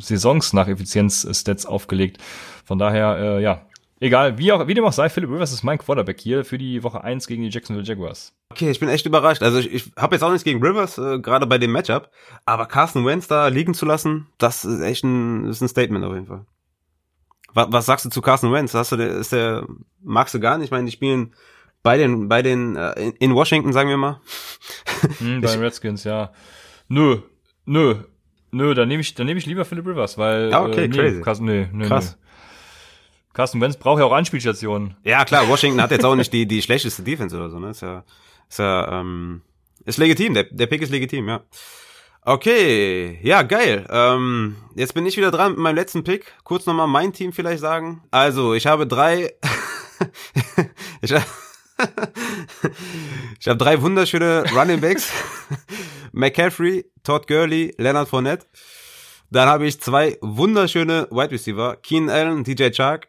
Saisons 0.00 0.54
nach 0.54 0.66
Effizienz-Stats 0.66 1.66
aufgelegt. 1.66 2.22
Von 2.64 2.78
daher, 2.78 3.18
äh, 3.18 3.42
ja, 3.42 3.66
egal, 4.02 4.36
wie, 4.38 4.52
auch, 4.52 4.66
wie 4.66 4.74
dem 4.74 4.84
auch 4.84 4.92
sei, 4.92 5.08
Philip 5.08 5.30
Rivers 5.30 5.52
ist 5.52 5.62
mein 5.62 5.78
Quarterback 5.78 6.20
hier 6.20 6.44
für 6.44 6.58
die 6.58 6.82
Woche 6.82 7.02
1 7.02 7.26
gegen 7.26 7.42
die 7.42 7.48
Jacksonville 7.48 7.86
Jaguars. 7.86 8.34
Okay, 8.50 8.70
ich 8.70 8.80
bin 8.80 8.88
echt 8.88 9.06
überrascht. 9.06 9.42
Also 9.42 9.58
ich, 9.58 9.72
ich 9.72 9.92
habe 9.96 10.14
jetzt 10.14 10.22
auch 10.22 10.30
nichts 10.30 10.44
gegen 10.44 10.62
Rivers, 10.64 10.98
äh, 10.98 11.18
gerade 11.20 11.46
bei 11.46 11.58
dem 11.58 11.72
Matchup, 11.72 12.10
aber 12.44 12.66
Carson 12.66 13.06
Wentz 13.06 13.28
da 13.28 13.48
liegen 13.48 13.74
zu 13.74 13.86
lassen, 13.86 14.26
das 14.38 14.64
ist 14.64 14.80
echt 14.80 15.04
ein, 15.04 15.46
ist 15.48 15.60
ein 15.62 15.68
Statement 15.68 16.04
auf 16.04 16.12
jeden 16.14 16.26
Fall. 16.26 16.44
Was, 17.54 17.68
was 17.70 17.86
sagst 17.86 18.04
du 18.04 18.10
zu 18.10 18.20
Carson 18.22 18.52
Wentz? 18.52 18.74
Hast 18.74 18.92
du, 18.92 18.96
der- 18.96 19.10
ist 19.16 19.32
der, 19.32 19.66
magst 20.02 20.34
du 20.34 20.40
gar 20.40 20.58
nicht? 20.58 20.66
Ich 20.66 20.70
meine, 20.70 20.86
die 20.86 20.92
spielen 20.92 21.34
bei 21.82 21.96
den, 21.98 22.28
bei 22.28 22.42
den, 22.42 22.76
äh, 22.76 22.92
in, 23.00 23.12
in 23.12 23.34
Washington, 23.34 23.72
sagen 23.72 23.88
wir 23.88 23.96
mal. 23.96 24.20
Hm, 25.18 25.40
bei 25.42 25.50
den 25.52 25.60
Redskins, 25.60 26.04
ja. 26.04 26.32
Nö, 26.88 27.18
nö, 27.66 27.96
nö, 28.52 28.74
dann 28.74 28.88
nehme 28.88 29.00
ich, 29.00 29.14
dann 29.14 29.26
nehme 29.26 29.38
ich 29.38 29.46
lieber 29.46 29.64
Philip 29.64 29.86
Rivers, 29.86 30.16
weil 30.18 30.50
Ja, 30.50 30.62
okay, 30.64 30.84
äh, 30.84 30.88
nee, 30.88 30.96
crazy. 30.96 31.20
Carsten, 31.22 31.44
nee, 31.46 31.68
nee, 31.72 31.86
Krass. 31.86 32.16
Nee. 32.16 32.21
Carsten 33.32 33.60
Wentz 33.60 33.76
braucht 33.76 33.98
ja 34.00 34.04
auch 34.04 34.12
Anspielstationen. 34.12 34.96
Ja, 35.04 35.24
klar, 35.24 35.48
Washington 35.48 35.80
hat 35.80 35.90
jetzt 35.90 36.04
auch 36.04 36.14
nicht 36.16 36.32
die, 36.32 36.46
die 36.46 36.60
schlechteste 36.62 37.02
Defense 37.02 37.34
oder 37.36 37.48
so, 37.50 37.58
ne? 37.58 37.70
Ist 37.70 37.82
ja, 37.82 38.04
ist 38.48 38.58
ja, 38.58 39.00
ähm, 39.00 39.42
ist 39.84 39.98
legitim, 39.98 40.34
der, 40.34 40.44
der 40.44 40.66
Pick 40.66 40.82
ist 40.82 40.90
legitim, 40.90 41.28
ja. 41.28 41.40
Okay, 42.24 43.18
ja, 43.22 43.42
geil. 43.42 43.84
Ähm, 43.90 44.56
jetzt 44.76 44.94
bin 44.94 45.04
ich 45.06 45.16
wieder 45.16 45.30
dran 45.32 45.52
mit 45.52 45.60
meinem 45.60 45.74
letzten 45.74 46.04
Pick. 46.04 46.32
Kurz 46.44 46.66
nochmal 46.66 46.86
mein 46.86 47.12
Team 47.12 47.32
vielleicht 47.32 47.60
sagen. 47.60 48.02
Also, 48.12 48.54
ich 48.54 48.66
habe 48.66 48.86
drei, 48.86 49.32
ich, 51.00 51.12
ha- 51.12 51.24
ich 53.40 53.48
habe 53.48 53.56
drei 53.58 53.80
wunderschöne 53.82 54.44
Running 54.54 54.80
Backs. 54.80 55.10
McCaffrey, 56.12 56.84
Todd 57.02 57.26
Gurley, 57.26 57.74
Leonard 57.78 58.08
Fournette. 58.08 58.46
Dann 59.30 59.48
habe 59.48 59.66
ich 59.66 59.80
zwei 59.80 60.18
wunderschöne 60.20 61.08
Wide 61.10 61.30
Receiver, 61.32 61.76
Keenan 61.76 62.10
Allen, 62.10 62.44
DJ 62.44 62.70
Chark. 62.70 63.08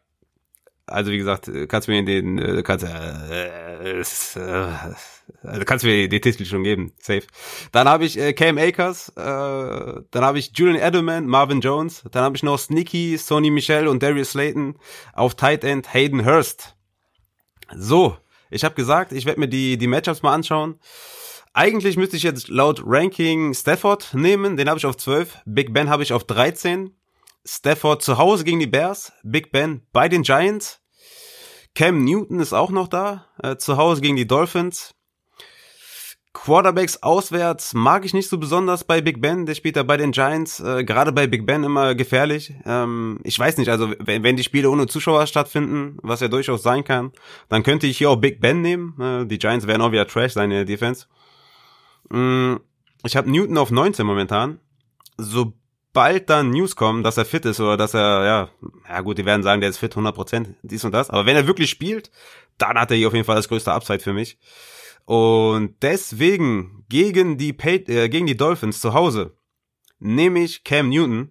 Also 0.86 1.12
wie 1.12 1.18
gesagt, 1.18 1.48
äh, 1.48 1.66
kannst 1.68 1.88
du 1.88 1.92
mir 1.94 2.04
den, 2.04 2.38
äh, 2.38 2.62
kannst, 2.62 2.86
äh, 2.86 4.00
äh, 4.00 4.04
also 5.44 5.66
kannst 5.66 5.84
du 5.84 5.88
mir 5.88 6.10
den 6.10 6.22
Titel 6.22 6.44
schon 6.46 6.64
geben, 6.64 6.92
safe. 7.00 7.24
Dann 7.72 7.88
habe 7.88 8.04
ich 8.04 8.20
äh, 8.20 8.34
Cam 8.34 8.58
Akers, 8.58 9.10
äh, 9.16 9.22
dann 9.22 10.24
habe 10.24 10.40
ich 10.40 10.52
Julian 10.54 10.82
Edelman, 10.82 11.26
Marvin 11.26 11.62
Jones, 11.62 12.04
dann 12.12 12.24
habe 12.24 12.36
ich 12.36 12.44
noch 12.44 12.60
Sneaky, 12.60 13.18
Sony 13.18 13.50
Michel 13.50 13.88
und 13.88 14.04
Darius 14.04 14.32
Slayton 14.32 14.78
auf 15.14 15.36
Tight 15.36 15.64
End 15.64 15.94
Hayden 15.94 16.26
Hurst. 16.26 16.76
So, 17.76 18.18
ich 18.50 18.66
habe 18.66 18.76
gesagt, 18.76 19.14
ich 19.14 19.26
werde 19.26 19.40
mir 19.40 19.48
die 19.48 19.78
die 19.78 19.88
Matchups 19.88 20.22
mal 20.22 20.34
anschauen. 20.34 20.80
Eigentlich 21.54 21.98
müsste 21.98 22.18
ich 22.18 22.24
jetzt 22.24 22.50
laut 22.50 22.82
Ranking 22.84 23.54
Stafford 23.54 24.14
nehmen, 24.14 24.58
den 24.58 24.68
habe 24.68 24.80
ich 24.80 24.86
auf 24.86 24.98
12, 24.98 25.38
Big 25.46 25.74
Ben 25.74 25.90
habe 25.90 26.04
ich 26.04 26.12
auf 26.12 26.26
13. 26.26 26.94
Stafford 27.46 28.02
zu 28.02 28.18
Hause 28.18 28.44
gegen 28.44 28.60
die 28.60 28.68
Bears, 28.68 29.12
Big 29.24 29.52
Ben 29.52 29.86
bei 29.92 30.10
den 30.10 30.24
Giants. 30.24 30.82
Cam 31.76 32.04
Newton 32.04 32.40
ist 32.40 32.54
auch 32.54 32.70
noch 32.70 32.88
da, 32.88 33.28
äh, 33.42 33.58
zu 33.58 33.78
Hause 33.78 34.02
gegen 34.02 34.16
die 34.16 34.28
Dolphins. 34.28 34.94
Quarterbacks 36.34 37.02
auswärts 37.04 37.74
mag 37.74 38.06
ich 38.06 38.14
nicht 38.14 38.28
so 38.28 38.40
besonders 38.40 38.84
bei 38.84 39.02
Big 39.02 39.22
Ben, 39.22 39.46
der 39.46 39.54
spielt 39.54 39.76
da 39.76 39.84
bei 39.84 39.98
den 39.98 40.12
Giants, 40.12 40.60
äh, 40.60 40.84
gerade 40.84 41.12
bei 41.12 41.28
Big 41.28 41.46
Ben 41.46 41.64
immer 41.64 41.94
gefährlich. 41.94 42.54
Ähm, 42.66 43.20
ich 43.24 43.38
weiß 43.38 43.58
nicht, 43.58 43.70
also 43.70 43.94
wenn, 44.00 44.24
wenn 44.24 44.36
die 44.36 44.44
Spiele 44.44 44.70
ohne 44.70 44.88
Zuschauer 44.88 45.28
stattfinden, 45.28 45.98
was 46.02 46.22
ja 46.22 46.28
durchaus 46.28 46.64
sein 46.64 46.84
kann, 46.84 47.12
dann 47.50 47.62
könnte 47.62 47.86
ich 47.86 48.00
hier 48.00 48.10
auch 48.10 48.16
Big 48.16 48.42
Ben 48.42 48.62
nehmen. 48.62 49.00
Äh, 49.00 49.26
die 49.28 49.38
Giants 49.38 49.68
werden 49.68 49.82
auch 49.82 49.92
wieder 49.92 50.08
Trash 50.08 50.34
sein 50.34 50.50
in 50.50 50.58
der 50.58 50.66
Defense. 50.66 51.06
Mm, 52.10 52.56
ich 53.06 53.16
habe 53.16 53.30
Newton 53.30 53.58
auf 53.58 53.70
19 53.70 54.06
momentan. 54.06 54.60
Sobald 55.96 56.28
dann 56.28 56.50
News 56.50 56.76
kommen, 56.76 57.04
dass 57.04 57.18
er 57.18 57.26
fit 57.26 57.46
ist 57.46 57.60
oder 57.60 57.78
dass 57.78 57.94
er, 57.94 58.26
ja, 58.26 58.50
ja 58.90 59.02
gut, 59.02 59.20
die 59.20 59.26
werden 59.26 59.44
sagen, 59.44 59.62
der 59.62 59.70
ist 59.70 59.78
fit 59.78 59.94
100%, 59.94 60.56
dies 60.64 60.84
und 60.86 60.92
das. 60.92 61.12
Aber 61.12 61.28
wenn 61.28 61.36
er 61.36 61.46
wirklich 61.46 61.70
spielt, 61.70 62.10
dann 62.58 62.80
hat 62.80 62.90
er 62.90 62.98
hier 62.98 63.10
auf 63.10 63.14
jeden 63.14 63.26
Fall 63.26 63.36
das 63.36 63.48
größte 63.48 63.72
Upside 63.72 64.00
für 64.00 64.12
mich. 64.12 64.40
Und 65.06 65.76
deswegen 65.84 66.84
gegen 66.90 67.38
die, 67.38 67.54
Pat 67.54 67.90
äh, 67.90 68.10
gegen 68.10 68.26
die 68.26 68.36
Dolphins 68.36 68.82
zu 68.82 68.96
Hause 68.96 69.38
nehme 70.00 70.40
ich 70.40 70.64
Cam 70.64 70.90
Newton. 70.90 71.30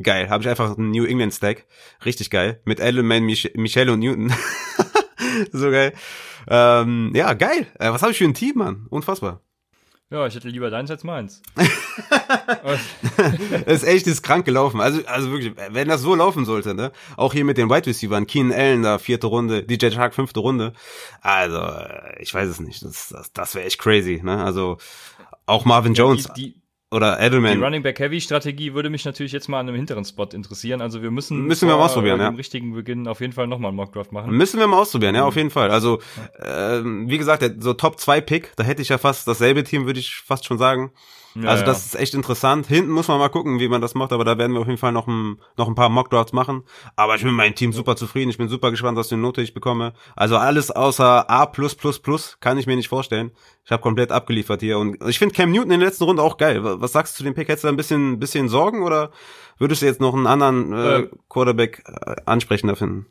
Geil, 0.00 0.30
habe 0.30 0.44
ich 0.44 0.48
einfach 0.48 0.78
einen 0.78 0.92
New 0.92 1.04
England 1.04 1.34
Stack. 1.34 1.66
Richtig 2.04 2.30
geil. 2.30 2.60
Mit 2.64 2.78
Edelman, 2.78 3.24
Mich 3.24 3.54
Michelle 3.56 3.92
und 3.92 3.98
Newton. 3.98 4.32
so 5.50 5.68
geil. 5.68 5.94
Ähm, 6.46 7.10
ja, 7.12 7.32
geil. 7.32 7.66
Äh, 7.80 7.90
was 7.90 8.02
habe 8.02 8.12
ich 8.12 8.18
für 8.18 8.24
ein 8.24 8.34
Team, 8.34 8.58
Mann? 8.58 8.86
Unfassbar. 8.88 9.42
Ja, 10.08 10.24
ich 10.24 10.36
hätte 10.36 10.48
lieber 10.48 10.70
deins 10.70 10.90
als 10.90 11.04
meins. 11.04 11.42
Es 13.66 13.82
ist 13.82 13.88
echt 13.88 14.06
ist 14.06 14.22
krank 14.22 14.44
gelaufen. 14.44 14.80
Also, 14.80 15.04
also 15.06 15.30
wirklich, 15.30 15.54
wenn 15.70 15.88
das 15.88 16.00
so 16.00 16.14
laufen 16.14 16.44
sollte, 16.44 16.74
ne? 16.74 16.92
Auch 17.16 17.32
hier 17.32 17.44
mit 17.44 17.58
den 17.58 17.70
Wide 17.70 17.86
Receivers, 17.86 18.26
Keenan 18.26 18.52
Allen 18.52 18.82
da, 18.82 18.98
vierte 18.98 19.26
Runde, 19.26 19.62
DJ 19.62 19.90
Shark, 19.90 20.14
fünfte 20.14 20.40
Runde. 20.40 20.72
Also, 21.22 21.60
ich 22.20 22.32
weiß 22.32 22.48
es 22.48 22.60
nicht. 22.60 22.84
Das, 22.84 23.08
das, 23.08 23.32
das 23.32 23.54
wäre 23.54 23.66
echt 23.66 23.78
crazy, 23.78 24.20
ne? 24.22 24.42
Also, 24.44 24.78
auch 25.46 25.64
Marvin 25.64 25.94
Jones 25.94 26.28
Die, 26.36 26.52
die, 26.52 26.60
oder 26.90 27.16
die 27.16 27.24
Edelman. 27.24 27.62
Running 27.62 27.82
Back 27.82 27.98
Heavy 27.98 28.20
Strategie 28.20 28.74
würde 28.74 28.90
mich 28.90 29.04
natürlich 29.04 29.32
jetzt 29.32 29.48
mal 29.48 29.60
an 29.60 29.68
einem 29.68 29.76
hinteren 29.76 30.04
Spot 30.04 30.28
interessieren. 30.32 30.80
Also 30.80 31.02
wir 31.02 31.10
müssen 31.10 31.44
Müssen 31.46 31.68
wir 31.68 31.76
mal 31.76 31.84
ausprobieren, 31.84 32.20
äh, 32.20 32.24
ja. 32.24 32.28
richtigen 32.30 32.74
Beginn 32.74 33.08
auf 33.08 33.20
jeden 33.20 33.32
Fall 33.32 33.46
nochmal 33.46 33.70
einen 33.70 33.76
Mockdraft 33.76 34.12
machen. 34.12 34.30
Müssen 34.36 34.60
wir 34.60 34.66
mal 34.66 34.78
ausprobieren, 34.78 35.14
ja, 35.14 35.24
auf 35.24 35.36
jeden 35.36 35.50
Fall. 35.50 35.70
Also, 35.70 36.00
ähm, 36.42 37.08
wie 37.08 37.18
gesagt, 37.18 37.44
so 37.58 37.74
Top 37.74 37.98
2 37.98 38.20
Pick, 38.20 38.52
da 38.56 38.64
hätte 38.64 38.82
ich 38.82 38.88
ja 38.88 38.98
fast 38.98 39.26
dasselbe 39.26 39.64
Team, 39.64 39.86
würde 39.86 40.00
ich 40.00 40.16
fast 40.16 40.44
schon 40.44 40.58
sagen. 40.58 40.92
Ja, 41.42 41.50
also 41.50 41.62
ja. 41.62 41.66
das 41.66 41.86
ist 41.86 41.94
echt 41.96 42.14
interessant. 42.14 42.66
Hinten 42.66 42.90
muss 42.90 43.08
man 43.08 43.18
mal 43.18 43.28
gucken, 43.28 43.60
wie 43.60 43.68
man 43.68 43.80
das 43.80 43.94
macht, 43.94 44.12
aber 44.12 44.24
da 44.24 44.38
werden 44.38 44.52
wir 44.52 44.60
auf 44.60 44.66
jeden 44.66 44.78
Fall 44.78 44.92
noch 44.92 45.06
ein, 45.06 45.38
noch 45.56 45.68
ein 45.68 45.74
paar 45.74 45.88
Mockdrafts 45.88 46.32
machen. 46.32 46.62
Aber 46.96 47.14
ich 47.14 47.22
bin 47.22 47.30
mit 47.30 47.36
meinem 47.36 47.54
Team 47.54 47.72
super 47.72 47.96
zufrieden. 47.96 48.30
Ich 48.30 48.38
bin 48.38 48.48
super 48.48 48.70
gespannt, 48.70 48.96
was 48.96 49.08
für 49.08 49.14
eine 49.14 49.22
Note 49.22 49.42
ich 49.42 49.54
bekomme. 49.54 49.92
Also 50.14 50.36
alles 50.36 50.70
außer 50.70 51.30
A 51.30 51.52
kann 52.40 52.58
ich 52.58 52.66
mir 52.66 52.76
nicht 52.76 52.88
vorstellen. 52.88 53.32
Ich 53.64 53.70
habe 53.70 53.82
komplett 53.82 54.12
abgeliefert 54.12 54.60
hier. 54.60 54.78
Und 54.78 55.02
ich 55.06 55.18
finde 55.18 55.34
Cam 55.34 55.50
Newton 55.50 55.70
in 55.70 55.80
der 55.80 55.88
letzten 55.88 56.04
Runde 56.04 56.22
auch 56.22 56.36
geil. 56.38 56.60
Was 56.62 56.92
sagst 56.92 57.14
du 57.14 57.18
zu 57.18 57.24
dem 57.24 57.34
Pick? 57.34 57.48
Hättest 57.48 57.64
du 57.64 57.68
da 57.68 57.72
ein 57.72 57.76
bisschen, 57.76 58.18
bisschen 58.18 58.48
Sorgen 58.48 58.82
oder 58.82 59.10
würdest 59.58 59.82
du 59.82 59.86
jetzt 59.86 60.00
noch 60.00 60.14
einen 60.14 60.26
anderen 60.26 60.72
äh, 60.72 60.96
Äh, 60.96 61.10
Quarterback 61.28 61.84
äh, 61.86 62.16
ansprechender 62.24 62.76
finden? 62.76 63.06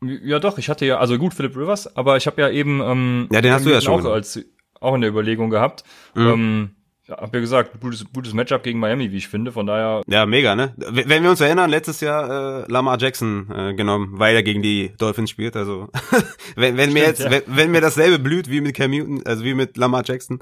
Ja, 0.00 0.38
doch, 0.38 0.58
ich 0.58 0.68
hatte 0.68 0.86
ja, 0.86 0.98
also 0.98 1.18
gut, 1.18 1.34
Philip 1.34 1.56
Rivers, 1.56 1.96
aber 1.96 2.16
ich 2.16 2.26
habe 2.26 2.40
ja 2.40 2.50
eben 2.50 2.80
ähm, 2.80 3.28
Ja, 3.32 3.40
den 3.40 3.52
hast 3.52 3.66
du 3.66 3.70
ja 3.70 3.80
schon 3.80 4.06
auch 4.06 4.12
als 4.12 4.40
auch 4.80 4.94
in 4.94 5.00
der 5.00 5.10
Überlegung 5.10 5.50
gehabt. 5.50 5.82
Mhm. 6.14 6.26
Ähm, 6.26 6.70
ja, 7.08 7.16
hab 7.16 7.34
ja 7.34 7.40
gesagt, 7.40 7.80
gutes, 7.80 8.04
gutes 8.12 8.34
Matchup 8.34 8.62
gegen 8.62 8.78
Miami, 8.78 9.10
wie 9.10 9.16
ich 9.16 9.28
finde. 9.28 9.50
Von 9.52 9.66
daher, 9.66 10.02
Ja, 10.06 10.26
mega, 10.26 10.54
ne? 10.54 10.74
Wenn 10.76 11.22
wir 11.22 11.30
uns 11.30 11.40
erinnern, 11.40 11.70
letztes 11.70 12.00
Jahr 12.00 12.64
äh, 12.64 12.70
Lamar 12.70 12.98
Jackson 13.00 13.50
äh, 13.50 13.74
genommen, 13.74 14.18
weil 14.18 14.34
er 14.36 14.42
gegen 14.42 14.62
die 14.62 14.92
Dolphins 14.98 15.30
spielt. 15.30 15.56
Also 15.56 15.88
wenn, 16.56 16.76
wenn 16.76 16.92
mir 16.92 17.04
Stimmt, 17.04 17.18
jetzt, 17.18 17.20
ja. 17.20 17.30
wenn, 17.30 17.42
wenn 17.46 17.70
mir 17.70 17.80
dasselbe 17.80 18.18
blüht 18.18 18.50
wie 18.50 18.60
mit 18.60 18.76
Cam 18.76 18.90
Newton, 18.90 19.22
also 19.24 19.44
wie 19.44 19.54
mit 19.54 19.76
Lamar 19.76 20.02
Jackson, 20.04 20.40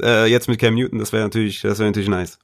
äh, 0.00 0.26
jetzt 0.26 0.48
mit 0.48 0.60
Cam 0.60 0.74
Newton, 0.74 0.98
das 0.98 1.12
wäre 1.12 1.24
natürlich, 1.24 1.60
das 1.62 1.78
wäre 1.78 1.88
natürlich 1.88 2.08
nice. 2.08 2.38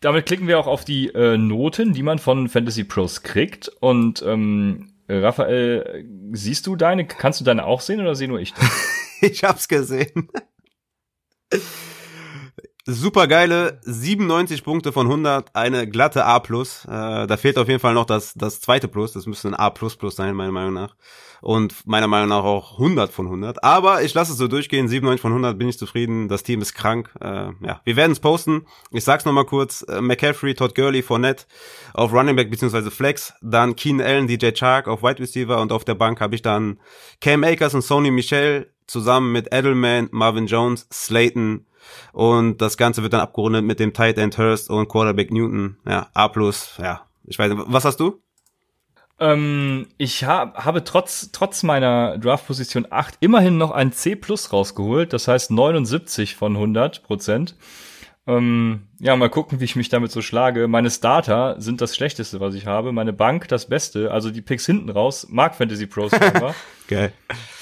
damit 0.00 0.26
klicken 0.26 0.46
wir 0.48 0.58
auch 0.58 0.66
auf 0.66 0.84
die 0.84 1.08
äh, 1.08 1.36
Noten, 1.36 1.92
die 1.92 2.02
man 2.02 2.18
von 2.18 2.48
Fantasy 2.48 2.84
Pros 2.84 3.22
kriegt. 3.22 3.68
Und 3.80 4.22
ähm, 4.26 4.90
Äh, 5.06 5.18
Raphael, 5.18 6.06
siehst 6.32 6.66
du 6.66 6.76
deine, 6.76 7.06
kannst 7.06 7.38
du 7.38 7.44
deine 7.44 7.66
auch 7.66 7.82
sehen 7.82 8.00
oder 8.00 8.14
sehe 8.14 8.26
nur 8.28 8.40
ich 8.40 8.54
ich 9.20 9.44
hab's 9.44 9.68
gesehen. 9.68 10.28
Super 12.86 13.28
geile 13.28 13.80
97 13.84 14.62
Punkte 14.62 14.92
von 14.92 15.06
100, 15.06 15.56
eine 15.56 15.88
glatte 15.88 16.26
A+. 16.26 16.36
Äh, 16.36 17.26
da 17.26 17.36
fehlt 17.38 17.56
auf 17.56 17.66
jeden 17.66 17.80
Fall 17.80 17.94
noch 17.94 18.04
das, 18.04 18.34
das 18.34 18.60
zweite 18.60 18.88
Plus, 18.88 19.12
das 19.12 19.24
müsste 19.24 19.48
ein 19.48 19.54
A++ 19.54 19.72
sein, 20.10 20.34
meiner 20.34 20.52
Meinung 20.52 20.74
nach. 20.74 20.94
Und 21.40 21.86
meiner 21.86 22.08
Meinung 22.08 22.28
nach 22.28 22.44
auch 22.44 22.72
100 22.72 23.10
von 23.10 23.24
100. 23.24 23.64
Aber 23.64 24.02
ich 24.02 24.12
lasse 24.12 24.32
es 24.32 24.38
so 24.38 24.48
durchgehen, 24.48 24.86
97 24.86 25.22
von 25.22 25.30
100 25.30 25.58
bin 25.58 25.70
ich 25.70 25.78
zufrieden, 25.78 26.28
das 26.28 26.42
Team 26.42 26.60
ist 26.60 26.74
krank. 26.74 27.10
Äh, 27.22 27.52
ja, 27.62 27.80
wir 27.84 27.96
werden 27.96 28.12
es 28.12 28.20
posten. 28.20 28.66
Ich 28.90 29.04
sag's 29.04 29.24
nochmal 29.24 29.46
kurz, 29.46 29.80
äh, 29.88 30.02
McCaffrey, 30.02 30.54
Todd 30.54 30.74
Gurley, 30.74 31.00
Fournette 31.00 31.46
auf 31.94 32.12
Running 32.12 32.36
Back 32.36 32.50
bzw. 32.50 32.90
Flex, 32.90 33.32
dann 33.40 33.76
Keen 33.76 34.02
Allen, 34.02 34.26
DJ 34.26 34.50
Chark 34.50 34.88
auf 34.88 35.02
Wide 35.02 35.20
Receiver 35.20 35.58
und 35.58 35.72
auf 35.72 35.86
der 35.86 35.94
Bank 35.94 36.20
habe 36.20 36.34
ich 36.34 36.42
dann 36.42 36.78
Cam 37.22 37.44
Akers 37.44 37.72
und 37.72 37.80
Sony 37.80 38.10
Michel 38.10 38.70
zusammen 38.86 39.32
mit 39.32 39.54
Edelman, 39.54 40.08
Marvin 40.12 40.46
Jones, 40.46 40.86
Slayton, 40.92 41.64
und 42.12 42.60
das 42.60 42.76
Ganze 42.76 43.02
wird 43.02 43.12
dann 43.12 43.20
abgerundet 43.20 43.64
mit 43.64 43.80
dem 43.80 43.92
Tight 43.92 44.18
End 44.18 44.38
Hurst 44.38 44.70
und 44.70 44.88
Quarterback 44.88 45.32
Newton. 45.32 45.78
Ja, 45.86 46.08
A+, 46.14 46.30
ja. 46.78 47.02
Ich 47.26 47.38
weiß 47.38 47.52
nicht, 47.52 47.64
was 47.66 47.84
hast 47.84 48.00
du? 48.00 48.20
Ähm, 49.20 49.86
ich 49.96 50.24
hab, 50.24 50.64
habe 50.64 50.84
trotz, 50.84 51.30
trotz 51.32 51.62
meiner 51.62 52.18
Draft-Position 52.18 52.86
8 52.90 53.16
immerhin 53.20 53.58
noch 53.58 53.70
ein 53.70 53.92
C 53.92 54.16
plus 54.16 54.52
rausgeholt. 54.52 55.12
Das 55.12 55.28
heißt 55.28 55.50
79 55.50 56.34
von 56.34 56.54
100 56.54 57.02
Prozent. 57.04 57.56
Ähm, 58.26 58.88
ja, 59.00 59.14
mal 59.16 59.28
gucken, 59.28 59.60
wie 59.60 59.64
ich 59.64 59.76
mich 59.76 59.90
damit 59.90 60.10
so 60.10 60.22
schlage. 60.22 60.66
Meine 60.66 60.90
Starter 60.90 61.56
sind 61.60 61.80
das 61.80 61.94
Schlechteste, 61.94 62.40
was 62.40 62.54
ich 62.54 62.66
habe. 62.66 62.90
Meine 62.90 63.12
Bank 63.12 63.48
das 63.48 63.66
Beste. 63.66 64.10
Also 64.10 64.30
die 64.30 64.42
Picks 64.42 64.66
hinten 64.66 64.90
raus. 64.90 65.26
Mag 65.30 65.54
Fantasy 65.54 65.86
Pros. 65.86 66.12
Geil. 66.88 67.12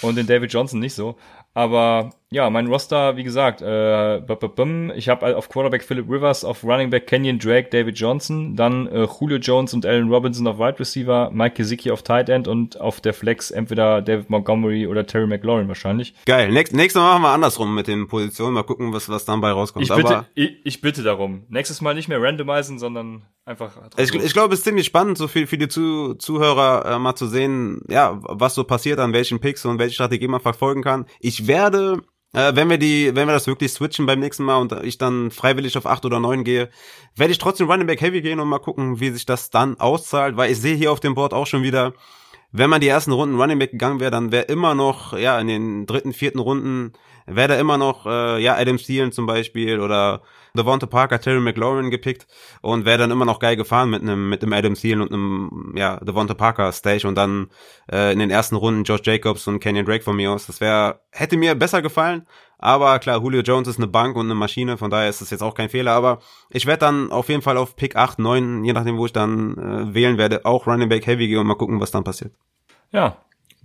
Und 0.01 0.17
den 0.17 0.27
David 0.27 0.53
Johnson 0.53 0.81
nicht 0.81 0.95
so. 0.95 1.17
Aber 1.53 2.11
ja, 2.33 2.49
mein 2.51 2.67
Roster, 2.67 3.17
wie 3.17 3.25
gesagt, 3.25 3.61
äh, 3.61 4.17
ich 4.97 5.09
habe 5.09 5.37
auf 5.37 5.49
Quarterback 5.49 5.85
Philip 5.85 6.11
Rivers, 6.11 6.45
auf 6.45 6.65
Running 6.65 6.91
Back 6.91 7.07
Kenyon 7.07 7.39
Drake, 7.39 7.69
David 7.71 7.99
Johnson, 7.99 8.57
dann 8.57 8.87
äh, 8.87 9.07
Julio 9.07 9.37
Jones 9.37 9.75
und 9.75 9.85
Allen 9.85 10.09
Robinson 10.09 10.47
auf 10.47 10.59
Wide 10.59 10.81
Receiver, 10.81 11.31
Mike 11.33 11.57
Gesicki 11.57 11.91
auf 11.91 12.03
Tight 12.03 12.29
End 12.29 12.49
und 12.49 12.81
auf 12.81 13.01
der 13.01 13.13
Flex 13.13 13.51
entweder 13.51 14.01
David 14.01 14.31
Montgomery 14.31 14.87
oder 14.87 15.07
Terry 15.07 15.27
McLaurin 15.27 15.69
wahrscheinlich. 15.69 16.15
Geil. 16.25 16.51
Nächst, 16.51 16.75
nächstes 16.75 17.01
Mal 17.01 17.13
machen 17.19 17.23
wir 17.23 17.31
andersrum 17.31 17.75
mit 17.75 17.87
den 17.87 18.09
Positionen. 18.09 18.55
Mal 18.55 18.63
gucken, 18.63 18.93
was, 18.93 19.09
was 19.09 19.25
dann 19.25 19.41
bei 19.41 19.51
rauskommt. 19.51 19.85
Ich 19.85 19.95
bitte, 19.95 20.27
ich, 20.35 20.57
ich 20.65 20.81
bitte 20.81 21.03
darum. 21.03 21.45
Nächstes 21.49 21.81
Mal 21.81 21.95
nicht 21.95 22.09
mehr 22.09 22.23
randomisen, 22.23 22.79
sondern 22.79 23.27
einfach. 23.45 23.73
Ich, 23.97 24.15
ich 24.15 24.33
glaube, 24.33 24.55
es 24.55 24.61
ist 24.61 24.65
ziemlich 24.65 24.87
spannend, 24.87 25.19
so 25.19 25.29
viel 25.29 25.47
für 25.47 25.59
die 25.59 25.69
Zu 25.69 26.15
Zuhörer 26.15 26.87
äh, 26.87 26.99
mal 26.99 27.15
zu 27.15 27.27
sehen, 27.27 27.83
ja, 27.89 28.19
was 28.23 28.55
so 28.55 28.65
passiert, 28.65 28.99
an 28.99 29.13
welchen 29.13 29.41
Picks 29.41 29.65
und 29.65 29.79
welche 29.79 29.95
Strategie 29.95 30.29
man 30.29 30.41
verfolgen 30.41 30.83
kann. 30.83 31.07
Ich 31.21 31.47
werde 31.47 32.03
äh, 32.33 32.55
wenn 32.55 32.71
wir 32.71 32.79
die, 32.79 33.15
wenn 33.15 33.29
wir 33.29 33.35
das 33.35 33.47
wirklich 33.47 33.73
switchen 33.73 34.07
beim 34.07 34.21
nächsten 34.21 34.45
Mal 34.45 34.57
und 34.57 34.73
ich 34.85 34.99
dann 34.99 35.31
freiwillig 35.31 35.77
auf 35.77 35.87
acht 35.87 36.05
oder 36.05 36.21
neun 36.21 36.45
gehe, 36.45 36.71
werde 37.17 37.33
ich 37.33 37.39
trotzdem 37.39 37.71
Running 37.71 37.87
Back 37.87 38.01
Heavy 38.01 38.23
gehen 38.23 38.41
und 38.41 38.49
mal 38.49 38.59
gucken, 38.59 39.01
wie 39.01 39.11
sich 39.11 39.27
das 39.27 39.51
dann 39.51 39.79
auszahlt, 39.79 40.37
weil 40.37 40.51
ich 40.51 40.61
sehe 40.61 40.77
hier 40.77 40.93
auf 40.93 41.01
dem 41.01 41.15
Board 41.15 41.35
auch 41.35 41.47
schon 41.47 41.63
wieder, 41.63 41.93
wenn 42.51 42.71
man 42.71 42.81
die 42.81 42.89
ersten 42.89 43.13
Runden 43.13 43.41
Running 43.41 43.59
Back 43.59 43.73
gegangen 43.73 44.01
wäre, 44.01 44.11
dann 44.11 44.33
wäre 44.33 44.45
immer 44.45 44.75
noch, 44.75 45.17
ja, 45.17 45.39
in 45.39 45.47
den 45.47 45.87
dritten, 45.87 46.13
vierten 46.13 46.39
Runden, 46.39 46.93
wäre 47.27 47.49
da 47.49 47.59
immer 47.59 47.79
noch, 47.79 48.07
äh, 48.07 48.43
ja, 48.43 48.57
Adam 48.57 48.77
Thielen 48.77 49.13
zum 49.13 49.27
Beispiel 49.27 49.81
oder 49.81 50.23
Devonta 50.55 50.87
Parker, 50.87 51.21
Terry 51.21 51.41
McLaurin 51.41 51.91
gepickt 51.91 52.27
und 52.61 52.85
wäre 52.85 52.99
dann 52.99 53.11
immer 53.11 53.25
noch 53.25 53.39
geil 53.39 53.57
gefahren 53.57 53.91
mit 53.91 54.03
einem 54.03 54.29
mit 54.29 54.43
einem 54.43 54.53
Adam 54.53 54.75
Thielen 54.75 55.01
und 55.01 55.13
einem 55.13 55.73
ja 55.77 55.97
Devonta 56.01 56.35
Parker 56.35 56.71
Stage 56.73 57.09
und 57.09 57.15
dann 57.15 57.49
äh, 57.91 58.13
in 58.13 58.19
den 58.19 58.31
ersten 58.31 58.57
Runden 58.57 58.85
Josh 58.85 59.01
Jacobs 59.05 59.47
und 59.47 59.61
Kenyon 59.61 59.87
Drake 59.87 60.05
von 60.05 60.17
mir 60.17 60.31
aus. 60.31 60.47
Das 60.47 60.61
wäre 60.61 61.01
hätte 61.11 61.37
mir 61.37 61.55
besser 61.55 61.81
gefallen, 61.81 62.27
aber 62.59 62.99
klar, 62.99 63.21
Julio 63.21 63.41
Jones 63.41 63.67
ist 63.67 63.79
eine 63.79 63.89
Bank 63.89 64.15
und 64.15 64.27
eine 64.27 64.35
Maschine, 64.35 64.77
von 64.77 64.91
daher 64.91 65.09
ist 65.09 65.21
das 65.21 65.31
jetzt 65.31 65.43
auch 65.43 65.55
kein 65.55 65.69
Fehler, 65.69 65.93
aber 65.93 66.21
ich 66.51 66.67
werde 66.67 66.81
dann 66.81 67.11
auf 67.11 67.29
jeden 67.29 67.43
Fall 67.43 67.57
auf 67.57 67.75
Pick 67.75 67.97
8, 67.97 68.19
9, 68.19 68.65
je 68.65 68.73
nachdem, 68.73 68.99
wo 68.99 69.07
ich 69.07 69.13
dann 69.13 69.57
äh, 69.57 69.95
wählen 69.95 70.19
werde, 70.19 70.45
auch 70.45 70.67
Running 70.67 70.89
Back 70.89 71.07
Heavy 71.07 71.29
gehen 71.29 71.39
und 71.39 71.47
mal 71.47 71.57
gucken, 71.57 71.81
was 71.81 71.91
dann 71.91 72.05
passiert. 72.05 72.35
Ja, 72.93 73.17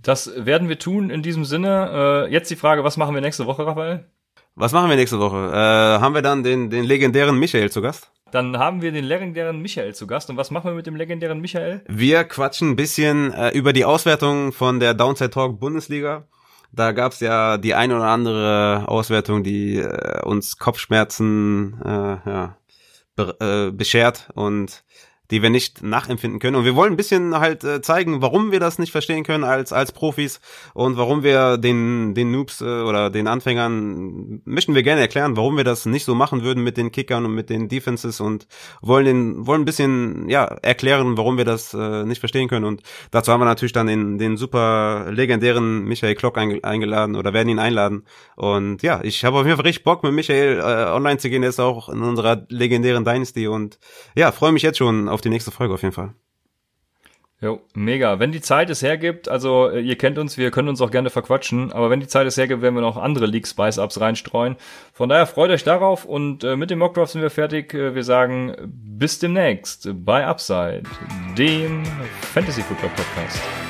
das 0.02 0.30
werden 0.36 0.68
wir 0.68 0.78
tun 0.78 1.10
in 1.10 1.22
diesem 1.22 1.44
Sinne. 1.44 2.26
Äh, 2.28 2.32
jetzt 2.32 2.50
die 2.50 2.56
Frage, 2.56 2.84
was 2.84 2.96
machen 2.96 3.14
wir 3.14 3.20
nächste 3.20 3.46
Woche, 3.46 3.66
Raphael? 3.66 4.06
Was 4.54 4.72
machen 4.72 4.90
wir 4.90 4.96
nächste 4.96 5.20
Woche? 5.20 5.52
Äh, 5.52 6.00
haben 6.00 6.14
wir 6.14 6.22
dann 6.22 6.42
den, 6.42 6.70
den 6.70 6.84
legendären 6.84 7.38
Michael 7.38 7.70
zu 7.70 7.80
Gast? 7.80 8.10
Dann 8.32 8.58
haben 8.58 8.82
wir 8.82 8.92
den 8.92 9.04
legendären 9.04 9.60
Michael 9.60 9.94
zu 9.94 10.06
Gast. 10.06 10.30
Und 10.30 10.36
was 10.36 10.50
machen 10.50 10.70
wir 10.70 10.74
mit 10.74 10.86
dem 10.86 10.96
legendären 10.96 11.40
Michael? 11.40 11.82
Wir 11.86 12.24
quatschen 12.24 12.70
ein 12.70 12.76
bisschen 12.76 13.32
äh, 13.32 13.50
über 13.50 13.72
die 13.72 13.84
Auswertung 13.84 14.52
von 14.52 14.80
der 14.80 14.94
Downside 14.94 15.30
Talk 15.30 15.60
Bundesliga. 15.60 16.26
Da 16.72 16.92
gab's 16.92 17.20
ja 17.20 17.56
die 17.56 17.74
eine 17.74 17.96
oder 17.96 18.08
andere 18.08 18.84
Auswertung, 18.86 19.42
die 19.42 19.76
äh, 19.76 20.22
uns 20.24 20.58
Kopfschmerzen 20.58 21.80
äh, 21.82 21.88
ja, 21.88 22.56
be 23.16 23.36
äh, 23.40 23.72
beschert. 23.72 24.28
Und 24.34 24.84
die 25.30 25.42
wir 25.42 25.50
nicht 25.50 25.82
nachempfinden 25.82 26.40
können. 26.40 26.56
Und 26.56 26.64
wir 26.64 26.74
wollen 26.74 26.92
ein 26.92 26.96
bisschen 26.96 27.38
halt 27.38 27.64
äh, 27.64 27.82
zeigen, 27.82 28.22
warum 28.22 28.50
wir 28.50 28.60
das 28.60 28.78
nicht 28.78 28.92
verstehen 28.92 29.24
können 29.24 29.44
als 29.44 29.72
als 29.72 29.92
Profis 29.92 30.40
und 30.74 30.96
warum 30.96 31.22
wir 31.22 31.58
den 31.58 32.14
den 32.14 32.30
Noobs 32.30 32.60
äh, 32.60 32.64
oder 32.64 33.10
den 33.10 33.26
Anfängern 33.26 34.40
möchten 34.44 34.74
wir 34.74 34.82
gerne 34.82 35.00
erklären, 35.00 35.36
warum 35.36 35.56
wir 35.56 35.64
das 35.64 35.86
nicht 35.86 36.04
so 36.04 36.14
machen 36.14 36.42
würden 36.42 36.64
mit 36.64 36.76
den 36.76 36.92
Kickern 36.92 37.24
und 37.24 37.34
mit 37.34 37.50
den 37.50 37.68
Defenses 37.68 38.20
und 38.20 38.46
wollen 38.80 39.04
den 39.04 39.46
wollen 39.46 39.62
ein 39.62 39.66
bisschen 39.66 40.28
ja 40.28 40.44
erklären, 40.44 41.16
warum 41.16 41.36
wir 41.36 41.44
das 41.44 41.74
äh, 41.74 42.04
nicht 42.04 42.20
verstehen 42.20 42.48
können. 42.48 42.64
Und 42.64 42.82
dazu 43.10 43.32
haben 43.32 43.40
wir 43.40 43.44
natürlich 43.46 43.72
dann 43.72 43.86
den 43.86 44.18
den 44.18 44.36
super 44.36 45.06
legendären 45.10 45.84
Michael 45.84 46.14
Klock 46.14 46.38
eingeladen 46.38 47.16
oder 47.16 47.32
werden 47.32 47.48
ihn 47.48 47.58
einladen. 47.58 48.04
Und 48.36 48.82
ja, 48.82 49.00
ich 49.02 49.24
habe 49.24 49.38
auf 49.38 49.44
jeden 49.44 49.56
Fall 49.56 49.66
richtig 49.66 49.84
Bock 49.84 50.02
mit 50.02 50.12
Michael 50.12 50.60
äh, 50.60 50.90
online 50.90 51.18
zu 51.18 51.28
gehen. 51.28 51.42
Er 51.42 51.50
ist 51.50 51.60
auch 51.60 51.88
in 51.88 52.02
unserer 52.02 52.46
legendären 52.48 53.04
Dynasty 53.04 53.48
und 53.48 53.78
ja, 54.14 54.32
freue 54.32 54.52
mich 54.52 54.62
jetzt 54.62 54.78
schon 54.78 55.08
auf 55.08 55.17
die 55.20 55.30
nächste 55.30 55.50
Folge 55.50 55.74
auf 55.74 55.82
jeden 55.82 55.94
Fall. 55.94 56.14
Jo, 57.40 57.60
mega. 57.72 58.18
Wenn 58.18 58.32
die 58.32 58.40
Zeit 58.40 58.68
es 58.68 58.82
hergibt, 58.82 59.28
also 59.28 59.68
äh, 59.68 59.80
ihr 59.80 59.96
kennt 59.96 60.18
uns, 60.18 60.38
wir 60.38 60.50
können 60.50 60.68
uns 60.68 60.80
auch 60.80 60.90
gerne 60.90 61.08
verquatschen, 61.08 61.72
aber 61.72 61.88
wenn 61.88 62.00
die 62.00 62.08
Zeit 62.08 62.26
es 62.26 62.36
hergibt, 62.36 62.62
werden 62.62 62.74
wir 62.74 62.80
noch 62.80 62.96
andere 62.96 63.26
League 63.26 63.46
Spice 63.46 63.78
Ups 63.78 64.00
reinstreuen. 64.00 64.56
Von 64.92 65.08
daher 65.08 65.26
freut 65.26 65.50
euch 65.50 65.62
darauf 65.62 66.04
und 66.04 66.42
äh, 66.42 66.56
mit 66.56 66.70
dem 66.70 66.80
Mockdraft 66.80 67.12
sind 67.12 67.22
wir 67.22 67.30
fertig. 67.30 67.74
Äh, 67.74 67.94
wir 67.94 68.02
sagen 68.02 68.56
bis 68.66 69.20
demnächst 69.20 69.88
bei 70.04 70.26
Upside, 70.26 70.82
dem 71.36 71.84
Fantasy 72.34 72.62
Football 72.62 72.90
Podcast. 72.96 73.67